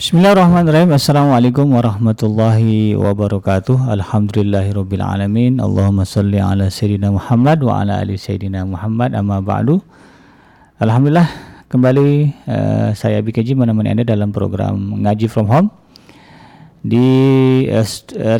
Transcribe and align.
Bismillahirrahmanirrahim. 0.00 0.96
Assalamualaikum 0.96 1.76
warahmatullahi 1.76 2.96
wabarakatuh. 2.96 3.92
Alhamdulillahirabbil 4.00 5.04
alamin. 5.04 5.60
Allahumma 5.60 6.08
salli 6.08 6.40
ala 6.40 6.72
sayyidina 6.72 7.12
Muhammad 7.12 7.60
wa 7.60 7.84
ala 7.84 8.00
ali 8.00 8.16
sayyidina 8.16 8.64
Muhammad. 8.64 9.12
Amma 9.12 9.44
ba'du. 9.44 9.84
Alhamdulillah 10.80 11.28
kembali 11.68 12.32
uh, 12.48 12.96
saya 12.96 13.20
BKJ 13.20 13.52
menemani 13.52 13.92
Anda 13.92 14.08
dalam 14.08 14.32
program 14.32 15.04
Ngaji 15.04 15.28
from 15.28 15.52
Home 15.52 15.68
di 16.80 17.68
uh, 17.68 17.84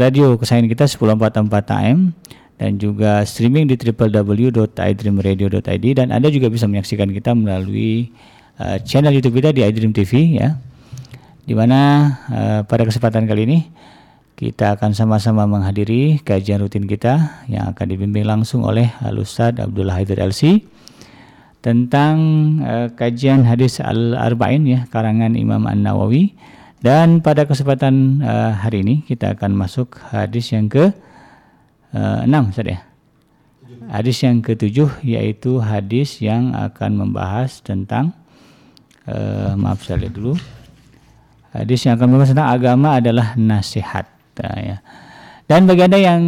radio 0.00 0.40
kesayangan 0.40 0.64
kita 0.64 0.88
1044 0.88 1.44
AM 1.76 2.16
dan 2.56 2.80
juga 2.80 3.20
streaming 3.28 3.68
di 3.68 3.76
www.idreamradio.id 3.76 5.86
dan 5.92 6.08
Anda 6.08 6.32
juga 6.32 6.48
bisa 6.48 6.64
menyaksikan 6.64 7.12
kita 7.12 7.36
melalui 7.36 8.16
uh, 8.56 8.80
channel 8.80 9.12
YouTube 9.12 9.44
kita 9.44 9.52
di 9.52 9.60
iDream 9.60 9.92
TV 9.92 10.40
ya 10.40 10.69
di 11.50 11.58
mana 11.58 12.14
uh, 12.30 12.60
pada 12.62 12.86
kesempatan 12.86 13.26
kali 13.26 13.42
ini 13.42 13.58
kita 14.38 14.78
akan 14.78 14.94
sama-sama 14.94 15.50
menghadiri 15.50 16.22
kajian 16.22 16.62
rutin 16.62 16.86
kita 16.86 17.42
yang 17.50 17.74
akan 17.74 17.90
dibimbing 17.90 18.22
langsung 18.22 18.62
oleh 18.62 18.94
Al-Ustaz 19.02 19.58
Abdullah 19.58 19.98
Haidir 19.98 20.22
LC 20.22 20.62
tentang 21.58 22.14
uh, 22.62 22.94
kajian 22.94 23.42
hadis 23.42 23.82
Al-Arba'in 23.82 24.62
ya 24.62 24.86
karangan 24.94 25.34
Imam 25.34 25.66
An-Nawawi 25.66 26.38
dan 26.86 27.18
pada 27.18 27.50
kesempatan 27.50 28.22
uh, 28.22 28.54
hari 28.54 28.86
ini 28.86 29.02
kita 29.02 29.34
akan 29.34 29.50
masuk 29.50 29.98
hadis 30.14 30.54
yang 30.54 30.70
ke 30.70 30.94
uh, 31.98 32.30
6 32.30 32.30
Ustaz 32.54 32.78
ya. 32.78 32.78
Hadis 33.90 34.22
yang 34.22 34.38
ketujuh 34.38 35.02
yaitu 35.02 35.58
hadis 35.58 36.22
yang 36.22 36.54
akan 36.54 36.94
membahas 36.94 37.58
tentang 37.58 38.14
uh, 39.10 39.58
maaf 39.58 39.82
saya 39.82 40.06
lihat 40.06 40.14
dulu 40.14 40.38
Hadis 41.50 41.82
yang 41.82 41.98
akan 41.98 42.06
membahas 42.14 42.30
tentang 42.30 42.50
agama 42.50 42.88
adalah 43.02 43.34
nasihat. 43.34 44.06
Ya. 44.38 44.80
Dan 45.50 45.66
bagi 45.66 45.82
anda 45.82 45.98
yang 45.98 46.22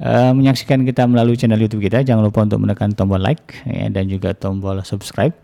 uh, 0.00 0.32
menyaksikan 0.32 0.82
kita 0.88 1.04
melalui 1.04 1.36
channel 1.36 1.60
YouTube 1.60 1.84
kita, 1.84 2.00
jangan 2.00 2.24
lupa 2.24 2.42
untuk 2.42 2.64
menekan 2.64 2.96
tombol 2.96 3.20
like 3.20 3.60
ya, 3.68 3.92
dan 3.92 4.08
juga 4.08 4.32
tombol 4.32 4.80
subscribe 4.82 5.36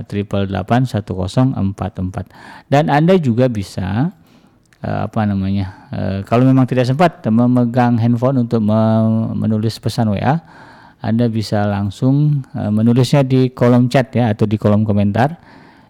triple 0.08 0.48
delapan 0.48 0.88
satu 0.88 1.20
empat 1.52 2.00
empat 2.00 2.32
dan 2.72 2.88
anda 2.88 3.20
juga 3.20 3.52
bisa 3.52 4.16
uh, 4.86 5.10
apa 5.10 5.26
namanya 5.26 5.90
uh, 5.90 6.20
kalau 6.22 6.46
memang 6.46 6.70
tidak 6.70 6.86
sempat 6.86 7.26
memegang 7.26 7.98
handphone 7.98 8.46
untuk 8.46 8.62
menulis 9.34 9.82
pesan 9.82 10.14
WA 10.14 10.38
anda 11.06 11.30
bisa 11.30 11.70
langsung 11.70 12.42
uh, 12.58 12.74
menulisnya 12.74 13.22
di 13.22 13.54
kolom 13.54 13.86
chat 13.92 14.10
ya 14.18 14.34
atau 14.34 14.50
di 14.50 14.58
kolom 14.58 14.82
komentar. 14.82 15.38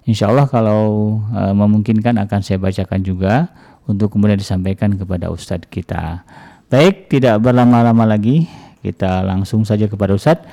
Insya 0.04 0.28
Allah 0.28 0.44
kalau 0.52 1.18
uh, 1.32 1.54
memungkinkan 1.56 2.20
akan 2.28 2.40
saya 2.44 2.60
bacakan 2.60 3.00
juga 3.00 3.48
untuk 3.88 4.12
kemudian 4.12 4.36
disampaikan 4.36 4.92
kepada 5.00 5.32
Ustadz 5.32 5.72
kita. 5.72 6.28
Baik, 6.68 7.08
tidak 7.08 7.40
berlama-lama 7.40 8.04
lagi, 8.04 8.50
kita 8.84 9.24
langsung 9.24 9.64
saja 9.64 9.88
kepada 9.88 10.12
Ustadz 10.12 10.46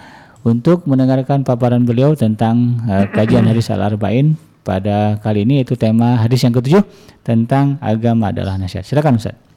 untuk 0.46 0.86
mendengarkan 0.86 1.42
paparan 1.42 1.82
beliau 1.82 2.14
tentang 2.14 2.80
uh, 2.86 3.10
kajian 3.10 3.44
hadis 3.50 3.66
al-arba'in 3.66 4.38
pada 4.62 5.18
kali 5.22 5.42
ini 5.42 5.62
yaitu 5.62 5.74
tema 5.74 6.18
hadis 6.22 6.42
yang 6.46 6.54
ketujuh 6.54 6.82
tentang 7.26 7.78
agama 7.82 8.30
adalah 8.30 8.58
nasihat. 8.58 8.86
Silakan 8.86 9.18
Ustadz. 9.18 9.52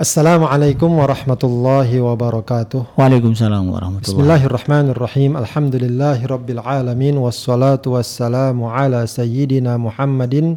Assalamualaikum 0.00 0.96
warahmatullahi 0.96 2.00
wabarakatuh. 2.00 2.96
Waalaikumsalam 2.96 3.68
warahmatullahi 3.68 4.16
Bismillahirrahmanirrahim. 4.16 5.36
Alhamdulillahi 5.36 6.24
rabbil 6.24 6.56
alamin 6.64 7.20
wassalatu 7.20 8.00
wassalamu 8.00 8.72
ala 8.72 9.04
sayyidina 9.04 9.76
Muhammadin 9.76 10.56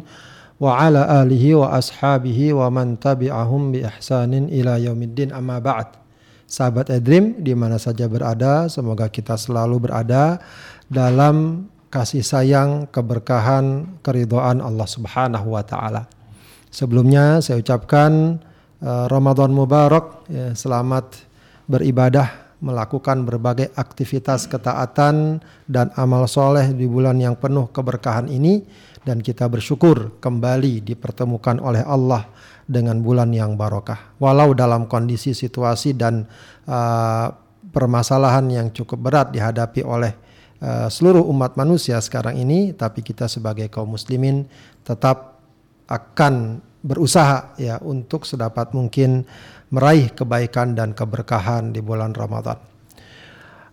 wa 0.56 0.80
ala 0.80 1.20
alihi 1.20 1.60
wa 1.60 1.76
ashabihi 1.76 2.56
wa 2.56 2.72
man 2.72 2.96
tabi'ahum 2.96 3.76
bi 3.76 3.84
ihsanin 3.84 4.48
ila 4.48 4.80
yaumiddin 4.80 5.28
amma 5.28 5.60
ba'd. 5.60 5.92
Sahabat 6.48 6.88
Edrim 6.88 7.36
di 7.36 7.52
mana 7.52 7.76
saja 7.76 8.08
berada, 8.08 8.64
semoga 8.72 9.12
kita 9.12 9.36
selalu 9.36 9.76
berada 9.76 10.40
dalam 10.88 11.68
kasih 11.94 12.26
sayang, 12.26 12.90
keberkahan, 12.90 13.94
keridhaan 14.02 14.58
Allah 14.58 14.90
Subhanahu 14.90 15.54
wa 15.54 15.62
taala. 15.62 16.10
Sebelumnya 16.74 17.38
saya 17.38 17.62
ucapkan 17.62 18.42
Eh, 18.84 19.06
Ramadan 19.08 19.48
Mubarak, 19.48 20.28
ya, 20.28 20.52
selamat 20.52 21.24
beribadah, 21.64 22.52
melakukan 22.60 23.24
berbagai 23.24 23.72
aktivitas 23.72 24.44
ketaatan 24.44 25.40
dan 25.64 25.88
amal 25.96 26.28
soleh 26.28 26.68
di 26.76 26.84
bulan 26.84 27.16
yang 27.16 27.32
penuh 27.32 27.72
keberkahan 27.72 28.28
ini 28.28 28.60
dan 29.00 29.24
kita 29.24 29.48
bersyukur 29.48 30.20
kembali 30.20 30.84
dipertemukan 30.84 31.64
oleh 31.64 31.80
Allah 31.80 32.28
dengan 32.68 33.00
bulan 33.00 33.32
yang 33.32 33.56
barokah. 33.56 34.20
Walau 34.20 34.52
dalam 34.52 34.84
kondisi 34.84 35.32
situasi 35.32 35.96
dan 35.96 36.28
uh, 36.68 37.32
permasalahan 37.72 38.44
yang 38.52 38.68
cukup 38.68 39.00
berat 39.00 39.32
dihadapi 39.32 39.80
oleh 39.80 40.12
uh, 40.64 40.88
seluruh 40.88 41.20
umat 41.28 41.60
manusia 41.60 42.00
sekarang 42.00 42.40
ini, 42.40 42.72
tapi 42.72 43.04
kita 43.04 43.28
sebagai 43.28 43.68
kaum 43.68 43.92
muslimin 43.92 44.48
tetap 44.80 45.36
akan 45.84 46.64
berusaha 46.80 47.52
ya 47.60 47.76
untuk 47.84 48.24
sedapat 48.24 48.72
mungkin 48.72 49.28
meraih 49.68 50.12
kebaikan 50.12 50.72
dan 50.72 50.96
keberkahan 50.96 51.76
di 51.76 51.84
bulan 51.84 52.16
Ramadan. 52.16 52.56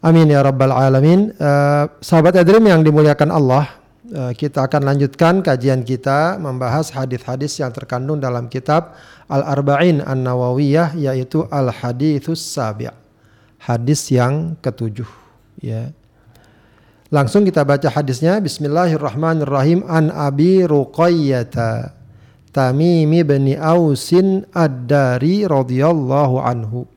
Amin 0.02 0.28
ya 0.34 0.42
rabbal 0.42 0.74
alamin. 0.74 1.30
Uh, 1.38 1.86
sahabat 2.02 2.34
Adrim 2.34 2.66
yang 2.66 2.82
dimuliakan 2.82 3.30
Allah, 3.30 3.70
uh, 4.10 4.34
kita 4.34 4.66
akan 4.66 4.82
lanjutkan 4.90 5.46
kajian 5.46 5.86
kita 5.86 6.42
membahas 6.42 6.90
hadis-hadis 6.90 7.62
yang 7.62 7.70
terkandung 7.70 8.18
dalam 8.18 8.50
kitab 8.50 8.98
Al-Arba'in 9.30 10.02
An-Nawawiyah 10.02 10.98
yaitu 10.98 11.46
Al-Haditsus 11.54 12.42
Sabi'. 12.42 12.90
Hadis 13.62 14.10
yang 14.10 14.58
ketujuh 14.58 15.06
ya. 15.62 15.94
Langsung 17.12 17.44
kita 17.44 17.68
baca 17.68 17.92
hadisnya 17.92 18.40
Bismillahirrahmanirrahim 18.40 19.84
an 19.84 20.16
Abi 20.16 20.64
Ruqayyah 20.64 21.92
Tamim 22.56 23.12
bin 23.12 23.52
Ausin 23.60 24.48
Ad-Dari 24.56 25.44
radhiyallahu 25.44 26.40
anhu. 26.40 26.88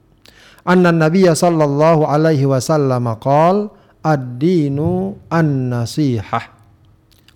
Anna 0.62 0.94
Nabiyya 0.94 1.34
sallallahu 1.34 2.06
alaihi 2.06 2.46
wasallam 2.46 3.11
qala 3.19 3.75
ad-dinu 4.06 5.19
an-nasihah. 5.34 6.46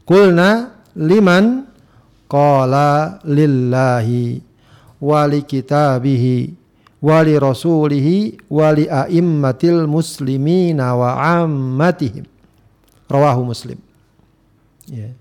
Qulna 0.07 0.79
liman 0.95 1.67
qala 2.31 3.19
lillahi 3.27 4.39
wali 5.03 5.43
kitabihi 5.43 6.55
wali 7.03 7.35
rasulihi 7.43 8.39
wali 8.47 8.87
a'immatil 8.87 9.91
muslimina 9.91 10.95
wa 10.95 11.43
ammatihim 11.43 12.38
rawahu 13.09 13.43
muslim. 13.49 13.81
Ya. 14.89 15.13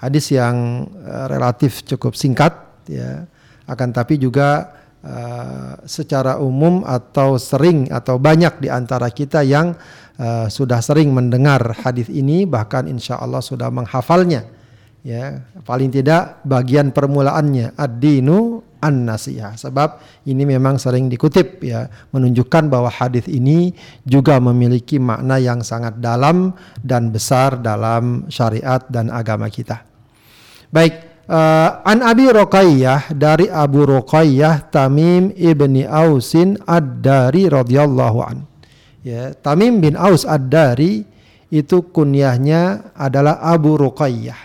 hadis 0.00 0.32
yang 0.32 0.88
uh, 1.04 1.28
relatif 1.28 1.84
cukup 1.84 2.16
singkat 2.16 2.52
ya. 2.88 3.28
Akan 3.68 3.92
tapi 3.92 4.18
juga 4.18 4.72
uh, 5.04 5.78
secara 5.84 6.40
umum 6.40 6.82
atau 6.82 7.36
sering 7.36 7.92
atau 7.92 8.16
banyak 8.16 8.58
di 8.58 8.68
antara 8.72 9.12
kita 9.12 9.44
yang 9.44 9.76
uh, 10.16 10.48
sudah 10.48 10.80
sering 10.80 11.12
mendengar 11.12 11.60
hadis 11.84 12.08
ini 12.08 12.48
bahkan 12.48 12.88
insya 12.88 13.20
Allah 13.20 13.44
sudah 13.44 13.68
menghafalnya. 13.68 14.48
Ya. 15.04 15.44
Paling 15.62 15.92
tidak 15.92 16.40
bagian 16.46 16.90
permulaannya 16.90 17.76
ad-dinu 17.76 18.71
an-nasihah 18.82 19.54
sebab 19.54 20.02
ini 20.26 20.42
memang 20.42 20.76
sering 20.76 21.06
dikutip 21.06 21.62
ya 21.62 21.86
menunjukkan 22.10 22.66
bahwa 22.66 22.90
hadis 22.90 23.30
ini 23.30 23.70
juga 24.02 24.42
memiliki 24.42 24.98
makna 24.98 25.38
yang 25.38 25.62
sangat 25.62 26.02
dalam 26.02 26.50
dan 26.82 27.14
besar 27.14 27.62
dalam 27.62 28.26
syariat 28.26 28.82
dan 28.90 29.08
agama 29.14 29.46
kita. 29.46 29.86
Baik, 30.74 31.24
uh, 31.30 31.84
an 31.86 32.02
Abi 32.02 32.26
Ruqayyah 32.26 33.14
dari 33.14 33.46
Abu 33.46 33.86
Ruqayyah 33.86 34.72
Tamim 34.74 35.30
ibni 35.38 35.86
Ausin 35.86 36.58
Ad-Dari 36.66 37.46
radhiyallahu 37.46 38.18
an. 38.24 38.42
Ya, 39.06 39.30
Tamim 39.38 39.78
bin 39.78 39.94
Aus 39.94 40.26
Ad-Dari 40.26 41.06
itu 41.52 41.76
kunyahnya 41.92 42.94
adalah 42.96 43.38
Abu 43.44 43.78
Ruqayyah. 43.78 44.40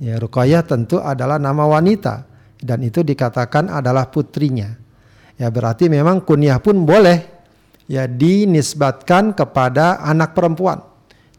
Ya, 0.00 0.16
Ruqayyah 0.16 0.64
tentu 0.64 0.96
adalah 0.96 1.36
nama 1.36 1.66
wanita 1.68 2.29
dan 2.60 2.84
itu 2.84 3.00
dikatakan 3.00 3.72
adalah 3.72 4.08
putrinya. 4.12 4.76
Ya 5.40 5.48
berarti 5.48 5.88
memang 5.88 6.20
kunyah 6.20 6.60
pun 6.60 6.84
boleh 6.84 7.24
ya 7.88 8.04
dinisbatkan 8.04 9.32
kepada 9.32 9.98
anak 10.04 10.36
perempuan. 10.36 10.84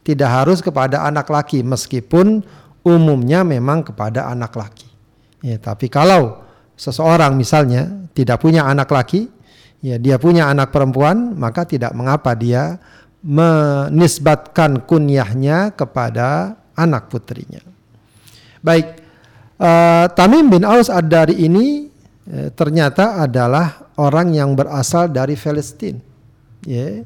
Tidak 0.01 0.25
harus 0.25 0.65
kepada 0.65 1.05
anak 1.05 1.29
laki 1.29 1.61
meskipun 1.61 2.41
umumnya 2.81 3.45
memang 3.45 3.85
kepada 3.85 4.25
anak 4.25 4.57
laki. 4.57 4.89
Ya, 5.41 5.57
tapi 5.61 5.89
kalau 5.89 6.41
seseorang 6.77 7.37
misalnya 7.37 8.09
tidak 8.17 8.41
punya 8.41 8.65
anak 8.65 8.89
laki, 8.89 9.29
ya 9.81 10.01
dia 10.01 10.17
punya 10.17 10.49
anak 10.49 10.73
perempuan, 10.73 11.37
maka 11.37 11.65
tidak 11.65 11.93
mengapa 11.93 12.33
dia 12.33 12.81
menisbatkan 13.21 14.81
kunyahnya 14.85 15.77
kepada 15.77 16.57
anak 16.73 17.09
putrinya. 17.13 17.61
Baik, 18.65 19.00
Uh, 19.61 20.09
Tamim 20.17 20.49
bin 20.49 20.65
Aus 20.65 20.89
Ad-Dari 20.89 21.37
ini 21.37 21.85
uh, 22.33 22.49
ternyata 22.57 23.21
adalah 23.21 23.93
orang 24.01 24.33
yang 24.33 24.57
berasal 24.57 25.13
dari 25.13 25.37
Palestina. 25.37 26.01
Yeah. 26.65 27.05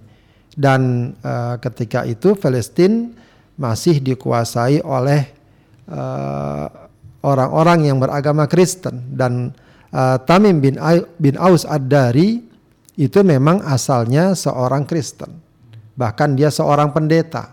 Dan 0.56 1.12
uh, 1.20 1.60
ketika 1.60 2.08
itu 2.08 2.32
Palestina 2.40 3.12
masih 3.60 4.00
dikuasai 4.00 4.80
oleh 4.88 5.36
orang-orang 7.22 7.80
uh, 7.84 7.88
yang 7.92 7.98
beragama 8.00 8.48
Kristen 8.48 9.04
dan 9.12 9.52
uh, 9.92 10.16
Tamim 10.24 10.64
bin, 10.64 10.80
bin 11.20 11.36
Aus 11.36 11.68
Ad-Dari 11.68 12.40
itu 12.96 13.20
memang 13.20 13.68
asalnya 13.68 14.32
seorang 14.32 14.88
Kristen. 14.88 15.44
Bahkan 16.00 16.40
dia 16.40 16.48
seorang 16.48 16.96
pendeta. 16.96 17.52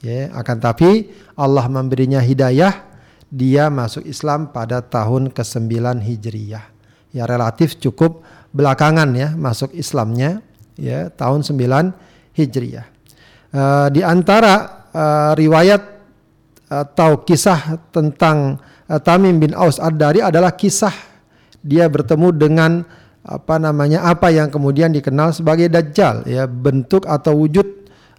Ya, 0.00 0.32
akan 0.32 0.56
tapi 0.56 1.12
Allah 1.36 1.68
memberinya 1.68 2.24
hidayah 2.24 2.89
dia 3.30 3.70
masuk 3.70 4.02
Islam 4.04 4.50
pada 4.50 4.82
tahun 4.82 5.30
ke-9 5.30 6.02
Hijriyah. 6.02 6.64
Ya 7.10 7.24
relatif 7.26 7.78
cukup 7.78 8.26
belakangan 8.50 9.14
ya 9.14 9.34
masuk 9.38 9.70
Islamnya 9.74 10.42
ya 10.74 11.08
tahun 11.14 11.46
9 11.46 12.34
Hijriyah. 12.34 12.86
Uh, 13.50 13.86
di 13.90 14.02
antara 14.02 14.86
uh, 14.94 15.32
riwayat 15.34 15.82
atau 16.70 17.26
kisah 17.26 17.82
tentang 17.90 18.62
uh, 18.86 19.00
Tamim 19.02 19.42
bin 19.42 19.54
Aus 19.58 19.82
Ad-Dari 19.82 20.22
adalah 20.22 20.54
kisah 20.54 20.94
dia 21.62 21.90
bertemu 21.90 22.30
dengan 22.30 22.82
apa 23.20 23.60
namanya 23.60 24.06
apa 24.06 24.32
yang 24.32 24.48
kemudian 24.48 24.94
dikenal 24.94 25.34
sebagai 25.34 25.68
dajjal 25.68 26.24
ya 26.24 26.48
bentuk 26.48 27.04
atau 27.04 27.36
wujud 27.36 27.66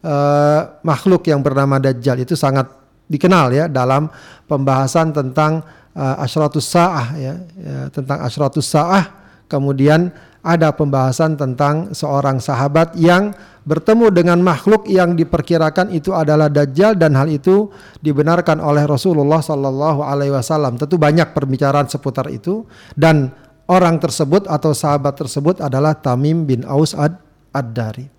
uh, 0.05 0.77
makhluk 0.85 1.25
yang 1.25 1.41
bernama 1.41 1.81
dajjal 1.81 2.21
itu 2.21 2.37
sangat 2.37 2.69
dikenal 3.11 3.51
ya 3.51 3.65
dalam 3.67 4.07
pembahasan 4.47 5.11
tentang 5.11 5.59
uh, 5.93 6.23
asyratus 6.23 6.63
saah 6.63 7.07
ya, 7.19 7.33
ya 7.59 7.77
tentang 7.91 8.23
asyratus 8.23 8.63
saah 8.63 9.11
kemudian 9.51 10.15
ada 10.41 10.73
pembahasan 10.73 11.37
tentang 11.37 11.93
seorang 11.93 12.41
sahabat 12.41 12.97
yang 12.97 13.29
bertemu 13.61 14.09
dengan 14.09 14.41
makhluk 14.41 14.89
yang 14.89 15.13
diperkirakan 15.13 15.93
itu 15.93 16.17
adalah 16.17 16.49
dajjal 16.49 16.97
dan 16.97 17.13
hal 17.13 17.29
itu 17.29 17.69
dibenarkan 18.01 18.57
oleh 18.57 18.89
Rasulullah 18.89 19.37
sallallahu 19.37 20.01
alaihi 20.01 20.33
wasallam. 20.33 20.81
Tentu 20.81 20.97
banyak 20.97 21.37
pembicaraan 21.37 21.85
seputar 21.85 22.25
itu 22.33 22.65
dan 22.97 23.29
orang 23.69 24.01
tersebut 24.01 24.49
atau 24.49 24.73
sahabat 24.73 25.13
tersebut 25.13 25.61
adalah 25.61 25.93
Tamim 25.93 26.49
bin 26.49 26.65
Aus 26.65 26.97
ad-Dari. 26.97 28.09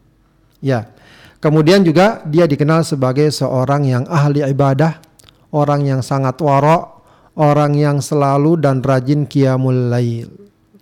Ya. 0.62 0.94
Kemudian 1.42 1.82
juga 1.82 2.22
dia 2.22 2.46
dikenal 2.46 2.86
sebagai 2.86 3.26
seorang 3.34 3.82
yang 3.82 4.06
ahli 4.06 4.46
ibadah, 4.46 5.02
orang 5.50 5.82
yang 5.82 5.98
sangat 5.98 6.38
warok, 6.38 7.02
orang 7.34 7.74
yang 7.74 7.98
selalu 7.98 8.62
dan 8.62 8.78
rajin 8.78 9.26
qiyamul 9.26 9.90
lail. 9.90 10.30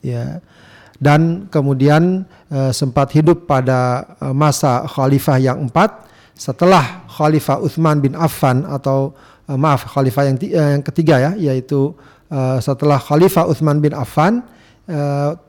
Ya. 0.05 0.45
Dan 1.01 1.49
kemudian 1.49 2.29
e, 2.53 2.77
sempat 2.77 3.09
hidup 3.17 3.49
pada 3.49 4.05
e, 4.21 4.37
masa 4.37 4.85
khalifah 4.85 5.41
yang 5.41 5.65
empat 5.65 6.05
setelah 6.37 7.09
khalifah 7.09 7.57
Uthman 7.65 8.05
bin 8.05 8.13
Affan 8.13 8.69
atau 8.69 9.17
e, 9.49 9.57
maaf 9.57 9.89
khalifah 9.89 10.29
yang, 10.29 10.37
yang 10.45 10.85
ketiga 10.85 11.17
ya 11.17 11.33
yaitu 11.41 11.97
e, 12.29 12.61
setelah 12.61 13.01
khalifah 13.01 13.49
Uthman 13.49 13.81
bin 13.81 13.97
Affan 13.97 14.45
e, 14.85 15.01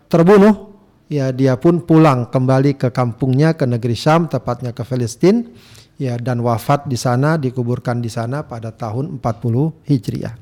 terbunuh 0.07 0.70
ya 1.11 1.35
dia 1.35 1.59
pun 1.59 1.83
pulang 1.83 2.31
kembali 2.31 2.79
ke 2.79 2.87
kampungnya 2.95 3.51
ke 3.59 3.67
negeri 3.67 3.99
Syam 3.99 4.31
tepatnya 4.31 4.71
ke 4.71 4.87
Palestina 4.87 5.43
ya 5.99 6.15
dan 6.15 6.39
wafat 6.39 6.87
di 6.87 6.95
sana 6.95 7.35
dikuburkan 7.35 7.99
di 7.99 8.07
sana 8.07 8.47
pada 8.47 8.71
tahun 8.71 9.19
40 9.19 9.91
Hijriah. 9.91 10.33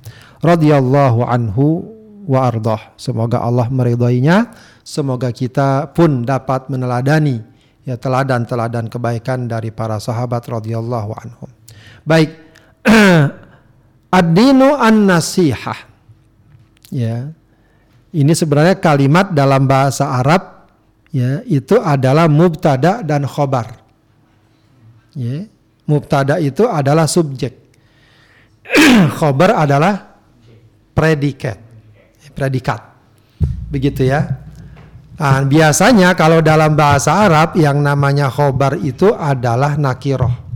Radhiyallahu 0.45 1.25
anhu 1.25 1.89
wa 2.29 2.45
ardah. 2.45 2.93
Semoga 2.95 3.41
Allah 3.41 3.65
meridainya, 3.73 4.53
semoga 4.85 5.33
kita 5.33 5.89
pun 5.91 6.21
dapat 6.21 6.69
meneladani 6.69 7.41
ya 7.83 7.97
teladan-teladan 7.97 8.93
kebaikan 8.93 9.49
dari 9.49 9.73
para 9.73 9.97
sahabat 9.97 10.45
radhiyallahu 10.45 11.11
anhum. 11.17 11.49
Baik. 12.05 12.29
Ad-dinu 14.09 14.73
an-nasihah. 14.73 15.79
Ya. 16.93 17.29
Ini 18.09 18.33
sebenarnya 18.33 18.81
kalimat 18.81 19.29
dalam 19.37 19.69
bahasa 19.69 20.17
Arab 20.17 20.58
ya 21.09 21.41
itu 21.45 21.77
adalah 21.77 22.29
mubtada 22.29 23.01
dan 23.01 23.25
khobar. 23.25 23.81
Ya, 25.17 25.49
mubtada 25.89 26.37
itu 26.37 26.69
adalah 26.69 27.09
subjek. 27.09 27.57
khobar 29.17 29.57
adalah 29.57 30.17
predikat. 30.93 31.57
Predikat. 32.33 32.81
Begitu 33.67 34.07
ya. 34.07 34.25
Nah, 35.19 35.43
biasanya 35.43 36.15
kalau 36.15 36.39
dalam 36.39 36.79
bahasa 36.79 37.27
Arab 37.27 37.59
yang 37.59 37.83
namanya 37.83 38.31
khobar 38.31 38.79
itu 38.79 39.11
adalah 39.11 39.75
nakiroh. 39.75 40.47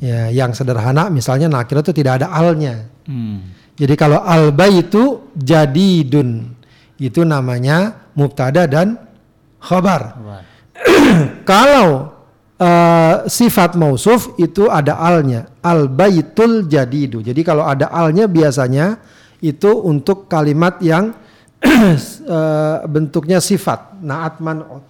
Ya, 0.00 0.32
yang 0.32 0.56
sederhana 0.56 1.12
misalnya 1.12 1.46
nakiroh 1.46 1.84
itu 1.84 1.94
tidak 1.94 2.24
ada 2.24 2.34
alnya. 2.34 2.88
Hmm. 3.06 3.54
Jadi 3.78 3.94
kalau 3.96 4.20
alba 4.20 4.66
itu 4.68 5.32
jadidun 5.32 6.52
itu 7.00 7.24
namanya 7.24 8.10
mubtada 8.12 8.68
dan 8.68 9.09
khabar. 9.60 10.16
Kalau 11.50 12.20
uh, 12.60 13.14
sifat 13.24 13.74
mausuf 13.74 14.36
itu 14.36 14.68
ada 14.68 15.00
alnya, 15.00 15.48
al 15.64 15.88
baitul 15.88 16.68
jadidu. 16.68 17.24
Jadi 17.24 17.40
kalau 17.40 17.64
ada 17.64 17.88
alnya 17.88 18.28
biasanya 18.28 19.00
itu 19.40 19.72
untuk 19.84 20.28
kalimat 20.28 20.76
yang 20.84 21.16
uh, 21.64 22.76
bentuknya 22.94 23.40
sifat, 23.40 24.00
naat 24.04 24.38
man'ut. 24.44 24.84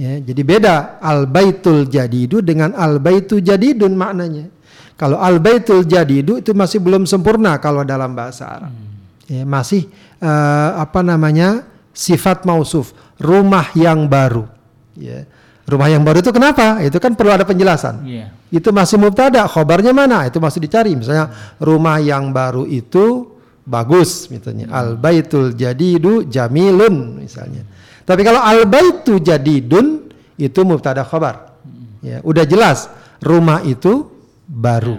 Ya, 0.00 0.16
jadi 0.16 0.42
beda 0.46 0.96
al 1.04 1.28
baitul 1.28 1.84
jadidu 1.84 2.40
dengan 2.40 2.72
al 2.72 2.96
baitu 2.96 3.42
jadidun 3.44 3.92
maknanya. 3.92 4.48
Kalau 4.96 5.20
al 5.20 5.36
baitul 5.36 5.84
jadidu 5.84 6.40
itu 6.40 6.56
masih 6.56 6.80
belum 6.80 7.04
sempurna 7.04 7.60
kalau 7.60 7.84
dalam 7.84 8.16
bahasa 8.16 8.48
Arab. 8.48 8.72
Hmm. 8.72 8.88
Ya, 9.28 9.42
masih 9.44 9.90
uh, 10.24 10.80
apa 10.80 11.04
namanya? 11.04 11.68
sifat 11.90 12.46
mausuf 12.46 12.94
rumah 13.20 13.68
yang 13.76 14.08
baru. 14.08 14.48
Ya. 14.96 15.28
Rumah 15.68 15.86
yang 15.92 16.02
baru 16.02 16.18
itu 16.18 16.32
kenapa? 16.34 16.82
Itu 16.82 16.98
kan 16.98 17.14
perlu 17.14 17.30
ada 17.30 17.46
penjelasan. 17.46 18.02
Yeah. 18.02 18.34
Itu 18.50 18.74
masih 18.74 18.98
mubtada, 18.98 19.46
khobarnya 19.46 19.94
mana? 19.94 20.26
Itu 20.26 20.42
masih 20.42 20.58
dicari. 20.58 20.98
Misalnya 20.98 21.30
rumah 21.62 22.02
yang 22.02 22.34
baru 22.34 22.66
itu 22.66 23.38
bagus 23.62 24.26
misalnya. 24.26 24.66
Al 24.74 24.98
baitul 24.98 25.54
jadidu 25.54 26.26
jamilun 26.26 27.22
misalnya. 27.22 27.62
Tapi 28.02 28.26
kalau 28.26 28.42
al 28.42 28.66
baitu 28.66 29.22
jadidun 29.22 30.10
itu 30.34 30.60
mubtada 30.66 31.06
khabar. 31.06 31.54
Ya, 32.02 32.18
udah 32.24 32.42
jelas 32.48 32.90
rumah 33.22 33.62
itu 33.62 34.10
baru. 34.48 34.98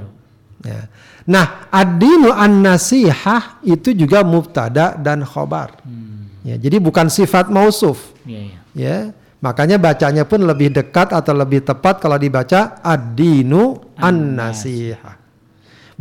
Ya. 0.63 0.87
Nah, 1.27 1.67
ad-dinu 1.69 2.31
an-nasihah 2.31 3.61
itu 3.65 3.93
juga 3.93 4.23
mubtada 4.23 4.95
dan 4.95 5.25
khabar. 5.27 5.81
Ya, 6.41 6.55
jadi 6.57 6.81
bukan 6.81 7.07
sifat 7.07 7.53
mausuf. 7.53 8.17
Iya, 8.25 8.41
iya. 8.41 8.57
Ya, 8.71 8.97
makanya 9.43 9.77
bacanya 9.77 10.23
pun 10.25 10.41
lebih 10.41 10.73
dekat 10.73 11.13
atau 11.13 11.33
lebih 11.35 11.61
tepat 11.61 12.01
kalau 12.01 12.17
dibaca 12.17 12.81
ad-dinu 12.81 13.93
an-nasihah. 13.99 15.21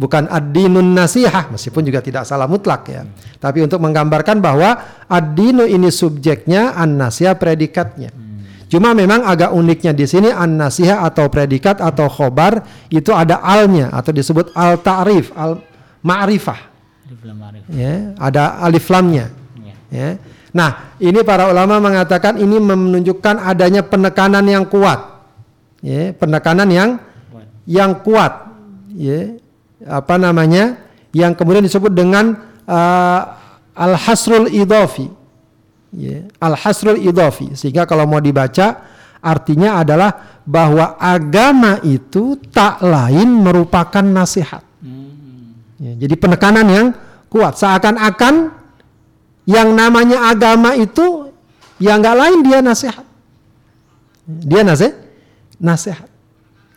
Bukan 0.00 0.32
ad-dinun 0.32 0.96
nasihah 0.96 1.52
meskipun 1.52 1.84
juga 1.84 2.00
tidak 2.00 2.24
salah 2.24 2.48
mutlak 2.48 2.88
ya. 2.88 3.04
Tapi 3.36 3.60
untuk 3.60 3.84
menggambarkan 3.84 4.40
bahwa 4.40 5.04
ad-dinu 5.04 5.68
ini 5.68 5.92
subjeknya, 5.92 6.72
an-nasihah 6.72 7.36
predikatnya. 7.36 8.08
Cuma 8.70 8.94
memang 8.94 9.26
agak 9.26 9.50
uniknya 9.50 9.90
di 9.90 10.06
sini 10.06 10.30
an-nasihah 10.30 11.02
atau 11.02 11.26
predikat 11.26 11.82
atau 11.82 12.06
khobar 12.06 12.62
itu 12.86 13.10
ada 13.10 13.42
alnya 13.42 13.90
atau 13.90 14.14
disebut 14.14 14.54
al 14.54 14.78
ta'rif, 14.78 15.34
al 15.34 15.58
ma'rifah. 16.06 16.60
Alif 17.10 17.20
lam 17.26 17.36
ma'rif. 17.42 17.62
Ya, 17.74 18.14
ada 18.14 18.62
alif 18.62 18.86
lamnya. 18.86 19.26
Iya. 19.58 19.74
Ya. 19.90 20.08
Nah, 20.50 20.98
ini 20.98 21.22
para 21.22 21.46
ulama 21.50 21.78
mengatakan 21.78 22.38
ini 22.38 22.58
menunjukkan 22.58 23.38
adanya 23.38 23.86
penekanan 23.86 24.42
yang 24.46 24.66
kuat. 24.66 25.22
Ya, 25.80 26.12
penekanan 26.12 26.68
yang 26.68 26.90
Kuat. 27.30 27.46
yang 27.64 27.90
kuat. 28.02 28.32
Ya. 28.92 29.38
Apa 29.86 30.20
namanya? 30.20 30.76
Yang 31.14 31.32
kemudian 31.40 31.64
disebut 31.64 31.90
dengan 31.94 32.36
uh, 32.66 33.20
al-hasrul 33.74 34.50
idhafi. 34.50 35.08
Ya, 35.94 36.26
al-hasrul 36.42 36.98
idhafi. 37.00 37.54
Sehingga 37.54 37.86
kalau 37.86 38.04
mau 38.04 38.20
dibaca 38.20 38.84
artinya 39.22 39.80
adalah 39.80 40.42
bahwa 40.44 40.98
agama 40.98 41.78
itu 41.86 42.36
tak 42.50 42.82
lain 42.82 43.40
merupakan 43.40 44.02
nasihat. 44.02 44.66
Hmm. 44.82 45.54
Ya, 45.78 45.94
jadi 46.06 46.14
penekanan 46.18 46.66
yang 46.68 46.86
kuat 47.30 47.56
seakan-akan 47.56 48.59
yang 49.50 49.74
namanya 49.74 50.30
agama 50.30 50.78
itu 50.78 51.34
ya 51.82 51.98
nggak 51.98 52.16
lain 52.16 52.38
dia 52.46 52.58
nasihat. 52.62 53.02
Dia 54.30 54.62
nasihat, 54.62 54.94
nasihat. 55.58 56.06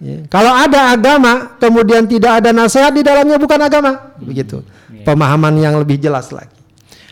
Ya, 0.01 0.25
Kalau 0.25 0.49
ada 0.49 0.89
agama 0.89 1.53
kemudian 1.61 2.09
tidak 2.09 2.41
ada 2.41 2.49
nasihat 2.49 2.89
di 2.89 3.05
dalamnya 3.05 3.37
bukan 3.37 3.59
agama, 3.61 4.17
begitu. 4.17 4.65
Pemahaman 5.05 5.53
yang 5.61 5.77
lebih 5.77 6.01
jelas 6.01 6.33
lagi. 6.33 6.55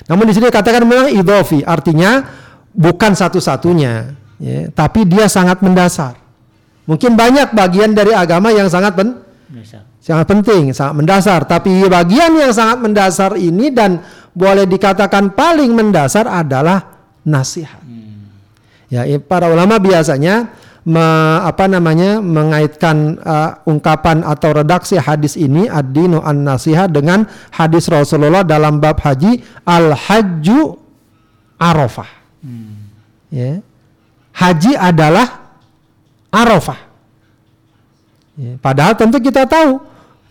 Namun 0.10 0.26
di 0.28 0.34
sini 0.34 0.50
katakan 0.50 0.82
memang 0.84 1.14
idofi 1.14 1.62
artinya 1.62 2.26
bukan 2.74 3.14
satu-satunya, 3.14 4.18
ya, 4.42 4.60
tapi 4.74 5.06
dia 5.06 5.30
sangat 5.30 5.62
mendasar. 5.62 6.18
Mungkin 6.90 7.14
banyak 7.14 7.54
bagian 7.54 7.94
dari 7.94 8.12
agama 8.12 8.50
yang 8.50 8.68
sangat 8.68 8.98
pen, 8.98 9.22
sangat 10.02 10.26
penting, 10.26 10.74
sangat 10.74 10.98
mendasar. 10.98 11.46
Tapi 11.46 11.86
bagian 11.86 12.34
yang 12.34 12.52
sangat 12.52 12.82
mendasar 12.82 13.38
ini 13.38 13.70
dan 13.70 14.02
boleh 14.32 14.64
dikatakan 14.66 15.32
paling 15.36 15.72
mendasar 15.72 16.28
adalah 16.28 17.04
nasihat. 17.24 17.82
Ya, 18.92 19.08
i- 19.08 19.24
para 19.24 19.48
ulama 19.48 19.80
biasanya 19.80 20.52
me- 20.84 21.40
apa 21.46 21.70
namanya 21.72 22.20
mengaitkan 22.20 23.16
uh, 23.24 23.64
ungkapan 23.64 24.20
atau 24.26 24.52
redaksi 24.52 25.00
hadis 25.00 25.40
ini 25.40 25.72
ad-dinu 25.72 26.20
an-nasihat 26.20 26.92
dengan 26.92 27.24
hadis 27.56 27.88
Rasulullah 27.88 28.44
dalam 28.44 28.84
bab 28.84 29.00
haji 29.00 29.40
al-hajju 29.64 30.76
arafah. 31.56 32.10
Ya. 33.32 33.64
Haji 34.36 34.76
adalah 34.76 35.28
arafah. 36.32 36.80
Ya, 38.36 38.56
padahal 38.60 38.96
tentu 38.96 39.20
kita 39.20 39.44
tahu 39.48 39.80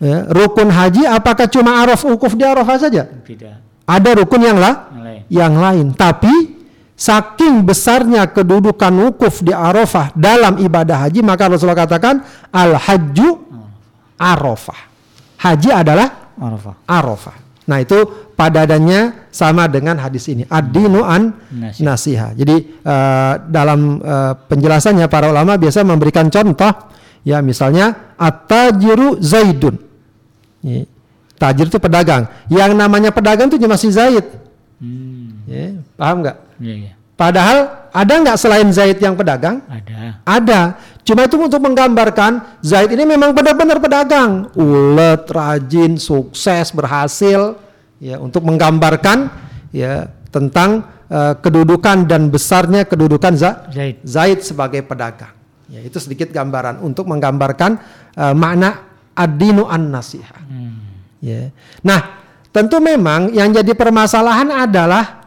ya, 0.01 0.25
rukun 0.29 0.69
haji 0.73 1.05
apakah 1.05 1.45
cuma 1.47 1.81
araf 1.85 2.01
ukuf 2.05 2.33
di 2.37 2.41
arafah 2.45 2.77
saja? 2.77 3.05
Tidak. 3.07 3.70
Ada 3.91 4.09
rukun 4.23 4.41
yang 4.41 4.55
Yang 4.55 4.77
lain. 5.03 5.21
yang 5.27 5.53
lain. 5.59 5.87
Tapi 5.91 6.33
saking 6.95 7.65
besarnya 7.67 8.29
kedudukan 8.31 8.93
wukuf 9.09 9.43
di 9.43 9.51
Arafah 9.51 10.15
dalam 10.15 10.61
ibadah 10.61 11.07
haji, 11.09 11.19
maka 11.19 11.51
Rasulullah 11.51 11.83
katakan 11.83 12.23
al 12.55 12.79
hajju 12.79 13.29
Arafah. 14.15 14.79
Haji 15.41 15.69
adalah 15.73 16.31
Arafah. 16.37 16.75
Arafah. 16.85 17.35
Nah 17.65 17.77
itu 17.81 17.97
padadannya 18.37 19.29
sama 19.29 19.65
dengan 19.69 19.97
hadis 20.01 20.25
ini. 20.29 20.45
Ad-dinu 20.45 21.01
an 21.05 21.33
nasiha. 21.77 22.33
Jadi 22.33 22.55
eh, 22.81 23.33
dalam 23.49 24.01
eh, 24.01 24.33
penjelasannya 24.49 25.05
para 25.09 25.29
ulama 25.29 25.57
biasa 25.57 25.85
memberikan 25.85 26.29
contoh 26.29 26.73
ya 27.25 27.41
misalnya 27.41 28.13
at-tajiru 28.17 29.21
zaidun. 29.21 29.77
Ya, 30.61 30.85
Tajir 31.41 31.73
itu 31.73 31.81
pedagang. 31.81 32.29
Yang 32.53 32.77
namanya 32.77 33.09
pedagang 33.09 33.49
itu 33.49 33.57
cuma 33.57 33.73
si 33.73 33.89
Zaid. 33.89 34.21
Hmm. 34.77 35.41
Ya, 35.49 35.81
paham 35.97 36.21
nggak? 36.21 36.37
Iya, 36.61 36.75
iya. 36.77 36.91
Padahal 37.17 37.89
ada 37.89 38.13
nggak 38.13 38.37
selain 38.37 38.69
Zaid 38.69 39.01
yang 39.01 39.17
pedagang? 39.17 39.65
Ada. 39.65 40.21
Ada. 40.21 40.61
Cuma 41.01 41.25
itu 41.25 41.41
untuk 41.41 41.57
menggambarkan 41.65 42.61
Zaid 42.61 42.93
ini 42.93 43.09
memang 43.09 43.33
benar-benar 43.33 43.81
pedagang, 43.81 44.53
ulet, 44.53 45.25
rajin, 45.25 45.97
sukses, 45.97 46.69
berhasil. 46.69 47.57
Ya, 47.97 48.21
untuk 48.21 48.45
menggambarkan 48.45 49.29
ya 49.73 50.13
tentang 50.29 50.85
eh, 51.09 51.33
kedudukan 51.41 52.05
dan 52.05 52.29
besarnya 52.29 52.85
kedudukan 52.85 53.33
Za- 53.33 53.65
Zaid. 53.73 53.97
Zaid 54.05 54.39
sebagai 54.45 54.85
pedagang. 54.85 55.33
Ya, 55.73 55.81
itu 55.81 55.97
sedikit 55.97 56.29
gambaran 56.29 56.85
untuk 56.85 57.09
menggambarkan 57.09 57.81
eh, 58.13 58.33
makna 58.37 58.85
ad-dinu 59.17 59.65
an-nasiha. 59.65 60.37
Hmm. 60.37 60.90
Ya. 61.21 61.53
Nah, 61.85 62.19
tentu 62.49 62.81
memang 62.81 63.29
yang 63.31 63.53
jadi 63.53 63.71
permasalahan 63.77 64.49
adalah 64.49 65.21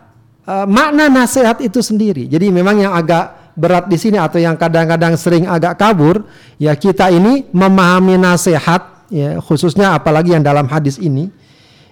eh, 0.45 0.67
makna 0.67 1.07
nasihat 1.07 1.63
itu 1.63 1.81
sendiri. 1.81 2.27
Jadi 2.27 2.51
memang 2.51 2.83
yang 2.83 2.93
agak 2.93 3.55
berat 3.55 3.87
di 3.87 3.95
sini 3.95 4.19
atau 4.19 4.43
yang 4.43 4.59
kadang-kadang 4.59 5.15
sering 5.15 5.47
agak 5.47 5.79
kabur, 5.79 6.27
ya 6.59 6.75
kita 6.75 7.09
ini 7.15 7.47
memahami 7.55 8.19
nasihat, 8.19 9.07
ya 9.09 9.39
khususnya 9.39 9.95
apalagi 9.95 10.35
yang 10.35 10.43
dalam 10.43 10.67
hadis 10.67 10.99
ini, 10.99 11.31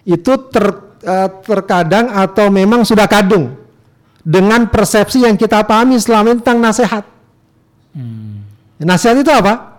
itu 0.02 0.32
ter, 0.50 0.66
eh, 1.06 1.30
terkadang 1.46 2.10
atau 2.10 2.50
memang 2.50 2.82
sudah 2.82 3.06
kadung 3.06 3.54
dengan 4.22 4.66
persepsi 4.70 5.22
yang 5.22 5.38
kita 5.38 5.62
pahami 5.62 5.98
selama 6.02 6.34
ini 6.34 6.38
tentang 6.42 6.58
nasihat. 6.58 7.04
Hmm. 7.94 8.42
Nasihat 8.82 9.22
itu 9.22 9.30
apa? 9.30 9.78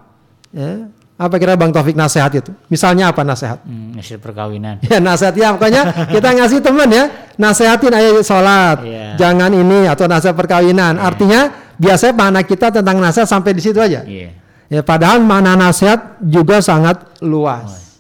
Ya, 0.55 0.87
apa 1.13 1.36
kira 1.38 1.53
Bang 1.53 1.70
Taufik 1.70 1.93
nasihat 1.93 2.34
itu? 2.34 2.51
Misalnya 2.67 3.13
apa 3.13 3.22
nasihat? 3.22 3.62
Hmm. 3.63 3.93
Hasil 3.96 4.17
perkawinan. 4.17 4.82
Ya 4.82 4.98
nasihat 4.98 5.34
ya 5.34 5.53
pokoknya 5.53 6.10
kita 6.10 6.29
ngasih 6.34 6.60
teman 6.60 6.89
ya 6.89 7.05
nasihatin 7.34 7.93
ayo 7.93 8.22
sholat 8.22 8.82
Iya. 8.82 9.08
jangan 9.17 9.50
ini 9.50 9.86
atau 9.86 10.05
nasihat 10.05 10.34
perkawinan 10.34 10.98
artinya 10.98 11.50
biasanya 11.77 12.13
mana 12.13 12.41
kita 12.41 12.70
tentang 12.70 12.98
nasihat 12.98 13.25
sampai 13.25 13.53
di 13.53 13.62
situ 13.62 13.77
aja 13.77 14.05
Iya. 14.05 14.29
ya 14.70 14.82
padahal 14.82 15.22
mana 15.22 15.53
nasihat 15.53 16.17
juga 16.20 16.62
sangat 16.62 17.01
luas 17.22 17.98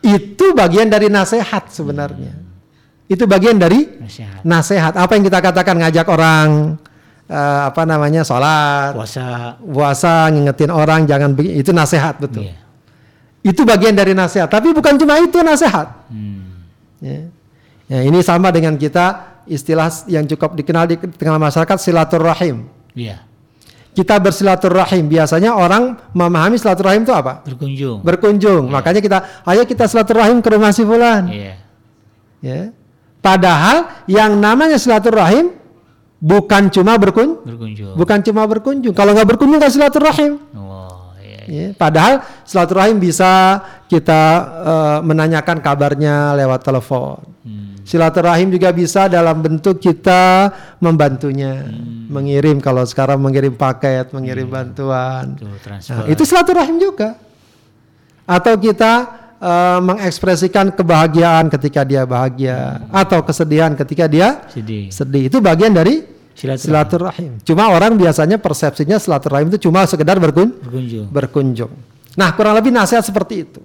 itu 0.00 0.52
bagian 0.52 0.88
dari 0.88 1.08
nasihat 1.08 1.68
sebenarnya 1.68 2.32
itu 3.04 3.24
bagian 3.24 3.56
dari 3.56 3.84
Nasihat. 4.00 4.40
nasihat 4.42 4.92
apa 4.96 5.12
yang 5.16 5.24
kita 5.24 5.38
katakan 5.40 5.76
ngajak 5.76 6.06
orang 6.08 6.76
eh, 7.30 7.60
apa 7.70 7.86
namanya 7.86 8.26
sholat 8.26 8.90
Puasa. 8.92 9.54
puasa 9.62 10.14
ngingetin 10.28 10.68
orang 10.68 11.06
jangan 11.06 11.30
itu 11.38 11.70
nasihat 11.70 12.18
betul 12.18 12.42
Iya. 12.42 12.58
itu 13.40 13.62
bagian 13.62 13.94
dari 13.94 14.12
nasihat 14.12 14.50
tapi 14.50 14.74
bukan 14.74 14.98
cuma 14.98 15.16
itu 15.16 15.38
nasihat 15.40 16.10
Hmm. 16.10 16.66
Ya. 17.00 17.30
Ya, 17.90 18.06
ini 18.06 18.22
sama 18.22 18.50
dengan 18.50 18.76
kita 18.76 19.40
istilah 19.50 19.90
yang 20.06 20.22
cukup 20.22 20.54
dikenal 20.54 20.86
di 20.86 20.94
tengah 20.94 21.42
masyarakat 21.42 21.74
silaturahim. 21.80 22.70
Iya. 22.94 23.26
Kita 23.90 24.14
bersilaturahim. 24.22 25.10
Biasanya 25.10 25.58
orang 25.58 25.98
memahami 26.14 26.54
silaturahim 26.54 27.02
itu 27.02 27.10
apa? 27.10 27.42
Berkunjung. 27.42 27.98
Berkunjung. 28.06 28.70
Makanya 28.70 29.02
kita 29.02 29.18
ayo 29.42 29.66
kita 29.66 29.90
silaturahim 29.90 30.38
ke 30.38 30.54
rumah 30.54 30.70
si 30.70 30.86
fulan. 30.86 31.26
Iya. 31.26 31.54
Ya. 32.38 32.60
Padahal 33.18 33.90
yang 34.06 34.38
namanya 34.38 34.78
silaturahim 34.78 35.50
bukan 36.20 36.68
cuma 36.68 36.94
berkun 37.00 37.40
Berkunjung. 37.42 37.96
bukan 37.96 38.18
cuma 38.20 38.44
berkunjung. 38.44 38.94
Kalau 38.94 39.16
nggak 39.16 39.28
berkunjung 39.34 39.58
nggak 39.58 39.72
silaturahim. 39.72 40.36
Oh, 40.52 41.16
iya. 41.18 41.40
iya. 41.48 41.66
Ya, 41.72 41.74
padahal 41.74 42.20
silaturahim 42.44 43.00
bisa 43.00 43.64
kita 43.88 44.22
eh, 44.62 44.98
menanyakan 45.02 45.58
kabarnya 45.64 46.36
lewat 46.36 46.60
telepon. 46.60 47.24
Hmm. 47.42 47.80
Silaturahim 47.88 48.52
juga 48.52 48.70
bisa 48.70 49.08
dalam 49.10 49.40
bentuk 49.42 49.80
kita 49.82 50.52
membantunya, 50.78 51.66
mengirim 52.06 52.62
kalau 52.62 52.86
sekarang 52.86 53.18
mengirim 53.18 53.56
paket, 53.56 54.14
mengirim 54.14 54.46
bantuan. 54.46 55.34
Tuh 55.34 55.50
Nah, 55.90 56.06
itu 56.06 56.22
silaturahim 56.22 56.78
juga. 56.78 57.18
Atau 58.30 58.54
kita 58.62 59.19
uh, 59.40 59.80
mengekspresikan 59.82 60.70
kebahagiaan 60.70 61.48
ketika 61.48 61.82
dia 61.82 62.04
bahagia 62.04 62.84
atau 62.92 63.24
kesedihan 63.24 63.72
ketika 63.74 64.04
dia 64.06 64.44
Sedih. 64.52 64.92
sedih. 64.92 65.26
Itu 65.32 65.40
bagian 65.40 65.72
dari 65.72 66.04
Silaturahim. 66.36 66.64
silaturahim. 66.64 67.32
Cuma 67.44 67.68
orang 67.68 68.00
biasanya 68.00 68.40
persepsinya 68.40 68.96
silaturahim 68.96 69.52
itu 69.52 69.68
cuma 69.68 69.84
sekedar 69.84 70.16
berkun 70.16 70.56
Berkunjung. 70.56 71.06
berkunjung. 71.12 71.72
Nah, 72.16 72.32
kurang 72.32 72.56
lebih 72.56 72.72
nasihat 72.72 73.04
seperti 73.04 73.44
itu. 73.44 73.60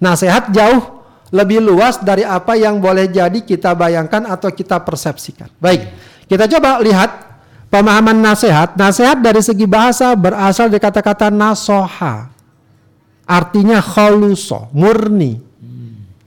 Nasihat 0.00 0.48
jauh 0.52 1.02
lebih 1.34 1.58
luas 1.60 1.98
dari 2.00 2.22
apa 2.22 2.54
yang 2.56 2.78
boleh 2.78 3.10
jadi 3.10 3.36
kita 3.42 3.74
bayangkan 3.76 4.24
atau 4.30 4.48
kita 4.48 4.80
persepsikan. 4.80 5.50
Baik, 5.60 5.90
kita 6.24 6.46
coba 6.56 6.78
lihat 6.80 7.10
pemahaman 7.68 8.16
nasihat. 8.16 8.78
Nasihat 8.78 9.20
dari 9.20 9.42
segi 9.44 9.66
bahasa 9.68 10.14
berasal 10.16 10.70
dari 10.72 10.80
kata-kata 10.80 11.28
nasoha. 11.28 12.30
Artinya 13.26 13.82
kholuso, 13.82 14.70
murni. 14.70 15.34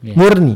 ya. 0.03 0.13
Murni. 0.19 0.55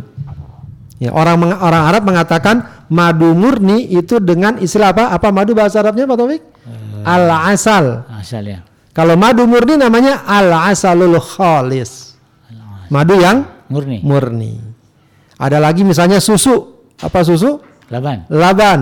Ya, 0.99 1.11
orang 1.11 1.39
orang 1.55 1.83
Arab 1.87 2.03
mengatakan 2.07 2.55
madu 2.87 3.31
murni 3.35 3.87
itu 3.91 4.19
dengan 4.19 4.55
istilah 4.55 4.91
apa? 4.91 5.03
Apa 5.11 5.31
madu 5.31 5.51
bahasa 5.51 5.79
Arabnya 5.79 6.07
Pak 6.07 6.15
Taufik? 6.15 6.41
Al-asal. 7.03 8.07
Asal 8.07 8.43
ya. 8.47 8.59
Kalau 8.95 9.19
madu 9.19 9.43
murni 9.43 9.75
namanya 9.75 10.23
al-asalul 10.23 11.19
khalis. 11.19 12.15
Madu 12.87 13.17
yang 13.17 13.43
Murni. 13.71 13.99
murni. 14.05 14.53
Ada 15.39 15.57
lagi 15.57 15.81
misalnya 15.81 16.21
susu. 16.21 16.85
Apa 17.01 17.25
susu? 17.25 17.57
Laban. 17.89 18.29
Laban. 18.29 18.79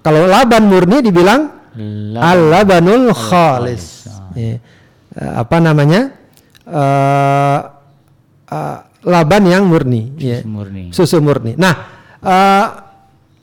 Kalau 0.00 0.24
laban 0.24 0.64
murni 0.66 1.04
dibilang 1.04 1.52
Laban. 1.76 2.22
al-labanul 2.24 3.12
khalis. 3.12 4.08
Ya. 4.34 4.56
Eh, 4.56 4.56
Apa 5.14 5.60
namanya? 5.62 6.10
Eh, 6.64 7.58
eh, 8.48 8.78
laban 9.04 9.42
yang 9.44 9.68
murni. 9.68 10.16
ya. 10.16 10.40
Murni. 10.48 10.88
Susu 10.96 11.20
murni. 11.20 11.52
Nah, 11.60 11.74
eh, 12.24 12.66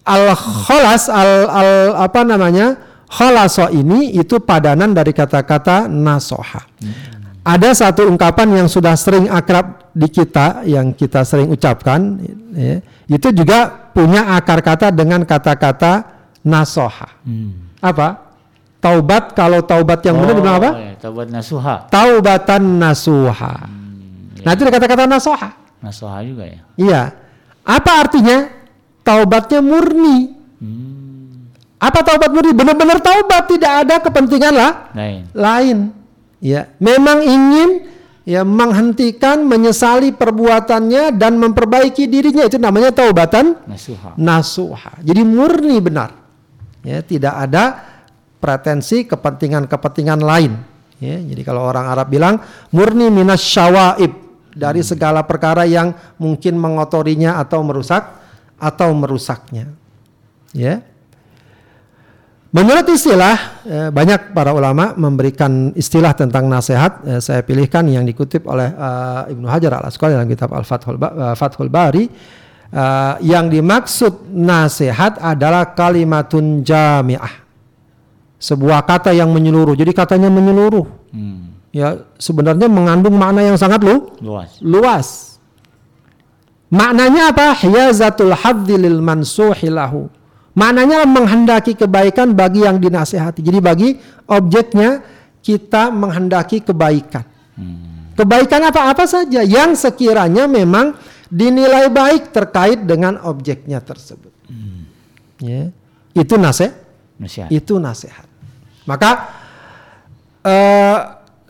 al 0.01 0.25
kholas 0.33 1.05
al, 1.05 1.31
al 1.45 1.71
apa 2.01 2.21
namanya? 2.25 2.89
Kholaso 3.11 3.67
ini 3.75 4.15
itu 4.15 4.39
padanan 4.39 4.95
dari 4.95 5.11
kata-kata 5.11 5.91
nasoha. 5.91 6.63
Ada 7.43 7.75
satu 7.75 8.07
ungkapan 8.07 8.63
yang 8.63 8.67
sudah 8.71 8.95
sering 8.95 9.27
akrab 9.27 9.91
di 9.91 10.07
kita, 10.07 10.63
yang 10.63 10.95
kita 10.95 11.27
sering 11.27 11.51
ucapkan, 11.51 12.21
ya, 12.55 12.79
itu 13.11 13.27
juga 13.35 13.91
punya 13.91 14.39
akar 14.39 14.63
kata 14.63 14.95
dengan 14.95 15.27
kata-kata 15.27 16.07
nasoha. 16.47 17.11
Hmm. 17.27 17.75
Apa? 17.83 18.30
Taubat 18.81 19.37
kalau 19.37 19.61
taubat 19.61 20.01
yang 20.01 20.17
benar 20.17 20.33
dibilang 20.33 20.57
apa? 20.57 20.71
Oh, 20.73 20.81
ya. 20.81 20.93
Taubat 20.97 21.27
nasuha. 21.29 21.75
Taubatan 21.87 22.63
nasuha. 22.81 23.53
Nah 24.41 24.51
itu 24.51 24.61
kata-kata 24.65 25.05
nasoha. 25.05 25.49
Nasuha 25.85 26.17
juga 26.25 26.49
ya. 26.49 26.59
Iya. 26.75 27.01
Apa 27.61 27.91
artinya? 28.01 28.49
Taubatnya 29.05 29.61
murni. 29.61 30.33
Hmm. 30.57 31.45
Apa 31.77 32.01
taubat 32.01 32.33
murni? 32.33 32.53
Benar-benar 32.53 32.97
taubat, 33.01 33.45
tidak 33.49 33.71
ada 33.85 33.95
kepentingan 34.01 34.53
lah 34.53 34.71
Lain. 34.97 35.21
lain. 35.33 35.77
Ya, 36.41 36.73
memang 36.81 37.21
ingin 37.21 37.85
ya 38.25 38.41
menghentikan, 38.41 39.45
menyesali 39.45 40.09
perbuatannya 40.09 41.13
dan 41.13 41.37
memperbaiki 41.37 42.09
dirinya 42.09 42.49
itu 42.49 42.57
namanya 42.57 42.89
taubatan 42.89 43.57
Nasuha. 43.69 44.17
nasuha. 44.17 45.05
Jadi 45.05 45.21
murni 45.21 45.77
benar. 45.77 46.17
Ya, 46.81 47.05
tidak 47.05 47.37
ada 47.37 47.90
pretensi 48.41 49.05
kepentingan-kepentingan 49.05 50.19
lain. 50.19 50.51
Ya, 50.97 51.17
jadi 51.17 51.41
kalau 51.45 51.65
orang 51.65 51.89
Arab 51.89 52.09
bilang 52.09 52.41
murni 52.73 53.09
minas 53.13 53.41
syawaib 53.41 54.13
dari 54.53 54.81
segala 54.81 55.23
perkara 55.25 55.65
yang 55.65 55.93
mungkin 56.17 56.57
mengotorinya 56.57 57.41
atau 57.41 57.61
merusak 57.61 58.03
atau 58.61 58.89
merusaknya. 58.93 59.73
Ya. 60.53 60.85
Menurut 62.51 62.83
istilah 62.91 63.63
eh, 63.63 63.89
banyak 63.95 64.35
para 64.35 64.51
ulama 64.51 64.91
memberikan 64.99 65.71
istilah 65.71 66.11
tentang 66.11 66.51
nasihat. 66.51 66.99
Eh, 67.07 67.21
saya 67.23 67.47
pilihkan 67.47 67.87
yang 67.87 68.03
dikutip 68.03 68.43
oleh 68.43 68.67
eh, 68.67 69.31
Ibnu 69.31 69.47
Hajar 69.47 69.79
Al 69.79 69.87
Asqalani 69.87 70.19
dalam 70.19 70.29
kitab 70.29 70.51
Al 70.51 70.67
Fathul, 70.67 70.99
eh, 70.99 71.35
Fathul 71.39 71.71
Bari. 71.71 72.05
Eh, 72.71 73.15
yang 73.27 73.47
dimaksud 73.47 74.31
nasihat 74.35 75.15
adalah 75.23 75.71
kalimatun 75.71 76.59
jamiah. 76.59 77.39
Sebuah 78.41 78.81
kata 78.89 79.13
yang 79.13 79.29
menyeluruh. 79.29 79.77
Jadi 79.77 79.93
katanya 79.93 80.33
menyeluruh. 80.33 80.85
Hmm. 81.13 81.53
Ya 81.69 82.03
sebenarnya 82.17 82.65
mengandung 82.67 83.15
makna 83.15 83.45
yang 83.45 83.55
sangat 83.55 83.79
lu, 83.85 84.11
Luas. 84.19 84.57
luas. 84.59 85.07
Maknanya 86.73 87.31
apa? 87.31 87.53
Hiyazatul 87.55 88.33
hadzi 88.33 88.75
lil 88.81 88.99
mansuhi 88.99 89.69
lahu. 89.71 90.09
Maknanya 90.57 91.07
menghendaki 91.07 91.77
kebaikan 91.79 92.35
bagi 92.35 92.65
yang 92.67 92.75
dinasehati. 92.81 93.39
Jadi 93.39 93.59
bagi 93.63 93.89
objeknya 94.27 94.99
kita 95.39 95.93
menghendaki 95.93 96.59
kebaikan. 96.65 97.23
Hmm. 97.55 98.11
Kebaikan 98.19 98.67
apa-apa 98.67 99.07
saja 99.07 99.39
yang 99.45 99.71
sekiranya 99.77 100.49
memang 100.49 100.97
dinilai 101.31 101.87
baik 101.87 102.35
terkait 102.35 102.83
dengan 102.83 103.15
objeknya 103.23 103.79
tersebut. 103.79 104.33
Ya. 105.39 105.71
Itu 106.11 106.35
nasihat 106.35 106.75
Nasihat. 107.17 107.49
itu 107.49 107.79
nasihat. 107.79 108.27
Maka 108.85 109.11
eh, 110.45 110.97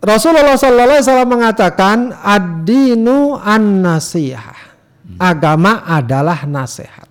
Rasulullah 0.02 0.58
SAW 0.58 1.30
mengatakan 1.30 2.12
ad-dinu 2.12 3.38
an-nasihah. 3.38 4.60
Agama 5.22 5.86
adalah 5.86 6.48
nasihat. 6.50 7.06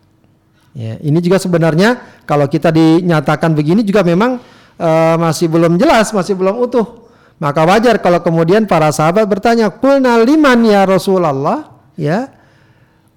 Ya, 0.74 0.98
ini 0.98 1.18
juga 1.22 1.38
sebenarnya 1.38 2.22
kalau 2.26 2.46
kita 2.50 2.74
dinyatakan 2.74 3.54
begini 3.54 3.87
juga 3.87 4.02
memang 4.02 4.42
eh, 4.80 5.16
masih 5.16 5.46
belum 5.46 5.78
jelas, 5.78 6.11
masih 6.11 6.35
belum 6.35 6.59
utuh. 6.59 7.06
Maka 7.40 7.64
wajar 7.64 7.96
kalau 8.04 8.20
kemudian 8.20 8.68
para 8.68 8.92
sahabat 8.92 9.24
bertanya, 9.24 9.72
"Kulna 9.72 10.20
liman 10.20 10.61
ya 10.66 10.85
Rasulullah?" 10.85 11.72
Ya. 11.96 12.28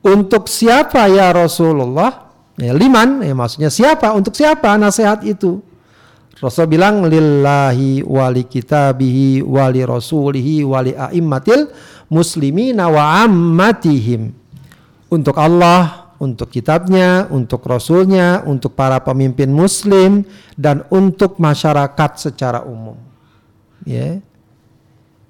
Untuk 0.04 0.52
siapa 0.52 1.08
ya 1.08 1.32
Rasulullah? 1.32 2.32
Ya, 2.60 2.76
liman, 2.76 3.24
ya 3.24 3.34
maksudnya 3.34 3.72
siapa? 3.72 4.12
Untuk 4.12 4.36
siapa 4.36 4.76
nasihat 4.76 5.24
itu? 5.24 5.64
Rasul 6.44 6.68
bilang 6.68 7.08
lillahi 7.08 8.04
wali 8.04 8.44
kitabihi 8.44 9.48
wali 9.48 9.88
rasulihi 9.88 10.68
wali 10.68 10.92
a'immatil 10.92 11.72
muslimina 12.12 12.92
wa 12.92 13.24
ammatihim. 13.24 14.36
Untuk 15.08 15.40
Allah, 15.40 16.12
untuk 16.20 16.52
kitabnya, 16.52 17.32
untuk 17.32 17.64
rasulnya, 17.64 18.44
untuk 18.44 18.76
para 18.76 19.00
pemimpin 19.00 19.48
muslim 19.48 20.28
dan 20.60 20.84
untuk 20.92 21.40
masyarakat 21.40 22.12
secara 22.20 22.60
umum. 22.68 23.00
Ya. 23.88 24.20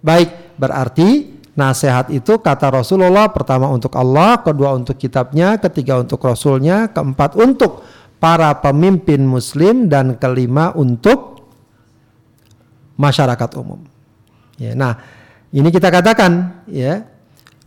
Baik, 0.02 0.58
berarti 0.58 1.30
nasihat 1.54 2.10
itu 2.10 2.42
kata 2.42 2.74
Rasulullah 2.74 3.30
pertama 3.30 3.70
untuk 3.70 3.94
Allah, 3.94 4.42
kedua 4.42 4.74
untuk 4.74 4.98
kitabnya, 4.98 5.62
ketiga 5.62 6.02
untuk 6.02 6.22
rasulnya, 6.26 6.90
keempat 6.90 7.38
untuk 7.38 7.86
para 8.24 8.56
pemimpin 8.64 9.20
muslim 9.28 9.92
dan 9.92 10.16
kelima 10.16 10.72
untuk 10.80 11.44
masyarakat 12.96 13.52
umum. 13.60 13.84
Ya, 14.56 14.72
nah, 14.80 14.96
ini 15.52 15.68
kita 15.68 15.92
katakan 15.92 16.64
ya, 16.72 17.04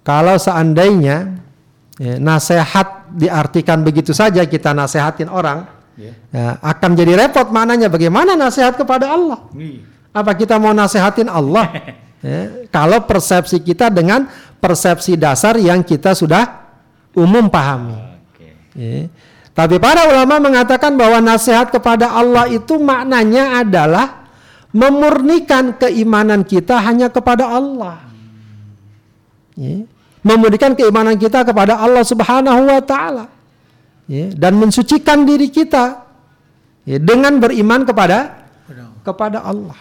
kalau 0.01 0.41
seandainya 0.41 1.37
ya, 2.01 2.17
nasihat 2.17 3.05
diartikan 3.13 3.85
begitu 3.85 4.17
saja 4.17 4.41
kita 4.49 4.73
nasihatin 4.73 5.29
orang, 5.29 5.77
Ya. 5.97 6.13
ya, 6.29 6.61
akan 6.61 6.93
jadi 6.93 7.17
repot 7.17 7.49
maknanya 7.49 7.89
bagaimana 7.89 8.37
nasihat 8.37 8.77
kepada 8.77 9.17
Allah. 9.17 9.49
Apa 10.13 10.37
kita 10.37 10.61
mau 10.61 10.73
nasihatin 10.73 11.29
Allah? 11.29 11.69
Ya, 12.27 12.67
kalau 12.73 13.05
persepsi 13.05 13.61
kita 13.61 13.93
dengan 13.93 14.27
persepsi 14.59 15.15
dasar 15.15 15.61
yang 15.61 15.85
kita 15.85 16.17
sudah 16.17 16.75
umum 17.13 17.47
pahami. 17.47 17.95
Ya. 18.75 19.07
Tapi 19.57 19.81
para 19.81 20.05
ulama 20.13 20.37
mengatakan 20.37 21.01
bahwa 21.01 21.17
nasihat 21.25 21.73
kepada 21.73 22.13
Allah 22.13 22.45
itu 22.53 22.77
maknanya 22.77 23.65
adalah 23.65 24.29
memurnikan 24.69 25.73
keimanan 25.81 26.45
kita 26.45 26.77
hanya 26.85 27.09
kepada 27.09 27.49
Allah. 27.49 28.05
Ya. 29.57 29.89
Memurnikan 30.21 30.77
keimanan 30.77 31.17
kita 31.17 31.41
kepada 31.41 31.81
Allah 31.81 32.05
Subhanahu 32.05 32.69
wa 32.69 32.83
taala. 32.85 33.33
Ya, 34.05 34.29
dan 34.37 34.61
mensucikan 34.61 35.25
diri 35.25 35.49
kita 35.49 36.05
ya, 36.85 37.01
dengan 37.01 37.41
beriman 37.41 37.89
kepada 37.89 38.45
kepada 39.01 39.41
Allah. 39.41 39.81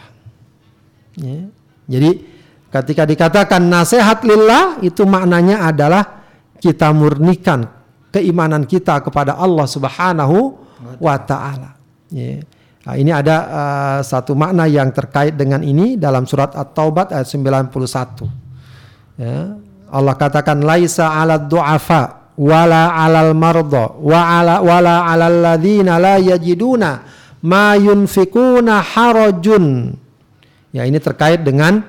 Ya. 1.19 1.51
Jadi 1.91 2.23
ketika 2.71 3.03
dikatakan 3.03 3.59
nasihat 3.59 4.23
lillah 4.23 4.79
itu 4.79 5.03
maknanya 5.03 5.67
adalah 5.67 6.23
kita 6.63 6.95
murnikan 6.95 7.74
keimanan 8.15 8.63
kita 8.63 9.03
kepada 9.03 9.35
Allah 9.35 9.67
Subhanahu 9.67 10.55
wa 11.03 11.15
taala. 11.19 11.75
Ya. 12.07 12.39
Nah, 12.85 12.95
ini 12.95 13.11
ada 13.11 13.37
uh, 13.49 13.99
satu 14.05 14.37
makna 14.37 14.69
yang 14.69 14.93
terkait 14.93 15.33
dengan 15.33 15.59
ini 15.65 15.97
dalam 15.97 16.29
surat 16.29 16.53
At-Taubah 16.53 17.11
ayat 17.11 17.27
91. 17.27 19.19
Ya. 19.19 19.57
Allah 19.89 20.13
katakan 20.15 20.61
laisa 20.61 21.09
'alad 21.11 21.49
du'afa 21.49 22.31
wala 22.37 22.93
'alal 22.93 23.33
marda 23.33 23.89
wa 23.97 24.19
'ala 24.21 24.61
wala 24.61 25.07
'alal 25.07 25.37
ladzina 25.39 25.97
la 25.97 26.21
yajiduna 26.21 27.03
ma 27.41 27.73
yunfikuna 27.73 28.85
harajun. 28.85 29.97
Ya 30.69 30.85
ini 30.85 31.01
terkait 31.01 31.41
dengan 31.41 31.87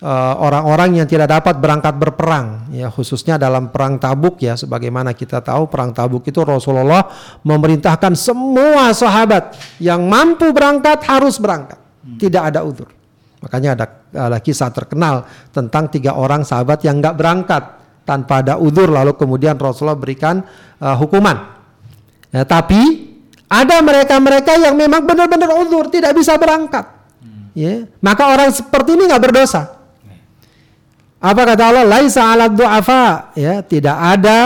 uh, 0.00 0.34
orang-orang 0.40 1.00
yang 1.00 1.06
tidak 1.08 1.30
dapat 1.30 1.60
berangkat 1.60 1.94
berperang 1.96 2.72
ya 2.72 2.88
khususnya 2.88 3.36
dalam 3.36 3.68
perang 3.70 4.00
Tabuk 4.00 4.40
ya 4.40 4.56
sebagaimana 4.56 5.12
kita 5.12 5.44
tahu 5.44 5.68
perang 5.68 5.92
Tabuk 5.94 6.24
itu 6.26 6.40
Rasulullah 6.42 7.08
memerintahkan 7.44 8.16
semua 8.16 8.90
sahabat 8.96 9.56
yang 9.78 10.04
mampu 10.08 10.50
berangkat 10.50 11.04
harus 11.06 11.36
berangkat. 11.36 11.78
Tidak 12.00 12.42
ada 12.42 12.64
udur. 12.64 12.88
Makanya 13.40 13.76
ada 13.76 13.86
ada 14.10 14.38
kisah 14.40 14.72
terkenal 14.72 15.24
tentang 15.52 15.88
tiga 15.88 16.16
orang 16.16 16.44
sahabat 16.44 16.84
yang 16.84 16.98
nggak 16.98 17.16
berangkat 17.16 17.62
tanpa 18.04 18.42
ada 18.42 18.58
udur 18.58 18.90
lalu 18.90 19.14
kemudian 19.14 19.54
Rasulullah 19.56 19.96
berikan 19.96 20.42
uh, 20.80 20.96
hukuman. 20.96 21.60
Ya, 22.30 22.42
tapi 22.46 23.10
ada 23.50 23.82
mereka-mereka 23.82 24.54
yang 24.54 24.78
memang 24.78 25.02
benar-benar 25.02 25.50
udur 25.60 25.90
tidak 25.92 26.16
bisa 26.16 26.36
berangkat. 26.40 26.88
Ya 27.50 27.84
maka 27.98 28.30
orang 28.30 28.54
seperti 28.54 28.94
ini 28.94 29.10
nggak 29.10 29.22
berdosa 29.26 29.79
apa 31.20 31.42
kata 31.44 31.62
Allah? 31.68 31.84
Laisa 31.84 32.32
'ala 32.32 32.48
du'afa, 32.48 33.36
ya, 33.36 33.60
tidak 33.60 33.92
ada 33.92 34.38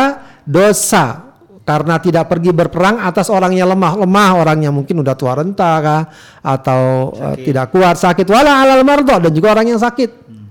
dosa 0.43 1.25
karena 1.65 1.97
tidak 1.97 2.29
pergi 2.29 2.53
berperang 2.53 3.01
atas 3.01 3.33
orang 3.33 3.57
yang 3.57 3.73
lemah, 3.73 4.05
lemah 4.05 4.31
orangnya 4.37 4.69
mungkin 4.69 5.01
udah 5.01 5.17
tua 5.17 5.33
renta 5.39 5.81
kah 5.81 6.03
atau 6.45 7.15
uh, 7.17 7.37
tidak 7.41 7.73
kuat 7.73 7.97
sakit 7.97 8.29
wala 8.29 8.61
'alal 8.61 8.85
mardo 8.85 9.17
dan 9.17 9.33
juga 9.33 9.57
orang 9.57 9.73
yang 9.73 9.81
sakit. 9.81 10.11
Hmm. 10.29 10.45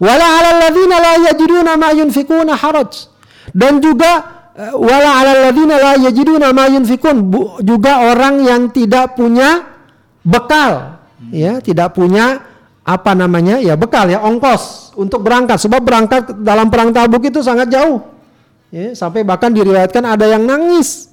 Wala 0.00 0.26
'alal 0.40 0.56
ladzina 0.62 0.96
la 0.96 1.12
yajiduna 1.28 1.72
ma 1.76 1.90
yunfikuna 1.92 2.56
haraj. 2.56 3.12
Dan 3.52 3.82
juga 3.82 4.12
uh, 4.56 4.72
wala 4.78 5.20
'alal 5.20 5.52
ladzina 5.52 5.74
la 5.76 5.92
yajiduna 6.06 6.48
ma 6.54 6.64
yunfikun 6.70 7.16
juga 7.60 8.08
orang 8.08 8.40
yang 8.40 8.72
tidak 8.72 9.20
punya 9.20 9.68
bekal, 10.24 11.02
hmm. 11.20 11.32
ya, 11.34 11.52
tidak 11.60 11.92
punya 11.92 12.40
apa 12.88 13.12
namanya? 13.12 13.60
Ya 13.60 13.76
bekal 13.76 14.08
ya 14.08 14.24
ongkos 14.24 14.96
untuk 14.96 15.20
berangkat. 15.20 15.60
Sebab 15.60 15.84
berangkat 15.84 16.40
dalam 16.40 16.72
perang 16.72 16.88
tabuk 16.88 17.20
itu 17.28 17.44
sangat 17.44 17.68
jauh. 17.68 18.00
Ya, 18.72 18.96
sampai 18.96 19.28
bahkan 19.28 19.52
diriwayatkan 19.52 20.00
ada 20.08 20.24
yang 20.24 20.48
nangis. 20.48 21.12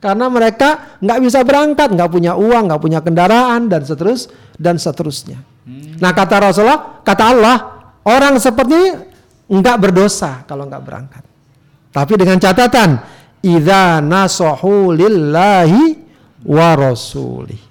Karena 0.00 0.32
mereka 0.32 0.96
nggak 1.04 1.18
bisa 1.20 1.44
berangkat 1.44 1.92
nggak 1.92 2.08
punya 2.08 2.32
uang 2.32 2.72
nggak 2.72 2.80
punya 2.80 3.04
kendaraan 3.04 3.68
dan 3.68 3.84
seterus 3.84 4.32
dan 4.56 4.80
seterusnya. 4.80 5.44
Hmm. 5.68 6.00
nah 6.00 6.16
kata 6.16 6.40
Rasulullah 6.40 7.04
kata 7.04 7.24
Allah 7.36 7.56
orang 8.08 8.40
seperti 8.40 8.96
nggak 9.44 9.76
berdosa 9.76 10.40
kalau 10.48 10.64
nggak 10.64 10.80
berangkat. 10.80 11.22
Tapi 11.92 12.16
dengan 12.16 12.40
catatan 12.40 12.96
idza 13.44 14.00
nasahu 14.00 14.96
lillahi 14.96 16.00
wa 16.48 16.72
rasulih 16.80 17.69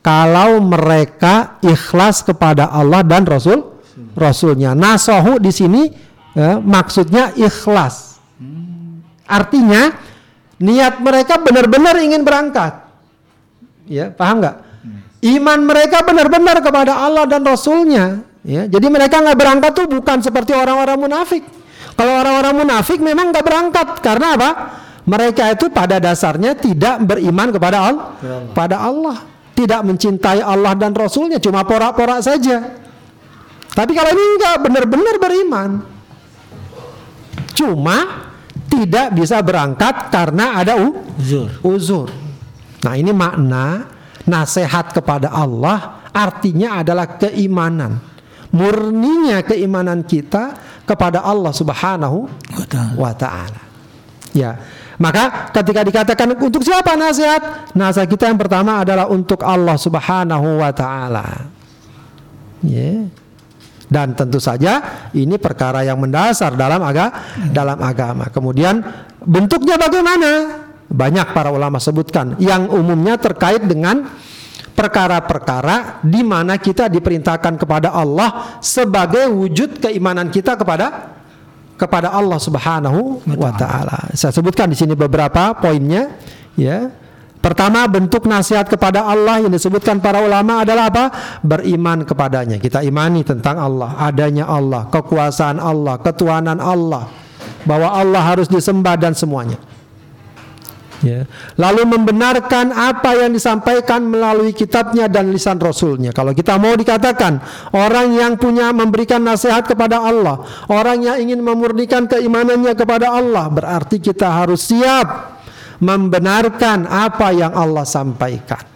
kalau 0.00 0.64
mereka 0.64 1.60
ikhlas 1.60 2.24
kepada 2.24 2.72
Allah 2.72 3.04
dan 3.04 3.28
Rasul 3.28 3.80
Rasulnya. 4.16 4.72
Nasohu 4.72 5.36
di 5.36 5.52
sini 5.52 5.92
ya, 6.32 6.56
maksudnya 6.60 7.36
ikhlas. 7.36 8.16
Artinya 9.28 9.94
niat 10.58 10.98
mereka 10.98 11.38
benar-benar 11.38 11.94
ingin 12.00 12.24
berangkat. 12.24 12.80
Ya, 13.86 14.10
paham 14.10 14.42
nggak? 14.42 14.56
Iman 15.20 15.68
mereka 15.68 16.00
benar-benar 16.00 16.64
kepada 16.64 16.96
Allah 16.96 17.28
dan 17.28 17.44
Rasulnya. 17.44 18.24
Ya, 18.40 18.64
jadi 18.64 18.88
mereka 18.88 19.20
nggak 19.20 19.36
berangkat 19.36 19.70
tuh 19.76 19.86
bukan 19.86 20.24
seperti 20.24 20.56
orang-orang 20.56 20.96
munafik. 20.96 21.44
Kalau 21.92 22.24
orang-orang 22.24 22.64
munafik 22.64 22.98
memang 23.04 23.28
nggak 23.28 23.44
berangkat 23.44 23.88
karena 24.00 24.32
apa? 24.32 24.50
Mereka 25.04 25.60
itu 25.60 25.68
pada 25.68 26.00
dasarnya 26.00 26.56
tidak 26.56 27.04
beriman 27.04 27.52
kepada 27.52 27.78
Allah. 27.84 28.06
Pada 28.56 28.76
Allah 28.80 29.29
tidak 29.60 29.84
mencintai 29.84 30.40
Allah 30.40 30.72
dan 30.72 30.96
Rasulnya 30.96 31.36
cuma 31.36 31.60
porak-porak 31.68 32.24
saja. 32.24 32.80
Tapi 33.70 33.92
kalau 33.92 34.10
ini 34.16 34.24
enggak 34.40 34.56
benar-benar 34.64 35.14
beriman. 35.20 35.70
Cuma 37.52 37.96
tidak 38.72 39.12
bisa 39.12 39.44
berangkat 39.44 40.08
karena 40.08 40.64
ada 40.64 40.80
uzur. 40.80 41.50
uzur. 41.60 42.08
Nah 42.80 42.94
ini 42.96 43.12
makna 43.12 43.84
nasihat 44.24 44.96
kepada 44.96 45.28
Allah 45.28 46.08
artinya 46.08 46.80
adalah 46.80 47.20
keimanan. 47.20 48.00
Murninya 48.50 49.46
keimanan 49.46 50.02
kita 50.02 50.56
kepada 50.88 51.22
Allah 51.22 51.52
Subhanahu 51.54 52.26
wa 52.98 53.12
taala. 53.14 53.62
Ya. 54.34 54.58
Maka 55.00 55.48
ketika 55.56 55.80
dikatakan 55.80 56.36
untuk 56.36 56.60
siapa 56.60 56.92
nasihat? 56.92 57.72
Nasihat 57.72 58.04
kita 58.04 58.28
yang 58.28 58.36
pertama 58.36 58.84
adalah 58.84 59.08
untuk 59.08 59.40
Allah 59.40 59.80
Subhanahu 59.80 60.60
wa 60.60 60.68
taala. 60.76 61.48
Ya. 62.60 63.08
Dan 63.90 64.14
tentu 64.14 64.38
saja 64.38 65.08
ini 65.16 65.40
perkara 65.40 65.82
yang 65.82 65.98
mendasar 65.98 66.52
dalam 66.54 66.84
aga 66.84 67.16
dalam 67.48 67.80
agama. 67.80 68.28
Kemudian 68.28 68.84
bentuknya 69.24 69.80
bagaimana? 69.80 70.62
Banyak 70.90 71.32
para 71.32 71.48
ulama 71.48 71.80
sebutkan 71.80 72.36
yang 72.36 72.68
umumnya 72.68 73.16
terkait 73.16 73.64
dengan 73.64 74.04
perkara-perkara 74.76 76.04
di 76.04 76.20
mana 76.20 76.60
kita 76.60 76.92
diperintahkan 76.92 77.56
kepada 77.56 77.94
Allah 77.94 78.60
sebagai 78.60 79.32
wujud 79.32 79.80
keimanan 79.80 80.28
kita 80.28 80.54
kepada 80.60 81.18
kepada 81.80 82.12
Allah 82.12 82.36
Subhanahu 82.36 83.24
wa 83.24 83.50
taala. 83.56 84.12
Saya 84.12 84.36
sebutkan 84.36 84.68
di 84.68 84.76
sini 84.76 84.92
beberapa 84.92 85.56
poinnya 85.56 86.12
ya. 86.60 86.92
Pertama 87.40 87.88
bentuk 87.88 88.28
nasihat 88.28 88.68
kepada 88.68 89.00
Allah 89.08 89.40
yang 89.40 89.48
disebutkan 89.48 89.96
para 90.04 90.20
ulama 90.20 90.60
adalah 90.60 90.92
apa? 90.92 91.04
Beriman 91.40 92.04
kepadanya. 92.04 92.60
Kita 92.60 92.84
imani 92.84 93.24
tentang 93.24 93.56
Allah, 93.56 93.96
adanya 93.96 94.44
Allah, 94.44 94.84
kekuasaan 94.92 95.56
Allah, 95.56 95.96
ketuhanan 96.04 96.60
Allah, 96.60 97.08
bahwa 97.64 97.96
Allah 97.96 98.20
harus 98.28 98.44
disembah 98.44 99.00
dan 99.00 99.16
semuanya. 99.16 99.56
Ya. 101.00 101.24
Lalu 101.56 101.96
membenarkan 101.96 102.76
apa 102.76 103.16
yang 103.16 103.32
disampaikan 103.32 104.04
melalui 104.04 104.52
kitabnya 104.52 105.08
dan 105.08 105.32
lisan 105.32 105.56
rasulnya. 105.56 106.12
Kalau 106.12 106.36
kita 106.36 106.60
mau 106.60 106.76
dikatakan 106.76 107.40
orang 107.72 108.12
yang 108.12 108.36
punya 108.36 108.68
memberikan 108.76 109.24
nasihat 109.24 109.64
kepada 109.64 110.04
Allah, 110.04 110.44
orang 110.68 111.00
yang 111.00 111.16
ingin 111.16 111.40
memurnikan 111.40 112.04
keimanannya 112.04 112.76
kepada 112.76 113.16
Allah, 113.16 113.48
berarti 113.48 113.96
kita 113.96 114.28
harus 114.28 114.68
siap 114.68 115.40
membenarkan 115.80 116.84
apa 116.84 117.32
yang 117.32 117.56
Allah 117.56 117.88
sampaikan. 117.88 118.68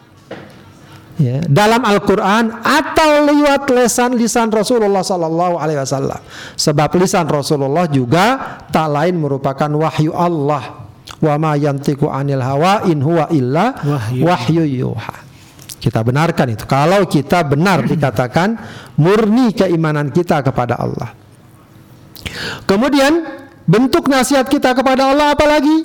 Ya, 1.14 1.46
dalam 1.46 1.86
Al-Quran 1.86 2.58
atau 2.58 3.10
lewat 3.30 3.70
lisan 3.70 4.18
lisan 4.18 4.50
Rasulullah 4.50 5.04
Sallallahu 5.04 5.62
Alaihi 5.62 5.78
Wasallam. 5.78 6.18
Sebab 6.58 6.90
lisan 6.98 7.30
Rasulullah 7.30 7.86
juga 7.86 8.58
tak 8.74 8.90
lain 8.90 9.22
merupakan 9.22 9.70
wahyu 9.78 10.10
Allah 10.10 10.83
wa 11.24 11.36
ma 11.40 11.52
yantiqu 11.56 12.04
anil 12.06 12.44
hawa 12.44 12.84
in 12.84 13.00
huwa 13.00 13.32
illa 13.32 13.72
wahyu, 13.80 14.22
wahyu 14.28 14.64
yuha. 14.84 15.16
Kita 15.80 16.00
benarkan 16.00 16.52
itu. 16.52 16.64
Kalau 16.64 17.04
kita 17.04 17.44
benar 17.44 17.84
dikatakan 17.84 18.56
murni 18.96 19.52
keimanan 19.52 20.08
kita 20.08 20.40
kepada 20.40 20.80
Allah. 20.80 21.12
Kemudian 22.64 23.44
bentuk 23.68 24.08
nasihat 24.08 24.48
kita 24.48 24.72
kepada 24.72 25.12
Allah 25.12 25.36
apa 25.36 25.44
lagi? 25.44 25.84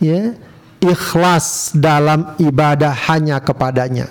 Ya, 0.00 0.32
ikhlas 0.80 1.76
dalam 1.76 2.36
ibadah 2.40 2.92
hanya 3.12 3.40
kepadanya 3.40 4.08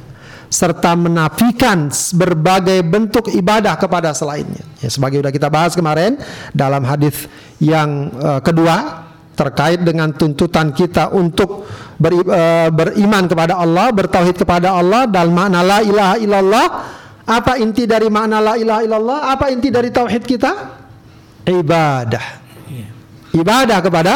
serta 0.53 0.93
menafikan 0.93 1.89
berbagai 2.13 2.85
bentuk 2.85 3.25
ibadah 3.33 3.73
kepada 3.73 4.13
selainnya. 4.13 4.61
Ya, 4.85 4.93
sebagai 4.93 5.25
sudah 5.25 5.33
kita 5.33 5.49
bahas 5.49 5.73
kemarin 5.73 6.21
dalam 6.53 6.85
hadis 6.85 7.25
yang 7.57 8.13
uh, 8.21 8.37
kedua 8.37 9.02
terkait 9.33 9.81
dengan 9.81 10.13
tuntutan 10.13 10.69
kita 10.73 11.09
untuk 11.13 11.65
beri, 11.97 12.21
uh, 12.21 12.69
beriman 12.69 13.25
kepada 13.25 13.57
Allah, 13.57 13.89
bertauhid 13.89 14.37
kepada 14.37 14.77
Allah 14.77 15.09
dalam 15.09 15.33
makna 15.33 15.59
la 15.65 15.79
ilaha 15.81 16.15
illallah. 16.21 16.67
Apa 17.23 17.55
inti 17.55 17.87
dari 17.87 18.11
makna 18.11 18.43
la 18.43 18.53
ilaha 18.59 18.81
illallah? 18.83 19.19
Apa 19.31 19.47
inti 19.49 19.71
dari 19.71 19.89
tauhid 19.89 20.23
kita? 20.27 20.51
Ibadah. 21.47 22.43
Ibadah 23.33 23.79
kepada 23.81 24.13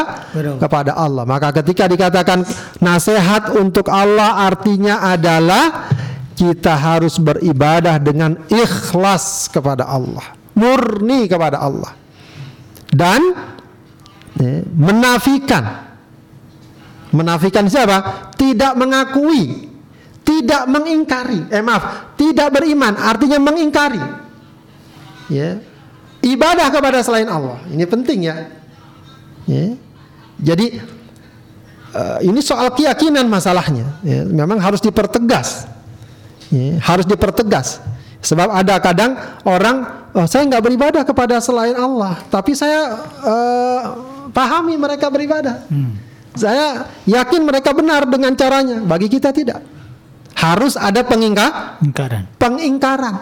kepada 0.61 0.93
Allah. 0.93 1.25
Maka 1.25 1.49
ketika 1.49 1.89
dikatakan 1.89 2.45
nasihat 2.77 3.49
untuk 3.57 3.89
Allah 3.89 4.45
artinya 4.45 5.01
adalah 5.01 5.89
kita 6.37 6.77
harus 6.77 7.17
beribadah 7.17 7.97
dengan 7.97 8.37
ikhlas 8.45 9.49
kepada 9.49 9.89
Allah, 9.89 10.37
murni 10.53 11.25
kepada 11.25 11.57
Allah. 11.57 11.97
Dan 12.93 13.33
menafikan 14.77 15.89
menafikan 17.09 17.65
siapa 17.65 18.29
tidak 18.37 18.77
mengakui 18.77 19.71
tidak 20.21 20.69
mengingkari 20.69 21.49
eh 21.49 21.63
maaf 21.63 22.13
tidak 22.19 22.53
beriman 22.53 22.93
artinya 22.99 23.39
mengingkari 23.41 24.03
ya 25.31 25.57
ibadah 26.21 26.67
kepada 26.69 26.99
selain 27.01 27.29
Allah. 27.29 27.61
Ini 27.71 27.85
penting 27.87 28.19
ya. 28.27 28.35
ya. 29.45 29.65
Jadi 30.37 30.81
uh, 31.95 32.19
ini 32.21 32.39
soal 32.43 32.73
keyakinan 32.73 33.25
masalahnya. 33.29 33.97
Ya. 34.03 34.27
Memang 34.27 34.59
harus 34.61 34.83
dipertegas. 34.83 35.65
Ya. 36.51 36.79
Harus 36.83 37.05
dipertegas. 37.07 37.81
Sebab 38.21 38.49
ada 38.49 38.81
kadang 38.81 39.13
orang, 39.45 40.09
oh, 40.17 40.25
saya 40.25 40.49
nggak 40.49 40.63
beribadah 40.63 41.03
kepada 41.05 41.37
selain 41.37 41.77
Allah, 41.77 42.17
tapi 42.33 42.57
saya 42.57 43.07
uh, 43.21 43.81
pahami 44.33 44.75
mereka 44.75 45.07
beribadah. 45.07 45.69
Hmm. 45.69 45.95
Saya 46.37 46.85
yakin 47.09 47.41
mereka 47.45 47.73
benar 47.73 48.05
dengan 48.05 48.33
caranya. 48.37 48.77
Bagi 48.81 49.09
kita 49.09 49.33
tidak. 49.33 49.61
Harus 50.37 50.77
ada 50.77 51.01
pengingkar, 51.01 51.81
pengingkaran. 51.81 52.23
Pengingkaran. 52.37 53.15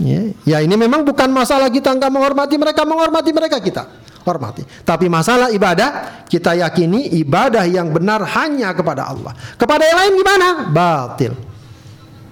Ya, 0.00 0.32
ya 0.42 0.58
ini 0.64 0.72
memang 0.74 1.04
bukan 1.04 1.28
masalah 1.28 1.68
kita 1.68 1.92
nggak 1.92 2.08
menghormati 2.08 2.56
mereka, 2.56 2.88
menghormati 2.88 3.30
mereka 3.30 3.60
kita 3.60 3.84
hormati. 4.24 4.64
Tapi 4.64 5.06
masalah 5.06 5.52
ibadah 5.52 6.24
kita 6.26 6.56
yakini 6.56 7.12
ibadah 7.20 7.62
yang 7.68 7.92
benar 7.92 8.24
hanya 8.40 8.72
kepada 8.72 9.12
Allah. 9.12 9.36
Kepada 9.60 9.84
yang 9.84 9.98
lain 10.00 10.12
gimana? 10.16 10.48
Batil. 10.72 11.32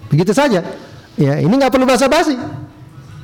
Begitu 0.08 0.32
saja. 0.32 0.64
Ya, 1.16 1.36
ini 1.40 1.52
nggak 1.52 1.72
perlu 1.72 1.84
basa-basi. 1.84 2.36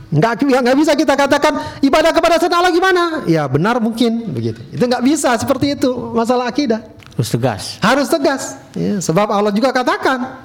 Nggak 0.09 0.41
nggak 0.41 0.79
bisa 0.81 0.97
kita 0.97 1.13
katakan 1.13 1.81
ibadah 1.85 2.17
kepada 2.17 2.41
selain 2.41 2.57
Allah 2.57 2.73
gimana? 2.73 3.03
Ya 3.29 3.45
benar 3.45 3.77
mungkin 3.77 4.33
begitu. 4.33 4.65
Itu 4.73 4.89
nggak 4.89 5.05
bisa 5.05 5.37
seperti 5.37 5.77
itu 5.77 5.93
masalah 6.17 6.49
akidah. 6.49 6.81
Harus 7.13 7.29
tegas. 7.29 7.63
Harus 7.85 8.09
tegas. 8.09 8.43
Ya, 8.73 9.03
sebab 9.05 9.29
Allah 9.29 9.53
juga 9.53 9.69
katakan, 9.75 10.39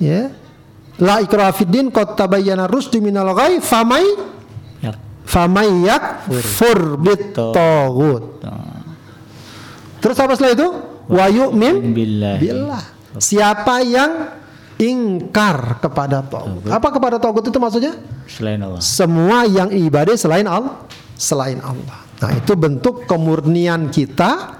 ya, 0.00 0.32
la 0.96 1.20
ikraha 1.20 1.52
fiddin 1.52 1.92
qad 1.92 2.16
tabayyana 2.16 2.64
rusdu 2.70 3.02
minal 3.04 3.36
ghai 3.36 3.60
famai 3.60 4.06
ya. 4.80 4.96
famai 5.28 5.68
yakfur 5.84 6.96
bit 6.96 7.36
Terus 10.00 10.16
apa 10.22 10.32
setelah 10.38 10.54
itu? 10.54 10.68
Wa 11.10 11.26
yu'min 11.28 11.92
billah. 11.92 12.38
Siapa 13.18 13.82
yang 13.82 14.30
ingkar 14.76 15.80
kepada 15.80 16.20
togut. 16.20 16.68
Apa 16.68 16.88
kepada 16.92 17.16
togut 17.16 17.44
itu 17.48 17.56
maksudnya? 17.56 17.96
Selain 18.28 18.60
Allah. 18.60 18.80
Semua 18.80 19.48
yang 19.48 19.72
ibadah 19.72 20.14
selain 20.16 20.44
Allah, 20.44 20.84
selain 21.16 21.60
Allah. 21.64 22.04
Nah, 22.16 22.30
itu 22.32 22.52
bentuk 22.56 23.04
kemurnian 23.08 23.92
kita 23.92 24.56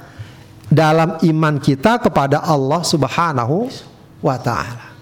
dalam 0.69 1.21
iman 1.21 1.55
kita 1.61 2.01
kepada 2.01 2.45
Allah 2.45 2.81
Subhanahu 2.85 3.69
wa 4.21 4.37
taala. 4.41 4.93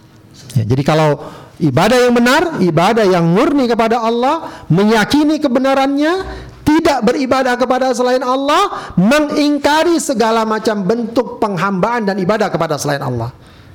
Ya, 0.54 0.62
jadi 0.66 0.82
kalau 0.86 1.18
ibadah 1.58 1.98
yang 1.98 2.14
benar, 2.14 2.42
ibadah 2.62 3.06
yang 3.06 3.26
murni 3.26 3.66
kepada 3.70 4.02
Allah, 4.02 4.66
meyakini 4.70 5.38
kebenarannya, 5.42 6.42
tidak 6.62 7.06
beribadah 7.06 7.54
kepada 7.58 7.90
selain 7.94 8.22
Allah, 8.22 8.94
mengingkari 8.98 9.98
segala 9.98 10.42
macam 10.46 10.82
bentuk 10.82 11.38
penghambaan 11.38 12.06
dan 12.06 12.18
ibadah 12.18 12.50
kepada 12.50 12.78
selain 12.78 13.02
Allah 13.02 13.34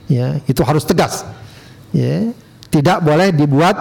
ya 0.10 0.42
itu 0.50 0.60
harus 0.66 0.84
tegas. 0.84 1.24
Ya 1.94 2.34
tidak 2.70 3.02
boleh 3.06 3.30
dibuat 3.34 3.76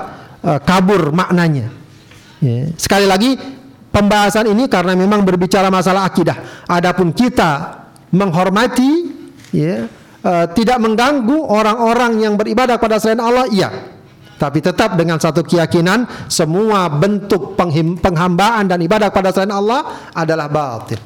uh, 0.45 0.61
kabur 0.61 1.11
maknanya. 1.11 1.73
Ya. 2.39 2.71
sekali 2.79 3.03
lagi 3.03 3.35
pembahasan 3.91 4.47
ini 4.55 4.71
karena 4.71 4.95
memang 4.95 5.27
berbicara 5.27 5.73
masalah 5.73 6.07
akidah. 6.07 6.65
Adapun 6.71 7.11
kita 7.11 7.83
menghormati 8.15 9.11
ya 9.51 9.91
uh, 10.23 10.47
tidak 10.55 10.79
mengganggu 10.79 11.35
orang-orang 11.35 12.23
yang 12.23 12.39
beribadah 12.39 12.79
pada 12.79 13.03
selain 13.03 13.19
Allah 13.19 13.51
iya. 13.51 13.71
Tapi 14.39 14.63
tetap 14.63 14.95
dengan 14.95 15.19
satu 15.19 15.43
keyakinan 15.43 16.31
semua 16.31 16.87
bentuk 16.87 17.59
penghambaan 17.99 18.71
dan 18.71 18.79
ibadah 18.79 19.11
pada 19.11 19.35
selain 19.35 19.51
Allah 19.51 20.07
adalah 20.15 20.47
batil. 20.47 21.03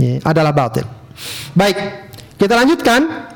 Ya, 0.00 0.16
adalah 0.24 0.56
batil. 0.56 0.88
Baik 1.52 1.76
kita 2.40 2.56
lanjutkan 2.56 3.28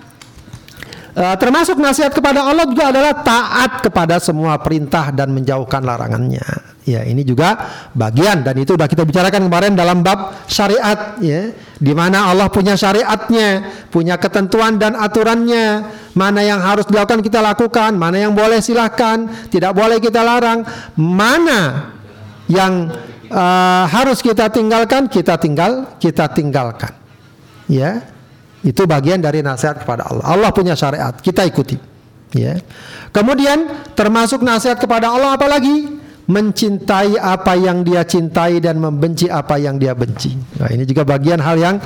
Uh, 1.13 1.37
termasuk 1.37 1.77
nasihat 1.77 2.09
kepada 2.09 2.41
Allah 2.41 2.65
juga 2.65 2.89
adalah 2.89 3.13
taat 3.21 3.85
kepada 3.85 4.17
semua 4.17 4.57
perintah 4.57 5.13
dan 5.13 5.29
menjauhkan 5.29 5.85
larangannya. 5.85 6.41
Ya, 6.89 7.05
ini 7.05 7.21
juga 7.21 7.69
bagian 7.93 8.41
dan 8.41 8.57
itu 8.57 8.73
sudah 8.75 8.89
kita 8.89 9.05
bicarakan 9.05 9.45
kemarin 9.45 9.77
dalam 9.77 10.01
bab 10.01 10.35
syariat 10.49 11.21
ya, 11.21 11.53
di 11.77 11.93
mana 11.93 12.33
Allah 12.33 12.49
punya 12.49 12.81
syariatnya, 12.81 13.71
punya 13.93 14.17
ketentuan 14.17 14.81
dan 14.81 14.97
aturannya, 14.97 15.85
mana 16.17 16.41
yang 16.41 16.65
harus 16.65 16.89
dilakukan 16.89 17.21
kita 17.21 17.45
lakukan, 17.45 17.93
mana 17.93 18.17
yang 18.17 18.33
boleh 18.33 18.65
silahkan, 18.65 19.29
tidak 19.53 19.77
boleh 19.77 20.01
kita 20.01 20.25
larang, 20.25 20.65
mana 20.97 21.93
yang 22.49 22.89
uh, 23.29 23.85
harus 23.85 24.25
kita 24.25 24.49
tinggalkan, 24.49 25.13
kita 25.13 25.37
tinggal, 25.37 25.93
kita 26.01 26.25
tinggalkan. 26.33 26.97
Ya, 27.69 28.01
itu 28.63 28.83
bagian 28.87 29.19
dari 29.19 29.43
nasihat 29.43 29.83
kepada 29.83 30.07
Allah. 30.07 30.25
Allah 30.27 30.51
punya 30.55 30.79
syariat, 30.79 31.13
kita 31.19 31.43
ikuti. 31.43 31.75
Ya. 32.33 32.63
Kemudian 33.13 33.69
termasuk 33.93 34.41
nasihat 34.41 34.81
kepada 34.81 35.13
Allah 35.13 35.37
apalagi 35.37 36.01
mencintai 36.25 37.19
apa 37.19 37.59
yang 37.59 37.85
dia 37.85 38.07
cintai 38.07 38.63
dan 38.63 38.79
membenci 38.79 39.29
apa 39.29 39.59
yang 39.59 39.77
dia 39.77 39.93
benci. 39.93 40.39
Nah, 40.57 40.71
ini 40.71 40.87
juga 40.89 41.05
bagian 41.05 41.43
hal 41.43 41.59
yang 41.59 41.77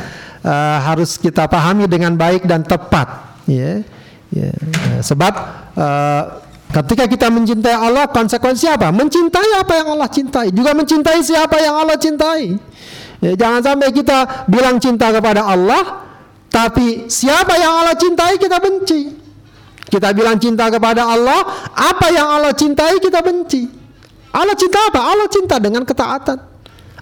uh, 0.45 0.79
harus 0.85 1.19
kita 1.19 1.49
pahami 1.51 1.91
dengan 1.91 2.15
baik 2.15 2.47
dan 2.47 2.63
tepat. 2.63 3.41
Ya. 3.49 3.83
Ya. 4.31 4.53
Sebab 5.03 5.33
uh, 5.75 6.23
ketika 6.71 7.09
kita 7.11 7.27
mencintai 7.33 7.75
Allah, 7.75 8.07
konsekuensi 8.13 8.71
apa? 8.71 8.93
Mencintai 8.95 9.51
apa 9.57 9.73
yang 9.83 9.89
Allah 9.99 10.11
cintai, 10.13 10.53
juga 10.53 10.77
mencintai 10.77 11.19
siapa 11.25 11.57
yang 11.59 11.75
Allah 11.75 11.97
cintai. 11.99 12.55
Ya, 13.25 13.33
jangan 13.33 13.65
sampai 13.65 13.89
kita 13.97 14.47
bilang 14.47 14.77
cinta 14.77 15.09
kepada 15.09 15.49
Allah, 15.49 16.06
tapi 16.57 17.05
siapa 17.13 17.53
yang 17.61 17.85
Allah 17.85 17.93
cintai 18.01 18.41
kita 18.41 18.57
benci. 18.57 19.13
Kita 19.93 20.17
bilang 20.17 20.41
cinta 20.41 20.73
kepada 20.73 21.05
Allah, 21.05 21.69
apa 21.77 22.09
yang 22.09 22.33
Allah 22.33 22.57
cintai 22.57 22.97
kita 22.97 23.21
benci. 23.21 23.69
Allah 24.33 24.57
cinta 24.57 24.89
apa? 24.89 25.05
Allah 25.05 25.29
cinta 25.29 25.61
dengan 25.61 25.85
ketaatan. 25.85 26.41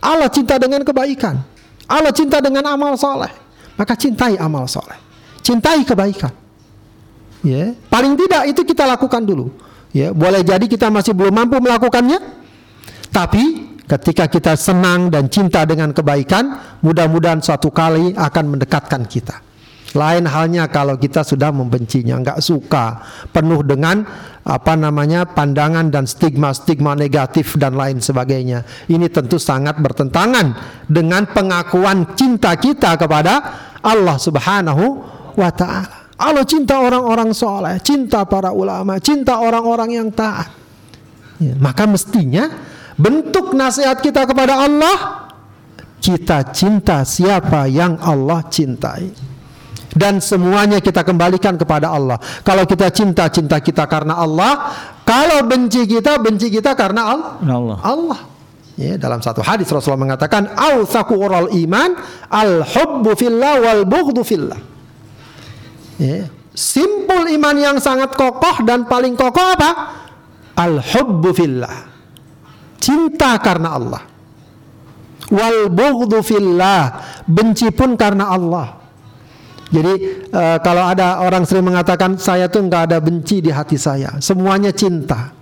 Allah 0.02 0.26
cinta 0.26 0.58
dengan 0.58 0.82
kebaikan. 0.82 1.38
Allah 1.86 2.10
cinta 2.10 2.42
dengan 2.42 2.66
amal 2.66 2.98
soleh. 2.98 3.30
Maka 3.78 3.94
cintai 3.94 4.34
amal 4.42 4.66
soleh. 4.66 4.98
Cintai 5.38 5.86
kebaikan. 5.86 6.34
Ya, 7.46 7.78
paling 7.86 8.18
tidak 8.18 8.50
itu 8.50 8.66
kita 8.66 8.90
lakukan 8.90 9.22
dulu. 9.22 9.54
Ya, 9.94 10.10
boleh 10.10 10.42
jadi 10.42 10.66
kita 10.66 10.90
masih 10.90 11.14
belum 11.14 11.30
mampu 11.30 11.62
melakukannya, 11.62 12.18
tapi 13.14 13.70
ketika 13.84 14.28
kita 14.28 14.56
senang 14.56 15.12
dan 15.12 15.28
cinta 15.28 15.64
dengan 15.68 15.92
kebaikan, 15.92 16.78
mudah-mudahan 16.80 17.40
suatu 17.44 17.68
kali 17.68 18.16
akan 18.16 18.44
mendekatkan 18.56 19.04
kita. 19.04 19.40
Lain 19.94 20.26
halnya 20.26 20.66
kalau 20.66 20.98
kita 20.98 21.22
sudah 21.22 21.54
membencinya, 21.54 22.18
nggak 22.18 22.42
suka, 22.42 22.98
penuh 23.30 23.62
dengan 23.62 24.02
apa 24.42 24.74
namanya 24.74 25.22
pandangan 25.22 25.86
dan 25.86 26.10
stigma-stigma 26.10 26.98
negatif 26.98 27.54
dan 27.54 27.78
lain 27.78 28.02
sebagainya. 28.02 28.66
Ini 28.90 29.06
tentu 29.14 29.38
sangat 29.38 29.78
bertentangan 29.78 30.58
dengan 30.90 31.30
pengakuan 31.30 32.10
cinta 32.18 32.58
kita 32.58 32.98
kepada 32.98 33.34
Allah 33.86 34.18
Subhanahu 34.18 34.84
wa 35.38 35.50
taala. 35.54 36.10
Allah 36.18 36.42
cinta 36.42 36.78
orang-orang 36.82 37.30
soleh, 37.30 37.78
cinta 37.78 38.26
para 38.26 38.50
ulama, 38.50 38.98
cinta 38.98 39.38
orang-orang 39.38 39.98
yang 39.98 40.08
taat. 40.10 40.50
Ya, 41.42 41.54
maka 41.58 41.86
mestinya 41.86 42.50
bentuk 42.94 43.54
nasihat 43.54 43.98
kita 43.98 44.26
kepada 44.26 44.64
Allah 44.64 45.24
kita 46.04 46.52
cinta 46.52 47.00
siapa 47.02 47.64
yang 47.70 47.96
Allah 48.02 48.44
cintai 48.52 49.35
dan 49.94 50.18
semuanya 50.18 50.83
kita 50.83 51.07
kembalikan 51.07 51.54
kepada 51.54 51.94
Allah. 51.94 52.18
Kalau 52.42 52.66
kita 52.66 52.90
cinta, 52.90 53.30
cinta 53.30 53.62
kita 53.62 53.87
karena 53.87 54.18
Allah. 54.18 54.74
Kalau 55.07 55.46
benci 55.46 55.87
kita, 55.87 56.18
benci 56.18 56.50
kita 56.50 56.74
karena 56.74 57.14
Allah. 57.14 57.30
Allah. 57.80 58.20
Ya, 58.74 58.98
dalam 58.98 59.22
satu 59.22 59.38
hadis 59.38 59.70
Rasulullah 59.70 60.02
mengatakan, 60.02 60.50
"Autsaku 60.50 61.14
ural 61.14 61.46
iman 61.54 61.94
al-hubbu 62.26 63.14
fillah 63.14 63.62
wal 63.62 63.87
bughdu 63.87 64.26
fillah." 64.26 64.59
Ya, 66.02 66.26
simpul 66.50 67.30
iman 67.38 67.54
yang 67.54 67.76
sangat 67.78 68.18
kokoh 68.18 68.66
dan 68.66 68.90
paling 68.90 69.14
kokoh 69.14 69.46
apa? 69.54 69.70
Al-hubbu 70.59 71.30
fillah. 71.30 71.93
Cinta 72.84 73.40
karena 73.40 73.80
Allah. 73.80 74.02
Wal 75.32 75.72
bughdu 75.72 76.20
fillah, 76.20 77.00
benci 77.24 77.72
pun 77.72 77.96
karena 77.96 78.28
Allah. 78.28 78.76
Jadi 79.72 79.94
uh, 80.28 80.60
kalau 80.60 80.84
ada 80.84 81.24
orang 81.24 81.48
sering 81.48 81.64
mengatakan 81.64 82.20
saya 82.20 82.46
tuh 82.52 82.68
nggak 82.68 82.92
ada 82.92 83.00
benci 83.00 83.40
di 83.40 83.48
hati 83.48 83.80
saya, 83.80 84.20
semuanya 84.20 84.68
cinta. 84.70 85.32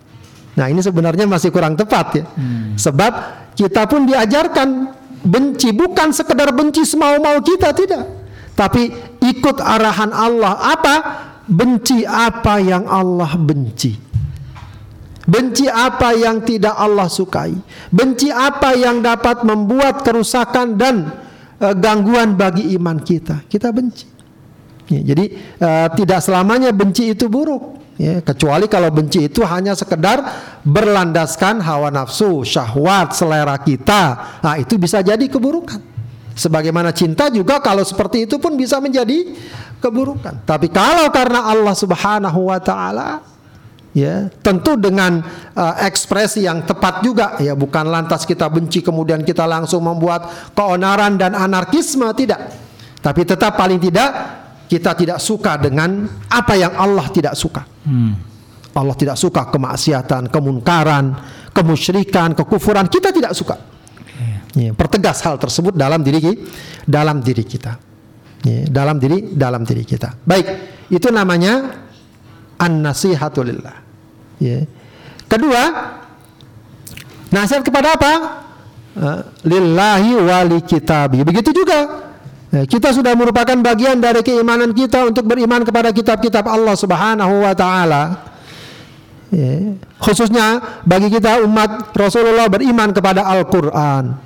Nah 0.55 0.66
ini 0.70 0.78
sebenarnya 0.78 1.26
masih 1.26 1.50
kurang 1.50 1.74
tepat 1.74 2.22
ya, 2.22 2.24
hmm. 2.31 2.78
sebab 2.78 3.12
kita 3.59 3.90
pun 3.90 4.07
diajarkan 4.07 4.94
benci 5.26 5.74
bukan 5.74 6.14
sekedar 6.14 6.55
benci 6.55 6.87
semau-mau 6.87 7.42
kita 7.42 7.74
tidak, 7.74 8.07
tapi 8.55 8.88
ikut 9.20 9.59
arahan 9.59 10.14
Allah 10.14 10.62
apa 10.62 10.94
benci 11.50 12.07
apa 12.07 12.62
yang 12.62 12.87
Allah 12.87 13.35
benci. 13.35 14.12
Benci 15.23 15.71
apa 15.71 16.15
yang 16.19 16.43
tidak 16.43 16.75
Allah 16.75 17.07
sukai. 17.07 17.55
Benci 17.95 18.27
apa 18.29 18.75
yang 18.75 18.99
dapat 18.99 19.47
membuat 19.47 20.03
kerusakan 20.03 20.75
dan 20.75 21.15
uh, 21.63 21.75
gangguan 21.79 22.35
bagi 22.35 22.75
iman 22.75 22.99
kita. 22.99 23.47
Kita 23.47 23.71
benci. 23.71 24.11
Ya, 24.91 25.15
jadi 25.15 25.25
uh, 25.63 25.89
tidak 25.95 26.21
selamanya 26.27 26.75
benci 26.75 27.15
itu 27.15 27.31
buruk. 27.31 27.79
Ya, 28.01 28.19
kecuali 28.19 28.67
kalau 28.67 28.91
benci 28.91 29.31
itu 29.31 29.47
hanya 29.47 29.79
sekedar 29.79 30.27
berlandaskan 30.67 31.63
hawa 31.63 31.93
nafsu, 31.93 32.43
syahwat, 32.43 33.15
selera 33.15 33.55
kita. 33.63 34.03
Nah, 34.43 34.59
itu 34.59 34.75
bisa 34.75 34.99
jadi 35.05 35.23
keburukan. 35.31 35.79
Sebagaimana 36.33 36.91
cinta 36.91 37.29
juga 37.29 37.61
kalau 37.61 37.85
seperti 37.85 38.25
itu 38.27 38.41
pun 38.43 38.57
bisa 38.57 38.81
menjadi 38.83 39.37
keburukan. 39.79 40.43
Tapi 40.43 40.73
kalau 40.73 41.13
karena 41.13 41.47
Allah 41.47 41.77
Subhanahu 41.77 42.49
wa 42.49 42.59
taala 42.59 43.32
ya 43.92 44.28
tentu 44.40 44.76
dengan 44.81 45.20
uh, 45.57 45.74
ekspresi 45.85 46.44
yang 46.44 46.64
tepat 46.64 47.05
juga. 47.05 47.37
Ya 47.38 47.52
bukan 47.52 47.88
lantas 47.88 48.24
kita 48.24 48.48
benci 48.48 48.81
kemudian 48.81 49.22
kita 49.22 49.44
langsung 49.44 49.85
membuat 49.85 50.52
keonaran 50.57 51.16
dan 51.20 51.37
anarkisme 51.37 52.09
tidak. 52.16 52.52
Tapi 53.00 53.22
tetap 53.24 53.57
paling 53.57 53.78
tidak 53.78 54.11
kita 54.66 54.96
tidak 54.96 55.18
suka 55.20 55.61
dengan 55.61 56.09
apa 56.33 56.57
yang 56.57 56.72
Allah 56.74 57.07
tidak 57.12 57.37
suka. 57.37 57.62
Hmm. 57.85 58.16
Allah 58.72 58.96
tidak 58.96 59.20
suka 59.20 59.52
kemaksiatan 59.52 60.33
kemunkaran 60.33 61.12
kemusyrikan 61.52 62.33
kekufuran. 62.33 62.88
Kita 62.88 63.12
tidak 63.12 63.37
suka. 63.37 63.57
Ya, 64.52 64.68
pertegas 64.76 65.24
hal 65.24 65.40
tersebut 65.40 65.72
dalam 65.72 66.05
diri 66.05 66.44
dalam 66.85 67.24
diri 67.24 67.44
kita. 67.44 67.72
Ya, 68.44 68.68
dalam 68.68 69.00
diri 69.00 69.33
dalam 69.33 69.64
diri 69.64 69.85
kita. 69.85 70.12
Baik 70.24 70.46
itu 70.92 71.09
namanya 71.09 71.85
an-nasihatulillah 72.61 73.82
Ya. 74.42 74.61
Kedua, 75.31 75.62
nasihat 77.31 77.62
kepada 77.62 77.94
apa? 77.94 78.12
Uh, 78.92 79.20
lillahi 79.46 80.18
wali 80.18 80.59
kitabi. 80.66 81.22
Begitu 81.22 81.55
juga. 81.55 82.11
Ya, 82.52 82.68
kita 82.68 82.92
sudah 82.92 83.16
merupakan 83.16 83.57
bagian 83.64 83.96
dari 83.96 84.20
keimanan 84.20 84.76
kita 84.76 85.09
untuk 85.09 85.24
beriman 85.24 85.64
kepada 85.64 85.88
kitab-kitab 85.88 86.44
Allah 86.44 86.76
Subhanahu 86.76 87.48
wa 87.48 87.55
taala. 87.57 88.28
Ya. 89.33 89.81
Khususnya 89.96 90.61
bagi 90.85 91.09
kita 91.09 91.40
umat 91.48 91.96
Rasulullah 91.96 92.52
beriman 92.52 92.92
kepada 92.92 93.24
Al-Qur'an. 93.24 94.20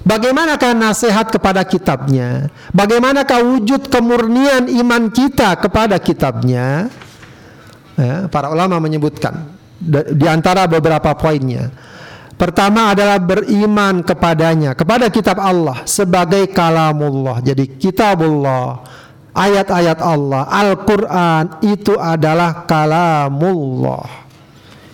Bagaimanakah 0.00 0.72
nasihat 0.72 1.28
kepada 1.28 1.60
kitabnya? 1.60 2.48
Bagaimanakah 2.72 3.44
wujud 3.44 3.92
kemurnian 3.92 4.72
iman 4.80 5.12
kita 5.12 5.60
kepada 5.60 6.00
kitabnya? 6.00 6.88
Ya, 8.00 8.16
para 8.32 8.48
ulama 8.48 8.80
menyebutkan 8.80 9.60
di 10.16 10.26
antara 10.28 10.64
beberapa 10.64 11.12
poinnya. 11.16 11.68
Pertama 12.40 12.96
adalah 12.96 13.20
beriman 13.20 14.00
kepadanya, 14.00 14.72
kepada 14.72 15.12
kitab 15.12 15.36
Allah 15.36 15.84
sebagai 15.84 16.48
kalamullah. 16.48 17.44
Jadi 17.44 17.76
kitabullah, 17.76 18.80
ayat-ayat 19.36 20.00
Allah, 20.00 20.48
Al-Qur'an 20.48 21.60
itu 21.60 22.00
adalah 22.00 22.64
kalamullah. 22.64 24.24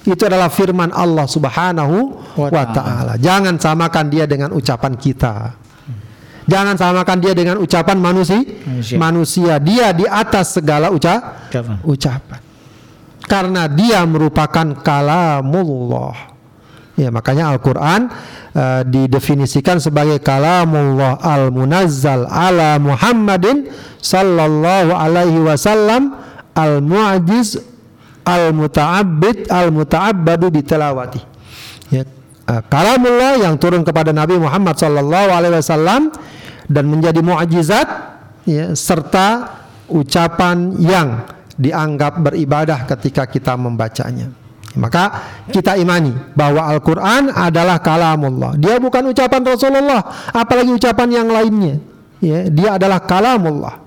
Itu 0.03 0.27
adalah 0.27 0.51
firman 0.51 0.90
Allah 0.90 1.27
Subhanahu 1.31 2.19
wa 2.35 2.64
taala. 2.75 3.14
Jangan 3.14 3.62
samakan 3.62 4.07
dia 4.11 4.27
dengan 4.27 4.51
ucapan 4.51 4.99
kita. 4.99 5.55
Jangan 6.47 6.79
samakan 6.79 7.19
dia 7.23 7.35
dengan 7.35 7.59
ucapan 7.59 7.99
manusia. 7.99 8.42
Manusia, 8.42 8.99
manusia. 8.99 9.55
dia 9.59 9.90
di 9.90 10.07
atas 10.07 10.55
segala 10.55 10.95
uca 10.95 11.47
ucapan 11.83 12.46
karena 13.27 13.67
dia 13.67 14.07
merupakan 14.07 14.73
kalamullah. 14.81 16.35
Ya, 16.97 17.12
makanya 17.12 17.53
Al-Qur'an 17.53 18.09
uh, 18.57 18.81
didefinisikan 18.89 19.77
sebagai 19.77 20.17
kalamullah 20.17 21.21
al-munazzal 21.21 22.25
ala 22.25 22.81
Muhammadin 22.81 23.69
sallallahu 24.01 24.97
alaihi 24.97 25.45
wasallam 25.45 26.17
al-mu'jiz 26.57 27.61
al-muta'abbid 28.25 29.53
al-muta'abbadu 29.53 30.49
bitilawati. 30.49 31.21
Ya, 31.93 32.09
uh, 32.49 32.65
kalamullah 32.65 33.45
yang 33.45 33.61
turun 33.61 33.85
kepada 33.85 34.17
Nabi 34.17 34.41
Muhammad 34.41 34.81
sallallahu 34.81 35.29
alaihi 35.37 35.61
wasallam 35.61 36.17
dan 36.65 36.89
menjadi 36.89 37.21
mukjizat 37.21 37.89
ya, 38.49 38.73
serta 38.73 39.53
ucapan 39.93 40.81
yang 40.81 41.36
dianggap 41.57 42.21
beribadah 42.21 42.85
ketika 42.85 43.25
kita 43.25 43.57
membacanya. 43.57 44.33
Maka 44.77 45.05
kita 45.49 45.81
imani 45.81 46.12
bahwa 46.37 46.69
Al-Quran 46.69 47.33
adalah 47.33 47.81
kalamullah. 47.81 48.61
Dia 48.61 48.77
bukan 48.77 49.09
ucapan 49.09 49.40
Rasulullah, 49.40 50.05
apalagi 50.37 50.69
ucapan 50.77 51.09
yang 51.25 51.29
lainnya. 51.33 51.81
Ya, 52.21 52.49
dia 52.53 52.77
adalah 52.77 53.01
kalamullah. 53.01 53.81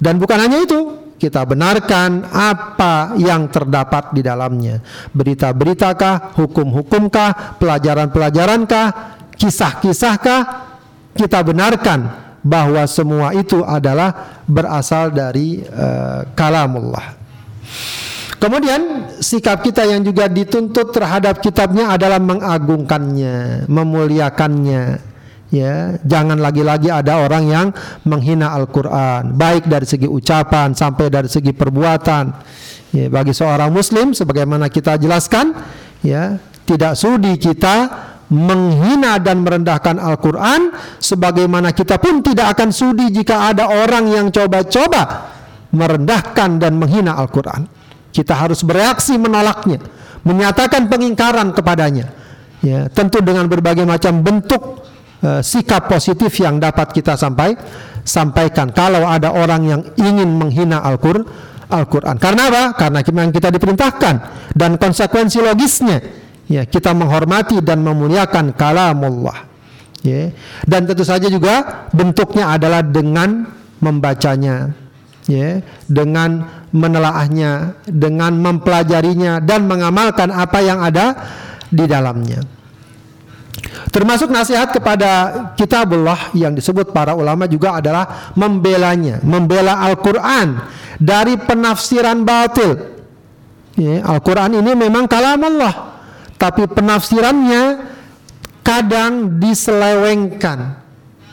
Dan 0.00 0.16
bukan 0.16 0.40
hanya 0.40 0.64
itu, 0.64 1.12
kita 1.20 1.44
benarkan 1.44 2.26
apa 2.32 3.12
yang 3.20 3.46
terdapat 3.52 4.16
di 4.16 4.24
dalamnya. 4.24 4.80
Berita-beritakah, 5.12 6.32
hukum-hukumkah, 6.34 7.60
pelajaran-pelajarankah, 7.60 8.86
kisah-kisahkah, 9.36 10.40
kita 11.12 11.44
benarkan 11.44 12.21
bahwa 12.42 12.82
semua 12.90 13.30
itu 13.32 13.62
adalah 13.62 14.42
berasal 14.50 15.14
dari 15.14 15.62
uh, 15.62 16.26
kalamullah. 16.34 17.14
Kemudian 18.42 19.14
sikap 19.22 19.62
kita 19.62 19.86
yang 19.86 20.02
juga 20.02 20.26
dituntut 20.26 20.90
terhadap 20.90 21.38
kitabnya 21.38 21.94
adalah 21.94 22.18
mengagungkannya, 22.18 23.70
memuliakannya. 23.70 25.14
Ya, 25.52 26.00
jangan 26.02 26.40
lagi-lagi 26.42 26.90
ada 26.90 27.22
orang 27.22 27.44
yang 27.46 27.66
menghina 28.02 28.50
Al-Qur'an, 28.56 29.36
baik 29.36 29.68
dari 29.68 29.84
segi 29.86 30.08
ucapan 30.10 30.74
sampai 30.74 31.06
dari 31.12 31.28
segi 31.30 31.54
perbuatan. 31.54 32.24
Ya, 32.90 33.06
bagi 33.12 33.30
seorang 33.30 33.70
muslim 33.70 34.10
sebagaimana 34.10 34.66
kita 34.72 34.98
jelaskan, 34.98 35.54
ya, 36.02 36.40
tidak 36.66 36.98
sudi 36.98 37.38
kita 37.38 38.10
menghina 38.32 39.20
dan 39.20 39.44
merendahkan 39.44 40.00
Al-Quran 40.00 40.72
sebagaimana 40.96 41.76
kita 41.76 42.00
pun 42.00 42.24
tidak 42.24 42.56
akan 42.56 42.72
sudi 42.72 43.12
jika 43.12 43.52
ada 43.52 43.68
orang 43.68 44.08
yang 44.08 44.26
coba-coba 44.32 45.28
merendahkan 45.76 46.56
dan 46.56 46.80
menghina 46.80 47.12
Al-Quran 47.20 47.68
kita 48.08 48.32
harus 48.32 48.64
bereaksi 48.64 49.20
menolaknya 49.20 49.84
menyatakan 50.24 50.88
pengingkaran 50.88 51.52
kepadanya 51.52 52.08
ya 52.64 52.88
tentu 52.88 53.20
dengan 53.20 53.44
berbagai 53.52 53.84
macam 53.84 54.24
bentuk 54.24 54.80
uh, 55.20 55.44
sikap 55.44 55.92
positif 55.92 56.32
yang 56.40 56.56
dapat 56.56 56.88
kita 56.88 57.20
sampai 57.20 57.52
sampaikan 58.00 58.72
kalau 58.72 59.04
ada 59.04 59.28
orang 59.36 59.62
yang 59.68 59.80
ingin 60.00 60.40
menghina 60.40 60.80
Al-Qur'an 60.80 61.52
Al-Quran. 61.72 62.20
Karena 62.20 62.52
apa? 62.52 62.64
Karena 62.76 63.00
memang 63.00 63.32
kita 63.32 63.48
diperintahkan 63.48 64.14
dan 64.52 64.76
konsekuensi 64.76 65.40
logisnya 65.40 65.98
ya 66.52 66.62
kita 66.68 66.92
menghormati 66.92 67.64
dan 67.64 67.80
memuliakan 67.80 68.52
kalamullah. 68.52 69.48
Ya 70.04 70.34
dan 70.68 70.84
tentu 70.84 71.06
saja 71.06 71.32
juga 71.32 71.88
bentuknya 71.96 72.52
adalah 72.52 72.84
dengan 72.84 73.48
membacanya. 73.80 74.76
Ya 75.30 75.62
dengan 75.88 76.44
menelaahnya 76.74 77.78
dengan 77.86 78.36
mempelajarinya 78.42 79.38
dan 79.40 79.70
mengamalkan 79.70 80.34
apa 80.34 80.58
yang 80.60 80.82
ada 80.82 81.14
di 81.70 81.86
dalamnya. 81.86 82.42
Termasuk 83.92 84.32
nasihat 84.32 84.72
kepada 84.72 85.10
kitabullah 85.54 86.32
yang 86.34 86.56
disebut 86.56 86.90
para 86.90 87.14
ulama 87.14 87.46
juga 87.46 87.78
adalah 87.78 88.32
membelanya 88.34 89.22
membela 89.22 89.78
Al-Qur'an 89.84 90.64
dari 90.96 91.38
penafsiran 91.38 92.24
batil. 92.26 92.72
Ya, 93.76 94.02
Al-Qur'an 94.02 94.58
ini 94.58 94.72
memang 94.74 95.06
kalam 95.06 95.38
Allah 95.44 95.91
tapi 96.42 96.66
penafsirannya 96.66 97.86
kadang 98.66 99.38
diselewengkan. 99.38 100.82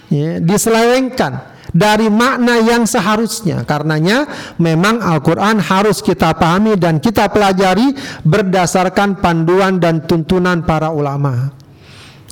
Ya, 0.10 0.38
diselewengkan 0.38 1.50
dari 1.73 2.13
makna 2.13 2.62
yang 2.62 2.86
seharusnya. 2.86 3.65
Karenanya 3.65 4.29
memang 4.62 5.02
Al-Quran 5.02 5.58
harus 5.58 6.06
kita 6.06 6.38
pahami 6.38 6.77
dan 6.77 7.02
kita 7.02 7.25
pelajari 7.29 7.94
berdasarkan 8.21 9.17
panduan 9.17 9.81
dan 9.81 10.06
tuntunan 10.06 10.62
para 10.62 10.94
ulama. 10.94 11.58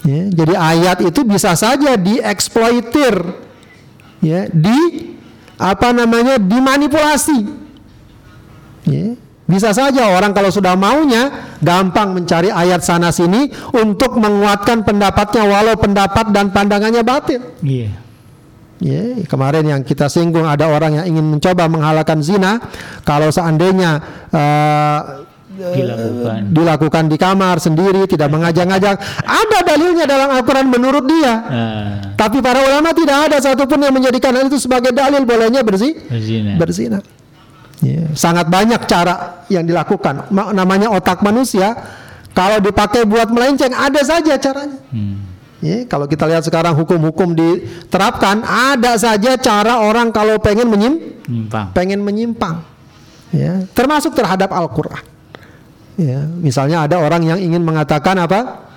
Ya, 0.06 0.30
jadi 0.30 0.54
ayat 0.54 0.98
itu 1.02 1.26
bisa 1.26 1.58
saja 1.58 1.98
dieksploitir. 1.98 3.26
Ya, 4.22 4.50
di 4.54 5.14
apa 5.58 5.94
namanya 5.94 6.38
dimanipulasi. 6.38 7.40
Ya, 8.86 9.18
bisa 9.46 9.74
saja 9.74 10.14
orang 10.14 10.34
kalau 10.34 10.50
sudah 10.50 10.74
maunya 10.74 11.47
gampang 11.62 12.14
mencari 12.14 12.50
ayat 12.54 12.82
sana 12.84 13.10
sini 13.10 13.50
untuk 13.74 14.18
menguatkan 14.18 14.84
pendapatnya 14.86 15.44
walau 15.46 15.76
pendapat 15.78 16.32
dan 16.32 16.54
pandangannya 16.54 17.02
batil. 17.02 17.42
Iya. 17.62 17.90
Yeah. 17.90 17.94
Yeah, 18.78 19.26
kemarin 19.26 19.66
yang 19.66 19.82
kita 19.82 20.06
singgung 20.06 20.46
ada 20.46 20.70
orang 20.70 21.02
yang 21.02 21.06
ingin 21.18 21.26
mencoba 21.26 21.66
menghalalkan 21.66 22.22
zina, 22.22 22.62
kalau 23.02 23.34
seandainya 23.34 23.98
uh, 24.30 25.26
dilakukan. 25.58 26.40
dilakukan 26.54 27.04
di 27.10 27.18
kamar 27.18 27.58
sendiri, 27.58 28.06
tidak 28.06 28.30
mengajak-ngajak. 28.30 29.02
Ada 29.26 29.60
dalilnya 29.66 30.06
dalam 30.06 30.30
Al-Quran 30.30 30.70
menurut 30.70 31.10
dia. 31.10 31.34
Ah, 31.34 31.94
Tapi 32.14 32.38
para 32.38 32.62
ulama 32.62 32.94
tidak 32.94 33.18
ada 33.30 33.38
satupun 33.42 33.82
yang 33.82 33.94
menjadikan 33.98 34.38
hal 34.38 34.46
itu 34.46 34.62
sebagai 34.62 34.94
dalil 34.94 35.26
bolehnya 35.26 35.66
bersih 35.66 35.98
berzina. 36.06 36.54
berzina. 36.62 37.00
Ya, 37.78 38.10
sangat 38.18 38.50
banyak 38.50 38.90
cara 38.90 39.46
yang 39.54 39.62
dilakukan. 39.62 40.34
Ma- 40.34 40.50
namanya 40.50 40.90
otak 40.90 41.22
manusia. 41.22 41.78
Kalau 42.34 42.58
dipakai 42.62 43.06
buat 43.06 43.30
melenceng, 43.30 43.74
ada 43.74 44.02
saja 44.02 44.38
caranya. 44.38 44.78
Hmm. 44.90 45.26
Ya, 45.58 45.86
kalau 45.90 46.06
kita 46.06 46.30
lihat 46.30 46.46
sekarang 46.46 46.78
hukum-hukum 46.78 47.34
diterapkan, 47.34 48.46
ada 48.46 48.94
saja 48.98 49.34
cara 49.42 49.82
orang 49.82 50.14
kalau 50.14 50.38
pengen 50.38 50.70
menyim, 50.70 51.18
Nyimpang. 51.26 51.74
pengen 51.74 52.06
menyimpang. 52.06 52.62
Ya, 53.34 53.66
termasuk 53.74 54.14
terhadap 54.14 54.54
Al-Qur'an. 54.54 55.02
Ya, 55.98 56.30
misalnya 56.30 56.86
ada 56.86 57.02
orang 57.02 57.26
yang 57.26 57.42
ingin 57.42 57.66
mengatakan 57.66 58.14
apa? 58.22 58.70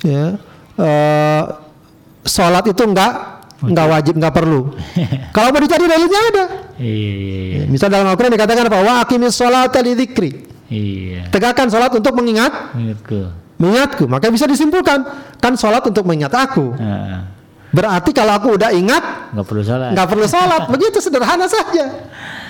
Ya, 0.00 0.40
eh, 0.80 1.42
sholat 2.24 2.64
itu 2.72 2.82
enggak 2.88 3.33
enggak 3.70 3.86
wajib, 3.88 4.14
enggak 4.18 4.34
perlu. 4.34 4.60
Kalau 5.36 5.48
mau 5.50 5.60
dicari 5.60 5.84
dalilnya 5.84 6.20
ada. 6.32 6.44
Iya, 6.74 6.90
iya, 6.90 7.14
iya. 7.14 7.58
Ya, 7.60 7.62
misal 7.70 7.88
dalam 7.88 8.06
Al-Quran 8.10 8.34
dikatakan 8.34 8.66
apa? 8.66 8.78
Wa 8.82 8.92
aqimis 9.06 9.34
sholata 9.34 9.78
lidzikri. 9.78 10.30
Iya. 10.66 11.28
Tegakkan 11.28 11.68
sholat 11.68 11.92
untuk 11.92 12.16
mengingat 12.16 12.72
Menurutku. 12.72 13.30
mengingatku. 13.60 14.04
Maka 14.08 14.32
bisa 14.32 14.48
disimpulkan 14.48 15.04
kan 15.38 15.52
sholat 15.54 15.84
untuk 15.84 16.02
mengingat 16.08 16.32
aku. 16.32 16.72
Berarti 17.74 18.14
kalau 18.14 18.38
aku 18.38 18.54
udah 18.54 18.70
ingat 18.70 19.34
nggak 19.34 19.46
perlu 19.50 19.62
salat. 19.66 19.90
nggak 19.92 20.08
perlu 20.08 20.26
sholat. 20.26 20.62
Begitu 20.74 20.98
sederhana 21.02 21.46
saja. 21.50 21.84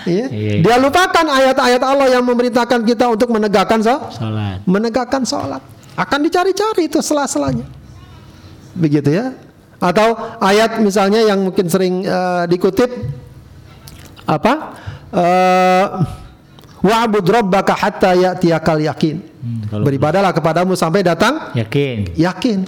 Iya. 0.05 0.27
Iya. 0.29 0.53
Dia 0.61 0.77
lupakan 0.77 1.25
ayat-ayat 1.25 1.81
Allah 1.81 2.13
yang 2.13 2.25
memerintahkan 2.29 2.85
kita 2.85 3.09
untuk 3.09 3.33
menegakkan 3.33 3.81
sholat. 3.81 4.13
Salat. 4.13 4.59
Menegakkan 4.65 5.25
sholat. 5.25 5.61
Akan 5.97 6.21
dicari-cari 6.21 6.93
itu 6.93 7.01
sela-selanya. 7.01 7.65
Begitu 8.75 9.11
ya. 9.11 9.33
Atau 9.85 10.17
ayat 10.41 10.81
misalnya 10.81 11.21
yang 11.21 11.45
mungkin 11.45 11.69
sering 11.69 12.09
eh, 12.09 12.45
dikutip 12.49 12.89
apa? 14.25 14.53
Eh, 15.13 15.87
Wa'bud 16.85 17.25
rabbaka 17.25 17.73
hatta 17.73 18.13
ya'tiyakal 18.13 18.77
yakin. 18.77 19.17
Hmm, 19.41 19.85
Beribadalah 19.85 20.37
kepadamu 20.37 20.77
sampai 20.77 21.01
datang 21.01 21.53
yakin. 21.57 22.13
yakin. 22.13 22.59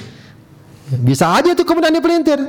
Bisa 1.04 1.36
aja 1.36 1.52
itu 1.52 1.64
kemudian 1.68 1.92
dipelintir. 1.92 2.40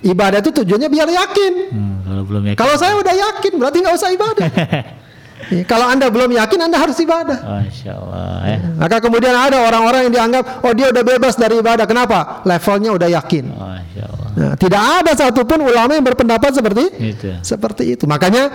Ibadah 0.00 0.40
itu 0.40 0.48
tujuannya 0.48 0.88
biar 0.88 1.08
yakin. 1.12 1.52
Hmm, 1.76 1.94
kalau 2.08 2.22
belum 2.24 2.42
yakin. 2.48 2.56
Kalau 2.56 2.74
saya 2.80 2.96
udah 2.96 3.12
yakin 3.12 3.52
berarti 3.60 3.78
nggak 3.84 3.96
usah 4.00 4.10
ibadah. 4.16 4.48
Ya, 5.48 5.64
kalau 5.64 5.88
anda 5.88 6.12
belum 6.12 6.36
yakin 6.36 6.58
anda 6.68 6.76
harus 6.76 7.00
ibadah. 7.00 7.40
Masya 7.40 7.90
Allah 7.96 8.34
ya. 8.44 8.58
Maka 8.76 8.96
kemudian 9.00 9.32
ada 9.32 9.56
orang-orang 9.64 10.06
yang 10.06 10.14
dianggap 10.20 10.60
oh 10.60 10.72
dia 10.76 10.92
udah 10.92 11.02
bebas 11.02 11.34
dari 11.40 11.58
ibadah. 11.58 11.88
Kenapa? 11.88 12.44
Levelnya 12.44 12.90
udah 12.92 13.08
yakin. 13.08 13.44
Masya 13.48 14.02
Allah. 14.04 14.28
Nah, 14.36 14.54
tidak 14.60 14.82
ada 14.82 15.12
satupun 15.16 15.58
ulama 15.64 15.96
yang 15.96 16.04
berpendapat 16.06 16.54
seperti 16.54 16.84
Itu. 17.00 17.28
seperti 17.40 17.96
itu. 17.96 18.04
Makanya 18.04 18.52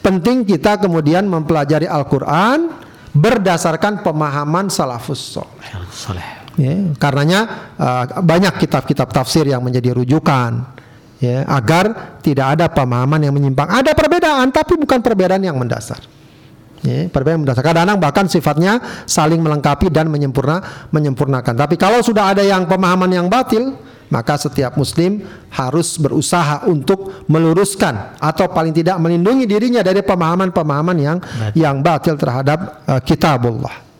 penting 0.00 0.46
kita 0.46 0.78
kemudian 0.80 1.26
mempelajari 1.26 1.90
Al-Quran 1.90 2.72
berdasarkan 3.10 4.06
pemahaman 4.06 4.70
salafus 4.70 5.34
soleh. 5.34 5.66
Soleh. 5.90 6.28
Ya, 6.58 6.76
karenanya 7.00 7.72
uh, 7.78 8.04
banyak 8.20 8.60
kitab-kitab 8.60 9.10
tafsir 9.10 9.48
yang 9.48 9.64
menjadi 9.64 9.96
rujukan 9.96 10.76
ya 11.20 11.44
agar 11.46 12.18
tidak 12.24 12.58
ada 12.58 12.66
pemahaman 12.68 13.20
yang 13.20 13.32
menyimpang. 13.36 13.68
Ada 13.68 13.92
perbedaan 13.92 14.48
tapi 14.50 14.76
bukan 14.80 14.98
perbedaan 15.04 15.44
yang 15.44 15.56
mendasar. 15.56 16.00
Ya, 16.80 17.12
perbedaan 17.12 17.44
mendasar. 17.44 17.60
Kadang 17.60 18.00
bahkan 18.00 18.24
sifatnya 18.24 18.80
saling 19.04 19.44
melengkapi 19.44 19.92
dan 19.92 20.08
menyempurna 20.08 20.88
menyempurnakan. 20.88 21.52
Tapi 21.52 21.76
kalau 21.76 22.00
sudah 22.00 22.32
ada 22.32 22.40
yang 22.40 22.64
pemahaman 22.64 23.12
yang 23.12 23.28
batil, 23.28 23.76
maka 24.08 24.40
setiap 24.40 24.80
muslim 24.80 25.22
harus 25.54 26.00
berusaha 26.00 26.64
untuk 26.66 27.24
meluruskan 27.30 28.18
atau 28.18 28.48
paling 28.48 28.72
tidak 28.72 28.96
melindungi 28.96 29.44
dirinya 29.46 29.84
dari 29.84 30.00
pemahaman-pemahaman 30.00 30.96
yang 30.98 31.18
yang 31.52 31.84
batil 31.84 32.16
terhadap 32.16 32.82
uh, 32.88 33.00
kitabullah. 33.04 33.92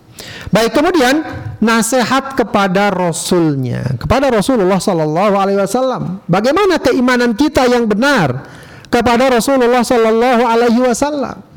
Baik 0.49 0.77
kemudian 0.77 1.25
nasihat 1.61 2.37
kepada 2.37 2.89
Rasulnya 2.93 3.97
kepada 3.97 4.29
Rasulullah 4.29 4.81
Sallallahu 4.81 5.35
Alaihi 5.37 5.61
Wasallam. 5.61 6.25
Bagaimana 6.25 6.81
keimanan 6.81 7.33
kita 7.37 7.65
yang 7.69 7.85
benar 7.85 8.49
kepada 8.89 9.31
Rasulullah 9.31 9.85
Sallallahu 9.85 10.43
Alaihi 10.49 10.81
Wasallam? 10.81 11.50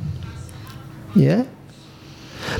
Ya. 1.14 1.46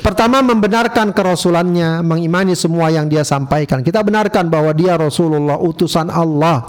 Pertama 0.00 0.40
membenarkan 0.40 1.12
kerasulannya, 1.12 2.00
mengimani 2.00 2.56
semua 2.56 2.88
yang 2.88 3.04
dia 3.06 3.20
sampaikan. 3.20 3.84
Kita 3.84 4.00
benarkan 4.00 4.48
bahwa 4.48 4.72
dia 4.72 4.96
Rasulullah 4.96 5.60
utusan 5.60 6.08
Allah. 6.08 6.64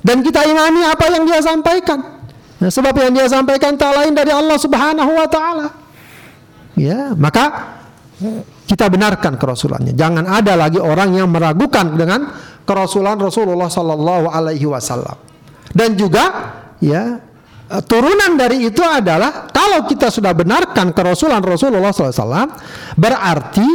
Dan 0.00 0.24
kita 0.24 0.42
imani 0.48 0.82
apa 0.82 1.06
yang 1.12 1.22
dia 1.28 1.38
sampaikan. 1.38 2.20
Nah, 2.60 2.68
sebab 2.68 2.92
yang 2.98 3.12
dia 3.14 3.26
sampaikan 3.30 3.78
tak 3.78 3.94
lain 3.94 4.12
dari 4.12 4.32
Allah 4.34 4.58
Subhanahu 4.58 5.12
wa 5.16 5.28
taala. 5.30 5.66
Ya, 6.76 7.12
maka 7.16 7.76
kita 8.68 8.86
benarkan 8.90 9.40
kerasulannya. 9.40 9.96
Jangan 9.96 10.28
ada 10.28 10.54
lagi 10.58 10.76
orang 10.76 11.16
yang 11.16 11.28
meragukan 11.32 11.96
dengan 11.96 12.30
kerasulan 12.68 13.16
Rasulullah 13.16 13.72
sallallahu 13.72 14.28
alaihi 14.28 14.66
wasallam. 14.68 15.16
Dan 15.72 15.94
juga 15.94 16.52
ya 16.82 17.22
turunan 17.86 18.34
dari 18.34 18.66
itu 18.66 18.82
adalah 18.82 19.46
kalau 19.54 19.86
kita 19.86 20.10
sudah 20.10 20.34
benarkan 20.34 20.90
kerasulan 20.90 21.38
Rasulullah 21.38 21.94
SAW 21.94 22.50
berarti 22.98 23.68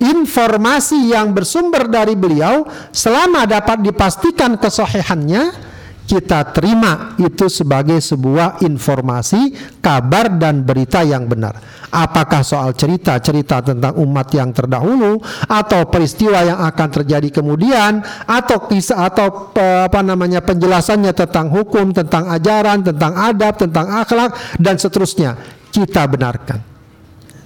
informasi 0.00 1.10
yang 1.10 1.34
bersumber 1.34 1.90
dari 1.90 2.14
beliau 2.14 2.64
selama 2.94 3.44
dapat 3.50 3.82
dipastikan 3.82 4.54
kesohihannya 4.56 5.69
kita 6.10 6.50
terima 6.50 7.14
itu 7.22 7.46
sebagai 7.46 8.02
sebuah 8.02 8.66
informasi, 8.66 9.54
kabar 9.78 10.26
dan 10.34 10.66
berita 10.66 11.06
yang 11.06 11.30
benar. 11.30 11.54
Apakah 11.86 12.42
soal 12.42 12.74
cerita-cerita 12.74 13.62
tentang 13.62 13.94
umat 13.94 14.26
yang 14.34 14.50
terdahulu 14.50 15.22
atau 15.46 15.86
peristiwa 15.86 16.42
yang 16.42 16.58
akan 16.66 16.88
terjadi 16.90 17.30
kemudian 17.30 18.02
atau 18.26 18.66
kisah 18.66 19.06
atau 19.06 19.54
apa 19.86 20.02
namanya 20.02 20.42
penjelasannya 20.42 21.14
tentang 21.14 21.46
hukum, 21.46 21.94
tentang 21.94 22.26
ajaran, 22.26 22.82
tentang 22.82 23.14
adab, 23.14 23.54
tentang 23.54 23.86
akhlak 24.02 24.34
dan 24.58 24.74
seterusnya 24.82 25.38
kita 25.70 26.10
benarkan. 26.10 26.58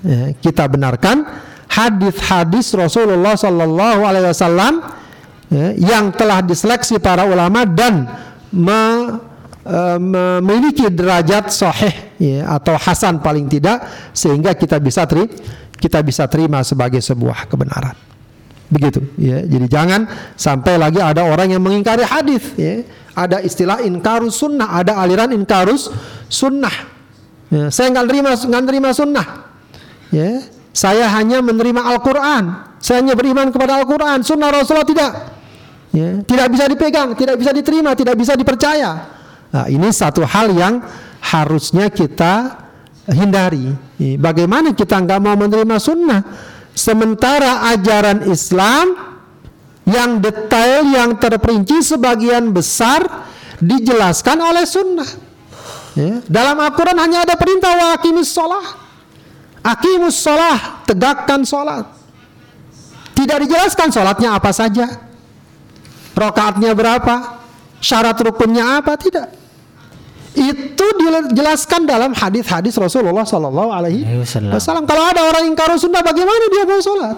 Ya, 0.04 0.32
kita 0.40 0.68
benarkan 0.68 1.24
hadis-hadis 1.68 2.72
Rasulullah 2.72 3.36
Sallallahu 3.36 4.00
Alaihi 4.04 4.28
Wasallam 4.28 4.84
ya, 5.52 5.72
yang 5.76 6.12
telah 6.12 6.44
diseleksi 6.44 7.00
para 7.00 7.24
ulama 7.24 7.64
dan 7.64 8.04
me- 8.54 9.18
eh, 9.66 9.98
memiliki 9.98 10.86
derajat 10.86 11.50
sahih 11.50 12.14
ya, 12.22 12.54
atau 12.54 12.78
hasan 12.78 13.18
paling 13.18 13.50
tidak 13.50 13.82
sehingga 14.14 14.54
kita 14.54 14.78
bisa 14.78 15.02
teri 15.04 15.26
kita 15.74 16.00
bisa 16.00 16.24
terima 16.30 16.62
sebagai 16.64 17.02
sebuah 17.02 17.50
kebenaran. 17.50 17.92
Begitu 18.70 19.04
ya. 19.20 19.44
Jadi 19.44 19.66
jangan 19.68 20.08
sampai 20.38 20.80
lagi 20.80 21.02
ada 21.02 21.26
orang 21.26 21.52
yang 21.52 21.60
mengingkari 21.60 22.06
hadis 22.06 22.54
ya. 22.56 22.80
Ada 23.14 23.44
istilah 23.44 23.84
inkarus 23.84 24.40
sunnah 24.40 24.74
ada 24.74 24.98
aliran 24.98 25.30
inkarus 25.34 25.92
sunnah. 26.26 26.72
Ya, 27.52 27.68
saya 27.70 27.92
nggak 27.92 28.06
terima 28.08 28.30
nggak 28.34 28.62
terima 28.64 28.88
sunnah 28.96 29.26
ya. 30.08 30.42
Saya 30.74 31.06
hanya 31.06 31.38
menerima 31.38 31.86
Al-Quran. 31.86 32.74
Saya 32.82 32.98
hanya 33.00 33.14
beriman 33.14 33.54
kepada 33.54 33.78
Al-Quran. 33.78 34.26
Sunnah 34.26 34.50
Rasulullah 34.50 34.88
tidak 34.88 35.10
ya, 35.94 36.20
tidak 36.26 36.50
bisa 36.50 36.64
dipegang, 36.66 37.14
tidak 37.14 37.38
bisa 37.38 37.54
diterima, 37.54 37.94
tidak 37.94 38.18
bisa 38.18 38.34
dipercaya. 38.34 38.90
Nah, 39.54 39.70
ini 39.70 39.86
satu 39.94 40.26
hal 40.26 40.50
yang 40.50 40.82
harusnya 41.22 41.86
kita 41.86 42.58
hindari. 43.06 43.70
Bagaimana 44.18 44.74
kita 44.74 44.98
nggak 44.98 45.20
mau 45.22 45.38
menerima 45.38 45.76
sunnah, 45.78 46.20
sementara 46.74 47.70
ajaran 47.70 48.26
Islam 48.26 49.14
yang 49.86 50.18
detail, 50.18 50.82
yang 50.90 51.14
terperinci 51.14 51.84
sebagian 51.84 52.50
besar 52.50 53.06
dijelaskan 53.62 54.42
oleh 54.42 54.64
sunnah. 54.66 55.10
Ya, 55.94 56.18
dalam 56.26 56.58
Al-Quran 56.58 56.98
hanya 56.98 57.22
ada 57.22 57.38
perintah 57.38 57.70
wa 57.70 57.86
aqimis 57.94 58.34
sholah. 58.34 58.66
Aqimus 59.62 60.18
sholah, 60.18 60.82
tegakkan 60.82 61.46
sholat. 61.46 61.86
Tidak 63.14 63.38
dijelaskan 63.46 63.94
sholatnya 63.94 64.34
apa 64.34 64.50
saja. 64.50 65.13
Rokaatnya 66.14 66.72
berapa? 66.72 67.42
Syarat 67.82 68.16
rukunnya 68.22 68.80
apa? 68.80 68.94
Tidak. 68.94 69.44
Itu 70.34 70.86
dijelaskan 70.98 71.86
dalam 71.86 72.10
hadis-hadis 72.10 72.74
Rasulullah 72.74 73.22
Sallallahu 73.22 73.70
Alaihi 73.70 74.18
Wasallam. 74.18 74.82
Kalau 74.82 75.04
ada 75.06 75.22
orang 75.30 75.46
ingkar 75.46 75.70
sunnah, 75.78 76.02
bagaimana 76.02 76.44
dia 76.50 76.64
mau 76.66 76.80
sholat? 76.82 77.16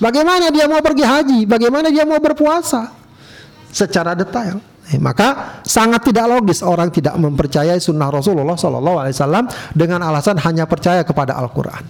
Bagaimana 0.00 0.48
dia 0.48 0.64
mau 0.64 0.80
pergi 0.80 1.04
haji? 1.04 1.40
Bagaimana 1.44 1.92
dia 1.92 2.08
mau 2.08 2.16
berpuasa? 2.16 2.88
Secara 3.68 4.16
detail. 4.16 4.60
Eh, 4.90 4.98
maka 4.98 5.60
sangat 5.62 6.08
tidak 6.10 6.26
logis 6.26 6.64
orang 6.64 6.90
tidak 6.90 7.14
mempercayai 7.14 7.78
sunnah 7.78 8.10
Rasulullah 8.10 8.58
Sallallahu 8.58 8.98
Alaihi 8.98 9.14
Wasallam 9.14 9.44
dengan 9.76 10.00
alasan 10.02 10.40
hanya 10.42 10.66
percaya 10.66 11.06
kepada 11.06 11.38
Al-Quran. 11.38 11.84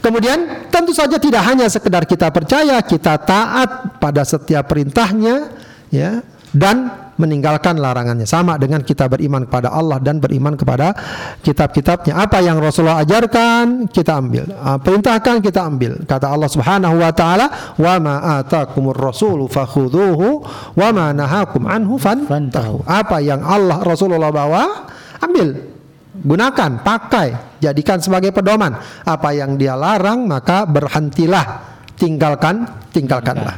Kemudian 0.00 0.68
tentu 0.70 0.94
saja 0.94 1.16
tidak 1.18 1.42
hanya 1.46 1.66
sekedar 1.66 2.06
kita 2.06 2.30
percaya, 2.30 2.78
kita 2.84 3.18
taat 3.20 3.98
pada 3.98 4.22
setiap 4.22 4.70
perintahnya, 4.70 5.50
ya, 5.90 6.22
dan 6.54 7.06
meninggalkan 7.16 7.80
larangannya. 7.80 8.28
Sama 8.28 8.60
dengan 8.60 8.84
kita 8.84 9.08
beriman 9.08 9.48
kepada 9.48 9.72
Allah 9.72 9.96
dan 10.00 10.20
beriman 10.20 10.54
kepada 10.54 10.92
kitab-kitabnya. 11.40 12.16
Apa 12.16 12.44
yang 12.44 12.60
Rasulullah 12.60 13.00
ajarkan, 13.02 13.88
kita 13.88 14.20
ambil. 14.20 14.44
Ah, 14.60 14.76
perintahkan, 14.76 15.40
kita 15.40 15.64
ambil. 15.64 16.04
Kata 16.04 16.28
Allah 16.28 16.48
Subhanahu 16.52 16.96
wa 17.00 17.12
taala, 17.12 17.46
"Wa 17.80 17.96
ma 17.96 18.40
atakumur 18.40 18.96
rasulu 18.96 19.48
fakhudhuhu 19.48 20.44
wa 20.76 20.88
ma 20.92 21.12
nahakum 21.16 21.64
anhu 21.64 21.96
fantahu." 21.96 22.84
Apa 22.84 23.24
yang 23.24 23.40
Allah 23.40 23.80
Rasulullah 23.80 24.28
bawa, 24.28 24.92
ambil. 25.24 25.75
Gunakan, 26.22 26.80
pakai, 26.80 27.60
jadikan 27.60 28.00
sebagai 28.00 28.32
pedoman. 28.32 28.76
Apa 29.04 29.36
yang 29.36 29.58
dia 29.60 29.76
larang, 29.76 30.24
maka 30.24 30.64
berhentilah. 30.64 31.76
Tinggalkan, 31.96 32.68
tinggalkanlah. 32.92 33.56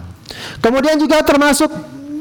Kemudian 0.62 0.94
juga 0.98 1.22
termasuk 1.26 1.70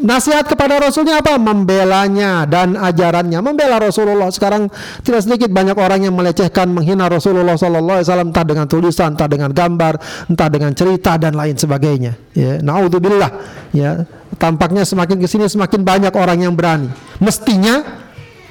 nasihat 0.01 0.45
kepada 0.45 0.77
Rasulnya 0.77 1.21
apa? 1.21 1.37
Membelanya 1.37 2.45
dan 2.45 2.77
ajarannya. 2.77 3.37
Membela 3.41 3.81
Rasulullah. 3.81 4.29
Sekarang 4.29 4.69
tidak 5.01 5.25
sedikit 5.25 5.49
banyak 5.53 5.77
orang 5.77 6.05
yang 6.09 6.13
melecehkan, 6.17 6.69
menghina 6.69 7.09
Rasulullah 7.09 7.57
Sallallahu 7.57 8.01
Alaihi 8.01 8.07
Wasallam 8.09 8.29
entah 8.33 8.45
dengan 8.45 8.65
tulisan, 8.69 9.09
entah 9.13 9.29
dengan 9.29 9.51
gambar, 9.53 9.93
entah 10.29 10.49
dengan 10.49 10.71
cerita 10.73 11.17
dan 11.17 11.33
lain 11.37 11.57
sebagainya. 11.57 12.13
Ya, 12.33 12.61
naudzubillah. 12.61 13.31
Ya, 13.73 14.05
tampaknya 14.41 14.85
semakin 14.85 15.17
ke 15.21 15.27
sini 15.29 15.45
semakin 15.49 15.81
banyak 15.81 16.13
orang 16.13 16.45
yang 16.45 16.53
berani. 16.53 16.89
Mestinya 17.21 18.06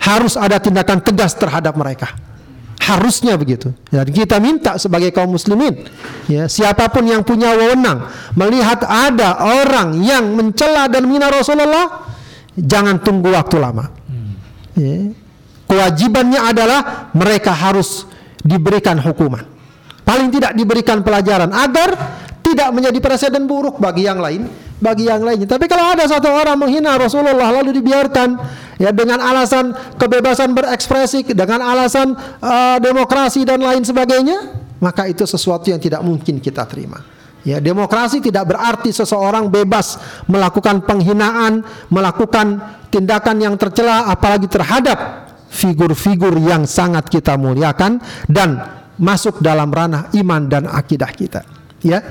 harus 0.07 0.39
ada 0.39 0.63
tindakan 0.63 1.03
tegas 1.03 1.35
terhadap 1.35 1.75
mereka. 1.75 2.15
Harusnya 2.79 3.35
begitu. 3.35 3.75
Dan 3.91 4.07
kita 4.15 4.39
minta 4.39 4.79
sebagai 4.79 5.11
kaum 5.11 5.35
muslimin, 5.35 5.75
ya, 6.31 6.47
siapa 6.47 6.87
pun 6.87 7.03
yang 7.03 7.27
punya 7.27 7.51
wewenang 7.59 8.07
melihat 8.39 8.87
ada 8.87 9.43
orang 9.43 9.99
yang 10.07 10.23
mencela 10.39 10.87
dan 10.87 11.03
menghina 11.03 11.27
Rasulullah, 11.27 12.07
jangan 12.55 13.03
tunggu 13.03 13.35
waktu 13.35 13.59
lama. 13.59 13.91
Ya. 14.79 15.11
Kewajibannya 15.67 16.39
adalah 16.47 17.11
mereka 17.11 17.51
harus 17.51 18.07
diberikan 18.39 19.03
hukuman. 19.03 19.43
Paling 20.07 20.31
tidak 20.31 20.55
diberikan 20.55 21.03
pelajaran 21.03 21.51
agar 21.51 21.91
tidak 22.47 22.71
menjadi 22.71 22.99
presiden 23.03 23.51
buruk 23.51 23.83
bagi 23.83 24.07
yang 24.07 24.23
lain 24.23 24.47
bagi 24.77 25.09
yang 25.09 25.25
lainnya. 25.25 25.49
Tapi 25.49 25.67
kalau 25.67 25.97
ada 25.97 26.05
satu 26.05 26.29
orang 26.29 26.61
menghina 26.61 26.95
Rasulullah 27.01 27.51
lalu 27.51 27.81
dibiarkan 27.81 28.37
ya 28.77 28.93
dengan 28.93 29.21
alasan 29.21 29.73
kebebasan 29.97 30.53
berekspresi, 30.53 31.25
dengan 31.33 31.65
alasan 31.65 32.13
uh, 32.41 32.79
demokrasi 32.81 33.45
dan 33.45 33.61
lain 33.61 33.83
sebagainya, 33.83 34.57
maka 34.81 35.09
itu 35.09 35.25
sesuatu 35.25 35.73
yang 35.73 35.81
tidak 35.81 36.01
mungkin 36.05 36.41
kita 36.41 36.65
terima. 36.69 37.01
Ya, 37.47 37.63
demokrasi 37.63 38.19
tidak 38.19 38.51
berarti 38.51 38.91
seseorang 38.91 39.47
bebas 39.47 40.03
melakukan 40.27 40.83
penghinaan, 40.83 41.63
melakukan 41.95 42.59
tindakan 42.91 43.39
yang 43.39 43.55
tercela 43.55 44.11
apalagi 44.11 44.51
terhadap 44.51 45.31
figur-figur 45.47 46.35
yang 46.43 46.67
sangat 46.67 47.07
kita 47.07 47.39
muliakan 47.39 48.03
dan 48.27 48.67
masuk 48.99 49.39
dalam 49.39 49.71
ranah 49.71 50.11
iman 50.19 50.43
dan 50.51 50.67
akidah 50.67 51.13
kita. 51.15 51.47
Ya. 51.87 52.03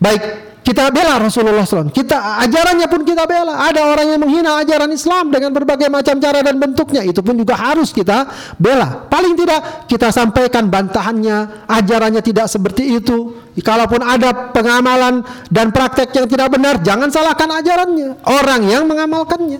Baik, 0.00 0.51
kita 0.62 0.94
bela 0.94 1.18
Rasulullah 1.18 1.66
SAW. 1.66 1.90
Kita 1.90 2.38
ajarannya 2.46 2.86
pun 2.86 3.02
kita 3.02 3.26
bela. 3.26 3.66
Ada 3.66 3.82
orang 3.82 4.14
yang 4.14 4.20
menghina 4.22 4.62
ajaran 4.62 4.94
Islam 4.94 5.34
dengan 5.34 5.50
berbagai 5.50 5.90
macam 5.90 6.22
cara 6.22 6.38
dan 6.38 6.54
bentuknya. 6.62 7.02
Itu 7.02 7.18
pun 7.18 7.34
juga 7.34 7.58
harus 7.58 7.90
kita 7.90 8.30
bela. 8.62 9.10
Paling 9.10 9.34
tidak 9.34 9.90
kita 9.90 10.14
sampaikan 10.14 10.70
bantahannya, 10.70 11.66
ajarannya 11.66 12.22
tidak 12.22 12.46
seperti 12.46 12.94
itu. 12.94 13.42
Kalaupun 13.58 14.06
ada 14.06 14.54
pengamalan 14.54 15.26
dan 15.50 15.74
praktek 15.74 16.14
yang 16.14 16.30
tidak 16.30 16.54
benar, 16.54 16.78
jangan 16.78 17.10
salahkan 17.10 17.50
ajarannya. 17.58 18.22
Orang 18.22 18.62
yang 18.70 18.86
mengamalkannya. 18.86 19.58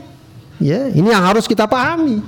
Ya, 0.62 0.86
ini 0.86 1.10
yang 1.10 1.26
harus 1.26 1.50
kita 1.50 1.66
pahami. 1.66 2.22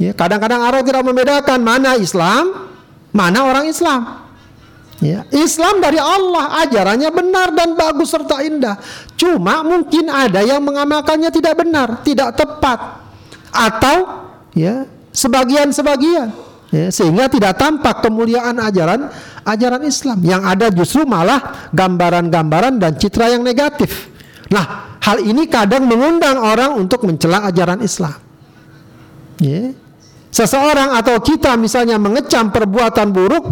Ya, 0.00 0.16
kadang-kadang 0.16 0.64
orang 0.64 0.80
tidak 0.80 1.04
membedakan 1.04 1.60
mana 1.60 2.00
Islam, 2.00 2.72
mana 3.12 3.44
orang 3.44 3.68
Islam. 3.68 4.23
Ya, 5.02 5.26
Islam 5.34 5.82
dari 5.82 5.98
Allah 5.98 6.64
ajarannya 6.64 7.10
benar 7.10 7.50
dan 7.50 7.74
bagus 7.74 8.14
serta 8.14 8.40
indah. 8.46 8.78
Cuma 9.18 9.66
mungkin 9.66 10.06
ada 10.06 10.38
yang 10.46 10.62
mengamalkannya 10.62 11.34
tidak 11.34 11.58
benar, 11.58 11.98
tidak 12.06 12.38
tepat, 12.38 13.02
atau 13.50 14.26
ya 14.54 14.86
sebagian-sebagian, 15.10 16.30
ya, 16.70 16.86
sehingga 16.94 17.26
tidak 17.26 17.58
tampak 17.58 18.06
kemuliaan 18.06 18.62
ajaran 18.62 19.10
ajaran 19.42 19.82
Islam. 19.82 20.18
Yang 20.22 20.42
ada 20.46 20.66
justru 20.70 21.02
malah 21.02 21.70
gambaran-gambaran 21.74 22.78
dan 22.78 22.94
citra 22.94 23.34
yang 23.34 23.42
negatif. 23.42 24.14
Nah, 24.54 24.96
hal 25.02 25.20
ini 25.26 25.50
kadang 25.50 25.90
mengundang 25.90 26.38
orang 26.38 26.78
untuk 26.78 27.02
mencela 27.02 27.42
ajaran 27.50 27.82
Islam. 27.82 28.14
Ya. 29.42 29.74
Seseorang 30.34 30.98
atau 30.98 31.18
kita 31.22 31.54
misalnya 31.54 31.94
mengecam 31.94 32.50
perbuatan 32.50 33.14
buruk, 33.14 33.44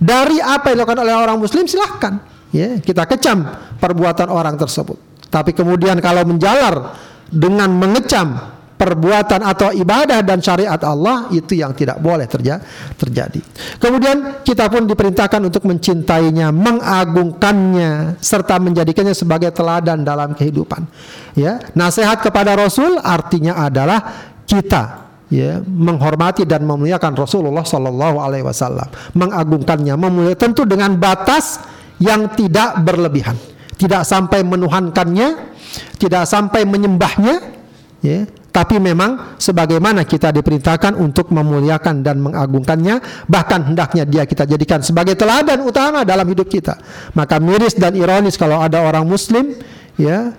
dari 0.00 0.40
apa 0.40 0.72
yang 0.72 0.82
dilakukan 0.82 1.00
oleh 1.04 1.14
orang 1.14 1.36
muslim 1.36 1.68
silahkan 1.68 2.18
ya 2.50 2.80
kita 2.80 3.04
kecam 3.04 3.44
perbuatan 3.76 4.32
orang 4.32 4.56
tersebut 4.56 4.96
tapi 5.30 5.54
kemudian 5.54 6.00
kalau 6.02 6.26
menjalar 6.26 6.96
dengan 7.30 7.70
mengecam 7.70 8.58
perbuatan 8.80 9.44
atau 9.44 9.68
ibadah 9.76 10.24
dan 10.24 10.40
syariat 10.40 10.80
Allah 10.80 11.28
itu 11.36 11.52
yang 11.52 11.76
tidak 11.76 12.00
boleh 12.00 12.24
terja 12.24 12.56
terjadi. 12.96 13.44
Kemudian 13.76 14.40
kita 14.40 14.72
pun 14.72 14.88
diperintahkan 14.88 15.36
untuk 15.44 15.68
mencintainya, 15.68 16.48
mengagungkannya 16.48 18.16
serta 18.16 18.56
menjadikannya 18.56 19.12
sebagai 19.12 19.52
teladan 19.52 20.00
dalam 20.00 20.32
kehidupan. 20.32 20.88
Ya, 21.36 21.60
nasihat 21.76 22.24
kepada 22.24 22.56
Rasul 22.56 22.96
artinya 23.04 23.60
adalah 23.60 24.32
kita 24.48 25.09
ya 25.30 25.62
menghormati 25.62 26.42
dan 26.44 26.66
memuliakan 26.66 27.14
Rasulullah 27.14 27.62
Shallallahu 27.62 28.18
Alaihi 28.18 28.44
Wasallam, 28.44 28.90
mengagungkannya, 29.14 29.94
memuliakan 29.94 30.36
tentu 30.36 30.66
dengan 30.66 30.98
batas 30.98 31.62
yang 32.02 32.28
tidak 32.34 32.82
berlebihan, 32.82 33.38
tidak 33.78 34.02
sampai 34.04 34.42
menuhankannya, 34.42 35.54
tidak 35.96 36.26
sampai 36.26 36.66
menyembahnya, 36.66 37.54
ya, 38.02 38.26
tapi 38.50 38.82
memang 38.82 39.38
sebagaimana 39.38 40.02
kita 40.02 40.34
diperintahkan 40.34 40.98
untuk 40.98 41.30
memuliakan 41.30 42.02
dan 42.02 42.18
mengagungkannya, 42.18 43.26
bahkan 43.30 43.62
hendaknya 43.62 44.02
dia 44.02 44.26
kita 44.26 44.42
jadikan 44.42 44.82
sebagai 44.82 45.14
teladan 45.14 45.62
utama 45.62 46.02
dalam 46.02 46.26
hidup 46.26 46.50
kita. 46.50 46.74
Maka 47.14 47.38
miris 47.38 47.78
dan 47.78 47.94
ironis 47.94 48.34
kalau 48.34 48.58
ada 48.58 48.82
orang 48.82 49.06
Muslim, 49.06 49.54
ya 49.94 50.34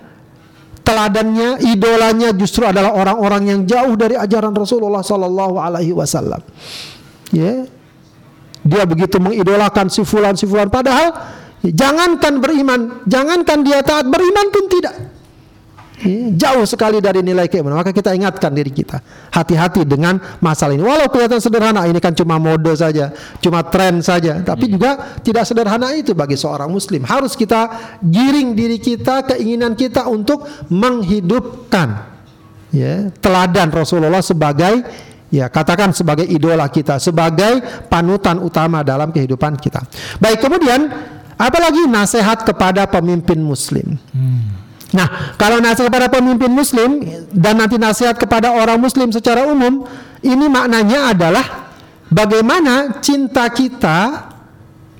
teladannya, 0.82 1.62
idolanya 1.62 2.34
justru 2.34 2.66
adalah 2.66 2.94
orang-orang 2.94 3.42
yang 3.46 3.60
jauh 3.66 3.94
dari 3.94 4.18
ajaran 4.18 4.54
Rasulullah 4.54 5.02
Sallallahu 5.02 5.56
Alaihi 5.58 5.94
Wasallam. 5.94 6.42
Ya, 7.32 7.66
dia 8.62 8.84
begitu 8.86 9.18
mengidolakan 9.18 9.88
si 9.88 10.02
fulan 10.02 10.34
si 10.38 10.44
fulan, 10.46 10.68
padahal 10.68 11.14
jangankan 11.64 12.42
beriman, 12.42 12.80
jangankan 13.06 13.62
dia 13.62 13.80
taat 13.80 14.06
beriman 14.10 14.46
pun 14.50 14.64
tidak. 14.68 15.11
Hmm, 16.02 16.34
jauh 16.34 16.66
sekali 16.66 16.98
dari 16.98 17.22
nilai 17.22 17.46
keimanan. 17.46 17.78
Maka 17.78 17.94
kita 17.94 18.10
ingatkan 18.10 18.50
diri 18.50 18.74
kita, 18.74 18.98
hati-hati 19.30 19.86
dengan 19.86 20.18
masalah 20.42 20.74
ini. 20.74 20.82
Walau 20.82 21.06
kelihatan 21.06 21.38
sederhana, 21.38 21.86
ini 21.86 22.02
kan 22.02 22.10
cuma 22.10 22.42
mode 22.42 22.74
saja, 22.74 23.14
cuma 23.38 23.62
tren 23.62 24.02
saja, 24.02 24.42
tapi 24.42 24.66
hmm. 24.66 24.72
juga 24.74 24.90
tidak 25.22 25.46
sederhana 25.46 25.94
itu 25.94 26.10
bagi 26.10 26.34
seorang 26.34 26.66
muslim. 26.66 27.06
Harus 27.06 27.38
kita 27.38 27.70
giring 28.02 28.58
diri 28.58 28.82
kita, 28.82 29.22
keinginan 29.30 29.78
kita 29.78 30.10
untuk 30.10 30.42
menghidupkan 30.66 32.10
ya, 32.74 33.06
teladan 33.22 33.70
Rasulullah 33.70 34.26
sebagai 34.26 34.82
ya 35.30 35.46
katakan 35.46 35.94
sebagai 35.94 36.26
idola 36.26 36.66
kita, 36.66 36.98
sebagai 36.98 37.86
panutan 37.86 38.42
utama 38.42 38.82
dalam 38.82 39.14
kehidupan 39.14 39.54
kita. 39.54 39.86
Baik, 40.18 40.42
kemudian 40.42 40.90
apalagi 41.38 41.86
nasihat 41.86 42.42
kepada 42.42 42.90
pemimpin 42.90 43.38
muslim. 43.38 44.02
Hmm. 44.10 44.61
Nah, 44.92 45.36
kalau 45.40 45.58
nasihat 45.58 45.88
kepada 45.88 46.08
pemimpin 46.12 46.52
muslim 46.52 47.00
dan 47.32 47.56
nanti 47.56 47.80
nasihat 47.80 48.16
kepada 48.20 48.52
orang 48.52 48.76
muslim 48.76 49.08
secara 49.08 49.48
umum, 49.48 49.88
ini 50.20 50.46
maknanya 50.52 51.16
adalah 51.16 51.72
bagaimana 52.12 53.00
cinta 53.00 53.48
kita, 53.48 54.28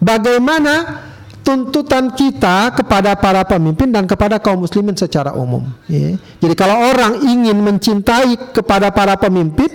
bagaimana 0.00 1.04
tuntutan 1.44 2.08
kita 2.14 2.72
kepada 2.72 3.18
para 3.18 3.44
pemimpin 3.44 3.92
dan 3.92 4.08
kepada 4.08 4.40
kaum 4.40 4.64
muslimin 4.64 4.96
secara 4.96 5.36
umum. 5.36 5.66
Ya. 5.90 6.16
Jadi 6.40 6.54
kalau 6.56 6.88
orang 6.88 7.20
ingin 7.20 7.58
mencintai 7.60 8.54
kepada 8.56 8.88
para 8.94 9.18
pemimpin, 9.20 9.68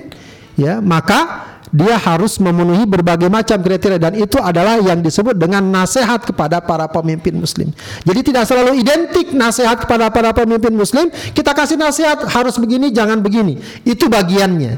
ya 0.57 0.81
maka 0.81 1.45
dia 1.71 1.99
harus 1.99 2.39
memenuhi 2.39 2.87
berbagai 2.87 3.27
macam 3.27 3.59
kriteria 3.59 3.99
dan 3.99 4.13
itu 4.15 4.39
adalah 4.39 4.79
yang 4.79 5.03
disebut 5.03 5.35
dengan 5.35 5.59
nasihat 5.67 6.23
kepada 6.23 6.63
para 6.63 6.87
pemimpin 6.87 7.35
muslim. 7.35 7.75
Jadi 8.07 8.31
tidak 8.31 8.47
selalu 8.47 8.79
identik 8.79 9.35
nasihat 9.35 9.83
kepada 9.83 10.07
para 10.07 10.31
pemimpin 10.31 10.71
muslim, 10.71 11.11
kita 11.35 11.51
kasih 11.51 11.75
nasihat 11.75 12.23
harus 12.31 12.55
begini 12.55 12.91
jangan 12.95 13.19
begini. 13.19 13.59
Itu 13.83 14.07
bagiannya. 14.07 14.73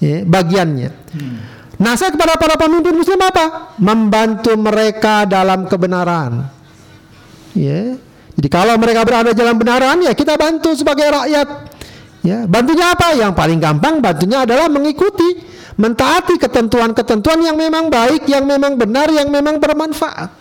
Ya, 0.00 0.24
bagiannya. 0.24 0.90
Hmm. 1.12 1.36
Nasihat 1.76 2.16
kepada 2.16 2.36
para 2.40 2.56
pemimpin 2.56 2.96
muslim 2.96 3.20
apa? 3.20 3.76
Membantu 3.80 4.52
mereka 4.56 5.28
dalam 5.28 5.68
kebenaran. 5.68 6.48
Ya. 7.52 8.00
Jadi 8.36 8.48
kalau 8.48 8.76
mereka 8.80 9.04
berada 9.04 9.36
dalam 9.36 9.60
kebenaran 9.60 10.00
ya 10.00 10.16
kita 10.16 10.40
bantu 10.40 10.72
sebagai 10.72 11.04
rakyat. 11.08 11.48
Ya, 12.20 12.44
bantunya 12.44 12.92
apa? 12.92 13.16
Yang 13.16 13.32
paling 13.32 13.58
gampang 13.60 14.04
bantunya 14.04 14.44
adalah 14.44 14.68
mengikuti, 14.68 15.40
mentaati 15.80 16.36
ketentuan-ketentuan 16.36 17.40
yang 17.40 17.56
memang 17.56 17.88
baik, 17.88 18.28
yang 18.28 18.44
memang 18.44 18.76
benar, 18.76 19.08
yang 19.08 19.32
memang 19.32 19.56
bermanfaat. 19.56 20.36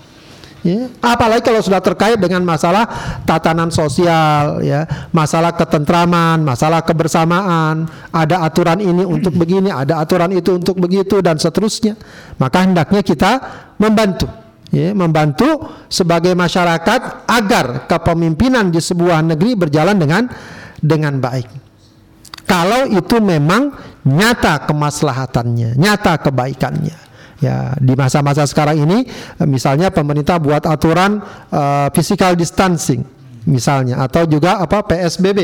Ya, 0.60 0.92
apalagi 1.00 1.40
kalau 1.40 1.64
sudah 1.64 1.80
terkait 1.80 2.20
dengan 2.20 2.44
masalah 2.44 2.84
tatanan 3.24 3.72
sosial, 3.72 4.60
ya, 4.60 4.84
masalah 5.16 5.56
ketentraman, 5.56 6.44
masalah 6.44 6.84
kebersamaan, 6.84 7.88
ada 8.12 8.44
aturan 8.44 8.84
ini 8.84 9.08
untuk 9.08 9.40
begini, 9.40 9.72
ada 9.72 10.04
aturan 10.04 10.36
itu 10.36 10.60
untuk 10.60 10.76
begitu 10.76 11.24
dan 11.24 11.40
seterusnya. 11.40 11.96
Maka 12.36 12.68
hendaknya 12.68 13.00
kita 13.00 13.40
membantu, 13.80 14.28
ya, 14.68 14.92
membantu 14.92 15.64
sebagai 15.88 16.36
masyarakat 16.36 17.24
agar 17.24 17.88
kepemimpinan 17.88 18.68
di 18.68 18.84
sebuah 18.84 19.24
negeri 19.24 19.56
berjalan 19.56 19.96
dengan 19.96 20.28
dengan 20.84 21.24
baik. 21.24 21.48
Kalau 22.44 22.84
itu 22.84 23.22
memang 23.24 23.89
nyata 24.08 24.64
kemaslahatannya, 24.68 25.76
nyata 25.76 26.20
kebaikannya. 26.20 26.98
Ya, 27.40 27.72
di 27.80 27.96
masa-masa 27.96 28.44
sekarang 28.44 28.84
ini 28.84 29.08
misalnya 29.48 29.88
pemerintah 29.96 30.44
buat 30.44 30.68
aturan 30.68 31.24
uh, 31.56 31.88
physical 31.96 32.36
distancing 32.36 33.00
misalnya 33.48 34.04
atau 34.04 34.28
juga 34.28 34.60
apa 34.60 34.84
PSBB. 34.84 35.40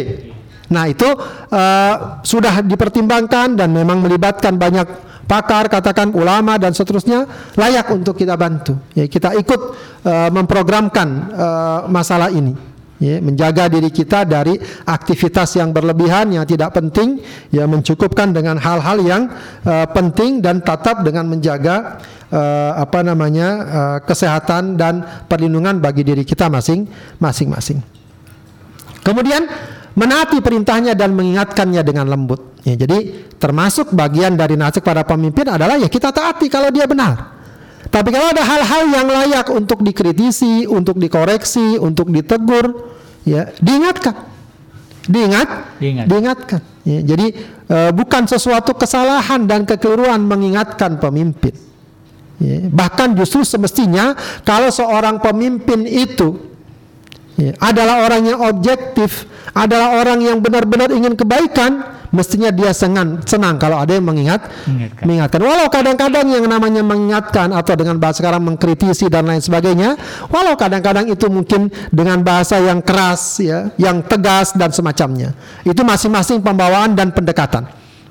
Nah, 0.76 0.92
itu 0.92 1.08
uh, 1.08 2.20
sudah 2.20 2.60
dipertimbangkan 2.68 3.56
dan 3.56 3.72
memang 3.72 4.04
melibatkan 4.04 4.60
banyak 4.60 4.84
pakar, 5.24 5.72
katakan 5.72 6.12
ulama 6.12 6.60
dan 6.60 6.76
seterusnya 6.76 7.24
layak 7.56 7.88
untuk 7.96 8.20
kita 8.20 8.36
bantu. 8.36 8.76
Ya, 8.92 9.08
kita 9.08 9.32
ikut 9.40 9.62
uh, 10.04 10.30
memprogramkan 10.36 11.08
uh, 11.32 11.80
masalah 11.88 12.28
ini 12.28 12.75
ya, 13.00 13.20
menjaga 13.20 13.68
diri 13.68 13.92
kita 13.92 14.24
dari 14.24 14.56
aktivitas 14.88 15.60
yang 15.60 15.76
berlebihan 15.76 16.32
yang 16.32 16.46
tidak 16.48 16.76
penting 16.76 17.20
ya 17.52 17.68
mencukupkan 17.68 18.32
dengan 18.32 18.60
hal-hal 18.60 18.98
yang 19.04 19.24
uh, 19.68 19.88
penting 19.92 20.40
dan 20.40 20.64
tetap 20.64 21.04
dengan 21.04 21.28
menjaga 21.28 22.00
uh, 22.32 22.72
apa 22.80 23.00
namanya 23.04 23.50
uh, 23.66 23.98
kesehatan 24.04 24.80
dan 24.80 25.04
perlindungan 25.28 25.80
bagi 25.80 26.04
diri 26.08 26.24
kita 26.24 26.48
masing 26.48 26.88
masing-masing. 27.20 27.80
Kemudian 29.06 29.46
menaati 29.94 30.42
perintahnya 30.42 30.98
dan 30.98 31.14
mengingatkannya 31.14 31.82
dengan 31.86 32.10
lembut. 32.10 32.58
Ya, 32.66 32.74
jadi 32.74 33.30
termasuk 33.38 33.94
bagian 33.94 34.34
dari 34.34 34.58
nasihat 34.58 34.82
para 34.82 35.06
pemimpin 35.06 35.46
adalah 35.46 35.78
ya 35.78 35.86
kita 35.86 36.10
taati 36.10 36.50
kalau 36.50 36.74
dia 36.74 36.90
benar. 36.90 37.36
Tapi 37.86 38.10
kalau 38.10 38.28
ada 38.34 38.44
hal-hal 38.44 38.84
yang 38.90 39.08
layak 39.08 39.48
untuk 39.54 39.86
dikritisi, 39.86 40.66
untuk 40.66 40.98
dikoreksi, 40.98 41.78
untuk 41.78 42.10
ditegur, 42.10 42.92
ya 43.26 43.50
diingatkan, 43.62 44.26
diingat, 45.06 45.50
Diingat. 45.78 46.06
diingatkan. 46.10 46.62
Ya, 46.86 47.02
jadi 47.02 47.28
e, 47.66 47.78
bukan 47.94 48.30
sesuatu 48.30 48.74
kesalahan 48.78 49.46
dan 49.50 49.66
kekeliruan 49.66 50.22
mengingatkan 50.22 50.98
pemimpin. 51.02 51.54
Ya, 52.42 52.68
bahkan 52.68 53.16
justru 53.16 53.48
semestinya 53.48 54.14
kalau 54.44 54.68
seorang 54.68 55.24
pemimpin 55.24 55.88
itu 55.88 56.36
ya, 57.40 57.56
adalah 57.64 58.04
orang 58.06 58.22
yang 58.28 58.40
objektif, 58.44 59.30
adalah 59.56 60.02
orang 60.04 60.20
yang 60.26 60.38
benar-benar 60.44 60.92
ingin 60.92 61.16
kebaikan, 61.16 61.95
mestinya 62.12 62.50
dia 62.52 62.76
senang 62.76 63.24
senang 63.24 63.56
kalau 63.58 63.80
ada 63.80 63.96
yang 63.96 64.06
mengingat 64.06 64.46
mengingatkan. 64.68 65.04
mengingatkan. 65.08 65.40
Walau 65.42 65.68
kadang-kadang 65.72 66.26
yang 66.30 66.46
namanya 66.46 66.82
mengingatkan 66.86 67.54
atau 67.54 67.74
dengan 67.74 67.98
bahasa 67.98 68.22
sekarang 68.22 68.44
mengkritisi 68.46 69.10
dan 69.10 69.26
lain 69.26 69.42
sebagainya, 69.42 69.98
walau 70.30 70.54
kadang-kadang 70.60 71.10
itu 71.10 71.26
mungkin 71.32 71.72
dengan 71.90 72.22
bahasa 72.22 72.62
yang 72.62 72.84
keras 72.84 73.42
ya, 73.42 73.74
yang 73.80 74.06
tegas 74.06 74.54
dan 74.54 74.70
semacamnya. 74.70 75.34
Itu 75.66 75.82
masing-masing 75.82 76.42
pembawaan 76.46 76.94
dan 76.94 77.10
pendekatan. 77.16 77.70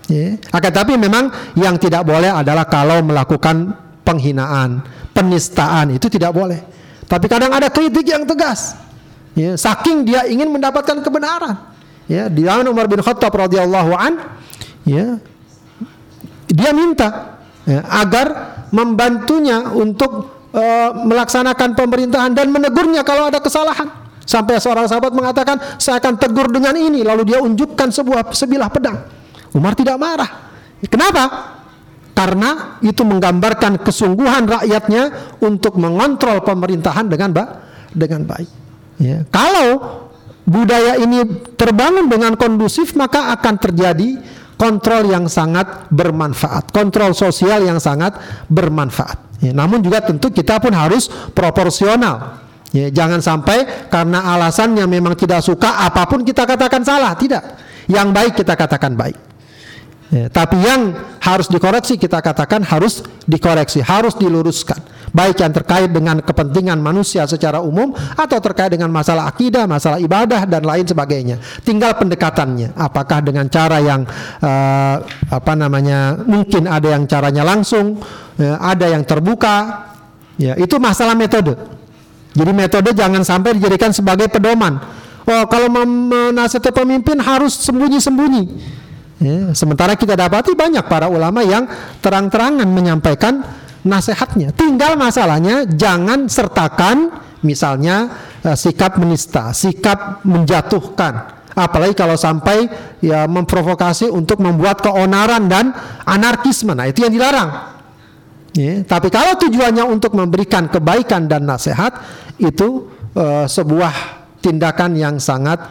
Ya. 0.08 0.36
Akan 0.52 0.72
tapi 0.72 0.98
memang 1.00 1.32
yang 1.56 1.80
tidak 1.80 2.04
boleh 2.04 2.28
adalah 2.28 2.68
kalau 2.68 3.00
melakukan 3.00 3.72
penghinaan, 4.04 4.84
penistaan 5.16 5.96
itu 5.96 6.12
tidak 6.12 6.36
boleh. 6.36 6.60
Tapi 7.08 7.26
kadang 7.28 7.52
ada 7.52 7.68
kritik 7.72 8.04
yang 8.04 8.24
tegas. 8.28 8.76
Ya, 9.34 9.58
saking 9.58 10.06
dia 10.06 10.30
ingin 10.30 10.46
mendapatkan 10.46 11.02
kebenaran 11.02 11.74
ya 12.10 12.28
di 12.28 12.44
zaman 12.44 12.68
Umar 12.68 12.86
bin 12.88 13.00
Khattab 13.00 13.32
radhiyallahu 13.32 13.92
an 13.96 14.12
ya 14.84 15.18
dia 16.48 16.70
minta 16.70 17.40
ya, 17.64 17.82
agar 17.88 18.26
membantunya 18.70 19.70
untuk 19.70 20.34
uh, 20.54 20.90
melaksanakan 21.02 21.74
pemerintahan 21.74 22.32
dan 22.34 22.50
menegurnya 22.50 23.02
kalau 23.02 23.28
ada 23.28 23.42
kesalahan. 23.42 23.90
Sampai 24.24 24.56
seorang 24.56 24.88
sahabat 24.88 25.12
mengatakan 25.12 25.60
saya 25.76 26.00
akan 26.00 26.16
tegur 26.16 26.48
dengan 26.48 26.72
ini. 26.80 27.04
Lalu 27.04 27.28
dia 27.28 27.38
unjukkan 27.44 27.92
sebuah 27.92 28.32
sebilah 28.32 28.72
pedang. 28.72 29.04
Umar 29.52 29.76
tidak 29.76 30.00
marah. 30.00 30.48
Kenapa? 30.88 31.52
Karena 32.16 32.80
itu 32.80 33.04
menggambarkan 33.04 33.84
kesungguhan 33.84 34.48
rakyatnya 34.48 35.36
untuk 35.44 35.76
mengontrol 35.76 36.40
pemerintahan 36.40 37.04
dengan 37.10 37.30
ba 37.36 37.44
dengan 37.92 38.24
baik. 38.24 38.50
Ya 39.02 39.26
kalau 39.28 40.03
budaya 40.44 41.00
ini 41.00 41.24
terbangun 41.56 42.08
dengan 42.08 42.36
kondusif 42.36 42.92
maka 42.96 43.32
akan 43.32 43.54
terjadi 43.60 44.20
kontrol 44.54 45.10
yang 45.10 45.26
sangat 45.26 45.90
bermanfaat, 45.90 46.70
kontrol 46.70 47.12
sosial 47.12 47.66
yang 47.66 47.82
sangat 47.82 48.14
bermanfaat. 48.46 49.42
Ya, 49.42 49.52
namun 49.52 49.82
juga 49.82 50.00
tentu 50.00 50.30
kita 50.30 50.62
pun 50.62 50.72
harus 50.72 51.10
proporsional. 51.34 52.40
Ya, 52.74 52.90
jangan 52.90 53.22
sampai 53.22 53.90
karena 53.90 54.34
alasannya 54.34 54.86
memang 54.88 55.14
tidak 55.14 55.42
suka 55.46 55.84
apa 55.84 56.06
pun 56.10 56.26
kita 56.26 56.42
katakan 56.46 56.82
salah, 56.82 57.14
tidak. 57.14 57.60
Yang 57.86 58.08
baik 58.10 58.32
kita 58.40 58.54
katakan 58.56 58.96
baik. 58.96 59.33
Ya, 60.12 60.28
tapi 60.28 60.60
yang 60.60 60.92
harus 61.24 61.48
dikoreksi 61.48 61.96
kita 61.96 62.20
katakan 62.20 62.60
harus 62.60 63.00
dikoreksi, 63.24 63.80
harus 63.80 64.12
diluruskan. 64.14 64.76
Baik 65.14 65.40
yang 65.40 65.54
terkait 65.54 65.90
dengan 65.94 66.18
kepentingan 66.18 66.76
manusia 66.82 67.24
secara 67.24 67.62
umum 67.62 67.94
atau 67.94 68.38
terkait 68.42 68.74
dengan 68.74 68.90
masalah 68.90 69.30
akidah, 69.30 69.64
masalah 69.64 70.02
ibadah 70.02 70.44
dan 70.44 70.66
lain 70.66 70.84
sebagainya. 70.84 71.38
Tinggal 71.62 71.96
pendekatannya. 71.96 72.74
Apakah 72.74 73.22
dengan 73.22 73.46
cara 73.46 73.78
yang 73.78 74.02
uh, 74.42 74.96
apa 75.30 75.52
namanya 75.54 76.18
mungkin 76.18 76.66
ada 76.66 76.98
yang 76.98 77.06
caranya 77.06 77.46
langsung, 77.46 78.02
ya, 78.36 78.58
ada 78.60 78.90
yang 78.90 79.06
terbuka. 79.06 79.88
Ya, 80.34 80.58
itu 80.58 80.82
masalah 80.82 81.14
metode. 81.14 81.54
Jadi 82.34 82.50
metode 82.50 82.90
jangan 82.90 83.22
sampai 83.22 83.54
dijadikan 83.54 83.94
sebagai 83.94 84.26
pedoman. 84.26 84.82
Oh, 85.24 85.44
kalau 85.46 85.70
menasihati 85.70 86.74
pemimpin 86.74 87.22
harus 87.22 87.54
sembunyi-sembunyi. 87.64 88.44
Ya, 89.22 89.54
sementara 89.54 89.94
kita 89.94 90.18
dapati 90.18 90.58
banyak 90.58 90.90
para 90.90 91.06
ulama 91.06 91.46
yang 91.46 91.70
terang-terangan 92.02 92.66
menyampaikan 92.66 93.46
nasihatnya. 93.86 94.50
Tinggal 94.50 94.98
masalahnya 94.98 95.68
jangan 95.70 96.26
sertakan 96.26 97.14
misalnya 97.44 98.10
uh, 98.42 98.56
sikap 98.58 98.98
menista, 98.98 99.54
sikap 99.54 100.24
menjatuhkan. 100.26 101.30
Apalagi 101.54 101.94
kalau 101.94 102.18
sampai 102.18 102.66
ya 102.98 103.30
memprovokasi 103.30 104.10
untuk 104.10 104.42
membuat 104.42 104.82
keonaran 104.82 105.46
dan 105.46 105.70
anarkisme. 106.02 106.74
Nah, 106.74 106.90
itu 106.90 107.06
yang 107.06 107.14
dilarang. 107.14 107.50
Ya, 108.54 108.82
tapi 108.82 109.10
kalau 109.10 109.38
tujuannya 109.38 109.86
untuk 109.86 110.18
memberikan 110.18 110.66
kebaikan 110.66 111.30
dan 111.30 111.46
nasihat 111.46 111.94
itu 112.38 112.90
uh, 113.14 113.46
sebuah 113.46 113.94
tindakan 114.42 114.98
yang 114.98 115.16
sangat 115.22 115.62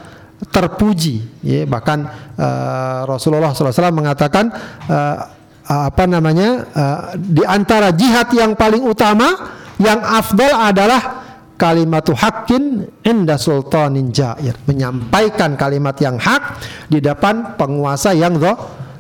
terpuji. 0.49 1.23
Ya 1.43 1.63
bahkan 1.67 2.07
uh, 2.35 2.99
Rasulullah 3.07 3.51
SAW 3.55 3.93
mengatakan 3.93 4.51
uh, 4.89 5.17
apa 5.63 6.03
namanya 6.03 6.67
uh, 6.75 6.99
di 7.15 7.43
antara 7.47 7.95
jihad 7.95 8.31
yang 8.35 8.55
paling 8.57 8.83
utama 8.83 9.31
yang 9.79 10.03
afdal 10.03 10.51
adalah 10.53 11.23
kalimat 11.55 12.03
hakin 12.03 12.89
inda 13.05 13.39
sultanin 13.39 14.11
jair. 14.11 14.57
Menyampaikan 14.67 15.55
kalimat 15.55 15.95
yang 16.03 16.19
hak 16.19 16.59
di 16.91 16.99
depan 16.99 17.55
penguasa 17.55 18.11
yang 18.11 18.35
zo, 18.35 18.53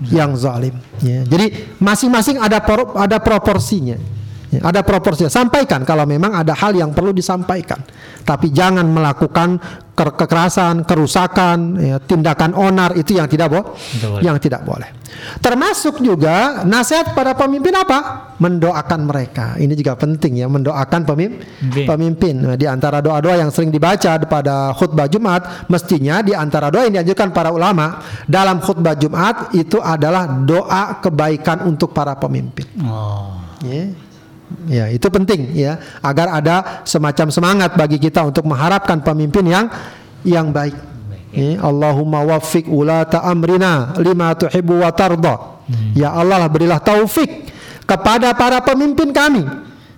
yang 0.07 0.35
zalim. 0.39 0.75
Ya. 1.03 1.27
jadi 1.27 1.75
masing-masing 1.83 2.39
ada 2.39 2.63
ada 2.95 3.17
proporsinya 3.19 3.99
Ya, 4.53 4.61
ada 4.61 4.85
proporsinya. 4.85 5.33
Sampaikan 5.33 5.81
kalau 5.81 6.05
memang 6.05 6.37
ada 6.37 6.53
hal 6.53 6.77
yang 6.77 6.93
perlu 6.93 7.09
disampaikan. 7.09 7.81
Tapi 8.21 8.53
jangan 8.53 8.85
melakukan 8.85 9.57
ke 9.93 10.03
kekerasan, 10.13 10.85
kerusakan, 10.85 11.57
ya, 11.77 11.97
tindakan 12.01 12.57
onar 12.57 12.97
itu 12.97 13.17
yang 13.17 13.29
tidak 13.29 13.53
bo 13.53 13.77
boleh. 13.77 14.21
yang 14.25 14.37
tidak 14.41 14.65
boleh. 14.65 14.89
Termasuk 15.37 16.01
juga 16.01 16.65
nasihat 16.65 17.13
pada 17.13 17.37
pemimpin 17.37 17.69
apa? 17.77 18.33
Mendoakan 18.41 19.01
mereka. 19.05 19.53
Ini 19.61 19.73
juga 19.77 19.93
penting 19.93 20.41
ya, 20.41 20.49
mendoakan 20.49 21.01
pemimpin. 21.05 21.85
Pemimpin. 21.85 22.35
Nah, 22.41 22.57
di 22.57 22.65
antara 22.65 23.05
doa-doa 23.05 23.37
yang 23.37 23.53
sering 23.53 23.69
dibaca 23.69 24.17
pada 24.25 24.73
khutbah 24.73 25.05
Jumat, 25.05 25.69
mestinya 25.69 26.25
di 26.25 26.33
antara 26.33 26.73
doa 26.73 26.89
yang 26.89 27.01
dianjurkan 27.01 27.29
para 27.29 27.53
ulama 27.53 28.01
dalam 28.25 28.57
khutbah 28.65 28.97
Jumat 28.97 29.53
itu 29.53 29.77
adalah 29.77 30.25
doa 30.41 30.97
kebaikan 31.05 31.69
untuk 31.69 31.93
para 31.93 32.17
pemimpin. 32.17 32.65
Oh. 32.81 33.37
Yeah. 33.61 34.02
Ya, 34.69 34.87
itu 34.87 35.07
penting 35.11 35.51
ya 35.57 35.81
agar 35.99 36.39
ada 36.39 36.85
semacam 36.87 37.27
semangat 37.33 37.75
bagi 37.75 37.99
kita 37.99 38.23
untuk 38.23 38.47
mengharapkan 38.47 39.03
pemimpin 39.03 39.43
yang 39.43 39.65
yang 40.23 40.55
baik. 40.55 40.75
Ya, 41.33 41.59
Allahumma 41.65 42.21
waffiq 42.23 42.69
ulata 42.69 43.25
amrina 43.25 43.97
lima 43.97 44.37
tuhibbu 44.37 44.85
wa 44.85 44.91
tarda. 44.93 45.35
Hmm. 45.67 45.97
Ya 45.97 46.13
Allah 46.13 46.45
berilah 46.47 46.79
taufik 46.79 47.49
kepada 47.83 48.31
para 48.37 48.61
pemimpin 48.63 49.11
kami 49.11 49.43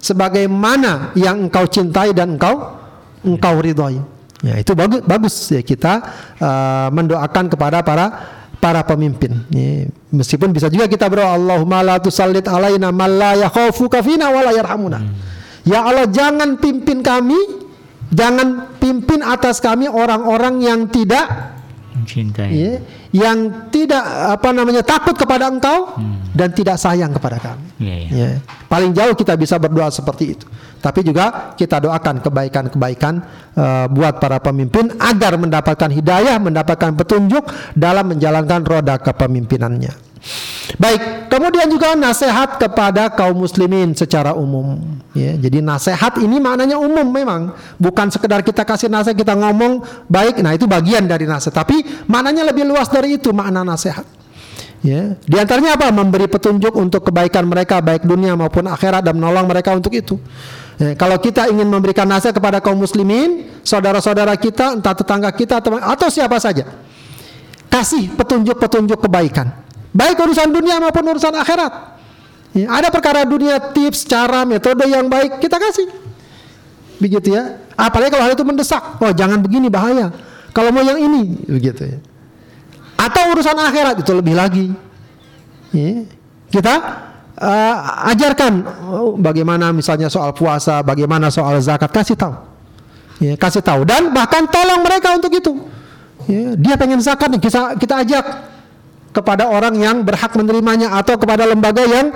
sebagaimana 0.01 1.13
yang 1.17 1.49
engkau 1.49 1.65
cintai 1.69 2.13
dan 2.13 2.37
engkau 2.37 2.77
engkau 3.25 3.55
ridhoi. 3.61 4.01
Ya, 4.45 4.61
itu 4.61 4.77
bagus 4.77 5.01
bagus 5.01 5.35
ya 5.49 5.61
kita 5.65 5.93
uh, 6.37 6.87
mendoakan 6.93 7.49
kepada 7.49 7.81
para 7.81 8.05
para 8.65 8.81
pemimpin. 8.81 9.45
Ya, 9.53 9.85
meskipun 10.09 10.49
bisa 10.49 10.73
juga 10.73 10.89
kita 10.89 11.05
berdoa 11.05 11.37
Allahumma 11.37 11.85
la 11.85 12.01
tusallit 12.01 12.49
alaina 12.49 12.89
man 12.89 13.13
la 13.13 13.37
yakhafuka 13.37 14.01
fina 14.01 14.33
wa 14.33 14.41
la 14.41 14.57
yarhamuna. 14.57 15.05
Hmm. 15.05 15.13
Ya 15.69 15.85
Allah 15.85 16.09
jangan 16.09 16.57
pimpin 16.57 17.05
kami, 17.05 17.37
jangan 18.09 18.73
pimpin 18.81 19.21
atas 19.21 19.61
kami 19.61 19.85
orang-orang 19.85 20.65
yang 20.65 20.89
tidak 20.89 21.53
mencintai. 21.93 22.49
Ya, 22.57 22.73
yang 23.13 23.69
tidak 23.69 24.01
apa 24.33 24.49
namanya 24.49 24.81
takut 24.81 25.13
kepada 25.13 25.45
Engkau 25.45 25.93
hmm. 26.01 26.33
dan 26.33 26.49
tidak 26.49 26.81
sayang 26.81 27.13
kepada 27.13 27.37
kami. 27.37 27.69
Ya, 27.77 27.95
ya. 28.01 28.09
Ya. 28.09 28.29
Paling 28.65 28.97
jauh 28.97 29.13
kita 29.13 29.37
bisa 29.37 29.61
berdoa 29.61 29.93
seperti 29.93 30.33
itu. 30.33 30.45
Tapi 30.85 31.01
juga 31.01 31.57
kita 31.57 31.81
doakan 31.81 32.21
kebaikan-kebaikan 32.21 33.13
uh, 33.57 33.85
buat 33.89 34.21
para 34.21 34.37
pemimpin 34.37 34.93
agar 35.01 35.33
mendapatkan 35.33 35.89
hidayah, 35.89 36.37
mendapatkan 36.37 36.93
petunjuk 36.93 37.41
dalam 37.73 38.13
menjalankan 38.13 38.61
roda 38.61 39.01
kepemimpinannya. 39.01 40.05
Baik, 40.77 41.29
kemudian 41.29 41.69
juga 41.69 41.93
nasihat 41.97 42.61
kepada 42.61 43.09
kaum 43.13 43.33
muslimin 43.33 43.97
secara 43.97 44.33
umum. 44.37 44.77
Ya, 45.13 45.33
jadi 45.37 45.61
nasihat 45.61 46.21
ini 46.21 46.37
maknanya 46.41 46.77
umum 46.77 47.05
memang, 47.05 47.53
bukan 47.81 48.09
sekedar 48.13 48.45
kita 48.45 48.61
kasih 48.61 48.85
nasihat 48.85 49.17
kita 49.17 49.33
ngomong 49.33 49.81
baik. 50.05 50.41
Nah 50.45 50.53
itu 50.53 50.69
bagian 50.69 51.05
dari 51.09 51.25
nasihat, 51.25 51.65
tapi 51.65 51.81
maknanya 52.05 52.45
lebih 52.45 52.65
luas 52.65 52.89
dari 52.89 53.17
itu 53.17 53.33
makna 53.33 53.65
nasihat. 53.65 54.05
Ya, 54.85 55.17
di 55.25 55.37
antaranya 55.41 55.77
apa? 55.77 55.89
Memberi 55.89 56.29
petunjuk 56.29 56.77
untuk 56.77 57.09
kebaikan 57.09 57.49
mereka 57.49 57.81
baik 57.81 58.05
dunia 58.05 58.37
maupun 58.37 58.69
akhirat 58.69 59.01
dan 59.01 59.17
menolong 59.17 59.49
mereka 59.49 59.73
untuk 59.73 59.89
itu. 59.93 60.21
Ya, 60.75 60.91
kalau 60.91 61.15
kita 61.15 61.47
ingin 61.47 61.71
memberikan 61.71 62.03
nasihat 62.03 62.35
kepada 62.35 62.59
kaum 62.59 62.75
muslimin, 62.75 63.47
saudara-saudara 63.63 64.35
kita, 64.35 64.75
entah 64.75 64.91
tetangga 64.91 65.31
kita 65.31 65.63
atau, 65.63 65.79
atau 65.79 66.07
siapa 66.11 66.35
saja, 66.35 66.67
kasih 67.71 68.11
petunjuk-petunjuk 68.11 68.99
kebaikan, 69.07 69.55
baik 69.95 70.19
urusan 70.19 70.51
dunia 70.51 70.83
maupun 70.83 71.15
urusan 71.15 71.31
akhirat. 71.31 71.95
Ya, 72.51 72.67
ada 72.71 72.91
perkara 72.91 73.23
dunia, 73.23 73.55
tips, 73.71 74.03
cara, 74.03 74.43
metode 74.43 74.83
yang 74.83 75.07
baik 75.07 75.39
kita 75.39 75.55
kasih, 75.55 75.87
begitu 76.99 77.31
ya. 77.31 77.55
Apalagi 77.79 78.11
kalau 78.11 78.23
hal 78.27 78.35
itu 78.35 78.43
mendesak, 78.43 78.99
oh 78.99 79.11
jangan 79.15 79.39
begini 79.39 79.71
bahaya. 79.71 80.11
Kalau 80.51 80.75
mau 80.75 80.83
yang 80.83 80.99
ini, 80.99 81.39
begitu 81.47 81.87
ya. 81.87 81.99
Atau 82.95 83.31
urusan 83.35 83.59
akhirat 83.59 83.99
itu 83.99 84.11
lebih 84.15 84.35
lagi. 84.35 84.71
Ya. 85.75 86.07
Kita 86.47 86.73
uh, 87.39 87.75
ajarkan 88.11 88.53
oh, 88.91 89.13
bagaimana 89.19 89.71
misalnya 89.75 90.07
soal 90.07 90.31
puasa, 90.31 90.79
bagaimana 90.83 91.27
soal 91.31 91.59
zakat, 91.59 91.91
kasih 91.91 92.15
tahu. 92.15 92.35
Ya, 93.15 93.39
kasih 93.39 93.63
tahu 93.63 93.87
dan 93.87 94.11
bahkan 94.11 94.43
tolong 94.51 94.83
mereka 94.83 95.15
untuk 95.15 95.31
itu. 95.31 95.55
Ya, 96.27 96.57
dia 96.59 96.75
pengen 96.75 96.99
zakat 96.99 97.31
nih, 97.31 97.39
kita 97.39 97.79
kita 97.79 98.03
ajak 98.03 98.25
kepada 99.15 99.47
orang 99.47 99.79
yang 99.79 100.03
berhak 100.03 100.35
menerimanya 100.35 100.91
atau 100.99 101.15
kepada 101.15 101.47
lembaga 101.47 101.87
yang 101.87 102.11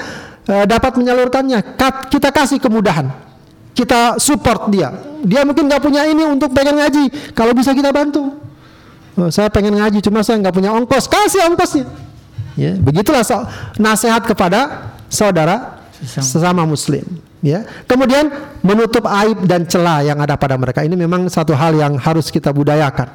uh, 0.52 0.66
dapat 0.68 1.00
menyalurkannya. 1.00 1.80
Kita 2.12 2.30
kasih 2.36 2.60
kemudahan. 2.60 3.08
Kita 3.72 4.20
support 4.20 4.68
dia. 4.68 4.92
Dia 5.24 5.48
mungkin 5.48 5.72
nggak 5.72 5.80
punya 5.80 6.04
ini 6.04 6.28
untuk 6.28 6.52
pengen 6.52 6.84
ngaji. 6.84 7.32
Kalau 7.32 7.56
bisa 7.56 7.72
kita 7.72 7.96
bantu. 7.96 8.36
Oh, 9.16 9.32
saya 9.32 9.48
pengen 9.48 9.80
ngaji 9.80 10.04
cuma 10.04 10.20
saya 10.20 10.44
nggak 10.44 10.52
punya 10.52 10.76
ongkos. 10.76 11.08
Kasih 11.08 11.48
ongkosnya. 11.48 11.88
Ya, 12.60 12.76
begitulah 12.76 13.24
nasihat 13.80 14.28
kepada 14.28 14.92
saudara 15.10 15.84
sesama. 16.00 16.64
muslim 16.64 17.04
ya. 17.44 17.68
Kemudian 17.84 18.32
menutup 18.64 19.04
aib 19.10 19.44
dan 19.44 19.68
celah 19.68 20.06
yang 20.06 20.20
ada 20.20 20.40
pada 20.40 20.56
mereka. 20.56 20.86
Ini 20.86 20.96
memang 20.96 21.28
satu 21.28 21.52
hal 21.58 21.76
yang 21.76 22.00
harus 22.00 22.32
kita 22.32 22.54
budayakan 22.56 23.10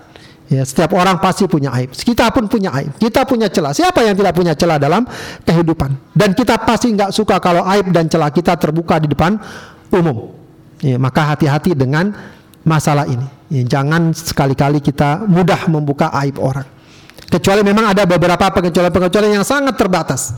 ya. 0.53 0.62
Setiap 0.64 0.92
orang 0.97 1.16
pasti 1.20 1.49
punya 1.49 1.72
aib. 1.80 1.92
Kita 1.95 2.28
pun 2.34 2.51
punya 2.51 2.74
aib. 2.76 2.92
Kita 3.01 3.24
punya 3.24 3.49
celah. 3.49 3.72
Siapa 3.72 4.05
yang 4.05 4.16
tidak 4.18 4.34
punya 4.36 4.53
celah 4.53 4.76
dalam 4.76 5.07
kehidupan? 5.45 6.12
Dan 6.12 6.36
kita 6.36 6.61
pasti 6.61 6.92
nggak 6.92 7.11
suka 7.14 7.40
kalau 7.40 7.64
aib 7.72 7.88
dan 7.95 8.11
celah 8.11 8.28
kita 8.28 8.57
terbuka 8.59 9.01
di 9.01 9.09
depan 9.09 9.38
umum. 9.95 10.34
Ya, 10.84 11.01
maka 11.01 11.32
hati-hati 11.32 11.72
dengan 11.72 12.12
masalah 12.66 13.09
ini. 13.09 13.24
Ya, 13.49 13.62
jangan 13.64 14.12
sekali-kali 14.12 14.84
kita 14.84 15.24
mudah 15.24 15.70
membuka 15.70 16.12
aib 16.24 16.36
orang. 16.42 16.66
Kecuali 17.24 17.64
memang 17.64 17.90
ada 17.90 18.05
beberapa 18.05 18.47
pengecualian-pengecualian 18.53 19.42
yang 19.42 19.47
sangat 19.49 19.74
terbatas 19.74 20.36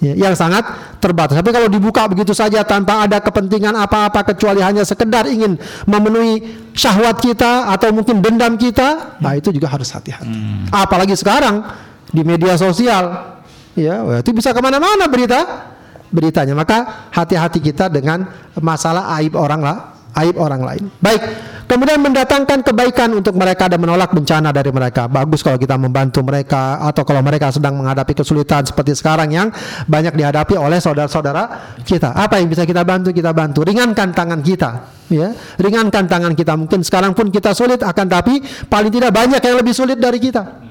ya, 0.00 0.12
yang 0.16 0.34
sangat 0.36 0.64
terbatas. 1.00 1.36
Tapi 1.36 1.50
kalau 1.52 1.68
dibuka 1.68 2.04
begitu 2.08 2.32
saja 2.36 2.62
tanpa 2.62 3.04
ada 3.04 3.20
kepentingan 3.20 3.72
apa-apa 3.76 4.34
kecuali 4.34 4.60
hanya 4.60 4.84
sekedar 4.84 5.28
ingin 5.28 5.56
memenuhi 5.88 6.66
syahwat 6.76 7.20
kita 7.20 7.72
atau 7.72 7.92
mungkin 7.92 8.20
dendam 8.20 8.56
kita, 8.60 9.18
nah 9.20 9.32
itu 9.36 9.52
juga 9.52 9.72
harus 9.72 9.88
hati-hati. 9.92 10.28
Hmm. 10.28 10.68
Apalagi 10.72 11.16
sekarang 11.16 11.64
di 12.12 12.22
media 12.22 12.54
sosial, 12.60 13.36
ya 13.76 14.04
itu 14.20 14.30
bisa 14.32 14.52
ke 14.52 14.60
mana-mana 14.60 15.08
berita 15.08 15.72
beritanya. 16.12 16.54
Maka 16.56 17.08
hati-hati 17.12 17.60
kita 17.60 17.88
dengan 17.88 18.28
masalah 18.60 19.16
aib 19.20 19.36
orang 19.36 19.60
lah, 19.60 19.76
aib 20.20 20.36
orang 20.36 20.62
lain. 20.62 20.84
Baik. 21.00 21.22
Kemudian 21.66 21.98
mendatangkan 21.98 22.62
kebaikan 22.62 23.10
untuk 23.10 23.34
mereka 23.34 23.66
dan 23.66 23.82
menolak 23.82 24.14
bencana 24.14 24.54
dari 24.54 24.70
mereka. 24.70 25.10
Bagus 25.10 25.42
kalau 25.42 25.58
kita 25.58 25.74
membantu 25.74 26.22
mereka 26.22 26.78
atau 26.78 27.02
kalau 27.02 27.18
mereka 27.26 27.50
sedang 27.50 27.74
menghadapi 27.74 28.14
kesulitan 28.14 28.62
seperti 28.62 28.94
sekarang 28.94 29.34
yang 29.34 29.50
banyak 29.90 30.14
dihadapi 30.14 30.54
oleh 30.54 30.78
saudara-saudara 30.78 31.74
kita. 31.82 32.14
Apa 32.14 32.38
yang 32.38 32.46
bisa 32.46 32.62
kita 32.62 32.86
bantu? 32.86 33.10
Kita 33.10 33.34
bantu. 33.34 33.66
Ringankan 33.66 34.14
tangan 34.14 34.40
kita, 34.46 34.70
ya. 35.10 35.34
Ringankan 35.58 36.06
tangan 36.06 36.32
kita. 36.38 36.54
Mungkin 36.54 36.86
sekarang 36.86 37.18
pun 37.18 37.34
kita 37.34 37.50
sulit 37.50 37.82
akan 37.82 38.06
tapi 38.06 38.38
paling 38.70 38.94
tidak 38.94 39.10
banyak 39.10 39.42
yang 39.42 39.56
lebih 39.58 39.74
sulit 39.74 39.98
dari 39.98 40.22
kita. 40.22 40.62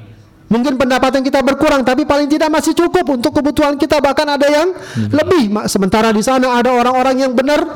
Mungkin 0.48 0.80
pendapatan 0.80 1.20
kita 1.28 1.44
berkurang 1.44 1.84
tapi 1.84 2.08
paling 2.08 2.32
tidak 2.32 2.48
masih 2.48 2.72
cukup 2.72 3.04
untuk 3.12 3.36
kebutuhan 3.36 3.76
kita 3.76 4.00
bahkan 4.00 4.32
ada 4.32 4.48
yang 4.48 4.72
lebih. 5.12 5.52
Sementara 5.68 6.16
di 6.16 6.24
sana 6.24 6.56
ada 6.56 6.72
orang-orang 6.72 7.20
yang 7.20 7.36
benar 7.36 7.68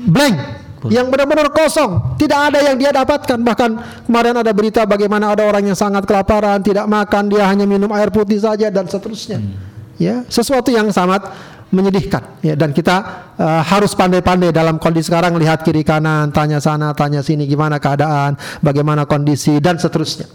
blank 0.00 0.59
yang 0.88 1.12
benar-benar 1.12 1.52
kosong, 1.52 2.16
tidak 2.16 2.48
ada 2.48 2.58
yang 2.64 2.76
dia 2.80 2.88
dapatkan. 2.88 3.36
Bahkan 3.36 3.70
kemarin 4.08 4.34
ada 4.40 4.52
berita 4.56 4.88
bagaimana 4.88 5.36
ada 5.36 5.44
orang 5.44 5.68
yang 5.68 5.76
sangat 5.76 6.08
kelaparan, 6.08 6.64
tidak 6.64 6.88
makan, 6.88 7.28
dia 7.28 7.44
hanya 7.44 7.68
minum 7.68 7.92
air 7.92 8.08
putih 8.08 8.40
saja 8.40 8.72
dan 8.72 8.88
seterusnya. 8.88 9.36
Hmm. 9.36 9.52
Ya, 10.00 10.24
sesuatu 10.32 10.72
yang 10.72 10.88
sangat 10.88 11.28
menyedihkan. 11.68 12.40
Ya, 12.40 12.56
dan 12.56 12.72
kita 12.72 12.96
uh, 13.36 13.60
harus 13.60 13.92
pandai-pandai 13.92 14.50
dalam 14.50 14.80
kondisi 14.80 15.12
sekarang 15.12 15.36
lihat 15.36 15.60
kiri 15.60 15.84
kanan, 15.84 16.32
tanya 16.32 16.58
sana, 16.58 16.96
tanya 16.96 17.20
sini 17.20 17.44
gimana 17.44 17.76
keadaan, 17.76 18.40
bagaimana 18.64 19.04
kondisi 19.04 19.60
dan 19.60 19.76
seterusnya. 19.76 20.26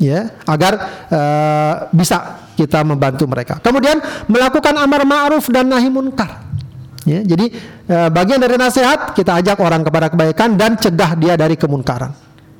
Ya, 0.00 0.32
agar 0.48 1.04
uh, 1.12 1.72
bisa 1.92 2.48
kita 2.56 2.80
membantu 2.80 3.28
mereka. 3.28 3.60
Kemudian 3.60 4.00
melakukan 4.32 4.72
amar 4.80 5.04
ma'ruf 5.04 5.44
dan 5.52 5.68
nahi 5.68 5.92
munkar. 5.92 6.48
Ya, 7.08 7.24
jadi 7.24 7.48
e, 7.88 7.96
bagian 8.12 8.36
dari 8.36 8.60
nasihat 8.60 9.16
kita 9.16 9.40
ajak 9.40 9.56
orang 9.64 9.80
kepada 9.80 10.12
kebaikan 10.12 10.60
dan 10.60 10.76
cegah 10.76 11.16
dia 11.16 11.32
dari 11.32 11.56
kemunkaran. 11.56 12.12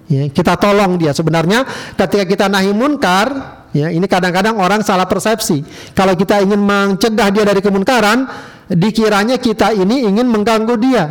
Ya, 0.08 0.26
kita 0.32 0.56
tolong 0.56 0.96
dia. 0.96 1.12
Sebenarnya 1.12 1.68
ketika 1.94 2.24
kita 2.24 2.44
nahi 2.48 2.72
munkar, 2.72 3.28
ya 3.76 3.92
ini 3.92 4.08
kadang-kadang 4.08 4.56
orang 4.56 4.80
salah 4.80 5.04
persepsi. 5.04 5.62
Kalau 5.92 6.16
kita 6.16 6.40
ingin 6.40 6.56
mencegah 6.56 7.28
dia 7.28 7.44
dari 7.44 7.60
kemunkaran, 7.60 8.26
dikiranya 8.72 9.36
kita 9.36 9.76
ini 9.76 10.08
ingin 10.08 10.26
mengganggu 10.26 10.74
dia, 10.80 11.04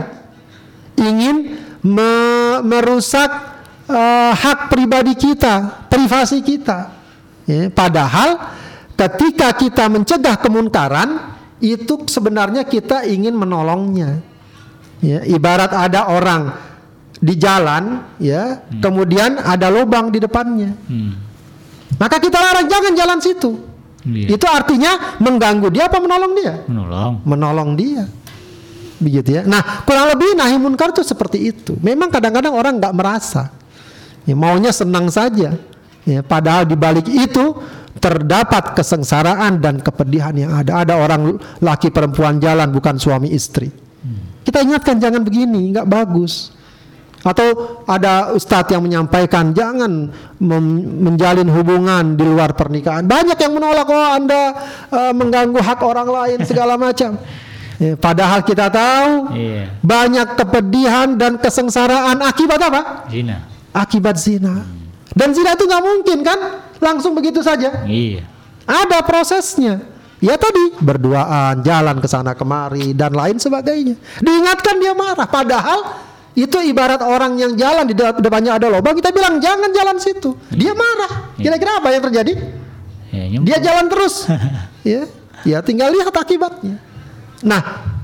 ingin 0.97 1.53
me 1.85 2.11
merusak 2.65 3.29
uh, 3.87 4.33
hak 4.35 4.73
pribadi 4.73 5.15
kita, 5.15 5.87
privasi 5.87 6.41
kita. 6.43 6.97
Ya, 7.45 7.69
padahal 7.71 8.35
ketika 8.99 9.55
kita 9.55 9.87
mencegah 9.87 10.35
kemunkaran, 10.43 11.38
itu 11.59 12.07
sebenarnya 12.07 12.63
kita 12.63 13.07
ingin 13.07 13.35
menolongnya. 13.35 14.23
Ya, 14.99 15.23
ibarat 15.23 15.71
ada 15.71 16.11
orang 16.11 16.51
di 17.19 17.35
jalan, 17.39 18.03
ya, 18.19 18.63
hmm. 18.63 18.83
kemudian 18.83 19.39
ada 19.39 19.71
lubang 19.71 20.11
di 20.11 20.19
depannya. 20.19 20.75
Hmm. 20.87 21.15
Maka 21.95 22.19
kita 22.19 22.39
larang 22.39 22.67
jangan 22.67 22.93
jalan 22.95 23.19
situ. 23.19 23.51
Yeah. 24.07 24.39
Itu 24.39 24.47
artinya 24.47 25.19
mengganggu 25.19 25.67
dia 25.71 25.91
apa 25.91 25.99
menolong 25.99 26.31
dia? 26.35 26.63
Menolong. 26.67 27.13
Menolong 27.27 27.69
dia. 27.75 28.03
Begitu 28.99 29.39
ya. 29.39 29.41
Nah, 29.47 29.83
kurang 29.87 30.11
lebih 30.11 30.35
nahi 30.35 30.55
munkar 30.59 30.91
itu 30.91 31.03
seperti 31.03 31.51
itu. 31.51 31.75
Memang 31.79 32.11
kadang-kadang 32.11 32.51
orang 32.55 32.79
nggak 32.79 32.95
merasa. 32.95 33.51
Ya, 34.27 34.35
maunya 34.35 34.71
senang 34.75 35.07
saja. 35.07 35.55
Ya, 36.07 36.19
padahal 36.23 36.67
di 36.67 36.75
balik 36.75 37.07
itu 37.07 37.55
terdapat 37.97 38.77
kesengsaraan 38.77 39.57
dan 39.57 39.81
kepedihan 39.81 40.37
yang 40.37 40.53
ada. 40.53 40.85
Ada 40.85 40.93
orang 41.01 41.41
laki 41.57 41.89
perempuan 41.89 42.37
jalan 42.37 42.69
bukan 42.69 43.01
suami 43.01 43.33
istri. 43.33 43.89
Kita 44.49 44.65
ingatkan 44.65 44.97
jangan 44.97 45.21
begini, 45.21 45.75
nggak 45.75 45.85
bagus. 45.85 46.49
Atau 47.19 47.83
ada 47.83 48.31
ustadz 48.31 48.71
yang 48.71 48.81
menyampaikan 48.81 49.51
jangan 49.51 50.07
menjalin 51.05 51.51
hubungan 51.51 52.15
di 52.15 52.23
luar 52.23 52.55
pernikahan. 52.55 53.03
Banyak 53.03 53.35
yang 53.35 53.53
menolak 53.53 53.85
oh 53.91 54.09
Anda 54.15 54.43
uh, 54.87 55.13
mengganggu 55.13 55.59
hak 55.59 55.83
orang 55.83 56.07
lain 56.07 56.39
segala 56.47 56.79
macam. 56.79 57.19
Ya, 57.75 57.99
padahal 58.07 58.39
kita 58.47 58.71
tahu 58.71 59.35
iya. 59.35 59.67
banyak 59.83 60.39
kepedihan 60.39 61.19
dan 61.19 61.35
kesengsaraan 61.37 62.23
akibat 62.23 62.57
apa? 62.63 63.11
Zina. 63.11 63.45
Akibat 63.75 64.15
zina. 64.15 64.63
Hmm. 64.63 64.89
Dan 65.11 65.35
zina 65.35 65.59
itu 65.59 65.67
nggak 65.67 65.83
mungkin 65.83 66.17
kan 66.23 66.39
langsung 66.79 67.13
begitu 67.15 67.43
saja. 67.43 67.85
Iya. 67.85 68.25
Ada 68.65 69.03
prosesnya. 69.03 69.83
Ya 70.19 70.35
tadi 70.35 70.75
berduaan, 70.83 71.63
jalan 71.63 72.03
ke 72.03 72.07
sana 72.11 72.35
kemari 72.35 72.91
dan 72.91 73.15
lain 73.15 73.39
sebagainya. 73.39 73.95
Diingatkan 74.19 74.75
dia 74.83 74.91
marah. 74.91 75.23
Padahal 75.23 75.95
itu 76.35 76.59
ibarat 76.59 76.99
orang 76.99 77.39
yang 77.39 77.55
jalan 77.55 77.87
di 77.87 77.95
depannya 77.95 78.59
ada 78.59 78.67
lubang, 78.67 78.99
kita 78.99 79.15
bilang 79.15 79.39
jangan 79.39 79.71
jalan 79.71 79.95
situ. 79.95 80.35
Dia 80.51 80.75
marah. 80.75 81.31
Iya. 81.39 81.55
Kira-kira 81.55 81.71
apa 81.79 81.87
yang 81.95 82.03
terjadi? 82.11 82.33
Ya, 83.09 83.23
dia 83.39 83.57
jalan 83.63 83.85
terus. 83.87 84.27
ya, 84.91 85.07
ya 85.47 85.57
tinggal 85.63 85.87
lihat 85.87 86.11
akibatnya. 86.11 86.83
Nah, 87.39 87.61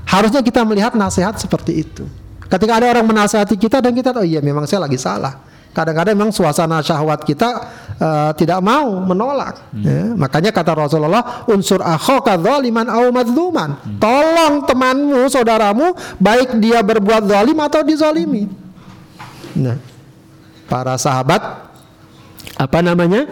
harusnya 0.08 0.40
kita 0.40 0.64
melihat 0.64 0.96
nasihat 0.96 1.36
seperti 1.36 1.84
itu. 1.84 2.08
Ketika 2.46 2.78
ada 2.78 2.86
orang 2.96 3.04
menasihati 3.04 3.58
kita 3.58 3.82
dan 3.82 3.90
kita 3.90 4.14
tahu 4.14 4.22
oh 4.22 4.26
iya 4.26 4.40
memang 4.40 4.64
saya 4.64 4.86
lagi 4.86 4.96
salah. 4.96 5.42
Kadang-kadang 5.76 6.16
memang 6.16 6.32
suasana 6.32 6.80
syahwat 6.80 7.20
kita 7.28 7.68
uh, 8.00 8.32
tidak 8.32 8.64
mau 8.64 8.96
menolak. 9.04 9.60
Hmm. 9.76 9.84
Ya, 9.84 10.02
makanya 10.16 10.48
kata 10.48 10.72
Rasulullah, 10.72 11.44
unsur 11.52 11.84
akhoka 11.84 12.40
zaliman 12.40 12.88
au 12.88 13.12
madzluman. 13.12 13.76
Hmm. 13.76 14.00
Tolong 14.00 14.64
temanmu, 14.64 15.28
saudaramu, 15.28 15.92
baik 16.16 16.56
dia 16.64 16.80
berbuat 16.80 17.28
zalim 17.28 17.60
atau 17.60 17.84
dizalimi. 17.84 18.48
Nah, 19.52 19.76
para 20.64 20.96
sahabat 20.96 21.65
apa 22.56 22.78
namanya? 22.80 23.28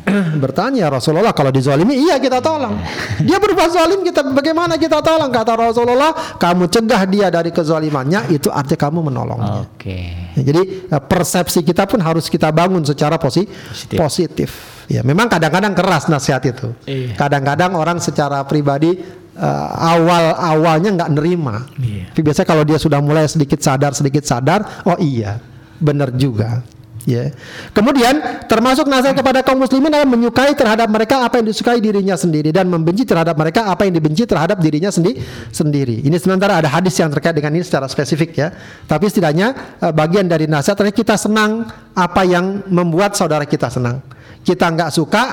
Bertanya 0.42 0.88
Rasulullah 0.90 1.34
kalau 1.34 1.50
dizalimi 1.50 1.98
iya 1.98 2.16
kita 2.22 2.38
tolong. 2.38 2.78
Dia 3.26 3.36
berbuat 3.36 3.70
zalim 3.70 4.00
kita 4.06 4.24
bagaimana 4.30 4.78
kita 4.78 5.02
tolong? 5.02 5.30
Kata 5.30 5.52
Rasulullah, 5.58 6.38
kamu 6.40 6.70
cegah 6.70 7.02
dia 7.06 7.28
dari 7.28 7.52
kezalimannya 7.52 8.32
itu 8.32 8.48
arti 8.48 8.74
kamu 8.74 9.10
menolongnya. 9.10 9.66
Oke. 9.68 10.08
Okay. 10.34 10.42
Jadi 10.46 10.62
eh, 10.88 11.02
persepsi 11.02 11.60
kita 11.60 11.84
pun 11.84 12.00
harus 12.00 12.30
kita 12.32 12.48
bangun 12.48 12.82
secara 12.86 13.20
posi 13.20 13.44
positif. 13.46 13.98
positif. 13.98 14.50
Ya, 14.90 15.06
memang 15.06 15.30
kadang-kadang 15.30 15.70
keras 15.76 16.10
nasihat 16.10 16.42
itu. 16.42 16.74
Iya. 16.82 17.14
Kadang-kadang 17.14 17.78
orang 17.78 18.02
secara 18.02 18.42
pribadi 18.42 18.98
uh, 19.38 19.68
awal 19.78 20.34
awalnya 20.34 20.90
nggak 20.98 21.10
nerima. 21.14 21.70
Iya. 21.78 22.10
Tapi 22.10 22.20
biasanya 22.26 22.48
kalau 22.48 22.64
dia 22.66 22.78
sudah 22.80 22.98
mulai 22.98 23.30
sedikit 23.30 23.62
sadar 23.62 23.94
sedikit 23.94 24.26
sadar, 24.26 24.82
oh 24.88 24.98
iya, 24.98 25.38
benar 25.78 26.10
juga. 26.18 26.66
Ya. 27.08 27.32
Kemudian 27.72 28.44
termasuk 28.44 28.84
nasihat 28.84 29.16
kepada 29.16 29.40
kaum 29.40 29.56
muslimin 29.56 29.88
adalah 29.88 30.04
menyukai 30.04 30.52
terhadap 30.52 30.84
mereka 30.92 31.24
apa 31.24 31.40
yang 31.40 31.48
disukai 31.48 31.80
dirinya 31.80 32.12
sendiri 32.12 32.52
dan 32.52 32.68
membenci 32.68 33.08
terhadap 33.08 33.40
mereka 33.40 33.72
apa 33.72 33.88
yang 33.88 33.96
dibenci 33.96 34.28
terhadap 34.28 34.60
dirinya 34.60 34.92
sendi 34.92 35.16
sendiri. 35.48 36.04
Ini 36.04 36.16
sementara 36.20 36.60
ada 36.60 36.68
hadis 36.68 36.92
yang 37.00 37.08
terkait 37.08 37.32
dengan 37.32 37.56
ini 37.56 37.64
secara 37.64 37.88
spesifik 37.88 38.36
ya. 38.36 38.52
Tapi 38.84 39.08
setidaknya 39.08 39.80
uh, 39.80 39.92
bagian 39.96 40.28
dari 40.28 40.44
nasihat 40.44 40.76
adalah 40.76 40.92
kita 40.92 41.16
senang 41.16 41.72
apa 41.96 42.22
yang 42.28 42.68
membuat 42.68 43.16
saudara 43.16 43.48
kita 43.48 43.72
senang. 43.72 44.04
Kita 44.44 44.68
nggak 44.68 44.92
suka 44.92 45.24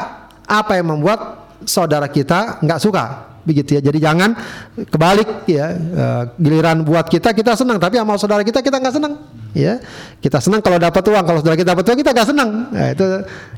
apa 0.47 0.72
yang 0.80 0.95
membuat 0.95 1.51
saudara 1.68 2.07
kita 2.07 2.63
nggak 2.63 2.80
suka 2.80 3.37
begitu 3.48 3.80
ya. 3.80 3.82
Jadi 3.82 4.04
jangan 4.04 4.36
kebalik 4.76 5.48
ya 5.48 5.72
uh, 5.72 6.24
giliran 6.36 6.84
buat 6.84 7.08
kita 7.08 7.32
kita 7.32 7.56
senang 7.56 7.80
tapi 7.80 7.95
sama 7.95 8.20
saudara 8.20 8.43
kita 8.43 8.60
kita 8.60 8.84
nggak 8.84 8.95
senang 9.00 9.14
ya. 9.56 9.80
Kita 10.20 10.43
senang 10.43 10.60
kalau 10.60 10.76
dapat 10.76 11.00
uang 11.08 11.24
kalau 11.24 11.39
saudara 11.39 11.56
kita 11.56 11.72
dapat 11.72 11.86
uang 11.88 12.00
kita 12.04 12.12
nggak 12.12 12.28
senang. 12.28 12.50
Nah, 12.70 12.88
itu 12.91 13.06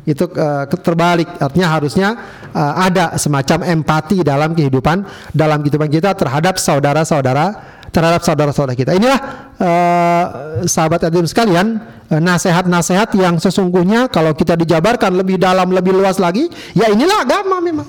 itu 0.05 0.23
uh, 0.37 0.63
terbalik 0.69 1.29
artinya 1.41 1.67
harusnya 1.73 2.07
uh, 2.53 2.73
ada 2.85 3.17
semacam 3.17 3.65
empati 3.65 4.21
dalam 4.21 4.53
kehidupan 4.53 5.03
dalam 5.33 5.65
kehidupan 5.65 5.89
kita 5.89 6.13
terhadap 6.13 6.61
saudara-saudara 6.61 7.77
terhadap 7.89 8.21
saudara-saudara 8.21 8.77
kita. 8.77 8.93
Inilah 8.93 9.19
uh, 9.57 10.25
sahabat 10.69 11.09
adim 11.09 11.25
sekalian 11.25 11.81
nasihat-nasihat 12.09 13.13
yang 13.21 13.37
sesungguhnya 13.37 14.09
kalau 14.09 14.33
kita 14.33 14.57
dijabarkan 14.57 15.13
lebih 15.13 15.37
dalam 15.37 15.69
lebih 15.69 15.93
luas 15.93 16.17
lagi, 16.17 16.49
ya 16.73 16.89
inilah 16.89 17.21
agama 17.21 17.61
memang. 17.61 17.85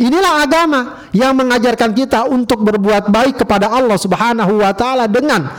Inilah 0.00 0.48
agama 0.48 0.80
yang 1.12 1.36
mengajarkan 1.36 1.92
kita 1.92 2.24
untuk 2.24 2.64
berbuat 2.64 3.12
baik 3.12 3.44
kepada 3.44 3.68
Allah 3.68 4.00
Subhanahu 4.00 4.64
wa 4.64 4.72
taala 4.72 5.04
dengan 5.04 5.52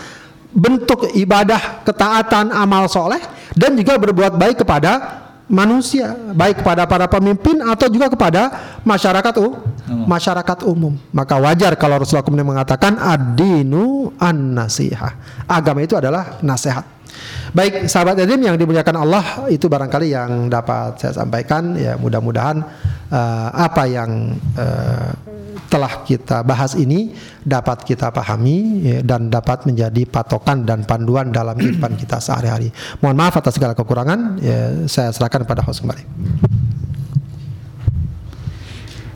bentuk 0.49 1.13
ibadah, 1.13 1.85
ketaatan, 1.85 2.49
amal 2.49 2.89
soleh 2.89 3.21
dan 3.53 3.77
juga 3.77 4.01
berbuat 4.01 4.41
baik 4.41 4.65
kepada 4.65 5.21
manusia, 5.45 6.15
baik 6.33 6.63
kepada 6.63 6.87
para 6.87 7.05
pemimpin 7.05 7.59
atau 7.61 7.85
juga 7.91 8.09
kepada 8.09 8.41
masyarakat 8.81 9.35
umum. 9.37 9.61
Masyarakat 10.07 10.57
umum. 10.63 10.95
Maka 11.11 11.35
wajar 11.35 11.75
kalau 11.75 11.99
Rasulullah 11.99 12.23
kemudian 12.23 12.47
mengatakan 12.47 12.95
ad-dinu 12.95 14.15
an-nasihah. 14.15 15.45
Agama 15.45 15.83
itu 15.83 15.99
adalah 15.99 16.39
nasihat. 16.39 16.87
Baik 17.51 17.91
sahabat 17.91 18.15
Edim 18.23 18.47
yang 18.47 18.55
dimuliakan 18.55 18.95
Allah 19.03 19.25
itu 19.51 19.67
barangkali 19.67 20.07
yang 20.15 20.47
dapat 20.47 20.95
saya 20.99 21.11
sampaikan 21.11 21.75
ya 21.75 21.99
mudah-mudahan 21.99 22.63
uh, 23.11 23.49
apa 23.51 23.83
yang 23.91 24.39
uh, 24.55 25.11
telah 25.71 26.03
kita 26.03 26.43
bahas 26.43 26.75
ini 26.75 27.15
dapat 27.47 27.87
kita 27.87 28.11
pahami 28.11 28.83
ya, 28.83 28.99
dan 29.03 29.31
dapat 29.31 29.63
menjadi 29.63 30.03
patokan 30.03 30.67
dan 30.67 30.83
panduan 30.83 31.31
dalam 31.31 31.55
kehidupan 31.55 31.95
kita 31.95 32.19
sehari-hari. 32.19 32.75
Mohon 32.99 33.15
maaf 33.15 33.39
atas 33.39 33.55
segala 33.55 33.71
kekurangan, 33.71 34.19
ya, 34.43 34.83
saya 34.91 35.15
serahkan 35.15 35.47
pada 35.47 35.63
host 35.63 35.79
kembali. 35.79 36.03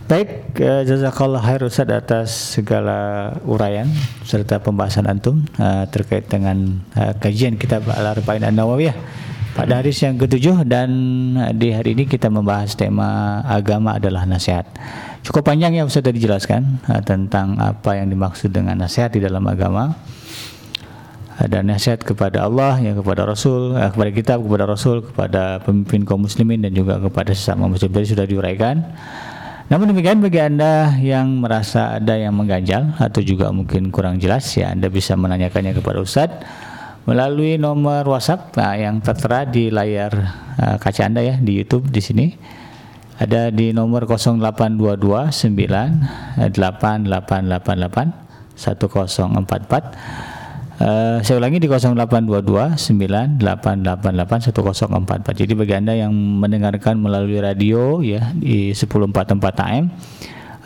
Baik, 0.05 0.61
uh, 0.61 0.85
jazakallah 0.85 1.41
khair 1.41 1.65
Ustaz 1.65 1.89
atas 1.89 2.29
segala 2.53 3.33
uraian 3.41 3.89
serta 4.21 4.61
pembahasan 4.61 5.09
antum 5.09 5.41
uh, 5.57 5.89
terkait 5.89 6.29
dengan 6.29 6.77
uh, 6.93 7.17
kajian 7.17 7.57
kitab 7.57 7.89
Al-Arba'in 7.89 8.45
An-Nawawiyah 8.45 8.93
pada 9.57 9.81
hari 9.81 9.97
yang 9.97 10.21
ketujuh 10.21 10.61
dan 10.69 10.93
di 11.57 11.73
hari 11.73 11.97
ini 11.97 12.05
kita 12.05 12.29
membahas 12.29 12.77
tema 12.77 13.41
agama 13.49 13.97
adalah 13.97 14.29
nasihat. 14.29 14.69
Cukup 15.25 15.41
panjang 15.41 15.73
ya 15.73 15.81
Ustaz 15.89 16.05
tadi 16.05 16.21
dijelaskan 16.21 16.85
uh, 16.85 17.01
tentang 17.01 17.57
apa 17.57 17.97
yang 17.97 18.05
dimaksud 18.13 18.53
dengan 18.53 18.77
nasihat 18.85 19.09
di 19.09 19.25
dalam 19.25 19.41
agama. 19.49 19.97
Ada 21.41 21.65
nasihat 21.65 22.05
kepada 22.05 22.45
Allah, 22.45 22.77
ya 22.77 22.93
kepada 22.93 23.25
Rasul, 23.25 23.73
uh, 23.73 23.89
kepada 23.89 24.11
kitab, 24.13 24.37
kepada 24.45 24.69
Rasul, 24.69 25.01
kepada 25.01 25.65
pemimpin 25.65 26.05
kaum 26.05 26.29
muslimin 26.29 26.61
dan 26.61 26.77
juga 26.77 27.01
kepada 27.01 27.33
sesama 27.33 27.65
muslim. 27.65 27.89
Tadi 27.89 28.05
sudah 28.13 28.29
diuraikan. 28.29 28.85
Namun 29.66 29.89
demikian 29.89 30.22
bagi 30.22 30.38
Anda 30.38 30.93
yang 31.01 31.41
merasa 31.41 31.97
ada 31.97 32.13
yang 32.13 32.38
mengganjal 32.38 33.01
atau 33.01 33.18
juga 33.26 33.49
mungkin 33.49 33.89
kurang 33.89 34.22
jelas 34.22 34.45
ya 34.53 34.70
Anda 34.70 34.93
bisa 34.93 35.18
menanyakannya 35.18 35.74
kepada 35.74 36.05
Ustadz 36.05 36.45
melalui 37.09 37.57
nomor 37.57 38.05
WhatsApp 38.05 38.53
nah, 38.57 38.74
yang 38.78 39.01
tertera 39.01 39.45
di 39.45 39.70
layar 39.74 40.13
uh, 40.61 40.78
kaca 40.78 41.09
Anda 41.09 41.26
ya 41.26 41.41
di 41.41 41.57
YouTube 41.57 41.89
di 41.89 41.97
sini. 41.97 42.30
Ada 43.16 43.47
di 43.49 43.72
nomor 43.72 44.03
0822 44.05 45.32
9 45.34 46.51
8888 46.51 48.51
1044 48.53 50.34
Uh, 50.76 51.23
saya 51.23 51.39
ulangi 51.39 51.63
di 51.63 51.71
0822 51.71 52.76
9888 52.76 54.51
1044. 54.51 55.32
Jadi 55.32 55.55
bagi 55.55 55.71
Anda 55.71 55.95
yang 55.95 56.11
mendengarkan 56.11 56.99
melalui 56.99 57.39
radio 57.39 58.03
ya 58.03 58.36
di 58.36 58.76
1044 58.76 59.39
AM 59.71 59.88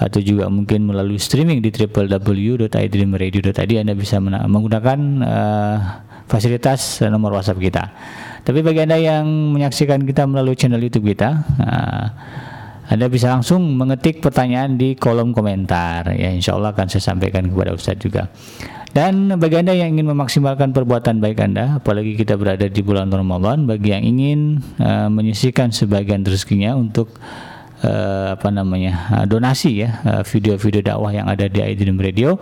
atau 0.01 0.17
juga 0.23 0.49
mungkin 0.49 0.89
melalui 0.89 1.21
streaming 1.21 1.61
di 1.61 1.69
www.idreamradio.id 1.69 3.71
Anda 3.77 3.93
bisa 3.93 4.17
menggunakan 4.23 4.99
uh, 5.21 5.77
fasilitas 6.25 7.05
nomor 7.05 7.37
WhatsApp 7.37 7.61
kita. 7.61 7.93
Tapi 8.41 8.65
bagi 8.65 8.89
Anda 8.89 8.97
yang 8.97 9.29
menyaksikan 9.53 10.09
kita 10.09 10.25
melalui 10.25 10.57
channel 10.57 10.81
YouTube 10.81 11.13
kita, 11.13 11.45
uh, 11.61 12.05
anda 12.89 13.05
bisa 13.05 13.29
langsung 13.29 13.77
mengetik 13.77 14.17
pertanyaan 14.17 14.73
di 14.73 14.97
kolom 14.97 15.29
komentar 15.29 16.09
ya 16.09 16.33
insya 16.33 16.57
Allah 16.57 16.73
akan 16.73 16.89
saya 16.89 17.13
sampaikan 17.13 17.45
kepada 17.45 17.77
Ustadz 17.77 18.01
juga 18.01 18.33
Dan 18.89 19.29
bagi 19.37 19.61
Anda 19.61 19.77
yang 19.77 19.93
ingin 19.93 20.09
memaksimalkan 20.09 20.73
perbuatan 20.73 21.21
baik 21.21 21.45
Anda, 21.45 21.77
apalagi 21.77 22.17
kita 22.17 22.33
berada 22.41 22.65
di 22.65 22.81
bulan 22.81 23.13
Ramadan, 23.13 23.69
bagi 23.69 23.93
yang 23.93 24.01
ingin 24.01 24.65
uh, 24.81 25.05
menyisihkan 25.13 25.69
sebagian 25.69 26.25
rezekinya 26.25 26.73
untuk 26.73 27.13
uh, 27.85 28.33
apa 28.33 28.49
namanya 28.49 29.13
uh, 29.13 29.25
donasi 29.29 29.85
ya 29.85 30.01
video-video 30.25 30.81
uh, 30.81 30.87
dakwah 30.89 31.11
yang 31.13 31.29
ada 31.29 31.45
di 31.45 31.61
IDM 31.61 32.01
Radio, 32.01 32.41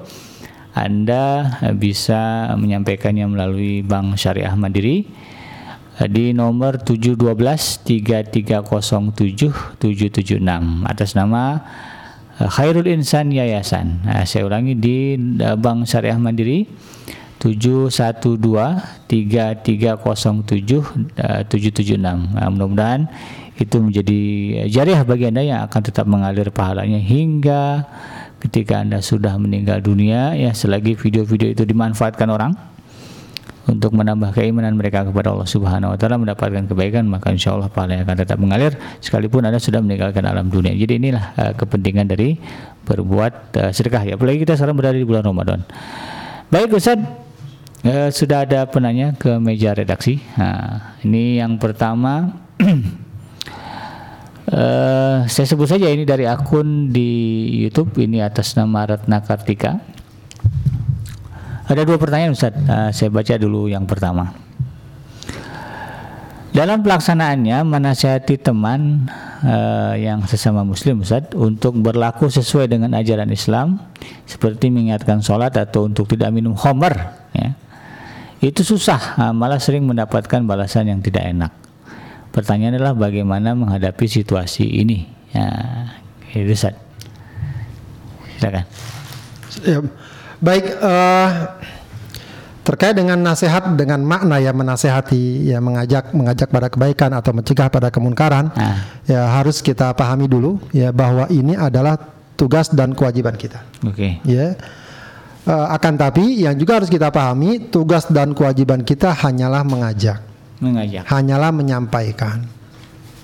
Anda 0.71 1.59
bisa 1.75 2.53
menyampaikannya 2.55 3.27
melalui 3.27 3.83
Bank 3.83 4.15
Syariah 4.15 4.55
Mandiri 4.55 5.03
di 6.05 6.31
nomor 6.31 6.79
712 6.85 7.81
3307 7.83 9.81
776 9.81 10.37
atas 10.85 11.17
nama 11.17 11.65
Khairul 12.37 12.85
Insan 12.85 13.33
Yayasan. 13.33 14.05
Nah, 14.05 14.21
saya 14.29 14.45
ulangi 14.45 14.77
di 14.77 15.17
Bank 15.57 15.89
Syariah 15.89 16.21
Mandiri 16.21 16.69
712 17.41 18.37
3307 19.09 20.45
776. 21.49 21.97
Nah, 21.97 22.49
mudah-mudahan 22.53 23.09
itu 23.57 23.81
menjadi 23.81 24.21
jariah 24.69 25.01
bagi 25.01 25.33
Anda 25.33 25.41
yang 25.41 25.65
akan 25.65 25.81
tetap 25.81 26.05
mengalir 26.05 26.53
pahalanya 26.53 27.01
hingga 27.01 27.89
ketika 28.37 28.85
Anda 28.85 29.01
sudah 29.01 29.33
meninggal 29.41 29.81
dunia 29.81 30.37
ya 30.37 30.53
selagi 30.53 30.93
video-video 30.93 31.57
itu 31.57 31.65
dimanfaatkan 31.65 32.29
orang 32.29 32.53
untuk 33.67 33.91
menambah 33.91 34.31
keimanan 34.31 34.79
mereka 34.79 35.03
kepada 35.03 35.35
Allah 35.35 35.47
Subhanahu 35.47 35.93
wa 35.93 35.97
taala 35.99 36.15
mendapatkan 36.15 36.65
kebaikan 36.71 37.03
maka 37.05 37.35
insya 37.35 37.53
Allah 37.53 37.67
akan 37.67 38.15
tetap 38.15 38.39
mengalir 38.39 38.73
sekalipun 39.03 39.43
Anda 39.43 39.59
sudah 39.59 39.83
meninggalkan 39.83 40.23
alam 40.23 40.47
dunia. 40.47 40.71
Jadi 40.71 41.03
inilah 41.03 41.35
uh, 41.35 41.53
kepentingan 41.53 42.07
dari 42.07 42.39
berbuat 42.87 43.33
uh, 43.59 43.71
sedekah 43.75 44.07
ya. 44.07 44.13
Apalagi 44.15 44.47
kita 44.47 44.55
sekarang 44.55 44.79
berada 44.79 44.95
di 44.95 45.03
bulan 45.03 45.27
Ramadan. 45.27 45.59
Baik 46.47 46.79
Ustaz, 46.79 46.95
uh, 47.83 48.09
sudah 48.09 48.47
ada 48.47 48.63
penanya 48.71 49.11
ke 49.19 49.35
meja 49.35 49.75
redaksi. 49.75 50.23
Nah, 50.39 50.95
ini 51.03 51.43
yang 51.43 51.59
pertama 51.59 52.47
Uh, 54.47 55.27
saya 55.33 55.45
sebut 55.45 55.69
saja 55.69 55.91
ini 55.91 56.07
dari 56.07 56.25
akun 56.25 56.89
di 56.89 57.11
YouTube 57.67 57.99
ini 57.99 58.23
atas 58.23 58.55
nama 58.55 58.87
Ratna 58.87 59.21
Kartika. 59.21 59.77
Ada 61.67 61.83
dua 61.83 61.99
pertanyaan 61.99 62.31
Ustaz. 62.31 62.55
Uh, 62.55 62.89
saya 62.95 63.11
baca 63.11 63.35
dulu 63.35 63.67
yang 63.67 63.83
pertama. 63.83 64.31
Dalam 66.55 66.79
pelaksanaannya 66.79 67.59
menasihati 67.67 68.39
teman 68.39 69.11
uh, 69.43 69.93
yang 69.99 70.23
sesama 70.25 70.63
muslim 70.63 71.03
Ustaz 71.03 71.27
untuk 71.35 71.75
berlaku 71.75 72.31
sesuai 72.31 72.71
dengan 72.71 72.95
ajaran 72.95 73.29
Islam 73.29 73.83
seperti 74.23 74.71
mengingatkan 74.71 75.19
sholat 75.19 75.53
atau 75.59 75.91
untuk 75.91 76.07
tidak 76.07 76.31
minum 76.31 76.55
homer 76.55 77.13
ya. 77.35 77.51
Itu 78.39 78.63
susah, 78.63 79.19
uh, 79.19 79.33
malah 79.35 79.59
sering 79.59 79.83
mendapatkan 79.83 80.47
balasan 80.47 80.87
yang 80.87 81.03
tidak 81.03 81.27
enak. 81.27 81.51
Pertanyaan 82.31 82.79
adalah 82.79 82.95
bagaimana 82.95 83.51
menghadapi 83.59 84.07
situasi 84.07 84.65
ini. 84.81 85.03
Ya, 85.35 85.51
itu 86.31 86.55
Ustaz. 86.55 86.79
Silakan. 88.39 88.65
Ya 89.67 89.83
Baik, 90.37 90.65
uh, 90.77 91.29
terkait 92.67 92.93
dengan 92.99 93.15
nasihat 93.15 93.63
dengan 93.79 94.03
makna 94.03 94.43
ya 94.43 94.51
menasehati 94.51 95.47
ya 95.47 95.63
mengajak 95.63 96.11
mengajak 96.11 96.51
pada 96.51 96.67
kebaikan 96.67 97.15
atau 97.15 97.31
mencegah 97.31 97.71
pada 97.71 97.87
kemunkaran 97.87 98.51
ah. 98.59 98.83
ya 99.07 99.23
harus 99.23 99.63
kita 99.63 99.95
pahami 99.95 100.27
dulu 100.27 100.59
ya 100.75 100.91
bahwa 100.91 101.31
ini 101.31 101.55
adalah 101.55 101.95
tugas 102.35 102.67
dan 102.67 102.91
kewajiban 102.91 103.39
kita. 103.39 103.63
Oke. 103.87 104.19
Okay. 104.19 104.27
Ya. 104.27 104.59
Uh, 105.47 105.71
akan 105.79 105.95
tapi 105.95 106.43
yang 106.43 106.59
juga 106.59 106.83
harus 106.83 106.91
kita 106.91 107.07
pahami 107.07 107.71
tugas 107.71 108.03
dan 108.11 108.35
kewajiban 108.35 108.83
kita 108.83 109.15
hanyalah 109.15 109.63
mengajak. 109.63 110.19
Mengajak. 110.59 111.07
Hanyalah 111.07 111.55
menyampaikan. 111.55 112.43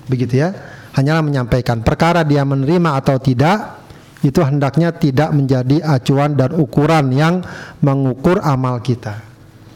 Begitu 0.08 0.40
ya. 0.40 0.56
Hanyalah 0.96 1.20
menyampaikan 1.20 1.84
perkara 1.84 2.24
dia 2.24 2.48
menerima 2.48 2.96
atau 2.96 3.20
tidak 3.20 3.83
itu 4.24 4.40
hendaknya 4.40 4.88
tidak 4.96 5.30
menjadi 5.36 5.84
acuan 5.84 6.32
dan 6.32 6.56
ukuran 6.56 7.12
yang 7.12 7.44
mengukur 7.84 8.40
amal 8.40 8.80
kita. 8.80 9.20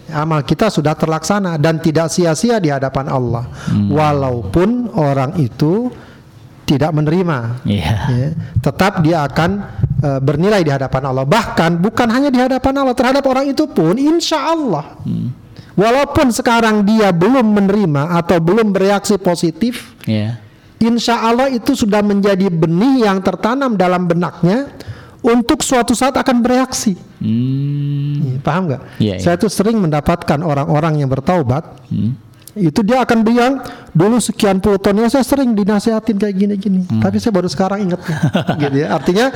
Amal 0.08 0.40
kita 0.40 0.72
sudah 0.72 0.96
terlaksana 0.96 1.60
dan 1.60 1.84
tidak 1.84 2.08
sia-sia 2.08 2.56
di 2.56 2.72
hadapan 2.72 3.12
Allah, 3.12 3.44
hmm. 3.44 3.92
walaupun 3.92 4.88
orang 4.96 5.36
itu 5.36 5.92
tidak 6.64 6.96
menerima, 6.96 7.60
yeah. 7.68 8.08
ya, 8.08 8.28
tetap 8.60 9.04
dia 9.04 9.24
akan 9.28 9.68
uh, 10.00 10.20
bernilai 10.20 10.64
di 10.64 10.72
hadapan 10.72 11.12
Allah. 11.12 11.28
Bahkan 11.28 11.80
bukan 11.80 12.08
hanya 12.08 12.32
di 12.32 12.40
hadapan 12.40 12.72
Allah, 12.80 12.96
terhadap 12.96 13.24
orang 13.28 13.52
itu 13.52 13.68
pun, 13.68 14.00
insya 14.00 14.48
Allah, 14.48 14.96
hmm. 15.04 15.28
walaupun 15.76 16.32
sekarang 16.32 16.88
dia 16.88 17.12
belum 17.12 17.44
menerima 17.44 18.16
atau 18.16 18.40
belum 18.40 18.72
bereaksi 18.72 19.20
positif, 19.20 19.92
yeah 20.08 20.47
insya 20.78 21.22
Allah 21.22 21.50
itu 21.50 21.74
sudah 21.74 22.00
menjadi 22.02 22.46
benih 22.48 23.06
yang 23.06 23.18
tertanam 23.22 23.74
dalam 23.74 24.06
benaknya 24.06 24.70
untuk 25.22 25.66
suatu 25.66 25.92
saat 25.94 26.14
akan 26.14 26.42
bereaksi. 26.42 26.94
Hmm. 27.18 28.38
paham 28.38 28.70
nggak? 28.70 28.82
Yeah, 29.02 29.18
Saya 29.18 29.34
tuh 29.34 29.50
sering 29.50 29.82
mendapatkan 29.82 30.38
orang-orang 30.38 31.02
yang 31.02 31.10
bertaubat. 31.10 31.66
Hmm. 31.90 32.14
Itu 32.54 32.82
dia 32.86 33.02
akan 33.02 33.22
bilang 33.22 33.62
dulu 33.94 34.18
sekian 34.18 34.58
puluh 34.58 34.78
tahun 34.78 35.06
ya 35.06 35.18
saya 35.18 35.26
sering 35.26 35.54
dinasihatin 35.54 36.18
kayak 36.18 36.34
gini-gini, 36.34 36.86
hmm. 36.86 37.02
tapi 37.02 37.22
saya 37.22 37.30
baru 37.34 37.46
sekarang 37.46 37.86
inget, 37.86 38.02
gitu 38.62 38.76
ya. 38.82 38.98
Artinya 38.98 39.30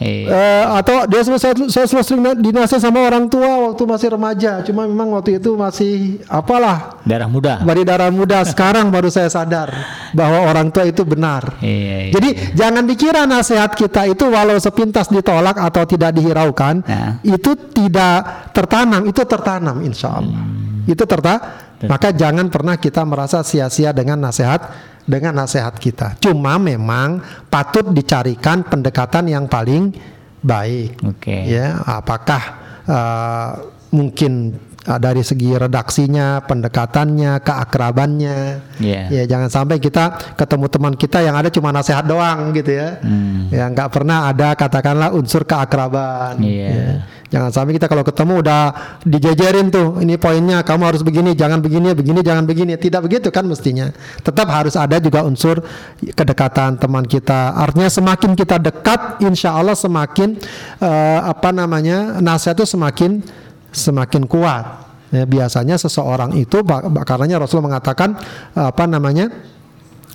Uh, 0.00 0.80
atau 0.80 1.04
dia 1.04 1.20
saya, 1.36 1.52
saya 1.68 1.84
sering 1.84 2.24
dinasihat 2.40 2.80
sama 2.80 3.04
orang 3.04 3.28
tua 3.28 3.68
waktu 3.68 3.84
masih 3.84 4.08
remaja. 4.16 4.64
Cuma 4.64 4.88
memang 4.88 5.12
waktu 5.12 5.36
itu 5.36 5.52
masih 5.60 6.24
apalah 6.24 6.96
darah 7.04 7.28
muda. 7.28 7.60
Dari 7.60 7.84
darah 7.84 8.08
muda. 8.08 8.40
Sekarang 8.48 8.88
baru 8.88 9.12
saya 9.12 9.28
sadar 9.28 9.68
bahwa 10.16 10.48
orang 10.48 10.72
tua 10.72 10.88
itu 10.88 11.04
benar. 11.04 11.60
Iya, 11.60 12.08
iya, 12.08 12.12
Jadi 12.16 12.28
iya. 12.32 12.48
jangan 12.56 12.88
dikira 12.88 13.28
nasihat 13.28 13.76
kita 13.76 14.08
itu 14.08 14.24
walau 14.24 14.56
sepintas 14.56 15.12
ditolak 15.12 15.60
atau 15.60 15.84
tidak 15.84 16.16
dihiraukan, 16.16 16.80
nah. 16.80 17.20
itu 17.20 17.52
tidak 17.76 18.50
tertanam. 18.56 19.04
Itu 19.04 19.20
tertanam, 19.28 19.84
insya 19.84 20.16
Allah. 20.16 20.40
Hmm. 20.40 20.88
Itu 20.88 21.04
terta. 21.04 21.68
Maka 21.88 22.12
jangan 22.12 22.52
pernah 22.52 22.76
kita 22.76 23.00
merasa 23.08 23.40
sia-sia 23.40 23.94
dengan 23.96 24.20
nasihat 24.20 24.90
dengan 25.08 25.32
nasihat 25.32 25.72
kita. 25.80 26.20
Cuma 26.20 26.60
memang 26.60 27.24
patut 27.48 27.88
dicarikan 27.88 28.66
pendekatan 28.66 29.32
yang 29.32 29.48
paling 29.48 29.96
baik. 30.44 31.00
Oke. 31.04 31.24
Okay. 31.24 31.42
Ya, 31.56 31.80
apakah 31.84 32.42
uh, 32.84 33.48
mungkin 33.90 34.54
uh, 34.86 35.00
dari 35.00 35.20
segi 35.24 35.56
redaksinya, 35.56 36.44
pendekatannya, 36.44 37.40
keakrabannya. 37.42 38.38
Yeah. 38.80 39.06
Ya, 39.10 39.22
jangan 39.26 39.50
sampai 39.50 39.76
kita 39.82 40.36
ketemu 40.36 40.66
teman 40.70 40.94
kita 40.96 41.18
yang 41.24 41.36
ada 41.36 41.52
cuma 41.52 41.74
nasihat 41.74 42.04
doang 42.06 42.54
gitu 42.54 42.76
ya. 42.76 43.00
Hmm. 43.02 43.50
Ya, 43.52 43.68
nggak 43.68 43.90
pernah 43.92 44.30
ada 44.30 44.54
katakanlah 44.56 45.12
unsur 45.12 45.44
keakraban. 45.44 46.40
Yeah. 46.40 46.70
Ya. 46.70 46.90
Jangan 47.30 47.50
sampai 47.54 47.78
kita 47.78 47.86
kalau 47.86 48.02
ketemu 48.02 48.42
udah 48.42 48.62
dijajarin 49.06 49.70
tuh, 49.70 50.02
ini 50.02 50.18
poinnya 50.18 50.66
kamu 50.66 50.82
harus 50.82 51.02
begini, 51.06 51.38
jangan 51.38 51.62
begini, 51.62 51.94
begini, 51.94 52.26
jangan 52.26 52.42
begini. 52.42 52.74
Tidak 52.74 52.98
begitu 52.98 53.30
kan 53.30 53.46
mestinya. 53.46 53.86
Tetap 54.18 54.50
harus 54.50 54.74
ada 54.74 54.98
juga 54.98 55.22
unsur 55.22 55.62
kedekatan 56.02 56.82
teman 56.82 57.06
kita. 57.06 57.54
Artinya 57.54 57.86
semakin 57.86 58.34
kita 58.34 58.58
dekat, 58.58 59.22
insya 59.22 59.54
Allah 59.54 59.78
semakin 59.78 60.42
uh, 60.82 61.30
apa 61.30 61.54
namanya 61.54 62.18
nasihat 62.18 62.58
itu 62.58 62.66
semakin 62.66 63.22
semakin 63.70 64.26
kuat. 64.26 64.90
Ya, 65.10 65.26
biasanya 65.26 65.74
seseorang 65.74 66.38
itu, 66.38 66.62
karena 67.06 67.42
Rasul 67.42 67.58
mengatakan 67.62 68.14
apa 68.54 68.86
namanya 68.86 69.30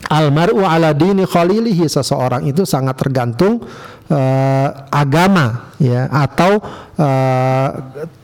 almaru 0.09 0.61
ala 0.61 0.93
dini 0.93 1.25
khalilihi 1.25 1.89
seseorang 1.89 2.45
itu 2.45 2.63
sangat 2.63 2.95
tergantung 2.99 3.63
uh, 4.09 4.67
agama 4.93 5.73
ya 5.81 6.07
atau 6.11 6.61
uh, 6.97 7.67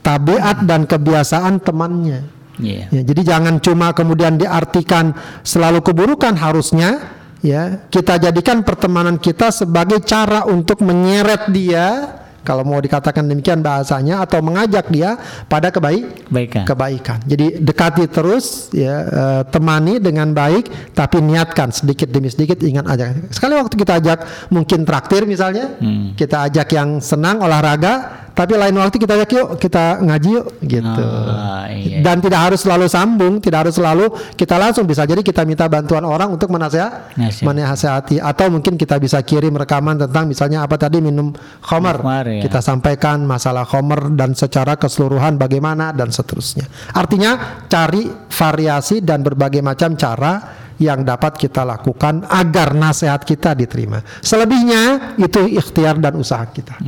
tabiat 0.05 0.65
dan 0.65 0.85
kebiasaan 0.85 1.61
temannya. 1.61 2.21
Yeah. 2.61 2.85
Ya, 2.93 3.01
jadi 3.01 3.21
jangan 3.35 3.57
cuma 3.57 3.89
kemudian 3.95 4.37
diartikan 4.37 5.17
selalu 5.41 5.81
keburukan 5.81 6.37
harusnya 6.37 7.17
ya 7.41 7.89
kita 7.89 8.21
jadikan 8.21 8.61
pertemanan 8.61 9.17
kita 9.17 9.49
sebagai 9.49 10.05
cara 10.05 10.45
untuk 10.45 10.85
menyeret 10.85 11.49
dia 11.49 12.21
kalau 12.41 12.65
mau 12.65 12.81
dikatakan 12.81 13.25
demikian 13.25 13.61
bahasanya 13.61 14.25
atau 14.25 14.41
mengajak 14.41 14.89
dia 14.89 15.17
pada 15.45 15.69
kebaik 15.69 16.27
kebaikan. 16.27 16.63
kebaikan. 16.65 17.19
Jadi 17.25 17.61
dekati 17.61 18.05
terus 18.09 18.73
ya 18.73 18.95
uh, 19.05 19.41
temani 19.45 20.01
dengan 20.01 20.33
baik 20.33 20.93
tapi 20.97 21.21
niatkan 21.21 21.69
sedikit 21.69 22.09
demi 22.09 22.33
sedikit 22.33 22.57
ingat 22.61 22.85
ajak. 22.89 23.07
Sekali 23.33 23.53
waktu 23.57 23.75
kita 23.77 23.93
ajak 24.01 24.19
mungkin 24.49 24.83
traktir 24.83 25.23
misalnya, 25.29 25.77
hmm. 25.77 26.17
kita 26.17 26.49
ajak 26.49 26.67
yang 26.73 26.97
senang 26.99 27.41
olahraga 27.45 28.30
Tapi 28.41 28.57
lain 28.57 28.73
waktu 28.81 28.97
kita 28.97 29.13
yuk 29.21 29.61
kita 29.61 30.01
ngaji 30.01 30.29
yuk 30.33 30.45
gitu. 30.65 31.05
Ah, 31.29 31.69
iya. 31.69 32.01
Dan 32.01 32.17
tidak 32.25 32.49
harus 32.49 32.65
selalu 32.65 32.89
sambung, 32.89 33.37
tidak 33.37 33.69
harus 33.69 33.77
selalu 33.77 34.09
kita 34.33 34.57
langsung 34.57 34.89
bisa 34.89 35.05
jadi 35.05 35.21
kita 35.21 35.45
minta 35.45 35.69
bantuan 35.69 36.01
orang 36.01 36.33
untuk 36.33 36.49
menasehat, 36.49 37.13
Nasihat. 37.13 37.45
menasehati 37.45 38.17
atau 38.17 38.49
mungkin 38.49 38.81
kita 38.81 38.97
bisa 38.97 39.21
kirim 39.21 39.53
rekaman 39.53 40.01
tentang 40.01 40.25
misalnya 40.25 40.65
apa 40.65 40.73
tadi 40.81 40.97
minum 40.97 41.29
khamar. 41.61 42.01
Ya. 42.25 42.41
Kita 42.41 42.65
sampaikan 42.65 43.21
masalah 43.29 43.61
khamar 43.69 44.09
dan 44.17 44.33
secara 44.33 44.73
keseluruhan 44.73 45.37
bagaimana 45.37 45.93
dan 45.93 46.09
seterusnya. 46.09 46.65
Artinya 46.97 47.63
cari 47.69 48.09
variasi 48.25 49.05
dan 49.05 49.21
berbagai 49.21 49.61
macam 49.61 49.93
cara 49.93 50.60
yang 50.81 51.05
dapat 51.05 51.37
kita 51.37 51.61
lakukan 51.61 52.25
agar 52.25 52.73
nasihat 52.73 53.21
kita 53.21 53.53
diterima. 53.53 54.01
Selebihnya 54.19 55.13
itu 55.21 55.45
ikhtiar 55.45 56.01
dan 56.01 56.17
usaha 56.17 56.41
kita. 56.43 56.81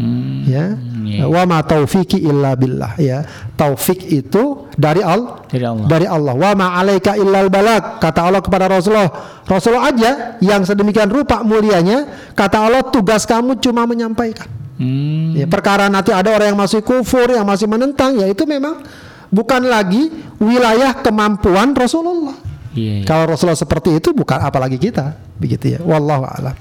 ya. 0.44 0.74
iya. 1.06 1.30
Wa 1.30 1.46
ma 1.46 1.62
taufiki 1.62 2.18
illa 2.18 2.58
billah 2.58 2.98
ya. 2.98 3.22
Taufik 3.54 4.02
itu 4.10 4.66
dari 4.74 5.06
Allah 5.06 5.46
Dari 5.46 5.62
Allah. 5.62 5.86
dari 5.86 6.08
Allah. 6.10 6.34
Wa 6.34 6.52
ma 6.58 6.74
alaika 6.74 7.14
illal 7.14 7.54
balag 7.54 8.02
kata 8.02 8.20
Allah 8.26 8.42
kepada 8.42 8.66
Rasulullah. 8.66 9.14
Rasulullah 9.46 9.94
aja 9.94 10.12
yang 10.42 10.66
sedemikian 10.66 11.14
rupa 11.14 11.46
mulianya 11.46 12.34
kata 12.34 12.58
Allah 12.66 12.82
tugas 12.90 13.30
kamu 13.30 13.62
cuma 13.62 13.86
menyampaikan. 13.86 14.50
Hmm, 14.74 15.38
Ya, 15.38 15.46
perkara 15.46 15.86
nanti 15.86 16.10
ada 16.10 16.34
orang 16.34 16.50
yang 16.50 16.58
masih 16.58 16.82
kufur, 16.82 17.30
yang 17.30 17.46
masih 17.46 17.70
menentang, 17.70 18.18
ya 18.18 18.26
itu 18.26 18.42
memang 18.50 18.82
bukan 19.30 19.62
lagi 19.70 20.10
wilayah 20.42 20.98
kemampuan 20.98 21.78
Rasulullah. 21.78 22.34
Iya, 22.74 22.94
iya. 23.02 23.06
Kalau 23.06 23.30
Rasulullah 23.30 23.58
seperti 23.58 23.98
itu 23.98 24.14
bukan 24.14 24.42
apalagi 24.42 24.78
kita, 24.78 25.18
begitu 25.38 25.78
ya. 25.78 25.80
Wallahu 25.82 26.26
a'lam. 26.26 26.56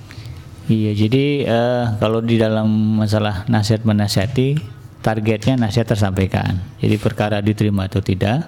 Iya, 0.70 0.94
jadi 0.94 1.24
eh, 1.44 1.84
kalau 1.98 2.22
di 2.22 2.38
dalam 2.38 2.70
masalah 3.02 3.44
nasihat 3.50 3.82
menasihati, 3.82 4.56
targetnya 5.02 5.58
nasihat 5.58 5.90
tersampaikan. 5.90 6.62
Jadi 6.78 6.96
perkara 7.02 7.42
diterima 7.42 7.90
atau 7.90 7.98
tidak, 7.98 8.46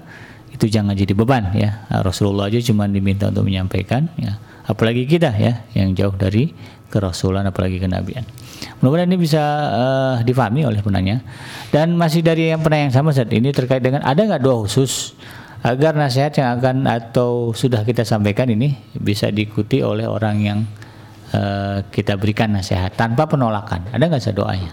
itu 0.55 0.71
jangan 0.71 0.95
jadi 0.95 1.11
beban 1.13 1.51
ya. 1.59 1.91
Rasulullah 2.05 2.47
aja 2.47 2.63
cuma 2.63 2.87
diminta 2.87 3.29
untuk 3.29 3.51
menyampaikan, 3.51 4.07
ya. 4.15 4.39
Apalagi 4.65 5.05
kita 5.05 5.35
ya, 5.37 5.67
yang 5.77 5.93
jauh 5.93 6.15
dari 6.17 6.55
kerasulan, 6.89 7.45
apalagi 7.45 7.83
kenabian. 7.83 8.25
Mudah-mudahan 8.81 9.11
ini 9.11 9.19
bisa 9.19 9.43
eh, 9.75 10.17
difahami 10.25 10.65
oleh 10.65 10.81
penanya. 10.81 11.21
Dan 11.75 11.99
masih 11.99 12.23
dari 12.23 12.55
yang 12.55 12.63
penanya 12.63 12.89
yang 12.89 12.97
sama 13.03 13.11
saat 13.11 13.29
ini 13.35 13.51
terkait 13.51 13.83
dengan 13.83 14.01
ada 14.07 14.17
nggak 14.23 14.41
doa 14.41 14.65
khusus 14.65 15.19
agar 15.65 15.97
nasihat 15.97 16.37
yang 16.37 16.61
akan 16.61 16.85
atau 16.85 17.57
sudah 17.57 17.81
kita 17.89 18.05
sampaikan 18.05 18.53
ini 18.53 18.77
bisa 18.93 19.33
diikuti 19.33 19.81
oleh 19.81 20.05
orang 20.05 20.37
yang 20.45 20.59
eh, 21.33 21.81
kita 21.89 22.21
berikan 22.21 22.53
nasihat 22.53 22.93
tanpa 22.93 23.25
penolakan. 23.25 23.89
Ada 23.89 24.05
nggak 24.05 24.21
sih 24.21 24.37
doanya? 24.37 24.73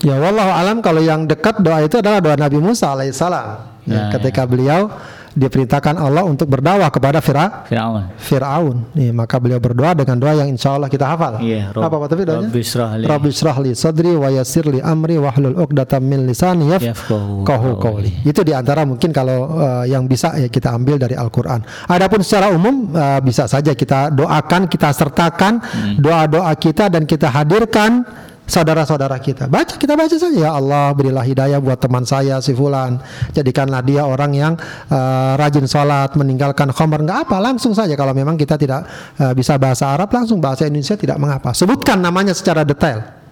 Ya 0.00 0.16
wallahu 0.16 0.48
alam 0.48 0.80
kalau 0.80 1.04
yang 1.04 1.28
dekat 1.28 1.60
doa 1.60 1.84
itu 1.84 2.00
adalah 2.00 2.24
doa 2.24 2.32
Nabi 2.40 2.56
Musa 2.56 2.96
alaihissalam. 2.96 3.48
Ya, 3.84 3.92
Nah, 3.92 4.08
ketika 4.16 4.48
beliau 4.48 4.88
diperintahkan 5.34 5.94
Allah 5.94 6.26
untuk 6.26 6.50
berdakwah 6.50 6.90
kepada 6.90 7.22
Fira 7.22 7.62
Firaun. 7.66 8.10
Fir'aun. 8.18 8.76
Ya, 8.98 9.14
maka 9.14 9.38
beliau 9.38 9.62
berdoa 9.62 9.94
dengan 9.94 10.16
doa 10.18 10.34
yang 10.34 10.48
insya 10.50 10.74
Allah 10.74 10.90
kita 10.90 11.06
hafal. 11.06 11.38
Iya, 11.38 11.70
Rob- 11.70 11.86
Apa 11.86 11.94
Pak 12.02 12.06
Taufik 12.10 12.26
doanya? 12.26 12.46
Rabbi 12.50 12.60
israh 12.60 12.90
li- 12.98 13.06
Rabbi 13.06 13.28
israh 13.30 13.56
li 13.62 13.70
sadri 13.72 14.12
wa 14.12 14.28
yassir 14.28 14.66
li 14.66 14.82
amri 14.82 15.16
wahlul 15.16 15.54
'uqdatam 15.54 16.02
min 16.02 16.26
lisani 16.26 16.66
Yafqahu 16.66 17.46
yafqahu 17.46 17.68
qawli. 17.78 18.10
Itu 18.26 18.42
di 18.42 18.50
antara 18.50 18.82
mungkin 18.82 19.10
kalau 19.10 19.54
uh, 19.54 19.84
yang 19.86 20.04
bisa 20.04 20.34
ya 20.34 20.50
kita 20.50 20.74
ambil 20.74 20.98
dari 20.98 21.14
Al-Qur'an. 21.14 21.62
Adapun 21.86 22.26
secara 22.26 22.50
umum 22.50 22.90
uh, 22.90 23.22
bisa 23.22 23.46
saja 23.46 23.70
kita 23.72 24.10
doakan, 24.10 24.66
kita 24.66 24.90
sertakan 24.90 25.62
Hmm. 25.70 25.96
doa-doa 26.02 26.50
kita 26.56 26.88
dan 26.88 27.04
kita 27.04 27.28
hadirkan 27.28 28.02
saudara-saudara 28.50 29.16
kita. 29.22 29.46
Baca 29.46 29.78
kita 29.78 29.94
baca 29.94 30.16
saja 30.18 30.34
ya 30.34 30.50
Allah 30.58 30.90
berilah 30.90 31.22
hidayah 31.22 31.62
buat 31.62 31.78
teman 31.78 32.02
saya 32.02 32.42
si 32.42 32.50
fulan. 32.52 32.98
Jadikanlah 33.30 33.80
dia 33.86 34.02
orang 34.02 34.34
yang 34.34 34.52
uh, 34.90 35.38
rajin 35.38 35.70
sholat, 35.70 36.18
meninggalkan 36.18 36.74
khamar 36.74 37.06
nggak 37.06 37.30
apa, 37.30 37.36
langsung 37.38 37.72
saja 37.72 37.94
kalau 37.94 38.10
memang 38.10 38.34
kita 38.34 38.58
tidak 38.58 38.84
uh, 39.22 39.30
bisa 39.32 39.54
bahasa 39.56 39.94
Arab 39.94 40.10
langsung 40.10 40.42
bahasa 40.42 40.66
Indonesia 40.66 40.98
tidak 40.98 41.16
mengapa. 41.22 41.54
Sebutkan 41.54 42.02
namanya 42.02 42.34
secara 42.34 42.66
detail. 42.66 43.22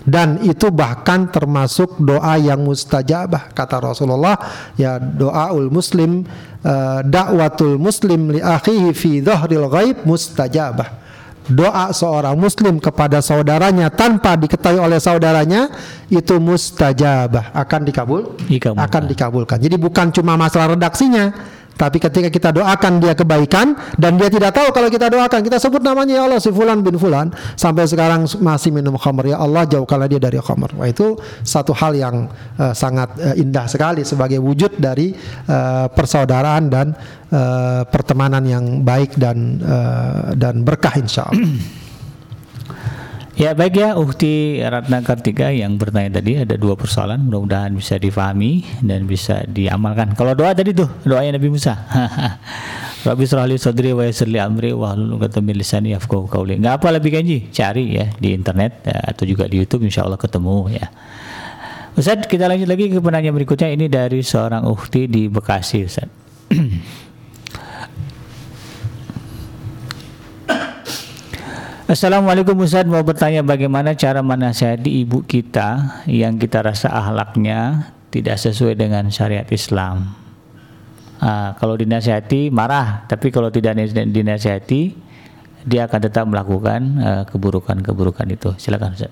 Dan 0.00 0.40
itu 0.48 0.72
bahkan 0.72 1.28
termasuk 1.28 2.00
doa 2.00 2.40
yang 2.40 2.64
mustajabah 2.64 3.52
kata 3.52 3.92
Rasulullah 3.92 4.32
ya 4.72 4.96
doaul 4.96 5.68
muslim 5.68 6.24
uh, 6.64 7.04
dakwatul 7.04 7.76
muslim 7.76 8.32
li 8.32 8.40
akhihi 8.40 8.96
fi 8.96 9.20
dhahril 9.20 9.68
ghaib 9.68 10.08
mustajabah 10.08 11.00
doa 11.50 11.90
seorang 11.90 12.38
muslim 12.38 12.78
kepada 12.78 13.18
saudaranya 13.18 13.90
tanpa 13.90 14.38
diketahui 14.38 14.78
oleh 14.78 15.02
saudaranya 15.02 15.68
itu 16.06 16.38
mustajabah 16.38 17.50
akan 17.52 17.80
dikabul 17.84 18.22
Dikabulkan. 18.46 18.86
akan 18.86 19.02
dikabulkan. 19.10 19.58
Jadi 19.58 19.76
bukan 19.76 20.14
cuma 20.14 20.38
masalah 20.38 20.78
redaksinya, 20.78 21.34
tapi 21.80 21.96
ketika 21.96 22.28
kita 22.28 22.52
doakan 22.52 23.00
dia 23.00 23.16
kebaikan 23.16 23.72
dan 23.96 24.20
dia 24.20 24.28
tidak 24.28 24.52
tahu 24.52 24.68
kalau 24.68 24.92
kita 24.92 25.08
doakan, 25.08 25.40
kita 25.40 25.56
sebut 25.56 25.80
namanya 25.80 26.20
ya 26.20 26.22
Allah 26.28 26.36
si 26.36 26.52
fulan 26.52 26.84
bin 26.84 27.00
fulan 27.00 27.32
sampai 27.56 27.88
sekarang 27.88 28.28
masih 28.36 28.68
minum 28.68 29.00
khamr 29.00 29.32
ya 29.32 29.40
Allah 29.40 29.64
jauhkanlah 29.64 30.04
dia 30.04 30.20
dari 30.20 30.36
khamr. 30.36 30.76
Wah 30.76 30.84
itu 30.92 31.16
satu 31.40 31.72
hal 31.72 31.96
yang 31.96 32.28
eh, 32.60 32.76
sangat 32.76 33.16
eh, 33.16 33.40
indah 33.40 33.64
sekali 33.64 34.04
sebagai 34.04 34.44
wujud 34.44 34.76
dari 34.76 35.16
eh, 35.48 35.86
persaudaraan 35.88 36.68
dan 36.68 36.92
eh, 37.32 37.82
pertemanan 37.88 38.44
yang 38.44 38.64
baik 38.84 39.16
dan 39.16 39.56
eh, 39.64 40.36
dan 40.36 40.60
berkah 40.60 40.92
insya 41.00 41.32
Allah. 41.32 41.48
Ya 43.40 43.56
baik 43.56 43.80
ya 43.80 43.96
Uhti 43.96 44.60
Ratna 44.60 45.00
Kartika 45.00 45.48
yang 45.48 45.80
bertanya 45.80 46.20
tadi 46.20 46.36
ada 46.36 46.60
dua 46.60 46.76
persoalan 46.76 47.24
mudah-mudahan 47.24 47.72
bisa 47.72 47.96
difahami 47.96 48.68
dan 48.84 49.08
bisa 49.08 49.48
diamalkan. 49.48 50.12
Kalau 50.12 50.36
doa 50.36 50.52
tadi 50.52 50.76
tuh 50.76 50.92
doanya 51.08 51.40
Nabi 51.40 51.48
Musa. 51.48 51.72
Rabbi 53.08 53.24
srahli 53.24 53.56
sadri 53.56 53.96
wa 53.96 54.04
yassir 54.04 54.28
li 54.28 54.36
amri 54.36 54.76
wa 54.76 54.92
hlul 54.92 55.16
'uqdatam 55.16 55.48
lisani 55.56 55.96
yafqahu 55.96 56.28
qawli. 56.28 56.60
Apa 56.60 56.92
lebih 56.92 57.16
kanji, 57.16 57.48
cari 57.48 57.96
ya 57.96 58.12
di 58.20 58.36
internet 58.36 58.84
ya, 58.84 59.08
atau 59.08 59.24
juga 59.24 59.48
di 59.48 59.56
YouTube 59.56 59.88
insya 59.88 60.04
Allah 60.04 60.20
ketemu 60.20 60.76
ya. 60.76 60.92
Ustaz, 61.96 62.28
kita 62.28 62.44
lanjut 62.44 62.68
lagi 62.68 62.92
ke 62.92 63.00
penanya 63.00 63.32
berikutnya 63.32 63.72
ini 63.72 63.88
dari 63.88 64.20
seorang 64.20 64.68
Uhti 64.68 65.08
di 65.08 65.32
Bekasi 65.32 65.88
Ustaz. 65.88 66.12
Assalamualaikum 71.90 72.54
Ustaz 72.62 72.86
mau 72.86 73.02
bertanya 73.02 73.42
bagaimana 73.42 73.98
cara 73.98 74.22
menasihati 74.22 75.02
ibu 75.02 75.26
kita 75.26 75.98
yang 76.06 76.38
kita 76.38 76.62
rasa 76.62 76.86
ahlaknya 76.86 77.90
tidak 78.14 78.38
sesuai 78.38 78.78
dengan 78.78 79.10
syariat 79.10 79.42
Islam. 79.50 80.14
Ah, 81.18 81.58
kalau 81.58 81.74
dinasihati 81.74 82.54
marah, 82.54 83.10
tapi 83.10 83.34
kalau 83.34 83.50
tidak 83.50 83.74
dinasihati 83.90 84.94
dia 85.66 85.90
akan 85.90 86.00
tetap 86.06 86.30
melakukan 86.30 86.80
eh, 87.02 87.22
keburukan-keburukan 87.26 88.26
itu. 88.38 88.54
Silakan 88.54 88.94
Ustaz. 88.94 89.10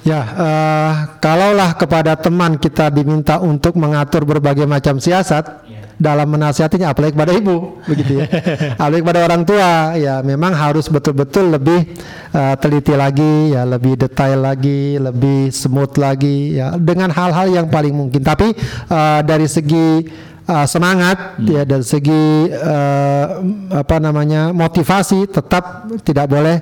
Ya, 0.00 0.20
eh, 0.32 0.92
kalaulah 1.20 1.76
kepada 1.76 2.16
teman 2.16 2.56
kita 2.56 2.88
diminta 2.88 3.36
untuk 3.36 3.76
mengatur 3.76 4.24
berbagai 4.24 4.64
macam 4.64 4.96
siasat 4.96 5.65
dalam 5.96 6.28
menasihatinya, 6.28 6.92
apalagi 6.92 7.16
kepada 7.16 7.32
ibu, 7.32 7.80
begitu 7.88 8.20
ya, 8.20 8.26
apalagi 8.80 9.00
kepada 9.00 9.20
orang 9.24 9.42
tua, 9.48 9.70
ya 9.96 10.20
memang 10.20 10.52
harus 10.52 10.92
betul-betul 10.92 11.56
lebih 11.56 11.96
eh, 12.36 12.54
teliti 12.60 12.92
lagi, 12.92 13.56
ya 13.56 13.64
lebih 13.64 13.96
detail 13.96 14.44
lagi, 14.44 15.00
lebih 15.00 15.48
smooth 15.48 15.96
lagi, 15.96 16.60
ya 16.60 16.76
dengan 16.76 17.08
hal-hal 17.08 17.48
yang 17.48 17.66
paling 17.72 17.96
mungkin. 17.96 18.20
Tapi 18.20 18.52
eh, 18.92 19.20
dari 19.24 19.48
segi 19.48 20.04
eh, 20.44 20.66
semangat, 20.68 21.40
ya 21.40 21.64
dari 21.64 21.84
segi 21.84 22.52
eh, 22.52 23.26
apa 23.72 23.96
namanya 23.96 24.52
motivasi, 24.52 25.32
tetap 25.32 25.88
tidak 26.04 26.28
boleh 26.28 26.56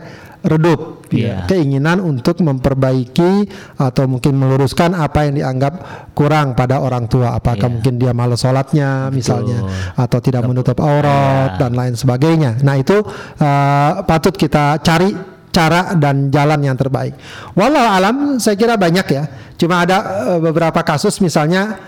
redup 0.45 1.05
Iya. 1.15 1.47
keinginan 1.47 2.03
untuk 2.03 2.43
memperbaiki 2.43 3.47
atau 3.79 4.05
mungkin 4.11 4.35
meluruskan 4.35 4.99
apa 4.99 5.31
yang 5.31 5.39
dianggap 5.39 5.75
kurang 6.13 6.59
pada 6.59 6.83
orang 6.83 7.07
tua 7.07 7.39
apakah 7.39 7.71
Iya. 7.71 7.75
mungkin 7.79 7.95
dia 8.03 8.13
malas 8.17 8.43
sholatnya 8.43 9.15
misalnya 9.15 9.63
atau 9.95 10.19
tidak 10.19 10.43
menutup 10.45 10.75
aurat 10.83 11.55
Iya. 11.55 11.61
dan 11.61 11.73
lain 11.79 11.95
sebagainya 11.95 12.59
nah 12.67 12.75
itu 12.75 12.99
uh, 13.41 14.03
patut 14.05 14.35
kita 14.35 14.83
cari 14.83 15.15
cara 15.55 15.95
dan 15.95 16.35
jalan 16.35 16.61
yang 16.67 16.75
terbaik 16.75 17.15
walau 17.55 17.87
alam 17.87 18.43
saya 18.43 18.59
kira 18.59 18.75
banyak 18.75 19.07
ya 19.07 19.23
cuma 19.55 19.87
ada 19.87 19.99
uh, 20.35 20.41
beberapa 20.43 20.83
kasus 20.83 21.23
misalnya 21.23 21.79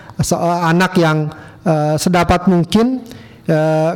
anak 0.63 0.95
yang 0.97 1.27
uh, 1.67 1.99
sedapat 1.99 2.47
mungkin 2.47 3.03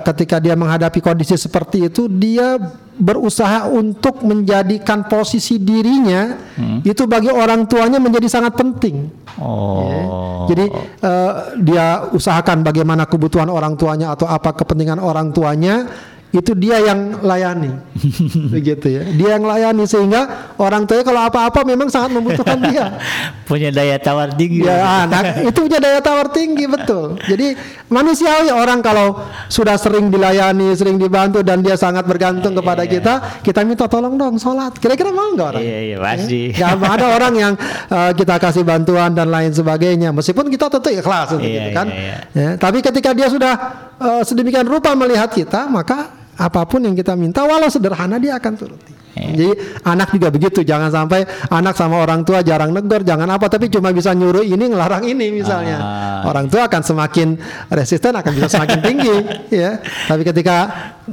ketika 0.08 0.40
dia 0.40 0.56
menghadapi 0.56 1.04
kondisi 1.04 1.36
seperti 1.36 1.92
itu 1.92 2.08
dia 2.08 2.56
berusaha 2.98 3.72
untuk 3.72 4.22
menjadikan 4.28 5.08
posisi 5.08 5.58
dirinya 5.58 6.36
itu 6.84 7.04
bagi 7.08 7.32
orang 7.32 7.66
tuanya 7.66 7.98
menjadi 7.98 8.28
sangat 8.28 8.54
penting. 8.58 9.08
Oh. 9.40 10.46
Jadi 10.52 10.66
eh, 11.00 11.34
dia 11.64 12.06
usahakan 12.12 12.62
bagaimana 12.66 13.08
kebutuhan 13.08 13.48
orang 13.48 13.80
tuanya 13.80 14.14
atau 14.14 14.28
apa 14.28 14.52
kepentingan 14.52 15.00
orang 15.00 15.32
tuanya 15.32 15.88
itu 16.32 16.56
dia 16.56 16.80
yang 16.80 17.20
layani. 17.20 17.76
Begitu 18.56 18.88
ya. 18.88 19.04
Dia 19.04 19.30
yang 19.36 19.44
layani 19.44 19.84
sehingga 19.84 20.56
orang 20.56 20.88
tuanya 20.88 21.04
kalau 21.04 21.22
apa-apa 21.28 21.68
memang 21.68 21.92
sangat 21.92 22.16
membutuhkan 22.16 22.56
dia. 22.72 22.96
Punya 23.44 23.68
daya 23.68 24.00
tawar 24.00 24.32
tinggi. 24.32 24.64
Ya 24.64 25.04
anak 25.04 25.44
itu 25.44 25.60
punya 25.60 25.84
daya 25.84 26.00
tawar 26.00 26.32
tinggi 26.32 26.72
betul. 26.72 27.20
Jadi 27.28 27.52
manusiawi 27.92 28.48
orang 28.48 28.80
kalau 28.80 29.28
sudah 29.52 29.76
sering 29.76 30.08
dilayani 30.08 30.72
sering 30.72 30.96
dibantu 30.96 31.44
dan 31.44 31.60
dia 31.60 31.76
sangat 31.76 32.08
bergantung 32.08 32.56
kepada 32.56 32.88
iya. 32.88 32.92
kita 32.96 33.14
kita 33.44 33.60
minta 33.68 33.92
tolong 33.92 34.16
dong 34.16 34.40
sholat. 34.40 34.72
Kira-kira 34.80 35.12
mau 35.12 35.36
nggak 35.36 35.48
orang? 35.60 35.64
Iya 35.68 35.80
iya 35.84 35.98
pasti. 36.00 36.42
Ya, 36.56 36.80
ada 36.80 37.08
orang 37.12 37.34
yang 37.36 37.54
uh, 37.92 38.16
kita 38.16 38.40
kasih 38.40 38.64
bantuan 38.64 39.12
dan 39.12 39.28
lain 39.28 39.52
sebagainya 39.52 40.16
meskipun 40.16 40.48
kita 40.48 40.72
tentu 40.72 40.96
ikhlas 40.96 41.36
untuk 41.36 41.44
Iya, 41.44 41.60
itu 41.68 41.70
kan. 41.76 41.88
iya, 41.92 42.16
Ya, 42.32 42.50
tapi 42.56 42.80
ketika 42.80 43.12
dia 43.12 43.28
sudah 43.28 43.54
uh, 44.00 44.24
sedemikian 44.24 44.64
rupa 44.64 44.96
melihat 44.96 45.28
kita 45.28 45.68
maka 45.68 46.21
apa 46.42 46.66
pun 46.66 46.82
yang 46.82 46.98
kita 46.98 47.14
minta 47.14 47.46
walau 47.46 47.70
sederhana 47.70 48.18
dia 48.18 48.42
akan 48.42 48.54
turuti. 48.58 48.94
Iya. 49.12 49.28
Jadi 49.36 49.50
anak 49.84 50.16
juga 50.16 50.32
begitu, 50.32 50.64
jangan 50.64 50.88
sampai 50.88 51.28
anak 51.52 51.76
sama 51.76 52.00
orang 52.00 52.24
tua 52.24 52.40
jarang 52.42 52.72
negor, 52.72 53.04
jangan 53.04 53.28
apa, 53.28 53.52
tapi 53.52 53.68
cuma 53.68 53.92
bisa 53.92 54.16
nyuruh 54.16 54.40
ini 54.40 54.72
ngelarang 54.72 55.04
ini 55.04 55.36
misalnya. 55.36 55.78
Ah. 55.78 56.32
Orang 56.32 56.48
tua 56.48 56.72
akan 56.72 56.80
semakin 56.80 57.36
resisten, 57.68 58.16
akan 58.16 58.32
bisa 58.32 58.48
semakin 58.48 58.80
tinggi, 58.88 59.16
ya. 59.52 59.84
Tapi 60.08 60.24
ketika 60.24 60.58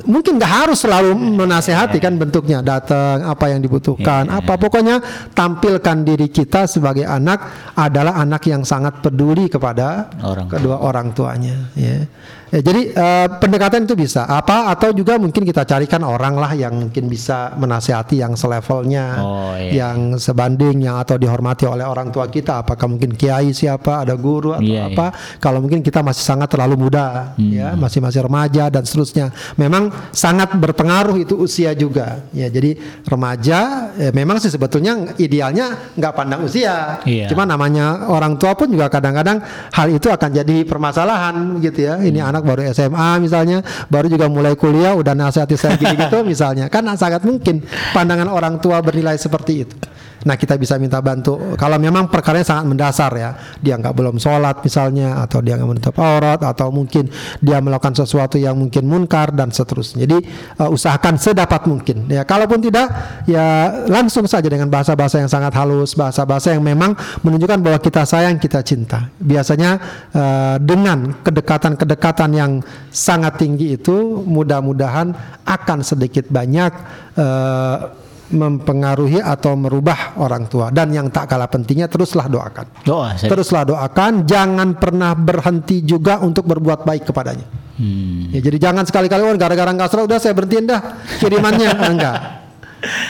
mungkin 0.07 0.39
nggak 0.39 0.53
harus 0.63 0.79
selalu 0.79 1.11
menasehati 1.43 1.99
kan 1.99 2.15
bentuknya, 2.15 2.63
datang 2.63 3.27
apa 3.27 3.51
yang 3.51 3.59
dibutuhkan, 3.59 4.31
Iya. 4.31 4.47
apa 4.47 4.55
pokoknya 4.55 5.03
tampilkan 5.35 6.07
diri 6.07 6.31
kita 6.31 6.71
sebagai 6.71 7.03
anak 7.03 7.51
adalah 7.75 8.15
anak 8.15 8.47
yang 8.47 8.63
sangat 8.63 9.03
peduli 9.03 9.51
kepada 9.51 10.07
Orang 10.23 10.47
kedua 10.47 10.79
orang 10.79 11.11
tuanya, 11.11 11.67
ya. 11.75 12.07
Ya, 12.49 12.65
jadi 12.65 12.83
eh, 12.97 13.27
pendekatan 13.37 13.85
itu 13.85 13.93
bisa 13.93 14.25
apa 14.25 14.73
atau 14.73 14.89
juga 14.97 15.21
mungkin 15.21 15.45
kita 15.45 15.69
carikan 15.69 16.01
orang 16.01 16.33
lah 16.33 16.57
yang 16.57 16.89
mungkin 16.89 17.05
bisa 17.05 17.53
menasehati 17.61 18.25
yang 18.25 18.41
selevelnya, 18.41 19.07
Oh, 19.21 19.53
iya. 19.53 19.85
yang 19.85 20.17
sebanding, 20.17 20.81
yang 20.81 20.97
atau 20.97 21.21
dihormati 21.21 21.69
oleh 21.69 21.85
orang 21.85 22.09
tua 22.09 22.25
kita. 22.33 22.65
Apakah 22.65 22.89
mungkin 22.89 23.13
kiai 23.13 23.53
siapa, 23.53 24.01
ada 24.01 24.17
guru 24.17 24.57
atau 24.57 24.65
Iya, 24.65 24.89
apa? 24.89 25.13
Kalau 25.45 25.61
mungkin 25.61 25.85
kita 25.85 26.01
masih 26.01 26.25
sangat 26.25 26.49
terlalu 26.49 26.89
muda, 26.89 27.37
ya 27.37 27.77
masih 27.77 28.01
masih 28.01 28.25
remaja 28.25 28.73
dan 28.73 28.81
seterusnya. 28.81 29.29
Memang 29.61 29.93
sangat 30.17 30.57
berpengaruh 30.57 31.21
itu 31.21 31.37
usia 31.37 31.77
juga. 31.77 32.25
Ya 32.33 32.49
jadi 32.49 32.81
remaja, 33.05 33.93
eh, 34.01 34.13
memang 34.17 34.41
sih 34.41 34.49
sebetulnya 34.49 35.13
idealnya 35.21 35.93
nggak 36.01 36.13
pandang 36.17 36.49
usia. 36.49 37.05
Iya. 37.05 37.29
Cuma 37.29 37.45
namanya 37.45 38.09
orang 38.09 38.41
tua 38.41 38.57
pun 38.57 38.73
juga 38.73 38.89
kadang-kadang 38.89 39.45
hal 39.75 39.89
itu 39.93 40.09
akan 40.09 40.31
jadi 40.33 40.65
permasalahan 40.65 41.61
gitu 41.61 41.85
ya. 41.85 42.01
Ini 42.01 42.25
anak 42.25 42.38
baru 42.43 42.67
SMA 42.75 43.23
misalnya, 43.23 43.63
baru 43.89 44.07
juga 44.11 44.27
mulai 44.27 44.55
kuliah 44.59 44.95
udah 44.95 45.15
nasihati 45.15 45.57
saya 45.57 45.79
gini 45.79 45.95
gitu 45.99 46.23
misalnya. 46.27 46.67
Kan 46.71 46.87
sangat 46.99 47.23
mungkin 47.23 47.63
pandangan 47.95 48.29
orang 48.29 48.59
tua 48.59 48.83
bernilai 48.83 49.17
seperti 49.17 49.67
itu. 49.67 49.77
Nah 50.27 50.35
kita 50.35 50.59
bisa 50.59 50.75
minta 50.81 50.99
bantu 50.99 51.55
kalau 51.55 51.79
memang 51.79 52.11
perkaranya 52.11 52.47
sangat 52.47 52.65
mendasar 52.67 53.13
ya 53.15 53.31
dia 53.63 53.79
nggak 53.79 53.95
belum 53.95 54.17
sholat 54.19 54.63
misalnya 54.67 55.23
atau 55.23 55.39
dia 55.39 55.55
nggak 55.55 55.69
menutup 55.69 55.95
aurat 55.99 56.41
atau 56.43 56.75
mungkin 56.75 57.07
dia 57.39 57.63
melakukan 57.63 57.95
sesuatu 57.95 58.35
yang 58.39 58.59
mungkin 58.59 58.87
munkar 58.87 59.31
dan 59.31 59.55
seterusnya. 59.55 60.07
Jadi 60.07 60.19
uh, 60.59 60.75
usahakan 60.75 61.21
sedapat 61.21 61.67
mungkin 61.71 62.11
ya. 62.11 62.27
Kalaupun 62.27 62.59
tidak 62.63 62.91
ya 63.29 63.71
langsung 63.87 64.27
saja 64.27 64.47
dengan 64.51 64.67
bahasa-bahasa 64.67 65.23
yang 65.23 65.31
sangat 65.31 65.53
halus, 65.55 65.95
bahasa-bahasa 65.95 66.55
yang 66.55 66.65
memang 66.65 66.95
menunjukkan 67.23 67.59
bahwa 67.63 67.79
kita 67.79 68.03
sayang, 68.03 68.41
kita 68.41 68.63
cinta. 68.63 69.11
Biasanya 69.19 69.71
uh, 70.15 70.57
dengan 70.59 71.21
kedekatan-kedekatan 71.23 72.31
yang 72.35 72.53
sangat 72.89 73.39
tinggi 73.39 73.77
itu 73.79 74.23
mudah-mudahan 74.27 75.15
akan 75.47 75.79
sedikit 75.87 76.27
banyak 76.29 76.73
uh, 77.17 78.08
mempengaruhi 78.29 79.21
atau 79.25 79.57
merubah 79.57 80.17
orang 80.21 80.45
tua. 80.49 80.69
Dan 80.69 80.93
yang 80.93 81.09
tak 81.09 81.33
kalah 81.33 81.49
pentingnya 81.49 81.89
teruslah 81.89 82.29
doakan. 82.29 82.67
Doa 82.85 83.17
saya 83.17 83.29
teruslah 83.33 83.65
doakan 83.65 84.29
jangan 84.29 84.77
pernah 84.77 85.17
berhenti 85.17 85.81
juga 85.81 86.21
untuk 86.21 86.45
berbuat 86.45 86.85
baik 86.85 87.09
kepadanya. 87.09 87.47
Hmm. 87.79 88.35
ya, 88.35 88.43
jadi 88.43 88.59
jangan 88.59 88.83
sekali-kali 88.91 89.23
oh 89.23 89.39
gara-gara 89.39 89.71
nggak 89.71 89.87
salah 89.87 90.05
udah 90.11 90.19
saya 90.19 90.35
berhentiin 90.35 90.67
dah 90.67 90.81
kirimannya. 91.23 91.71
Enggak. 91.95 92.17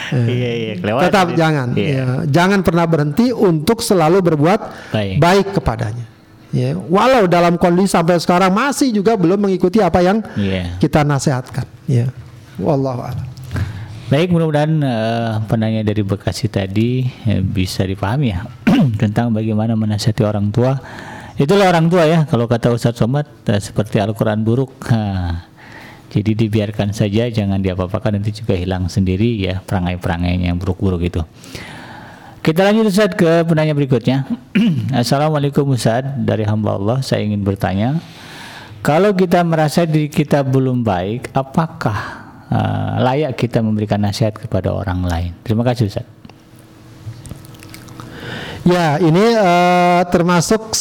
Iya 0.09 0.49
iya 0.49 0.73
kelewat 0.81 1.01
tetap 1.09 1.27
jangan. 1.37 1.67
Iya. 1.77 1.89
ya, 1.93 2.05
jangan 2.25 2.59
pernah 2.65 2.85
berhenti 2.89 3.29
untuk 3.29 3.85
selalu 3.85 4.17
berbuat 4.33 4.59
Baik. 4.93 5.15
baik, 5.21 5.47
kepadanya. 5.61 6.05
Ya 6.49 6.73
walau 6.73 7.29
dalam 7.29 7.61
kondisi 7.61 7.93
sampai 7.93 8.17
sekarang 8.17 8.49
masih 8.49 8.89
juga 8.89 9.13
belum 9.13 9.37
mengikuti 9.37 9.77
apa 9.77 10.01
yang 10.01 10.25
Iya. 10.33 10.81
kita 10.81 11.05
nasihatkan. 11.05 11.69
Ya 11.85 12.09
wallahu 12.57 13.05
a'lam 13.05 13.28
Baik, 14.09 14.33
mudah-mudahan 14.33 14.73
eh, 14.81 15.31
penanya 15.45 15.85
dari 15.85 16.01
Bekasi 16.01 16.49
tadi 16.49 17.05
eh, 17.29 17.45
bisa 17.45 17.85
dipahami 17.85 18.33
ya 18.33 18.41
tentang 19.05 19.29
bagaimana 19.29 19.77
menasihati 19.77 20.25
orang 20.25 20.49
tua. 20.49 20.81
Itulah 21.37 21.69
orang 21.69 21.93
tua 21.93 22.09
ya, 22.09 22.25
kalau 22.25 22.49
kata 22.49 22.73
Ustadz 22.73 23.05
Somad 23.05 23.29
eh, 23.45 23.61
seperti 23.61 24.01
Al-Quran 24.01 24.41
buruk. 24.41 24.73
Ha, 24.89 25.45
jadi 26.09 26.33
dibiarkan 26.33 26.89
saja, 26.89 27.29
jangan 27.29 27.61
diapa-apakan 27.61 28.17
nanti 28.17 28.33
juga 28.33 28.57
hilang 28.57 28.89
sendiri 28.89 29.45
ya 29.45 29.61
perangai-perangainya 29.61 30.49
yang 30.49 30.57
buruk-buruk 30.57 31.05
itu. 31.05 31.21
Kita 32.41 32.65
lanjut 32.65 32.89
Ustadz 32.89 33.13
ke 33.13 33.45
penanya 33.45 33.77
berikutnya. 33.77 34.25
Assalamualaikum 35.05 35.69
Ustadz 35.69 36.17
dari 36.17 36.49
hamba 36.49 36.81
Allah, 36.81 36.97
saya 37.05 37.21
ingin 37.21 37.45
bertanya, 37.45 38.01
kalau 38.81 39.13
kita 39.13 39.45
merasa 39.45 39.85
diri 39.85 40.09
kita 40.09 40.41
belum 40.41 40.81
baik, 40.81 41.29
apakah 41.37 42.18
uh, 42.49 42.99
layak 43.01 43.37
kita 43.37 43.61
memberikan 43.61 44.01
nasihat 44.01 44.35
kepada 44.35 44.73
orang 44.73 45.05
lain? 45.05 45.31
Terima 45.41 45.61
kasih 45.63 45.89
Ustaz. 45.89 46.05
Ya, 48.67 48.99
ini 48.99 49.33
eh, 49.33 50.01
termasuk 50.11 50.75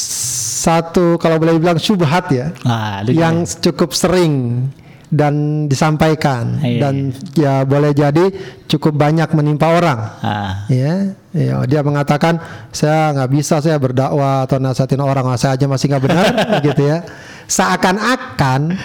satu 0.58 1.16
kalau 1.16 1.38
boleh 1.38 1.56
dibilang 1.56 1.78
syubhat 1.78 2.28
ya, 2.34 2.52
Ah, 2.66 3.00
yang 3.06 3.46
cukup 3.46 3.94
sering 3.94 4.66
dan 5.08 5.64
disampaikan 5.72 6.60
Iya, 6.60 6.80
dan 6.84 6.94
ya 7.32 7.54
boleh 7.64 7.96
jadi 7.96 8.28
cukup 8.68 8.92
banyak 8.92 9.32
menimpa 9.32 9.72
orang. 9.72 9.98
Ah, 10.20 10.68
Ya, 10.68 11.16
ya 11.32 11.64
dia 11.64 11.80
mengatakan 11.80 12.42
saya 12.74 13.14
nggak 13.16 13.30
bisa 13.32 13.62
saya 13.64 13.80
berdakwah 13.80 14.44
atau 14.44 14.60
nasihatin 14.60 15.00
orang, 15.00 15.24
"Ah, 15.24 15.38
saya 15.40 15.56
aja 15.56 15.64
masih 15.64 15.88
nggak 15.88 16.04
benar, 16.04 16.26
gitu 16.66 16.82
ya. 16.82 17.06
Seakan-akan 17.48 18.76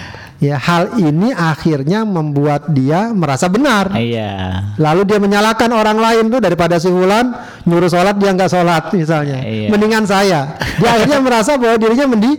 ya 0.43 0.59
hal 0.59 0.99
ini 0.99 1.31
akhirnya 1.31 2.03
membuat 2.03 2.67
dia 2.75 3.15
merasa 3.15 3.47
benar. 3.47 3.95
iya. 3.95 4.59
Lalu 4.75 5.07
dia 5.07 5.19
menyalahkan 5.23 5.71
orang 5.71 5.95
lain 5.95 6.27
tuh 6.27 6.43
daripada 6.43 6.75
si 6.75 6.91
Fulan 6.91 7.31
nyuruh 7.63 7.87
sholat 7.87 8.19
dia 8.19 8.35
nggak 8.35 8.51
sholat 8.51 8.83
misalnya. 8.91 9.39
Iya. 9.39 9.71
Mendingan 9.71 10.03
saya. 10.03 10.59
Dia 10.83 10.89
akhirnya 10.99 11.23
merasa 11.23 11.55
bahwa 11.55 11.79
dirinya 11.79 12.05
mendi 12.11 12.35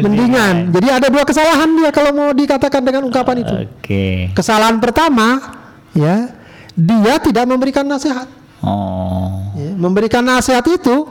mendingan. 0.00 0.72
Jadi 0.72 0.88
ada 0.88 1.06
dua 1.12 1.24
kesalahan 1.28 1.68
dia 1.76 1.90
kalau 1.92 2.10
mau 2.16 2.30
dikatakan 2.32 2.80
dengan 2.80 3.04
ungkapan 3.04 3.44
itu. 3.44 3.54
Oke. 3.68 4.32
Kesalahan 4.32 4.80
pertama 4.80 5.60
ya 5.92 6.32
dia 6.72 7.14
tidak 7.20 7.44
memberikan 7.44 7.84
nasihat. 7.84 8.24
Oh. 8.64 9.52
Ya, 9.58 9.76
memberikan 9.76 10.24
nasihat 10.24 10.64
itu 10.64 11.04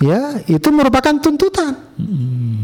ya 0.00 0.40
itu 0.48 0.68
merupakan 0.72 1.12
tuntutan. 1.20 1.76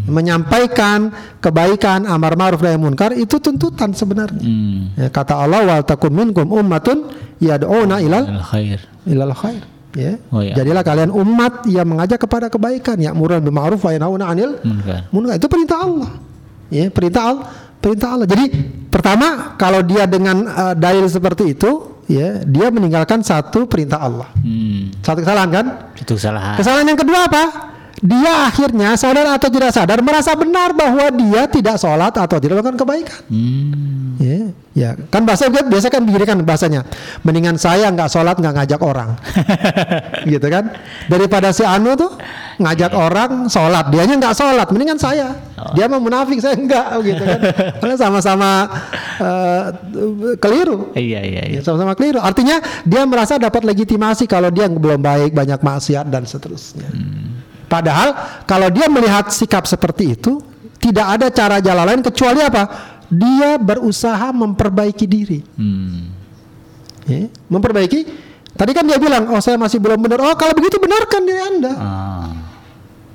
Menyampaikan 0.09 1.13
kebaikan 1.39 2.05
amar 2.05 2.35
ma'ruf 2.35 2.61
nahi 2.61 2.77
munkar 2.77 3.13
itu 3.13 3.39
tuntutan 3.39 3.93
sebenarnya. 3.93 4.41
Hmm. 4.43 4.93
Ya, 4.97 5.09
kata 5.09 5.37
Allah 5.37 5.63
wal 5.65 5.85
takum 5.85 6.11
minkum 6.11 6.49
ummatun 6.49 7.09
yad'una 7.39 8.01
ilal 8.01 8.27
Al 8.27 8.43
khair. 8.43 8.81
ilal 9.05 9.33
khair. 9.33 9.63
Ya. 9.97 10.21
Oh, 10.31 10.45
ya. 10.45 10.53
Jadilah 10.55 10.85
kalian 10.85 11.11
umat 11.11 11.65
yang 11.65 11.89
mengajak 11.89 12.21
kepada 12.21 12.53
kebaikan, 12.53 13.01
ya'muruna 13.01 13.41
bil 13.41 13.55
ma'ruf 13.55 13.81
wa 13.83 13.91
yanhauna 13.91 14.25
'anil 14.29 14.61
Munkar. 14.61 15.09
munkar. 15.11 15.35
Itu 15.41 15.49
perintah 15.49 15.79
Allah. 15.81 16.11
Ya, 16.69 16.85
perintah 16.93 17.23
Allah, 17.25 17.45
perintah 17.81 18.09
Allah. 18.13 18.27
Jadi 18.29 18.45
pertama 18.93 19.57
kalau 19.57 19.81
dia 19.81 20.05
dengan 20.05 20.45
uh, 20.45 20.75
dalil 20.77 21.09
seperti 21.09 21.57
itu, 21.57 21.97
ya, 22.05 22.45
dia 22.45 22.69
meninggalkan 22.69 23.25
satu 23.25 23.65
perintah 23.65 23.99
Allah. 23.99 24.29
Hmm. 24.45 24.93
Satu 25.01 25.25
kesalahan 25.25 25.51
kan? 25.51 25.67
Itu 25.97 26.13
kesalahan. 26.21 26.57
Kesalahan 26.61 26.87
yang 26.87 27.01
kedua 27.01 27.25
apa? 27.25 27.43
Dia 27.99 28.47
akhirnya 28.47 28.95
sadar 28.95 29.27
atau 29.35 29.51
tidak 29.51 29.75
sadar 29.75 29.99
merasa 30.07 30.31
benar 30.39 30.71
bahwa 30.71 31.11
dia 31.11 31.51
tidak 31.51 31.83
sholat 31.83 32.15
atau 32.15 32.39
tidak 32.39 32.63
melakukan 32.63 32.79
kebaikan. 32.79 33.21
Hmm. 33.27 34.15
Ya, 34.19 34.51
ya 34.75 34.91
kan 35.15 35.23
bahasa 35.23 35.47
biasa 35.47 35.91
kan 35.91 36.03
begini 36.03 36.27
kan 36.27 36.39
bahasanya. 36.43 36.83
Mendingan 37.23 37.55
saya 37.59 37.91
nggak 37.91 38.11
sholat 38.11 38.39
nggak 38.39 38.55
ngajak 38.55 38.81
orang, 38.83 39.15
gitu 40.33 40.47
kan? 40.51 40.75
Daripada 41.07 41.55
si 41.55 41.63
Anu 41.63 41.95
tuh 41.95 42.19
ngajak 42.59 42.93
orang 42.99 43.47
sholat, 43.47 43.91
dianya 43.95 44.19
nggak 44.19 44.35
sholat, 44.35 44.67
mendingan 44.75 44.99
saya. 44.99 45.39
Dia 45.75 45.87
mau 45.87 46.03
munafik 46.03 46.43
saya 46.43 46.59
enggak, 46.59 46.99
gitu 47.15 47.23
kan? 47.23 47.41
Karena 47.79 47.95
sama-sama 47.95 48.51
eh, 49.23 49.65
keliru. 50.43 50.91
Iya 50.99 51.23
iya 51.23 51.43
iya. 51.47 51.59
Ya, 51.59 51.61
sama-sama 51.63 51.95
keliru. 51.95 52.19
Artinya 52.19 52.59
dia 52.83 53.07
merasa 53.07 53.39
dapat 53.39 53.63
legitimasi 53.67 54.27
kalau 54.27 54.51
dia 54.51 54.67
belum 54.67 54.99
baik, 54.99 55.31
banyak 55.31 55.63
maksiat 55.63 56.11
dan 56.11 56.27
seterusnya. 56.27 56.91
Padahal 57.69 58.43
kalau 58.49 58.73
dia 58.73 58.89
melihat 58.89 59.29
sikap 59.29 59.69
seperti 59.69 60.17
itu, 60.17 60.41
tidak 60.81 61.07
ada 61.21 61.27
cara 61.29 61.57
jalan 61.61 61.85
lain 61.85 62.03
kecuali 62.03 62.41
apa? 62.41 62.97
dia 63.09 63.57
berusaha 63.57 64.29
memperbaiki 64.37 65.07
diri. 65.09 65.41
Hmm. 65.57 66.13
Ya, 67.09 67.33
memperbaiki. 67.49 68.29
Tadi 68.53 68.71
kan 68.77 68.85
dia 68.85 69.01
bilang, 69.01 69.33
oh 69.33 69.41
saya 69.41 69.57
masih 69.57 69.81
belum 69.81 69.97
benar. 69.97 70.21
Oh 70.21 70.37
kalau 70.37 70.53
begitu 70.53 70.77
benarkan 70.77 71.23
diri 71.25 71.41
anda. 71.41 71.73
Ah. 71.79 72.31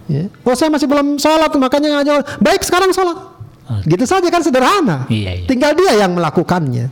Ya. 0.10 0.26
Oh 0.42 0.58
saya 0.58 0.74
masih 0.74 0.90
belum 0.90 1.22
sholat, 1.22 1.52
makanya 1.62 2.02
ngajak. 2.02 2.42
Baik 2.42 2.66
sekarang 2.66 2.90
sholat. 2.90 3.18
Oke. 3.64 3.86
Gitu 3.86 4.04
saja 4.10 4.28
kan 4.28 4.42
sederhana. 4.42 5.06
Iya, 5.08 5.44
iya. 5.44 5.48
Tinggal 5.48 5.78
dia 5.78 5.94
yang 6.04 6.18
melakukannya. 6.18 6.90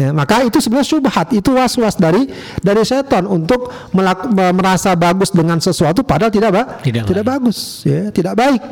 Ya, 0.00 0.10
maka 0.10 0.40
itu 0.40 0.56
sebenarnya 0.56 0.88
syubhat, 0.88 1.28
itu 1.30 1.52
was-was 1.52 1.92
dari 1.94 2.24
dari 2.56 2.80
setan 2.80 3.28
untuk 3.28 3.68
melak- 3.92 4.32
me- 4.32 4.54
merasa 4.54 4.96
bagus 4.96 5.28
dengan 5.28 5.60
sesuatu 5.60 6.00
padahal 6.00 6.32
tidak 6.32 6.50
ba- 6.50 6.68
Tidak 7.04 7.20
bagus, 7.22 7.84
ya, 7.84 8.08
tidak 8.08 8.32
baik. 8.32 8.64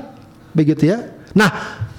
Begitu 0.56 0.88
ya. 0.88 1.04
Nah, 1.36 1.50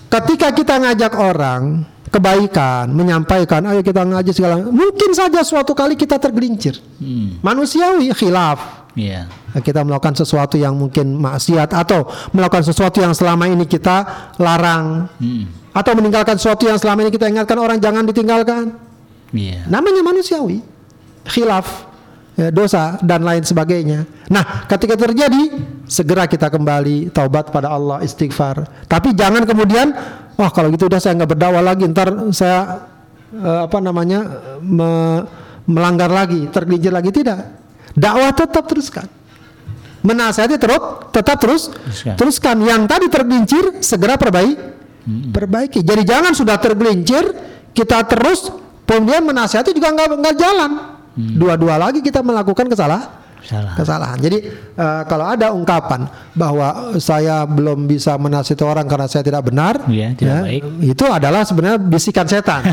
ketika 0.09 0.49
kita 0.49 0.81
ngajak 0.81 1.13
orang 1.13 1.85
kebaikan, 2.09 2.89
menyampaikan, 2.89 3.61
ayo 3.69 3.85
kita 3.85 4.01
ngaji 4.01 4.31
segala, 4.33 4.65
mungkin 4.65 5.13
saja 5.13 5.45
suatu 5.45 5.77
kali 5.77 5.93
kita 5.93 6.17
tergelincir. 6.17 6.81
Hmm. 6.97 7.37
Manusiawi 7.39 8.09
khilaf. 8.11 8.89
Iya. 8.97 9.29
Kita 9.53 9.85
melakukan 9.85 10.17
sesuatu 10.17 10.57
yang 10.57 10.73
mungkin 10.73 11.13
maksiat 11.15 11.69
atau 11.71 12.09
melakukan 12.33 12.65
sesuatu 12.65 12.97
yang 12.97 13.13
selama 13.13 13.45
ini 13.45 13.63
kita 13.63 14.09
larang 14.41 15.05
Hmm. 15.21 15.45
atau 15.69 15.91
meninggalkan 15.93 16.33
sesuatu 16.33 16.65
yang 16.65 16.81
selama 16.81 17.05
ini 17.05 17.13
kita 17.13 17.29
ingatkan 17.29 17.61
orang 17.61 17.77
jangan 17.77 18.01
ditinggalkan. 18.03 18.88
Iya. 19.29 19.69
Namanya 19.69 20.01
manusiawi, 20.01 20.59
khilaf, 21.29 21.85
ya, 22.33 22.49
dosa 22.49 22.97
dan 23.01 23.21
lain 23.21 23.45
sebagainya. 23.45 24.09
Nah, 24.29 24.65
ketika 24.65 24.97
terjadi, 24.97 25.53
segera 25.85 26.25
kita 26.25 26.49
kembali 26.49 27.13
taubat 27.13 27.53
pada 27.53 27.69
Allah, 27.69 28.01
istighfar. 28.01 28.65
Tapi 28.89 29.13
jangan 29.13 29.45
kemudian, 29.45 29.93
wah 30.33 30.49
kalau 30.49 30.73
gitu 30.73 30.89
udah 30.89 30.97
saya 30.97 31.13
nggak 31.17 31.37
berdakwah 31.37 31.61
lagi, 31.61 31.85
ntar 31.89 32.09
saya 32.33 32.89
eh, 33.29 33.59
apa 33.69 33.77
namanya 33.77 34.19
me- 34.61 35.23
melanggar 35.69 36.09
lagi, 36.09 36.49
tergelincir 36.49 36.89
lagi 36.89 37.13
tidak. 37.13 37.45
Dakwah 37.93 38.33
tetap 38.33 38.65
teruskan. 38.65 39.05
Menasihati 39.99 40.55
terus, 40.55 40.79
tetap 41.11 41.37
terus, 41.43 41.67
Teruskan. 41.69 42.15
teruskan. 42.15 42.55
Yang 42.63 42.81
tadi 42.87 43.05
tergelincir, 43.11 43.63
segera 43.83 44.15
perbaiki, 44.15 44.55
perbaiki. 45.29 45.79
Jadi 45.83 46.01
jangan 46.07 46.31
sudah 46.31 46.55
tergelincir, 46.55 47.27
kita 47.75 48.07
terus 48.07 48.47
kemudian 48.89 49.21
menasihati 49.21 49.69
juga 49.71 49.93
nggak 49.93 50.07
nggak 50.17 50.35
jalan. 50.35 50.71
Dua-dua 51.13 51.75
lagi 51.75 51.99
kita 51.99 52.23
melakukan 52.23 52.65
kesalah, 52.65 53.11
Salah. 53.43 53.75
kesalahan. 53.75 54.15
Jadi 54.17 54.39
eh, 54.55 55.01
kalau 55.03 55.27
ada 55.27 55.51
ungkapan 55.51 56.07
bahwa 56.31 56.95
saya 56.95 57.43
belum 57.43 57.85
bisa 57.85 58.15
menasihati 58.15 58.63
orang 58.63 58.87
karena 58.87 59.03
saya 59.03 59.19
tidak 59.19 59.43
benar, 59.43 59.83
Iya, 59.85 60.15
tidak 60.15 60.47
baik. 60.47 60.61
itu 60.79 61.03
adalah 61.03 61.43
sebenarnya 61.43 61.75
bisikan 61.77 62.23
setan. 62.23 62.63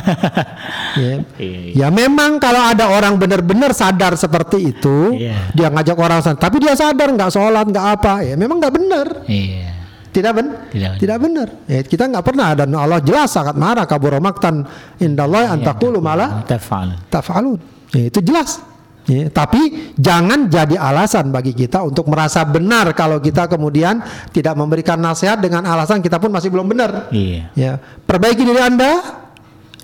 ya. 1.02 1.26
Iya, 1.42 1.58
iya. 1.74 1.74
Ya 1.74 1.88
memang 1.90 2.38
kalau 2.38 2.62
ada 2.62 2.86
orang 2.86 3.18
benar-benar 3.18 3.74
sadar 3.74 4.14
seperti 4.14 4.70
itu, 4.70 5.18
Iya. 5.18 5.50
dia 5.50 5.66
ngajak 5.66 5.98
orang 5.98 6.22
sana, 6.22 6.38
tapi 6.38 6.62
dia 6.62 6.78
sadar 6.78 7.10
nggak 7.10 7.34
sholat 7.34 7.66
nggak 7.66 7.86
apa, 7.98 8.22
ya 8.22 8.38
memang 8.38 8.62
nggak 8.62 8.74
benar, 8.74 9.06
Iya. 9.26 9.74
Tidak 10.16 10.32
ben, 10.32 10.46
Tidak 10.72 10.96
benar. 10.96 10.96
tidak 10.96 11.18
benar. 11.20 11.48
Ya, 11.68 11.80
kita 11.84 12.04
nggak 12.08 12.24
pernah 12.24 12.48
dan 12.56 12.72
Allah 12.72 13.04
jelas 13.04 13.28
sangat 13.28 13.52
marah 13.52 13.84
kabur 13.84 14.16
maktan 14.16 14.64
indallah 14.96 15.52
Iya, 15.52 15.60
antakulu 15.60 16.00
malah 16.00 16.40
Tafal. 16.48 16.96
tafalun. 17.12 17.60
Ya, 17.92 18.08
itu 18.08 18.24
jelas. 18.24 18.64
Ya, 19.06 19.30
tapi 19.30 19.92
jangan 19.94 20.50
jadi 20.50 20.74
alasan 20.74 21.30
bagi 21.30 21.54
kita 21.54 21.78
untuk 21.84 22.10
merasa 22.10 22.42
benar 22.42 22.90
kalau 22.90 23.22
kita 23.22 23.46
kemudian 23.46 24.02
tidak 24.34 24.58
memberikan 24.58 24.98
nasihat 24.98 25.38
dengan 25.38 25.62
alasan 25.62 26.02
kita 26.02 26.18
pun 26.18 26.32
masih 26.32 26.48
belum 26.50 26.66
benar. 26.66 27.12
Iya. 27.14 27.52
Ya, 27.54 27.72
perbaiki 28.02 28.42
diri 28.42 28.58
Anda 28.58 28.98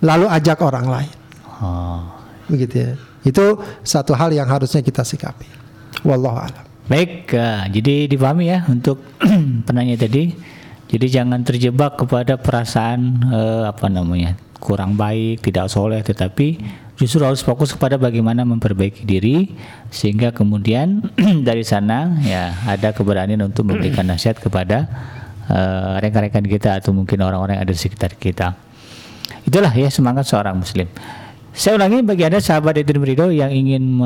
lalu 0.02 0.26
ajak 0.26 0.58
orang 0.64 0.86
lain. 0.90 1.12
Oh. 1.62 2.02
Begitu 2.50 2.74
ya. 2.74 2.92
Itu 3.22 3.62
satu 3.86 4.18
hal 4.18 4.34
yang 4.34 4.50
harusnya 4.50 4.82
kita 4.82 5.06
sikapi. 5.06 5.46
Wallahu 6.02 6.42
a'lam. 6.42 6.66
Baik, 6.90 7.30
eh, 7.30 7.62
jadi 7.78 8.10
dipahami 8.10 8.50
ya 8.50 8.66
untuk 8.66 8.98
penanya 9.66 9.94
tadi. 9.94 10.34
Jadi 10.92 11.06
jangan 11.08 11.40
terjebak 11.40 11.96
kepada 11.96 12.36
perasaan 12.36 13.22
eh, 13.30 13.64
apa 13.70 13.86
namanya 13.86 14.34
kurang 14.58 14.98
baik, 14.98 15.42
tidak 15.46 15.70
soleh, 15.70 16.02
tetapi 16.02 16.58
justru 16.98 17.22
harus 17.22 17.42
fokus 17.42 17.74
kepada 17.74 17.98
bagaimana 17.98 18.46
memperbaiki 18.46 19.02
diri 19.02 19.50
sehingga 19.90 20.30
kemudian 20.30 21.02
dari 21.48 21.66
sana 21.66 22.18
ya 22.22 22.54
ada 22.66 22.94
keberanian 22.94 23.42
untuk 23.42 23.66
memberikan 23.70 24.06
nasihat 24.06 24.42
kepada 24.42 24.90
eh, 25.46 25.94
rekan-rekan 26.02 26.46
kita 26.46 26.82
atau 26.82 26.90
mungkin 26.90 27.22
orang-orang 27.22 27.62
yang 27.62 27.64
ada 27.66 27.74
di 27.74 27.80
sekitar 27.80 28.18
kita. 28.18 28.58
Itulah 29.46 29.70
ya 29.70 29.86
semangat 29.86 30.26
seorang 30.26 30.58
muslim. 30.58 30.90
Saya 31.54 31.78
ulangi 31.78 32.02
bagi 32.02 32.26
Anda 32.26 32.40
sahabat 32.40 32.80
Edwin 32.80 33.02
Berido 33.04 33.28
yang 33.28 33.52
ingin 33.52 34.00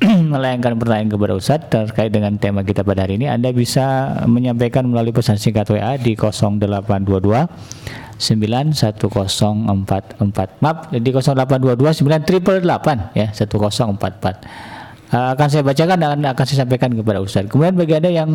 melayangkan 0.32 0.80
pertanyaan 0.80 1.12
kepada 1.12 1.36
Ustadz 1.36 1.68
terkait 1.68 2.08
dengan 2.08 2.32
tema 2.40 2.64
kita 2.64 2.80
pada 2.80 3.04
hari 3.04 3.20
ini, 3.20 3.28
Anda 3.28 3.52
bisa 3.52 4.16
menyampaikan 4.24 4.88
melalui 4.88 5.12
pesan 5.12 5.36
singkat 5.36 5.68
WA 5.68 6.00
di 6.00 6.16
0822 6.16 8.08
91044 8.20 10.60
maaf 10.60 10.92
di 10.92 11.08
0822 11.12 12.04
988 12.04 13.16
ya 13.16 13.32
1044 13.32 14.76
Uh, 15.10 15.34
akan 15.34 15.50
saya 15.50 15.66
bacakan 15.66 15.98
dan 15.98 16.22
akan 16.22 16.44
saya 16.46 16.62
sampaikan 16.62 16.94
kepada 16.94 17.18
Ustadz. 17.18 17.50
Kemudian 17.50 17.74
bagi 17.74 17.98
Anda 17.98 18.14
yang 18.14 18.30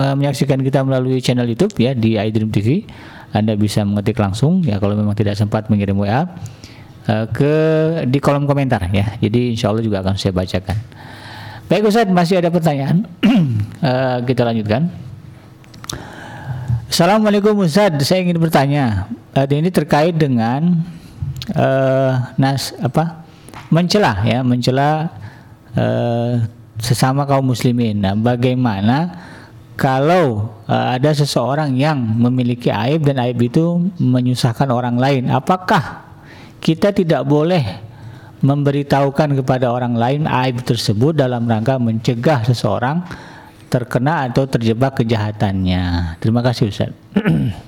uh, 0.00 0.14
menyaksikan 0.16 0.64
kita 0.64 0.80
melalui 0.80 1.20
channel 1.20 1.44
YouTube 1.44 1.76
ya 1.76 1.92
di 1.92 2.16
iDream 2.16 2.48
TV, 2.48 2.88
Anda 3.36 3.52
bisa 3.52 3.84
mengetik 3.84 4.16
langsung 4.16 4.64
ya 4.64 4.80
kalau 4.80 4.96
memang 4.96 5.12
tidak 5.12 5.36
sempat 5.36 5.68
mengirim 5.68 6.00
WA 6.00 6.24
uh, 7.10 7.26
ke 7.30 7.54
di 8.06 8.18
kolom 8.18 8.46
komentar 8.46 8.82
ya. 8.90 9.16
Jadi 9.18 9.54
insya 9.54 9.70
Allah 9.70 9.82
juga 9.82 10.02
akan 10.02 10.14
saya 10.18 10.32
bacakan. 10.34 10.76
Baik 11.66 11.90
Ustadz, 11.90 12.14
masih 12.14 12.38
ada 12.38 12.50
pertanyaan. 12.50 13.06
Uh, 13.82 14.22
kita 14.28 14.46
lanjutkan. 14.46 14.86
Assalamualaikum 16.86 17.58
Ustadz, 17.66 18.06
saya 18.06 18.22
ingin 18.22 18.38
bertanya. 18.38 19.10
Uh, 19.34 19.46
ini 19.50 19.74
terkait 19.74 20.14
dengan 20.14 20.86
uh, 21.58 22.30
nas 22.38 22.70
apa? 22.78 23.26
Mencela 23.66 24.22
ya, 24.22 24.46
mencela 24.46 25.10
uh, 25.74 26.38
sesama 26.78 27.26
kaum 27.26 27.50
muslimin. 27.50 27.98
Nah, 27.98 28.14
bagaimana 28.14 29.10
kalau 29.74 30.54
uh, 30.70 30.94
ada 30.94 31.10
seseorang 31.12 31.74
yang 31.74 31.98
memiliki 31.98 32.70
aib 32.70 33.04
dan 33.04 33.18
aib 33.26 33.42
itu 33.42 33.90
menyusahkan 33.98 34.70
orang 34.70 34.96
lain, 34.96 35.28
apakah 35.34 36.05
kita 36.60 36.92
tidak 36.92 37.22
boleh 37.26 37.64
memberitahukan 38.44 39.42
kepada 39.42 39.72
orang 39.72 39.96
lain 39.96 40.22
aib 40.28 40.60
tersebut 40.62 41.16
dalam 41.16 41.48
rangka 41.48 41.80
mencegah 41.80 42.44
seseorang 42.44 43.00
terkena 43.66 44.28
atau 44.30 44.46
terjebak 44.46 45.02
kejahatannya. 45.02 46.16
Terima 46.22 46.40
kasih 46.44 46.70
Ustaz. 46.70 46.92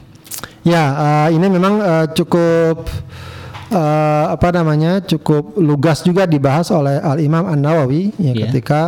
Ya, 0.66 0.84
eh, 1.30 1.38
ini 1.38 1.48
memang 1.48 1.80
eh, 1.80 2.06
cukup 2.12 2.84
eh, 3.72 4.24
apa 4.28 4.48
namanya? 4.52 5.00
cukup 5.00 5.56
lugas 5.56 6.04
juga 6.04 6.28
dibahas 6.28 6.68
oleh 6.68 7.00
Al 7.00 7.24
Imam 7.24 7.48
An 7.48 7.62
Nawawi 7.64 8.12
ya, 8.20 8.36
Iya. 8.36 8.52
ketika 8.52 8.80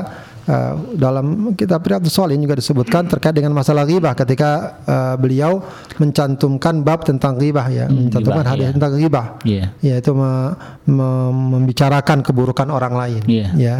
eh, 0.50 0.72
dalam 0.98 1.54
kitab 1.54 1.86
Riyadhus 1.86 2.10
Shalihin 2.10 2.42
juga 2.42 2.58
disebutkan 2.58 3.06
terkait 3.06 3.30
dengan 3.38 3.54
masalah 3.54 3.86
ghibah 3.86 4.18
ketika 4.18 4.82
eh, 4.82 5.14
beliau 5.14 5.62
mencantumkan 6.02 6.82
bab 6.82 7.06
tentang 7.06 7.38
ghibah 7.38 7.70
ya, 7.70 7.86
mencantumkan 7.86 8.42
ghibah, 8.42 8.52
hadis 8.58 8.66
iya. 8.66 8.74
tentang 8.74 8.92
ghibah. 8.98 9.26
Iya. 9.46 9.64
Yaitu 9.78 10.10
me- 10.18 10.52
me- 10.90 11.32
membicarakan 11.54 12.26
keburukan 12.26 12.66
orang 12.66 12.94
lain 12.98 13.22
Iya. 13.30 13.48
ya. 13.54 13.76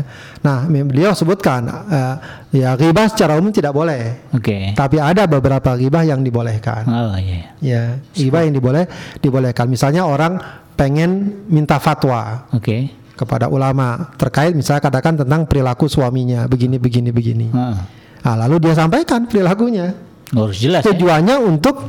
Nah, 0.47 0.70
beliau 0.70 1.10
sebutkan 1.10 1.66
eh, 1.90 2.14
ya 2.62 2.78
ghibah 2.78 3.10
secara 3.10 3.34
umum 3.34 3.51
tidak 3.51 3.74
boleh. 3.74 4.30
Oke. 4.30 4.72
Tapi 4.78 4.97
ada 5.02 5.26
beberapa 5.26 5.74
ghibah 5.74 6.06
yang 6.06 6.22
dibolehkan. 6.22 6.86
Oh 6.86 7.18
iya. 7.18 7.51
Ya, 7.59 7.82
ghibah 8.14 8.47
yang 8.47 8.55
diboleh 8.55 8.86
dibolehkan. 9.18 9.66
Misalnya 9.66 10.06
orang 10.06 10.38
pengen 10.78 11.44
minta 11.52 11.76
fatwa 11.76 12.48
Oke. 12.56 12.88
Kepada 13.20 13.52
ulama 13.52 14.16
terkait 14.16 14.56
misalnya 14.56 14.80
katakan 14.80 15.20
tentang 15.20 15.44
perilaku 15.44 15.84
suaminya 15.92 16.48
begini 16.48 16.80
begini 16.80 17.12
begini. 17.12 17.47
Heeh. 17.52 17.78
Nah, 18.20 18.34
lalu 18.47 18.64
dia 18.64 18.72
sampaikan 18.72 19.28
perilakunya. 19.28 19.92
Harus 20.32 20.56
jelas 20.56 20.80
ya. 20.80 20.88
Tujuannya 20.92 21.36
untuk 21.36 21.84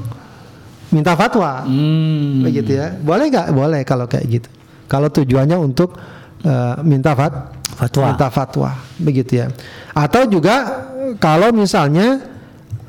minta 0.91 1.15
fatwa. 1.15 1.63
Hmm. 1.63 2.43
Begitu 2.43 2.75
ya. 2.75 2.91
Boleh 2.99 3.31
nggak? 3.31 3.47
Boleh 3.55 3.81
kalau 3.87 4.11
kayak 4.11 4.25
gitu. 4.27 4.49
Kalau 4.91 5.07
tujuannya 5.07 5.55
untuk 5.55 5.95
eh, 6.43 6.75
minta 6.83 7.15
fat 7.15 7.55
Fatwa. 7.71 8.11
minta 8.11 8.27
fatwa, 8.27 8.71
begitu 8.99 9.39
ya. 9.41 9.47
Atau 9.95 10.27
juga 10.27 10.83
kalau 11.23 11.55
misalnya 11.55 12.19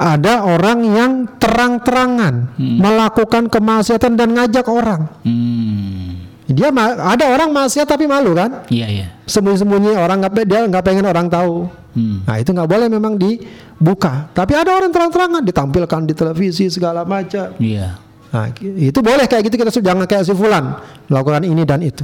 ada 0.02 0.42
orang 0.42 0.78
yang 0.82 1.12
terang-terangan 1.38 2.58
melakukan 2.58 3.46
kemaksiatan 3.46 4.18
dan 4.18 4.34
ngajak 4.34 4.66
orang. 4.66 5.06
Hmm. 5.22 6.11
Dia 6.52 6.68
ada 7.00 7.24
orang 7.32 7.50
maksiat 7.50 7.88
tapi 7.88 8.04
malu 8.06 8.36
kan? 8.36 8.64
Iya 8.68 8.86
iya. 8.88 9.06
Sembunyi-sembunyi 9.26 9.96
orang 9.96 10.22
nggak 10.22 10.32
dia 10.46 10.60
nggak 10.68 10.84
pengen 10.84 11.04
orang 11.08 11.26
tahu. 11.26 11.66
Hmm. 11.92 12.24
Nah 12.24 12.36
itu 12.40 12.50
nggak 12.52 12.68
boleh 12.68 12.86
memang 12.88 13.16
dibuka. 13.20 14.28
Tapi 14.32 14.52
ada 14.56 14.72
orang 14.76 14.90
terang-terangan 14.92 15.42
ditampilkan 15.44 16.00
di 16.08 16.14
televisi 16.16 16.68
segala 16.72 17.04
macam. 17.04 17.52
Iya. 17.60 17.98
Nah, 18.32 18.48
itu 18.64 18.96
boleh 19.04 19.28
kayak 19.28 19.44
gitu 19.44 19.60
kita 19.60 19.68
sudah 19.68 19.92
jangan 19.92 20.08
kayak 20.08 20.24
si 20.24 20.32
fulan 20.32 20.80
melakukan 21.04 21.44
ini 21.44 21.68
dan 21.68 21.84
itu. 21.84 22.00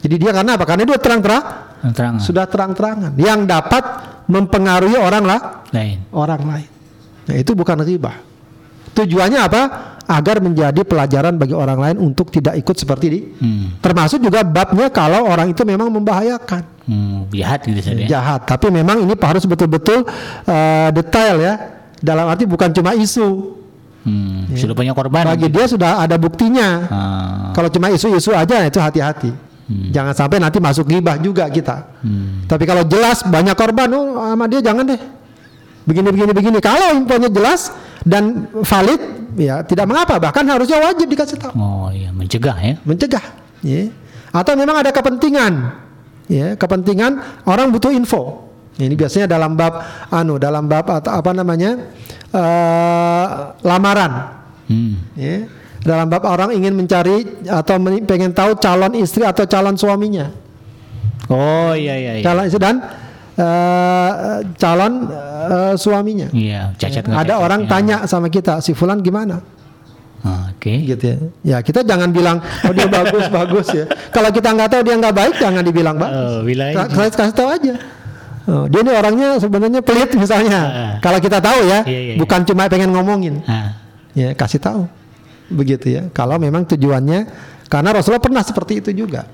Jadi 0.00 0.16
dia 0.16 0.32
karena 0.32 0.56
apa? 0.56 0.64
Karena 0.64 0.88
dia 0.88 0.96
terang-terang 0.96 1.44
Terang. 1.92 2.16
sudah 2.16 2.48
terang-terangan 2.48 3.12
yang 3.20 3.44
dapat 3.44 3.84
mempengaruhi 4.32 4.96
orang 4.96 5.28
lah 5.28 5.60
Lain. 5.76 6.00
orang 6.16 6.40
lain. 6.40 6.68
Nah, 7.28 7.36
itu 7.36 7.52
bukan 7.52 7.84
riba. 7.84 8.16
Tujuannya 8.96 9.40
apa? 9.44 9.62
Agar 10.12 10.44
menjadi 10.44 10.84
pelajaran 10.84 11.40
bagi 11.40 11.56
orang 11.56 11.78
lain 11.80 11.96
untuk 11.98 12.28
tidak 12.28 12.52
ikut 12.54 12.76
seperti 12.76 13.04
ini. 13.08 13.20
Hmm. 13.40 13.66
Termasuk 13.80 14.20
juga 14.20 14.44
babnya 14.44 14.92
kalau 14.92 15.24
orang 15.24 15.48
itu 15.48 15.64
memang 15.64 15.88
membahayakan, 15.88 16.68
Hmm, 16.82 17.30
jahat 17.32 17.62
gitu 17.64 17.80
saja. 17.80 18.04
jahat. 18.04 18.40
Tapi 18.44 18.68
memang 18.68 19.00
ini 19.00 19.14
harus 19.16 19.46
betul-betul 19.46 20.04
eh, 20.44 20.88
detail 20.92 21.40
ya. 21.40 21.54
Dalam 21.96 22.26
arti 22.26 22.44
bukan 22.44 22.68
cuma 22.70 22.92
isu. 22.92 23.56
Hmm, 24.02 24.50
sudah 24.52 24.74
punya 24.74 24.90
korban. 24.92 25.22
Bagi 25.24 25.46
dia 25.46 25.64
sudah 25.64 26.02
ada 26.02 26.18
buktinya. 26.18 26.68
Ah, 26.90 27.54
Kalau 27.54 27.70
cuma 27.70 27.86
isu-isu 27.88 28.34
aja 28.34 28.66
itu 28.66 28.76
hati-hati. 28.76 29.30
Jangan 29.88 30.12
sampai 30.12 30.36
nanti 30.36 30.60
masuk 30.60 30.84
gibah 30.84 31.16
juga 31.16 31.48
kita. 31.48 31.86
hmm, 32.02 32.44
Tapi 32.44 32.66
kalau 32.66 32.84
jelas 32.84 33.24
banyak 33.24 33.56
korban, 33.56 33.88
oh 33.94 34.20
sama 34.20 34.44
dia 34.44 34.60
jangan 34.60 34.84
deh. 34.84 35.00
Begini 35.82 36.08
begini 36.14 36.32
begini. 36.32 36.58
Kalau 36.62 36.94
infonya 36.94 37.30
jelas 37.30 37.74
dan 38.06 38.46
valid, 38.62 39.00
ya 39.34 39.66
tidak 39.66 39.86
mengapa. 39.90 40.18
Bahkan 40.22 40.44
harusnya 40.46 40.78
wajib 40.78 41.10
dikasih 41.10 41.38
tahu, 41.38 41.52
Oh 41.58 41.88
iya, 41.90 42.14
mencegah 42.14 42.56
ya. 42.58 42.74
mencegah. 42.86 43.24
Ya. 43.62 43.90
Atau 44.32 44.56
memang 44.56 44.80
ada 44.80 44.90
kepentingan, 44.94 45.52
ya 46.30 46.54
kepentingan 46.56 47.44
orang 47.46 47.68
butuh 47.74 47.92
info. 47.92 48.48
Ini 48.80 48.96
biasanya 48.96 49.28
dalam 49.28 49.52
bab 49.52 49.84
anu, 50.08 50.40
dalam 50.40 50.64
bab 50.64 50.88
atau 50.88 51.12
apa 51.12 51.30
namanya 51.36 51.76
eh, 52.32 53.26
lamaran. 53.60 54.12
Hmm. 54.70 54.96
Ya. 55.12 55.44
Dalam 55.82 56.06
bab 56.06 56.22
orang 56.24 56.54
ingin 56.54 56.78
mencari 56.78 57.42
atau 57.42 57.74
pengen 58.06 58.30
tahu 58.30 58.54
calon 58.62 58.94
istri 58.96 59.26
atau 59.26 59.44
calon 59.50 59.74
suaminya. 59.74 60.30
Oh 61.26 61.74
iya 61.74 61.98
iya 61.98 62.12
iya. 62.18 62.24
calon 62.24 62.46
istri 62.46 62.62
dan 62.62 62.80
eh, 63.34 64.12
calon 64.54 64.92
eh, 65.42 65.74
suaminya. 65.74 66.28
Iya, 66.30 66.72
cacat 66.74 67.04
nggak 67.04 67.18
Ada 67.18 67.32
cacat, 67.32 67.44
orang 67.44 67.60
ya. 67.60 67.68
tanya 67.68 67.96
sama 68.04 68.28
kita, 68.28 68.58
si 68.58 68.72
Fulan 68.72 69.00
gimana? 69.00 69.40
Oke. 70.22 70.70
Gitu 70.86 71.02
ya. 71.02 71.16
Ya 71.42 71.56
kita 71.58 71.82
jangan 71.82 72.08
bilang, 72.08 72.38
oh 72.38 72.70
dia 72.70 72.86
bagus 72.86 73.26
bagus 73.34 73.66
ya. 73.70 73.84
Kalau 74.08 74.30
kita 74.30 74.48
nggak 74.48 74.68
tahu 74.68 74.80
dia 74.82 74.94
nggak 74.94 75.14
baik, 75.14 75.34
jangan 75.36 75.62
dibilang 75.62 75.96
bagus. 75.96 76.22
Oh, 76.30 76.40
bilang 76.42 76.70
Ka- 76.72 76.86
Kasih, 76.88 77.10
kasih 77.12 77.34
tahu 77.34 77.48
aja. 77.50 77.74
Oh, 78.42 78.66
dia 78.66 78.80
ini 78.82 78.90
orangnya 78.90 79.28
sebenarnya 79.38 79.80
pelit 79.80 80.10
misalnya. 80.22 80.60
Ah. 80.62 80.94
Kalau 80.98 81.18
kita 81.18 81.38
tahu 81.38 81.62
ya, 81.62 81.82
Iya, 81.82 81.90
iya, 81.90 82.00
iya. 82.14 82.16
bukan 82.16 82.42
cuma 82.42 82.66
pengen 82.66 82.90
ngomongin. 82.90 83.42
Ah, 83.44 83.74
Ya 84.12 84.30
kasih 84.32 84.60
tahu, 84.60 84.84
begitu 85.48 85.88
ya. 85.88 86.02
Kalau 86.12 86.36
memang 86.36 86.68
tujuannya, 86.68 87.26
karena 87.66 87.90
Rasulullah 87.90 88.20
pernah 88.20 88.44
seperti 88.44 88.78
itu 88.78 88.92
juga. 88.94 89.24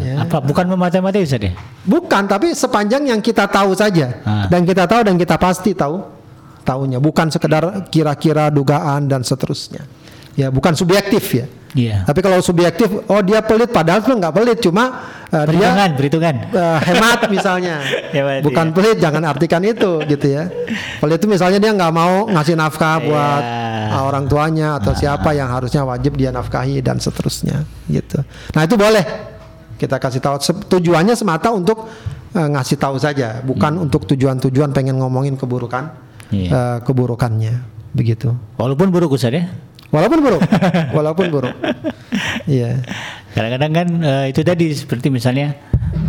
Ya. 0.00 0.24
Apa 0.24 0.40
bukan 0.40 0.64
memata-matai 0.64 1.28
Ustaz 1.28 1.44
ya? 1.44 1.52
Bukan, 1.84 2.24
tapi 2.24 2.56
sepanjang 2.56 3.04
yang 3.04 3.20
kita 3.20 3.44
tahu 3.44 3.76
saja 3.76 4.16
Ah. 4.24 4.48
dan 4.48 4.64
kita 4.64 4.88
tahu 4.88 5.04
dan 5.04 5.20
kita 5.20 5.36
pasti 5.36 5.76
tahu 5.76 6.00
tahunya, 6.64 6.96
bukan 6.96 7.28
sekedar 7.28 7.84
kira-kira 7.92 8.48
dugaan 8.48 9.04
dan 9.04 9.20
seterusnya. 9.20 9.84
Ya, 10.34 10.48
bukan 10.48 10.72
subjektif 10.72 11.20
ya. 11.30 11.46
Iya. 11.74 12.06
Tapi 12.06 12.22
kalau 12.22 12.38
subjektif, 12.38 12.86
oh 12.86 13.20
dia 13.20 13.42
pelit, 13.42 13.68
padahal 13.68 13.98
tuh 14.00 14.14
nggak 14.14 14.30
pelit, 14.32 14.58
cuma 14.62 15.04
uh, 15.28 15.42
dia 15.44 15.68
Perhitungan, 15.68 15.90
perhitungan. 15.98 16.34
uh, 16.54 16.78
hemat 16.80 17.20
misalnya. 17.28 17.76
Hemat, 18.14 18.40
bukan 18.46 18.66
iya. 18.70 18.74
pelit, 18.78 18.96
jangan 19.02 19.22
artikan 19.26 19.60
itu 19.60 20.00
gitu 20.06 20.26
ya. 20.30 20.46
Pelit 21.02 21.18
itu 21.18 21.26
misalnya 21.26 21.58
dia 21.58 21.74
nggak 21.74 21.92
mau 21.92 22.30
ngasih 22.30 22.54
nafkah 22.54 23.02
buat 23.02 23.42
Iya. 23.42 24.00
uh, 24.00 24.02
orang 24.06 24.24
tuanya 24.30 24.78
atau 24.78 24.94
siapa 24.94 25.34
yang 25.34 25.50
harusnya 25.50 25.82
wajib 25.82 26.14
dia 26.14 26.30
nafkahi 26.30 26.78
dan 26.78 27.02
seterusnya 27.02 27.66
gitu. 27.90 28.22
Nah 28.54 28.62
itu 28.64 28.78
boleh 28.78 29.33
kita 29.84 30.00
kasih 30.00 30.20
tahu 30.24 30.36
tujuannya 30.66 31.12
semata 31.12 31.52
untuk 31.52 31.84
uh, 32.32 32.48
ngasih 32.56 32.80
tahu 32.80 32.96
saja, 32.96 33.44
bukan 33.44 33.84
untuk 33.84 34.08
tujuan-tujuan 34.08 34.72
pengen 34.72 34.96
ngomongin 34.96 35.36
keburukan 35.36 35.92
Hmm. 36.24 36.40
Iya. 36.40 36.50
uh, 36.50 36.78
keburukannya 36.82 37.54
begitu. 37.92 38.32
Walaupun 38.56 38.88
buruk 38.88 39.14
Ustaz 39.14 39.30
ya. 39.36 39.44
Walaupun 39.92 40.24
buruk, 40.24 40.42
walaupun 40.96 41.26
buruk. 41.30 41.54
Iya. 42.50 42.82
Kadang-kadang 43.30 43.70
kan 43.70 43.88
eh, 44.02 44.24
itu 44.34 44.42
tadi 44.42 44.74
seperti 44.74 45.06
misalnya 45.06 45.54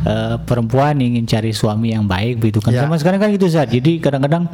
eh, 0.01 0.41
perempuan 0.41 0.97
ingin 0.97 1.29
cari 1.29 1.53
suami 1.53 1.93
yang 1.93 2.09
baik 2.09 2.41
begitu 2.41 2.65
kan. 2.65 2.73
Ya. 2.73 2.89
Sama 2.89 2.97
sekarang 2.97 3.21
kan 3.21 3.29
gitu 3.29 3.45
Ustaz. 3.45 3.69
Jadi 3.69 4.01
kadang-kadang 4.01 4.49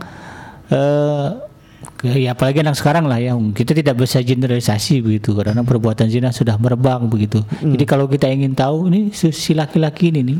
ya 2.02 2.34
apalagi 2.34 2.66
anak 2.66 2.74
sekarang 2.74 3.06
lah 3.06 3.22
ya 3.22 3.38
kita 3.54 3.78
tidak 3.78 3.94
bisa 4.02 4.18
generalisasi 4.20 5.06
begitu 5.06 5.38
karena 5.38 5.62
perbuatan 5.62 6.10
zina 6.10 6.34
sudah 6.34 6.58
merebak 6.58 6.98
begitu. 7.06 7.46
Hmm. 7.62 7.78
Jadi 7.78 7.86
kalau 7.86 8.10
kita 8.10 8.26
ingin 8.26 8.58
tahu 8.58 8.90
ini 8.90 9.14
si 9.14 9.54
laki-laki 9.54 10.10
ini 10.10 10.22
nih 10.26 10.38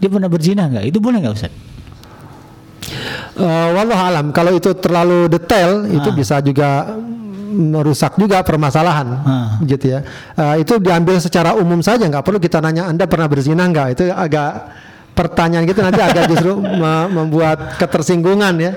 dia 0.00 0.08
pernah 0.08 0.26
berzina 0.32 0.66
nggak? 0.66 0.84
Itu 0.88 0.98
boleh 0.98 1.20
nggak 1.20 1.34
Ustaz? 1.36 1.52
Eh, 3.32 3.68
wallahu 3.72 4.02
alam 4.02 4.26
kalau 4.34 4.52
itu 4.52 4.74
terlalu 4.76 5.30
detail 5.30 5.88
itu 5.88 6.08
Ah. 6.08 6.14
bisa 6.14 6.36
juga 6.40 6.68
merusak 7.52 8.16
juga 8.16 8.40
permasalahan 8.44 9.08
Ah. 9.24 9.48
gitu 9.64 9.92
ya 9.92 10.00
Eh, 10.34 10.64
itu 10.64 10.76
diambil 10.76 11.16
secara 11.16 11.56
umum 11.56 11.80
saja 11.80 12.04
nggak 12.04 12.24
perlu 12.24 12.36
kita 12.36 12.60
nanya 12.60 12.88
anda 12.88 13.04
pernah 13.08 13.28
berzina 13.28 13.64
nggak 13.64 13.88
itu 13.96 14.04
agak 14.08 14.50
pertanyaan 15.12 15.64
gitu 15.64 15.80
nanti 15.80 16.00
agak 16.00 16.24
justru 16.26 16.56
me- 16.56 17.08
membuat 17.08 17.76
ketersinggungan 17.76 18.54
ya. 18.56 18.72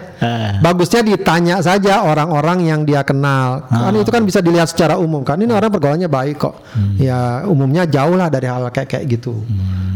Bagusnya 0.60 1.02
ditanya 1.02 1.56
saja 1.60 2.02
orang-orang 2.02 2.66
yang 2.66 2.82
dia 2.84 3.02
kenal. 3.02 3.64
Kan 3.66 3.94
itu 3.94 4.10
kan 4.10 4.22
bisa 4.22 4.40
dilihat 4.40 4.68
secara 4.68 4.96
umum 4.96 5.22
kan? 5.22 5.36
Ini 5.36 5.50
orang 5.50 5.70
pergaulannya 5.70 6.08
baik 6.08 6.36
kok. 6.38 6.56
Ya 6.98 7.44
umumnya 7.44 7.84
jauh 7.86 8.14
lah 8.14 8.28
dari 8.28 8.46
hal 8.46 8.68
kayak 8.68 8.90
kayak 8.90 9.06
gitu 9.10 9.44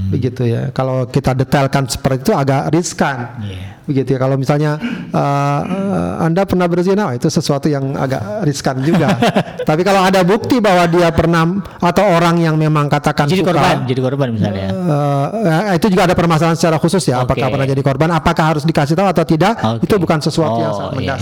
begitu 0.08 0.42
ya. 0.44 0.72
Kalau 0.72 1.06
kita 1.06 1.32
detailkan 1.34 1.86
seperti 1.86 2.26
itu 2.26 2.34
agak 2.34 2.72
riskan. 2.72 3.18
Iya. 3.42 3.79
Begitu 3.90 4.14
ya 4.14 4.20
kalau 4.22 4.38
misalnya 4.38 4.78
uh, 5.10 5.62
uh, 5.66 6.14
anda 6.22 6.46
pernah 6.46 6.70
berzina 6.70 7.10
oh, 7.10 7.14
itu 7.14 7.26
sesuatu 7.26 7.66
yang 7.66 7.98
agak 7.98 8.46
riskan 8.46 8.78
juga 8.80 9.18
tapi 9.70 9.82
kalau 9.82 10.06
ada 10.06 10.22
bukti 10.22 10.62
bahwa 10.62 10.86
dia 10.86 11.10
pernah 11.10 11.50
atau 11.82 12.06
orang 12.14 12.38
yang 12.38 12.54
memang 12.54 12.86
katakan 12.86 13.26
Jadi 13.26 13.42
suka 13.42 13.52
korban, 13.52 13.78
jadi 13.90 14.00
korban 14.00 14.28
misalnya. 14.30 14.68
uh, 14.70 15.74
itu 15.74 15.90
juga 15.90 16.06
ada 16.06 16.14
permasalahan 16.14 16.54
secara 16.54 16.78
khusus 16.78 17.02
ya 17.04 17.26
apakah 17.26 17.50
Oke. 17.50 17.54
pernah 17.58 17.68
jadi 17.68 17.82
korban 17.82 18.10
apakah 18.14 18.46
harus 18.54 18.64
dikasih 18.64 18.94
tahu 18.94 19.10
atau 19.10 19.26
tidak 19.26 19.58
Oke. 19.58 19.90
itu 19.90 19.96
bukan 19.98 20.20
sesuatu 20.22 20.60
yang 20.62 20.68
Oh, 20.70 20.78
sangat 20.94 21.02
iya. 21.02 21.18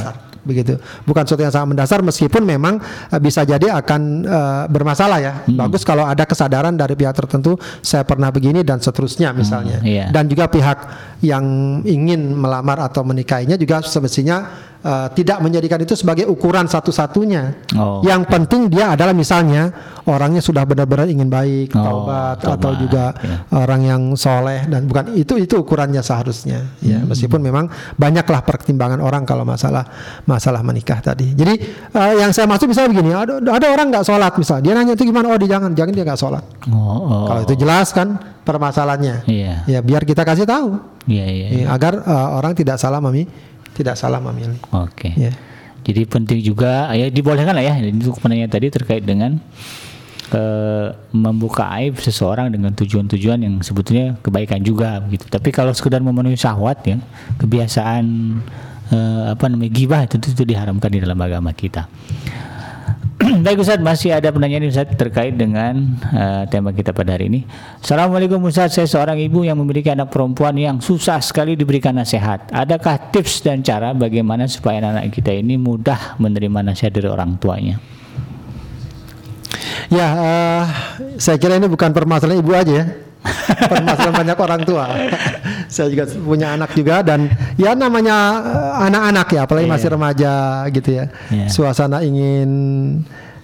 Begitu 0.48 0.80
bukan 1.04 1.28
sesuatu 1.28 1.44
yang 1.44 1.54
sangat 1.54 1.70
mendasar 1.76 2.00
meskipun 2.00 2.48
memang 2.48 2.80
uh, 2.80 3.20
bisa 3.20 3.44
jadi 3.44 3.76
akan 3.84 4.02
uh, 4.24 4.64
bermasalah 4.72 5.20
ya 5.20 5.34
Hmm. 5.48 5.60
bagus 5.60 5.84
kalau 5.84 6.08
ada 6.08 6.24
kesadaran 6.24 6.74
dari 6.76 6.96
pihak 6.96 7.14
tertentu 7.14 7.56
saya 7.84 8.04
pernah 8.08 8.32
begini 8.32 8.64
dan 8.64 8.80
seterusnya 8.80 9.32
misalnya 9.36 9.80
iya. 9.84 10.10
dan 10.12 10.26
juga 10.30 10.48
pihak 10.48 10.78
yang 11.24 11.44
ingin 11.84 12.32
melamar 12.36 12.80
atau 12.84 13.04
menikahinya 13.04 13.58
juga 13.58 13.84
semestinya 13.84 14.48
uh, 14.84 15.08
tidak 15.14 15.38
menjadikan 15.40 15.80
itu 15.82 15.94
sebagai 15.94 16.26
ukuran 16.26 16.66
satu-satunya. 16.66 17.70
Oh. 17.74 18.02
Yang 18.02 18.28
penting 18.28 18.68
dia 18.68 18.94
adalah 18.94 19.14
misalnya 19.14 19.70
orangnya 20.06 20.40
sudah 20.40 20.64
benar-benar 20.64 21.08
ingin 21.08 21.28
baik, 21.28 21.74
Oh, 21.74 21.84
taubat 22.08 22.38
atau 22.42 22.72
juga 22.76 23.12
ya. 23.20 23.38
orang 23.54 23.82
yang 23.84 24.02
soleh 24.14 24.66
dan 24.68 24.88
bukan 24.88 25.14
itu 25.14 25.38
itu 25.38 25.60
ukurannya 25.60 26.00
seharusnya. 26.02 26.68
Ya 26.80 26.98
Hmm. 26.98 27.12
meskipun 27.12 27.40
memang 27.40 27.66
banyaklah 27.96 28.42
pertimbangan 28.42 29.00
orang 29.00 29.24
kalau 29.24 29.46
masalah 29.46 29.86
masalah 30.26 30.60
menikah 30.66 30.98
tadi. 31.00 31.32
Jadi 31.32 31.54
uh, 31.94 32.14
yang 32.18 32.34
saya 32.34 32.50
maksud 32.50 32.68
misalnya 32.68 32.90
begini, 32.96 33.14
ada, 33.14 33.38
ada 33.40 33.68
orang 33.70 33.88
nggak 33.92 34.06
sholat 34.06 34.34
misalnya, 34.36 34.64
dia 34.64 34.74
nanya 34.74 34.94
itu 34.98 35.04
gimana? 35.06 35.30
Oh 35.30 35.38
dia 35.38 35.50
jangan, 35.56 35.72
jangan 35.76 35.94
dia 35.94 36.04
nggak 36.08 36.20
sholat. 36.20 36.44
Oh, 36.68 36.76
oh. 36.76 37.26
Kalau 37.28 37.42
itu 37.44 37.54
jelas 37.56 37.92
kan 37.92 38.18
permasalahannya. 38.44 39.28
Iya. 39.28 39.54
Ya 39.68 39.80
biar 39.84 40.02
kita 40.02 40.24
kasih 40.24 40.48
tahu 40.48 40.80
Iya, 41.08 41.24
iya. 41.24 41.48
Ya, 41.64 41.66
agar 41.72 42.04
uh, 42.04 42.36
orang 42.36 42.52
tidak 42.52 42.76
salah 42.76 43.00
memilih, 43.00 43.32
tidak 43.78 43.94
salah 43.94 44.18
memilih. 44.18 44.58
Oke. 44.74 45.14
Ya. 45.14 45.32
Jadi 45.86 46.04
penting 46.10 46.40
juga 46.42 46.90
ya 46.92 47.08
dibolehkan 47.08 47.54
lah 47.54 47.64
ya 47.64 47.78
ini 47.80 47.96
untuk 48.02 48.20
penanya 48.20 48.50
tadi 48.52 48.68
terkait 48.74 49.06
dengan 49.06 49.40
eh, 50.36 50.88
membuka 51.16 51.70
aib 51.80 51.96
seseorang 52.02 52.52
dengan 52.52 52.76
tujuan-tujuan 52.76 53.40
yang 53.40 53.56
sebetulnya 53.64 54.18
kebaikan 54.20 54.60
juga 54.66 55.00
begitu. 55.00 55.30
Tapi 55.32 55.54
kalau 55.54 55.72
sekedar 55.72 56.04
memenuhi 56.04 56.36
syahwat 56.36 56.84
ya 56.84 56.98
kebiasaan 57.40 58.04
eh, 58.92 59.24
apa 59.32 59.46
namanya 59.48 59.72
gibah 59.72 60.02
itu 60.04 60.20
itu 60.20 60.44
diharamkan 60.44 60.90
di 60.92 61.00
dalam 61.00 61.20
agama 61.22 61.56
kita. 61.56 61.88
Baik 63.46 63.60
Ustaz, 63.64 63.80
masih 63.82 64.16
ada 64.16 64.32
pertanyaan 64.32 64.72
Ustaz 64.72 64.88
terkait 64.96 65.36
dengan 65.36 66.00
eh, 66.16 66.44
tema 66.48 66.72
kita 66.72 66.96
pada 66.96 67.16
hari 67.16 67.28
ini. 67.28 67.42
Assalamualaikum 67.84 68.40
Ustaz, 68.48 68.78
saya 68.78 68.88
seorang 68.88 69.20
ibu 69.20 69.44
yang 69.44 69.60
memiliki 69.60 69.92
anak 69.92 70.12
perempuan 70.14 70.56
yang 70.56 70.80
susah 70.80 71.20
sekali 71.20 71.60
diberikan 71.60 71.96
nasihat. 71.98 72.48
Adakah 72.52 73.12
tips 73.12 73.44
dan 73.44 73.64
cara 73.64 73.92
bagaimana 73.92 74.48
supaya 74.48 74.80
anak 74.80 75.12
kita 75.12 75.36
ini 75.36 75.60
mudah 75.60 76.16
menerima 76.22 76.72
nasihat 76.72 76.94
dari 76.94 77.10
orang 77.10 77.36
tuanya? 77.36 77.76
Ya, 79.92 80.08
eh, 80.08 80.66
saya 81.20 81.36
kira 81.40 81.60
ini 81.60 81.68
bukan 81.68 81.92
permasalahan 81.92 82.40
ibu 82.40 82.52
aja 82.56 82.74
ya. 82.84 83.07
Permasalahan 83.70 84.16
banyak 84.16 84.38
orang 84.38 84.62
tua. 84.64 84.86
saya 85.68 85.92
juga 85.92 86.08
punya 86.16 86.56
anak 86.56 86.72
juga 86.72 87.04
dan 87.04 87.28
ya 87.60 87.76
namanya 87.76 88.18
eh, 88.40 88.86
anak-anak 88.88 89.28
ya, 89.36 89.42
apalagi 89.44 89.68
Iya. 89.68 89.74
masih 89.76 89.90
remaja 89.92 90.34
gitu 90.72 90.90
ya. 90.96 91.06
Iya. 91.28 91.46
Suasana 91.52 92.00
ingin 92.02 92.50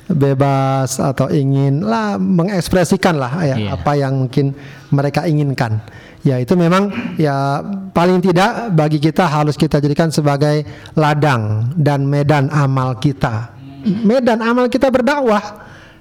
bebas 0.04 1.00
atau 1.00 1.32
ingin 1.32 1.80
lah 1.82 2.20
mengekspresikan 2.20 3.16
lah 3.16 3.40
ya 3.44 3.56
Iya. 3.56 3.70
apa 3.76 3.92
yang 3.96 4.28
mungkin 4.28 4.52
mereka 4.92 5.24
inginkan. 5.26 5.80
Ya 6.24 6.40
itu 6.40 6.56
memang 6.56 6.88
ya 7.20 7.60
paling 7.92 8.24
tidak 8.24 8.72
bagi 8.72 8.96
kita 8.96 9.28
harus 9.28 9.60
kita 9.60 9.84
jadikan 9.84 10.08
sebagai 10.08 10.64
ladang 10.96 11.76
dan 11.76 12.08
medan 12.08 12.48
amal 12.48 12.96
kita. 12.96 13.52
Medan 13.84 14.40
amal 14.40 14.72
kita 14.72 14.88
berdakwah. 14.88 15.44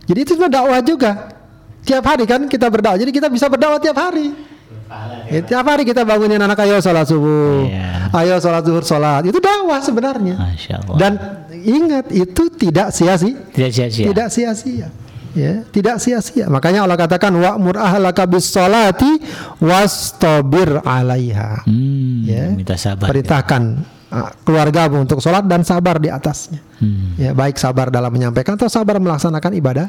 Jadi 0.06 0.18
itu 0.22 0.38
dakwah 0.46 0.78
juga. 0.78 1.41
Tiap 1.82 2.04
hari 2.06 2.24
kan 2.24 2.46
kita 2.46 2.66
berdakwah. 2.66 2.98
Jadi 2.98 3.10
kita 3.10 3.26
bisa 3.26 3.50
berdakwah 3.50 3.82
tiap 3.82 3.98
hari. 3.98 4.30
Ya, 5.32 5.40
tiap 5.40 5.64
hari 5.64 5.88
kita 5.88 6.04
bangunin 6.04 6.36
anak 6.36 6.60
ayo 6.68 6.76
sholat 6.76 7.08
subuh, 7.08 7.64
Iya. 7.64 8.12
ayo 8.12 8.36
sholat 8.36 8.60
zuhur 8.60 8.84
sholat. 8.84 9.24
Itu 9.24 9.40
dakwah 9.40 9.80
sebenarnya. 9.80 10.36
Dan 11.00 11.16
ingat 11.64 12.12
itu 12.12 12.52
tidak 12.52 12.92
sia-sia, 12.92 13.40
tidak 13.56 13.72
sia-sia. 13.72 14.06
tidak 14.12 14.28
sia-sia. 14.28 14.88
Ya, 15.32 15.64
tidak 15.72 15.96
sia-sia. 15.96 16.44
Makanya 16.52 16.84
Allah 16.84 17.00
katakan 17.00 17.32
wa'mur 17.32 17.80
ahlaka 17.80 18.28
bis 18.28 18.52
salati 18.52 19.08
wastabir 19.64 20.76
'alaiha. 20.84 21.64
Hmm, 21.64 22.28
Ya. 22.28 22.52
minta 22.52 22.76
sabar. 22.76 23.08
Perintahkan 23.08 23.62
uh, 24.12 24.28
keluarga 24.44 24.92
untuk 24.92 25.24
sholat 25.24 25.48
dan 25.48 25.64
sabar 25.64 25.96
di 25.96 26.12
atasnya. 26.12 26.60
Hmm. 26.84 27.16
Ya, 27.16 27.32
baik 27.32 27.56
sabar 27.56 27.88
dalam 27.88 28.12
menyampaikan 28.12 28.60
atau 28.60 28.68
sabar 28.68 29.00
melaksanakan 29.00 29.52
ibadah 29.56 29.88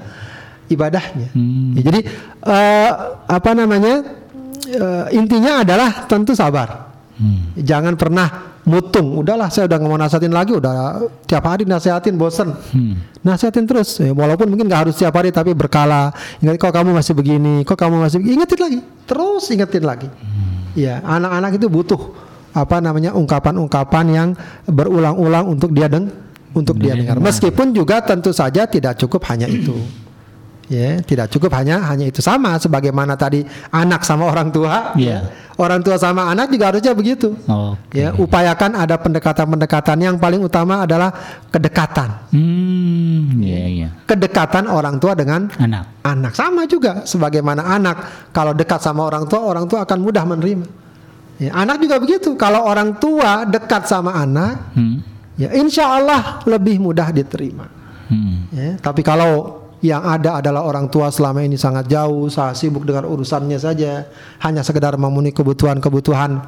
ibadahnya. 0.73 1.29
Hmm. 1.31 1.77
Ya, 1.77 1.81
jadi 1.87 1.99
eh, 2.43 2.91
apa 3.29 3.49
namanya? 3.53 4.23
eh, 4.67 5.05
intinya 5.15 5.61
adalah 5.61 6.07
tentu 6.09 6.33
sabar. 6.33 6.93
Hmm. 7.13 7.53
Jangan 7.59 7.93
pernah 7.93 8.57
mutung. 8.65 9.21
Udahlah 9.21 9.51
saya 9.53 9.69
udah 9.69 9.77
nggak 9.77 9.91
mau 9.91 9.99
nasihatin 10.01 10.33
lagi. 10.33 10.51
Udah 10.57 11.05
tiap 11.29 11.45
hari 11.45 11.63
nasihatin 11.69 12.17
bosen. 12.17 12.49
Hmm. 12.73 12.97
Nasihatin 13.21 13.69
terus. 13.69 14.01
Ya, 14.01 14.11
walaupun 14.11 14.49
mungkin 14.49 14.65
nggak 14.65 14.89
harus 14.89 14.95
tiap 14.97 15.13
hari 15.13 15.29
tapi 15.29 15.53
berkala. 15.53 16.09
Ingat 16.41 16.57
kok 16.57 16.73
kamu 16.73 16.95
masih 16.95 17.13
begini. 17.13 17.61
Kok 17.63 17.77
kamu 17.77 18.01
masih 18.01 18.17
begini. 18.17 18.33
Ingetin 18.41 18.59
lagi. 18.59 18.79
Terus 19.05 19.43
ingetin 19.53 19.83
lagi. 19.85 20.09
Ya 20.73 21.05
anak-anak 21.05 21.61
itu 21.61 21.69
butuh 21.69 22.01
apa 22.53 22.81
namanya 22.81 23.13
ungkapan-ungkapan 23.13 24.05
yang 24.09 24.29
berulang-ulang 24.65 25.53
untuk 25.53 25.69
dia 25.69 25.85
deng 25.85 26.09
untuk 26.53 26.77
dia 26.77 26.97
dengar. 26.97 27.17
Meskipun 27.21 27.73
juga 27.73 28.01
tentu 28.01 28.29
saja 28.33 28.65
tidak 28.69 28.97
cukup 29.01 29.25
hanya 29.29 29.49
itu. 29.49 29.73
Ya, 30.71 31.03
tidak 31.03 31.27
cukup 31.27 31.51
hanya 31.59 31.83
hanya 31.91 32.07
itu 32.07 32.23
sama 32.23 32.55
sebagaimana 32.55 33.19
tadi 33.19 33.43
anak 33.67 34.07
sama 34.07 34.31
orang 34.31 34.47
tua. 34.47 34.95
Iya. 34.95 35.27
Orang 35.59 35.83
tua 35.83 35.99
sama 35.99 36.31
anak 36.31 36.49
juga 36.49 36.71
harusnya 36.71 36.95
begitu. 36.95 37.35
Oke. 37.45 37.99
Ya, 37.99 38.15
upayakan 38.15 38.73
ada 38.73 38.95
pendekatan-pendekatan 38.97 39.97
yang 40.01 40.15
paling 40.17 40.39
utama 40.41 40.81
adalah 40.87 41.13
kedekatan. 41.51 42.09
Hmm, 42.33 43.37
iya 43.43 43.63
iya. 43.69 43.87
Kedekatan 44.07 44.65
orang 44.65 44.97
tua 44.97 45.13
dengan 45.13 45.51
Anak. 45.59 45.99
anak 46.01 46.33
sama 46.33 46.65
juga 46.65 47.03
sebagaimana 47.05 47.69
anak 47.69 48.29
kalau 48.33 48.55
dekat 48.55 48.81
sama 48.81 49.05
orang 49.05 49.27
tua, 49.29 49.43
orang 49.45 49.67
tua 49.67 49.83
akan 49.85 49.99
mudah 49.99 50.23
menerima. 50.25 50.65
Ya, 51.37 51.51
anak 51.53 51.83
juga 51.83 51.99
begitu. 52.01 52.33
Kalau 52.39 52.63
orang 52.65 52.97
tua 52.97 53.43
dekat 53.45 53.85
sama 53.85 54.15
anak, 54.15 54.73
Hmm. 54.73 55.03
ya 55.35 55.51
insya 55.53 56.01
Allah 56.01 56.39
lebih 56.47 56.79
mudah 56.81 57.11
diterima. 57.11 57.67
Hmm. 58.09 58.47
Ya, 58.49 58.79
tapi 58.81 59.05
kalau 59.05 59.62
yang 59.83 59.99
ada 59.99 60.39
adalah 60.39 60.63
orang 60.63 60.87
tua 60.87 61.11
selama 61.11 61.43
ini 61.43 61.59
sangat 61.59 61.91
jauh, 61.91 62.31
sangat 62.31 62.55
sibuk 62.55 62.87
dengan 62.87 63.03
urusannya 63.03 63.59
saja, 63.59 64.07
hanya 64.39 64.63
sekedar 64.63 64.95
memenuhi 64.95 65.35
kebutuhan-kebutuhan 65.35 66.39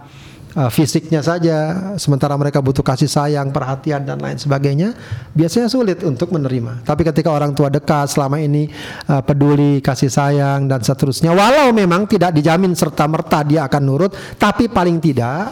uh, 0.56 0.72
fisiknya 0.72 1.20
saja, 1.20 1.91
sementara 1.99 2.32
mereka 2.40 2.64
butuh 2.64 2.80
kasih 2.80 3.12
sayang, 3.12 3.52
perhatian 3.52 4.07
dan 4.07 4.24
lain 4.24 4.40
sebagainya, 4.40 4.95
biasanya 5.36 5.68
sulit 5.68 5.99
untuk 6.07 6.32
menerima. 6.32 6.88
Tapi 6.88 7.03
ketika 7.03 7.36
orang 7.36 7.52
tua 7.52 7.68
dekat 7.68 8.16
selama 8.16 8.40
ini 8.40 8.72
uh, 9.12 9.20
peduli, 9.20 9.84
kasih 9.84 10.07
sayang 10.07 10.72
dan 10.72 10.80
seterusnya, 10.80 11.36
walau 11.36 11.76
memang 11.76 12.07
tidak 12.07 12.32
dijamin 12.32 12.72
serta 12.72 13.03
merta 13.03 13.44
dia 13.44 13.68
akan 13.68 13.84
nurut, 13.84 14.16
tapi 14.40 14.72
paling 14.72 15.03
tidak 15.03 15.52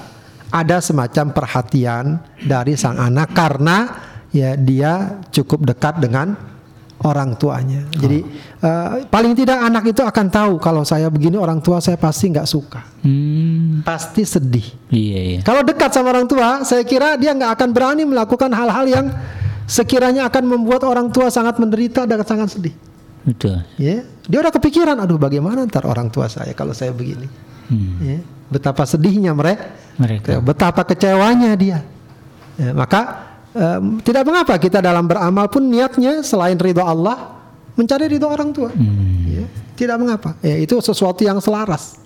ada 0.55 0.79
semacam 0.79 1.35
perhatian 1.35 2.15
dari 2.39 2.79
sang 2.79 2.95
anak 2.95 3.35
karena 3.35 3.77
ya 4.31 4.55
dia 4.55 5.19
cukup 5.33 5.67
dekat 5.67 5.99
dengan 5.99 6.52
orang 7.03 7.35
tuanya. 7.35 7.83
Jadi 7.91 8.23
eh, 8.59 8.87
paling 9.07 9.35
tidak 9.35 9.59
anak 9.59 9.83
itu 9.91 10.01
akan 10.01 10.25
tahu 10.27 10.53
kalau 10.57 10.81
saya 10.81 11.11
begini 11.11 11.35
orang 11.35 11.59
tua 11.59 11.83
saya 11.83 11.99
pasti 11.99 12.31
nggak 12.31 12.47
suka, 12.47 12.81
Hmm. 13.03 13.83
pasti 13.83 14.23
sedih. 14.23 14.63
Iya 14.87 15.19
iya. 15.19 15.39
Kalau 15.43 15.61
dekat 15.61 15.91
sama 15.91 16.15
orang 16.15 16.25
tua, 16.25 16.63
saya 16.63 16.81
kira 16.81 17.19
dia 17.19 17.35
nggak 17.35 17.51
akan 17.59 17.69
berani 17.75 18.03
melakukan 18.07 18.47
hal-hal 18.49 18.87
yang 18.87 19.05
sekiranya 19.63 20.27
akan 20.27 20.43
membuat 20.47 20.83
orang 20.83 21.11
tua 21.11 21.27
sangat 21.27 21.59
menderita 21.59 22.03
dan 22.03 22.23
sangat 22.23 22.55
sedih. 22.55 22.75
Betul. 23.23 23.63
Ya, 23.79 24.03
dia 24.27 24.39
udah 24.43 24.51
kepikiran, 24.51 24.99
aduh 24.99 25.15
bagaimana 25.15 25.63
ntar 25.63 25.87
orang 25.87 26.11
tua 26.11 26.27
saya 26.27 26.51
kalau 26.51 26.75
saya 26.75 26.91
begini. 26.91 27.27
Hmm. 27.71 27.95
Ya, 28.03 28.19
betapa 28.51 28.83
sedihnya 28.83 29.31
mereka, 29.31 29.71
Mereka. 29.95 30.43
betapa 30.43 30.83
kecewanya 30.83 31.55
dia. 31.55 31.79
Ya, 32.59 32.75
maka 32.75 33.31
em, 33.53 34.01
tidak 34.01 34.23
mengapa 34.23 34.57
kita 34.57 34.79
dalam 34.79 35.05
beramal 35.05 35.47
pun 35.47 35.63
niatnya 35.63 36.21
selain 36.21 36.57
ridho 36.57 36.81
Allah 36.81 37.37
mencari 37.73 38.05
ridho 38.07 38.25
orang 38.25 38.49
tua. 38.49 38.69
Hmm. 38.69 39.25
Ya, 39.25 39.45
tidak 39.73 39.97
mengapa. 39.97 40.37
Ya, 40.39 40.57
itu 40.57 40.77
sesuatu 40.77 41.21
yang 41.21 41.37
selaras. 41.37 41.97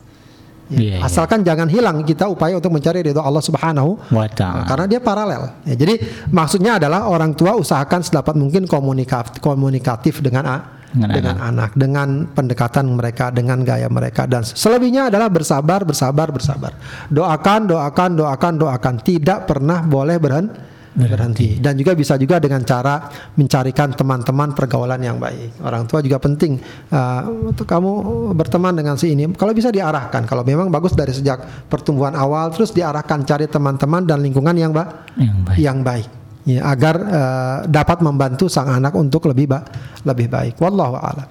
Ya, 0.68 0.84
Iya, 0.84 0.96
iya. 1.00 1.00
asalkan 1.00 1.48
jangan 1.48 1.72
hilang 1.72 2.04
kita 2.04 2.28
upaya 2.28 2.60
untuk 2.60 2.76
mencari 2.76 3.00
ridho 3.00 3.24
Allah 3.24 3.40
Subhanahu 3.40 3.96
Wa 4.12 4.28
ta'ala. 4.28 4.68
karena 4.68 4.86
dia 4.86 5.00
paralel. 5.00 5.44
Ya, 5.64 5.76
jadi 5.76 5.96
maksudnya 6.28 6.76
adalah 6.76 7.08
orang 7.08 7.32
tua 7.32 7.56
usahakan 7.56 8.04
sedapat 8.04 8.36
mungkin 8.36 8.68
komunikatif, 8.68 9.40
komunikatif 9.40 10.20
dengan 10.20 10.44
a- 10.44 10.64
Dengan 10.88 11.12
dengan, 11.16 11.36
anak. 11.40 11.70
dengan 11.72 12.08
pendekatan 12.28 12.84
mereka, 12.92 13.32
dengan 13.32 13.60
gaya 13.60 13.88
mereka 13.88 14.24
dan 14.24 14.44
selebihnya 14.44 15.08
adalah 15.08 15.28
bersabar, 15.28 15.84
bersabar, 15.84 16.32
bersabar. 16.32 16.76
Doakan, 17.08 17.68
doakan, 17.68 18.10
doakan, 18.16 18.54
doakan. 18.56 18.96
Tidak 19.00 19.48
pernah 19.48 19.84
boleh 19.84 20.16
berhenti. 20.16 20.67
Berhenti. 20.98 21.62
Dan 21.62 21.78
juga 21.78 21.94
bisa 21.94 22.18
juga 22.18 22.42
dengan 22.42 22.66
cara 22.66 23.06
mencarikan 23.38 23.94
teman-teman 23.94 24.58
pergaulan 24.58 24.98
yang 24.98 25.22
baik. 25.22 25.62
Orang 25.62 25.86
tua 25.86 26.02
juga 26.02 26.18
penting 26.18 26.58
uh, 26.90 27.54
untuk 27.54 27.70
kamu 27.70 27.92
berteman 28.34 28.74
dengan 28.74 28.98
si 28.98 29.14
ini. 29.14 29.30
Kalau 29.38 29.54
bisa 29.54 29.70
diarahkan. 29.70 30.26
Kalau 30.26 30.42
memang 30.42 30.74
bagus 30.74 30.98
dari 30.98 31.14
sejak 31.14 31.70
pertumbuhan 31.70 32.18
awal, 32.18 32.50
terus 32.50 32.74
diarahkan 32.74 33.22
cari 33.30 33.46
teman-teman 33.46 34.10
dan 34.10 34.26
lingkungan 34.26 34.58
yang 34.58 34.74
ba- 34.74 35.06
Yang 35.14 35.38
baik. 35.46 35.58
yang 35.62 35.80
baik 35.86 36.08
ya 36.48 36.64
agar 36.64 36.96
eh, 36.96 37.58
dapat 37.68 38.00
membantu 38.00 38.48
sang 38.48 38.72
anak 38.72 38.96
untuk 38.96 39.28
lebih 39.28 39.52
ba- 39.52 39.68
lebih 40.08 40.32
baik 40.32 40.56
wallahu 40.64 40.96
a'lam 40.96 41.28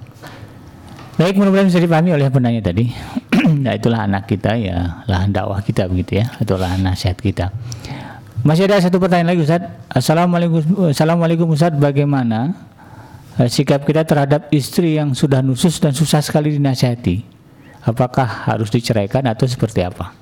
Baik, 1.17 1.41
mudah-mudahan 1.41 1.73
bisa 1.73 1.81
dipahami 1.81 2.13
oleh 2.13 2.29
penanya 2.29 2.61
tadi. 2.61 2.93
nah, 3.65 3.73
itulah 3.73 4.05
anak 4.05 4.29
kita 4.29 4.53
ya, 4.61 5.01
lahan 5.09 5.33
dakwah 5.33 5.65
kita 5.65 5.89
begitu 5.89 6.21
ya, 6.21 6.29
atau 6.37 6.61
lahan 6.61 6.85
nasihat 6.85 7.17
kita. 7.17 7.57
Masih 8.47 8.71
ada 8.71 8.79
satu 8.79 9.03
pertanyaan 9.03 9.35
lagi 9.35 9.43
Ustaz. 9.43 9.67
Assalamualaikum 9.91 10.63
Assalamualaikum 10.95 11.51
Ustaz, 11.51 11.75
bagaimana 11.75 12.55
eh, 13.43 13.51
sikap 13.51 13.83
kita 13.83 14.07
terhadap 14.07 14.47
istri 14.55 14.95
yang 14.95 15.19
sudah 15.19 15.43
nusus 15.43 15.83
dan 15.83 15.91
susah 15.91 16.23
sekali 16.23 16.55
dinasihati? 16.55 17.27
Apakah 17.83 18.47
harus 18.47 18.71
diceraikan 18.71 19.27
atau 19.27 19.51
seperti 19.51 19.83
apa? 19.83 20.15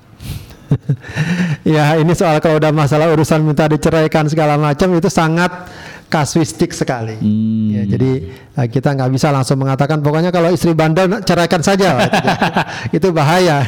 ya 1.77 2.01
ini 2.01 2.17
soal 2.17 2.41
kalau 2.41 2.57
udah 2.57 2.73
masalah 2.73 3.13
urusan 3.13 3.45
minta 3.45 3.69
diceraikan 3.69 4.25
segala 4.25 4.57
macam 4.57 4.89
itu 4.97 5.05
sangat 5.05 5.69
kasuistik 6.07 6.69
sekali 6.69 7.15
Hmm. 7.15 7.69
ya, 7.71 7.83
jadi 7.87 8.11
eh, 8.55 8.67
kita 8.67 8.93
nggak 8.93 9.09
bisa 9.09 9.29
langsung 9.29 9.57
mengatakan 9.57 9.99
pokoknya 9.99 10.29
kalau 10.29 10.47
istri 10.47 10.71
bandel 10.71 11.21
ceraikan 11.21 11.59
saja 11.59 11.97
itu 12.95 13.09
bahaya 13.09 13.65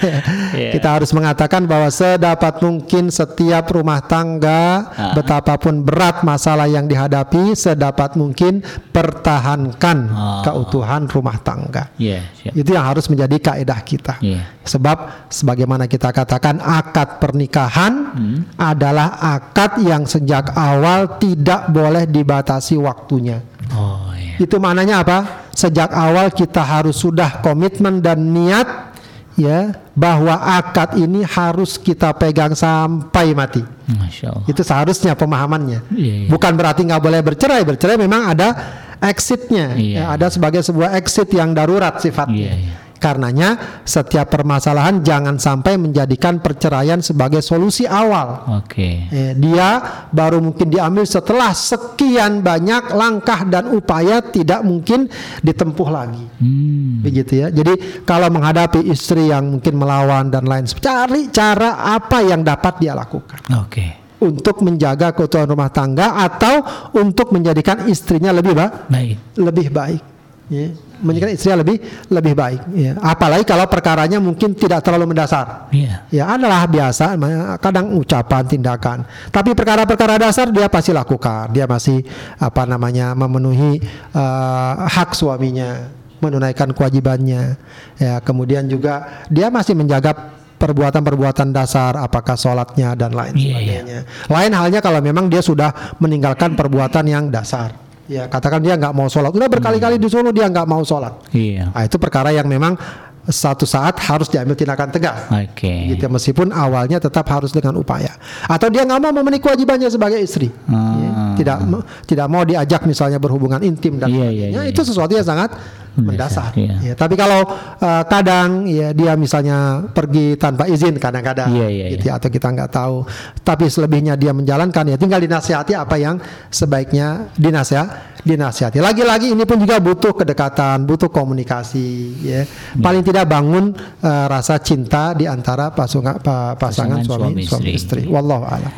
Iya. 0.53 0.71
kita 0.71 0.87
harus 0.93 1.11
mengatakan 1.11 1.63
bahwa 1.63 1.89
sedapat 1.89 2.59
mungkin 2.59 3.09
setiap 3.09 3.67
rumah 3.69 3.99
tangga 4.01 4.89
Ah. 4.89 5.13
betapapun 5.13 5.81
berat 5.81 6.21
masalah 6.21 6.65
yang 6.65 6.85
dihadapi 6.85 7.51
sedapat 7.53 8.13
mungkin 8.13 8.61
pertahankan 8.91 9.97
Ah. 10.07 10.41
keutuhan 10.43 11.05
rumah 11.05 11.37
tangga 11.39 11.89
Iya, 11.95 12.21
siap. 12.33 12.53
itu 12.53 12.69
yang 12.69 12.85
harus 12.85 13.07
menjadi 13.07 13.37
kaedah 13.43 13.79
kita 13.81 14.15
Iya. 14.19 14.55
Sebab 14.67 15.31
sebagaimana 15.31 15.87
kita 15.87 16.11
katakan 16.11 16.59
akad 16.59 17.17
pernikahan 17.17 17.93
Hmm. 18.11 18.39
adalah 18.57 19.15
akad 19.17 19.79
yang 19.79 20.03
sejak 20.03 20.51
awal 20.51 21.15
tidak 21.17 21.71
boleh 21.71 22.03
dibatasi 22.27 22.75
waktunya. 22.75 23.39
Oh, 23.71 24.11
iya. 24.11 24.35
Itu 24.35 24.59
maknanya 24.59 24.99
apa? 24.99 25.47
Sejak 25.55 25.95
awal 25.95 26.35
kita 26.35 26.59
harus 26.59 26.99
sudah 26.99 27.39
komitmen 27.39 28.03
dan 28.03 28.19
niat 28.19 28.91
ya 29.39 29.71
bahwa 29.95 30.35
akad 30.35 30.99
ini 30.99 31.23
harus 31.23 31.79
kita 31.79 32.11
pegang 32.19 32.51
sampai 32.51 33.31
mati. 33.31 33.63
Masya 33.87 34.35
Allah. 34.35 34.47
Itu 34.51 34.59
seharusnya 34.59 35.15
pemahamannya. 35.15 35.87
Iya, 35.95 36.15
iya. 36.27 36.29
Bukan 36.29 36.51
berarti 36.59 36.83
nggak 36.83 36.99
boleh 36.99 37.23
bercerai. 37.23 37.63
Bercerai 37.63 37.95
memang 37.95 38.27
ada 38.35 38.51
exitnya. 38.99 39.79
Iya. 39.79 39.95
Ya, 39.95 40.05
ada 40.11 40.27
sebagai 40.27 40.59
sebuah 40.59 40.99
exit 40.99 41.31
yang 41.31 41.55
darurat 41.55 41.95
sifatnya. 42.03 42.51
Iya, 42.51 42.55
iya. 42.59 42.75
Karenanya 42.97 43.81
setiap 43.85 44.33
permasalahan 44.33 45.05
jangan 45.05 45.37
sampai 45.37 45.77
menjadikan 45.77 46.41
perceraian 46.41 46.99
sebagai 46.99 47.45
solusi 47.45 47.85
awal. 47.85 48.57
Oke. 48.59 49.05
Eh, 49.07 49.33
dia 49.37 49.79
baru 50.09 50.41
mungkin 50.41 50.67
diambil 50.67 51.05
setelah 51.05 51.53
sekian 51.53 52.41
banyak 52.41 52.91
langkah 52.91 53.45
dan 53.45 53.69
upaya 53.69 54.19
tidak 54.19 54.65
mungkin 54.65 55.05
ditempuh 55.39 55.89
lagi. 55.93 56.25
Hmm. 56.41 57.05
Begitu 57.05 57.45
ya. 57.45 57.47
Jadi 57.53 58.03
kalau 58.03 58.33
menghadapi 58.33 58.81
istri 58.89 59.29
yang 59.29 59.57
mungkin 59.57 59.77
melawan 59.77 60.33
dan 60.33 60.49
lain 60.49 60.65
sebagainya, 60.65 60.85
cari 60.87 61.21
cara 61.29 61.69
apa 61.93 62.17
yang 62.25 62.41
dapat 62.41 62.81
dia 62.81 62.97
lakukan 62.97 63.39
Oke. 63.61 64.17
untuk 64.23 64.65
menjaga 64.65 65.13
keutuhan 65.13 65.45
rumah 65.45 65.69
tangga 65.69 66.17
atau 66.17 66.65
untuk 66.97 67.29
menjadikan 67.29 67.85
istrinya 67.85 68.33
lebih 68.33 68.57
ba- 68.57 68.89
Baik. 68.89 69.37
lebih 69.37 69.67
baik. 69.69 70.01
Ya. 70.47 70.71
Menjadikan 71.03 71.31
istrinya 71.35 71.57
lebih 71.61 71.77
lebih 72.07 72.33
baik. 72.33 72.61
Ya. 72.73 72.95
Apalagi 73.03 73.43
kalau 73.43 73.67
perkaranya 73.67 74.17
mungkin 74.17 74.55
tidak 74.55 74.79
terlalu 74.81 75.11
mendasar. 75.11 75.67
Iya. 75.75 76.07
Ya 76.09 76.23
adalah 76.31 76.63
biasa, 76.65 77.19
kadang 77.59 77.93
ucapan, 77.99 78.43
tindakan. 78.47 79.03
Tapi 79.29 79.51
perkara-perkara 79.51 80.15
dasar 80.17 80.49
dia 80.49 80.71
pasti 80.71 80.95
lakukan. 80.95 81.51
Dia 81.51 81.67
masih 81.67 82.01
apa 82.39 82.63
namanya 82.63 83.11
memenuhi 83.13 83.83
eh, 84.15 84.73
hak 84.87 85.13
suaminya, 85.13 85.91
menunaikan 86.23 86.71
kewajibannya. 86.73 87.59
Ya, 88.01 88.23
kemudian 88.23 88.65
juga 88.71 89.25
dia 89.29 89.51
masih 89.51 89.77
menjaga 89.77 90.37
perbuatan-perbuatan 90.57 91.53
dasar, 91.53 91.93
apakah 92.01 92.33
sholatnya 92.33 92.97
dan 92.97 93.13
lain 93.13 93.37
Iya, 93.37 93.41
sebagainya. 93.53 93.99
Lain 94.25 94.51
halnya 94.57 94.79
kalau 94.81 94.99
memang 95.05 95.29
dia 95.29 95.45
sudah 95.45 95.69
meninggalkan 96.01 96.57
perbuatan 96.57 97.05
yang 97.05 97.29
dasar. 97.29 97.86
Ya, 98.07 98.23
katakan 98.25 98.63
dia 98.63 98.73
nggak 98.73 98.91
mau 98.91 99.05
sholat, 99.05 99.29
udah 99.29 99.51
berkali-kali 99.51 99.99
disuruh 99.99 100.31
dia 100.31 100.47
nggak 100.47 100.63
mau 100.63 100.79
sholat. 100.81 101.27
Iya. 101.29 101.75
Nah, 101.75 101.83
itu 101.83 101.99
perkara 101.99 102.31
yang 102.31 102.47
memang 102.47 102.79
satu 103.27 103.67
saat 103.67 103.99
harus 104.07 104.31
diambil 104.31 104.55
tindakan 104.55 104.87
tegas. 104.87 105.27
Oke. 105.27 105.91
Gitu 105.91 105.99
ya, 105.99 106.09
meskipun 106.09 106.55
awalnya 106.55 106.95
tetap 106.97 107.27
harus 107.27 107.51
dengan 107.51 107.75
upaya. 107.75 108.15
Atau 108.47 108.71
dia 108.71 108.87
nggak 108.87 108.99
mau 109.03 109.11
memenuhi 109.11 109.43
kewajibannya 109.43 109.91
sebagai 109.91 110.15
istri. 110.17 110.47
Ah. 110.71 110.95
Ya, 110.95 111.09
tidak 111.35 111.57
mau- 111.67 111.83
tidak 112.07 112.27
mau 112.31 112.47
diajak 112.47 112.87
misalnya 112.87 113.19
berhubungan 113.19 113.59
intim 113.59 113.99
dan 113.99 114.07
Iya, 114.07 114.27
iya, 114.31 114.47
iya. 114.55 114.61
Itu 114.71 114.87
sesuatu 114.87 115.11
yang 115.11 115.27
sangat 115.27 115.51
Mendasar, 115.97 116.53
iya. 116.53 116.77
Ya, 116.79 116.93
tapi 116.93 117.17
kalau 117.17 117.41
uh, 117.81 118.03
kadang 118.05 118.69
ya 118.69 118.93
dia 118.93 119.17
misalnya 119.17 119.81
pergi 119.89 120.37
tanpa 120.37 120.69
izin 120.69 121.01
kadang-kadang 121.01 121.49
Iya, 121.49 121.67
iya, 121.73 121.85
gitu 121.97 122.13
ya, 122.13 122.21
atau 122.21 122.29
kita 122.29 122.53
nggak 122.53 122.69
tahu. 122.69 123.01
Tapi 123.41 123.65
selebihnya 123.65 124.13
dia 124.13 124.29
menjalankan 124.29 124.93
ya 124.93 124.97
tinggal 125.01 125.17
dinasihati 125.17 125.73
apa 125.73 125.97
yang 125.97 126.21
sebaiknya 126.53 127.33
dinasihat 127.33 128.21
dinasihati. 128.21 128.77
Lagi-lagi 128.77 129.33
ini 129.33 129.41
pun 129.43 129.57
juga 129.57 129.81
butuh 129.81 130.13
kedekatan, 130.13 130.85
butuh 130.85 131.09
komunikasi 131.09 131.87
ya. 132.21 132.41
Paling 132.77 133.01
tidak 133.01 133.25
bangun 133.25 133.73
uh, 134.05 134.25
rasa 134.29 134.61
cinta 134.61 135.17
di 135.17 135.25
antara 135.25 135.73
pasunga- 135.73 136.21
pa- 136.21 136.53
pasangan, 136.53 137.01
Pasangan 137.01 137.09
suami, 137.09 137.41
suami 137.41 137.41
suami 137.43 137.69
istri. 137.73 138.01
istri. 138.05 138.13
Wallahu 138.13 138.45
a'lam. 138.45 138.73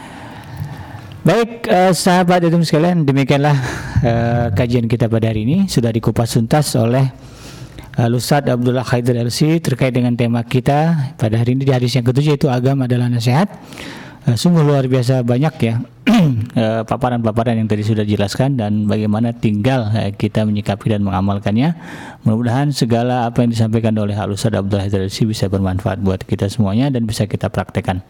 Baik, 1.20 1.68
eh, 1.68 1.92
sahabat 1.92 2.48
itu 2.48 2.56
sekalian, 2.64 3.04
demikianlah 3.04 3.58
eh, 4.02 4.48
kajian 4.56 4.88
kita 4.88 5.12
pada 5.12 5.28
hari 5.28 5.44
ini 5.44 5.58
sudah 5.68 5.92
dikupas 5.92 6.32
tuntas 6.32 6.72
oleh 6.80 7.12
uh, 8.00 8.08
Ustaz 8.16 8.48
Abdullah 8.48 8.88
Khaidir 8.88 9.20
LC 9.20 9.60
terkait 9.60 9.92
dengan 9.92 10.16
tema 10.16 10.48
kita 10.48 11.12
pada 11.20 11.36
hari 11.36 11.60
ini 11.60 11.68
di 11.68 11.74
hadis 11.76 11.92
yang 12.00 12.08
ketujuh 12.08 12.40
itu 12.40 12.48
agama 12.48 12.88
adalah 12.88 13.12
nasihat. 13.12 13.52
Eh, 14.28 14.36
sungguh 14.36 14.62
luar 14.62 14.84
biasa 14.84 15.24
banyak 15.24 15.54
ya 15.64 15.76
eh, 16.60 16.82
paparan-paparan 16.84 17.56
yang 17.56 17.72
tadi 17.72 17.88
sudah 17.88 18.04
dijelaskan 18.04 18.60
dan 18.60 18.84
bagaimana 18.84 19.32
tinggal 19.32 19.88
eh, 19.96 20.12
kita 20.12 20.44
menyikapi 20.44 20.92
dan 20.92 21.02
mengamalkannya. 21.08 21.74
Mudah-mudahan 22.28 22.76
segala 22.76 23.32
apa 23.32 23.48
yang 23.48 23.56
disampaikan 23.56 23.96
oleh 23.96 24.14
Al 24.20 24.36
Ustaz 24.36 24.52
Abdullah 24.52 24.86
Khaidir 24.86 25.08
LC 25.08 25.24
bisa 25.24 25.48
bermanfaat 25.48 26.04
buat 26.04 26.22
kita 26.28 26.52
semuanya 26.52 26.92
dan 26.92 27.08
bisa 27.08 27.26
kita 27.26 27.48
praktekkan. 27.48 28.04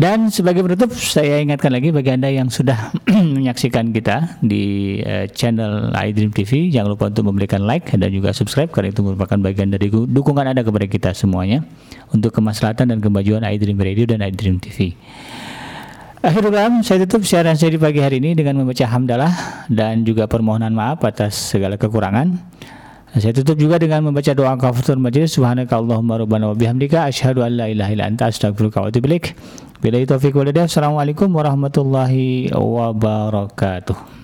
Dan 0.00 0.32
sebagai 0.32 0.64
penutup 0.64 0.96
saya 0.96 1.44
ingatkan 1.44 1.76
lagi 1.76 1.92
bagi 1.92 2.08
Anda 2.08 2.32
yang 2.32 2.48
sudah 2.48 2.88
menyaksikan 3.36 3.92
kita 3.92 4.40
di 4.40 4.96
eh, 5.04 5.28
channel 5.28 5.92
iDream 5.92 6.32
TV 6.32 6.72
jangan 6.72 6.96
lupa 6.96 7.12
untuk 7.12 7.28
memberikan 7.28 7.68
like 7.68 7.92
dan 7.92 8.08
juga 8.08 8.32
subscribe 8.32 8.72
karena 8.72 8.96
itu 8.96 9.04
merupakan 9.04 9.36
bagian 9.36 9.68
dari 9.68 9.92
dukungan 9.92 10.56
Anda 10.56 10.64
kepada 10.64 10.88
kita 10.88 11.10
semuanya 11.12 11.68
untuk 12.16 12.32
kemaslahatan 12.32 12.96
dan 12.96 13.04
kemajuan 13.04 13.44
iDream 13.44 13.76
Radio 13.76 14.08
dan 14.08 14.24
iDream 14.24 14.56
TV. 14.56 14.96
Akhirul 16.24 16.48
kalam, 16.52 16.80
saya 16.80 17.04
tutup 17.04 17.28
siaran 17.28 17.60
saya 17.60 17.76
di 17.76 17.80
pagi 17.80 18.00
hari 18.00 18.24
ini 18.24 18.32
dengan 18.32 18.64
membaca 18.64 18.88
hamdalah 18.88 19.32
dan 19.68 20.00
juga 20.08 20.24
permohonan 20.24 20.72
maaf 20.72 21.04
atas 21.04 21.36
segala 21.36 21.76
kekurangan. 21.76 22.40
Saya 23.10 23.34
tutup 23.34 23.58
juga 23.58 23.74
dengan 23.74 24.06
membaca 24.06 24.30
doa 24.30 24.54
kafaratul 24.54 25.02
majlis 25.02 25.34
subhanaka 25.34 25.74
Allahumma 25.74 26.22
rabbana 26.22 26.54
wa 26.54 26.54
bihamdika 26.54 27.10
asyhadu 27.10 27.42
an 27.42 27.58
la 27.58 27.66
ilaha 27.66 27.90
illa 27.90 28.06
anta 28.06 28.30
astaghfiruka 28.30 28.86
wa 28.86 28.86
atubu 28.86 29.10
ilaik. 29.10 29.34
Billahi 29.82 30.06
taufiq 30.06 30.30
wal 30.30 30.46
hidayah. 30.46 30.70
Assalamualaikum 30.70 31.26
warahmatullahi 31.34 32.54
wabarakatuh. 32.54 34.19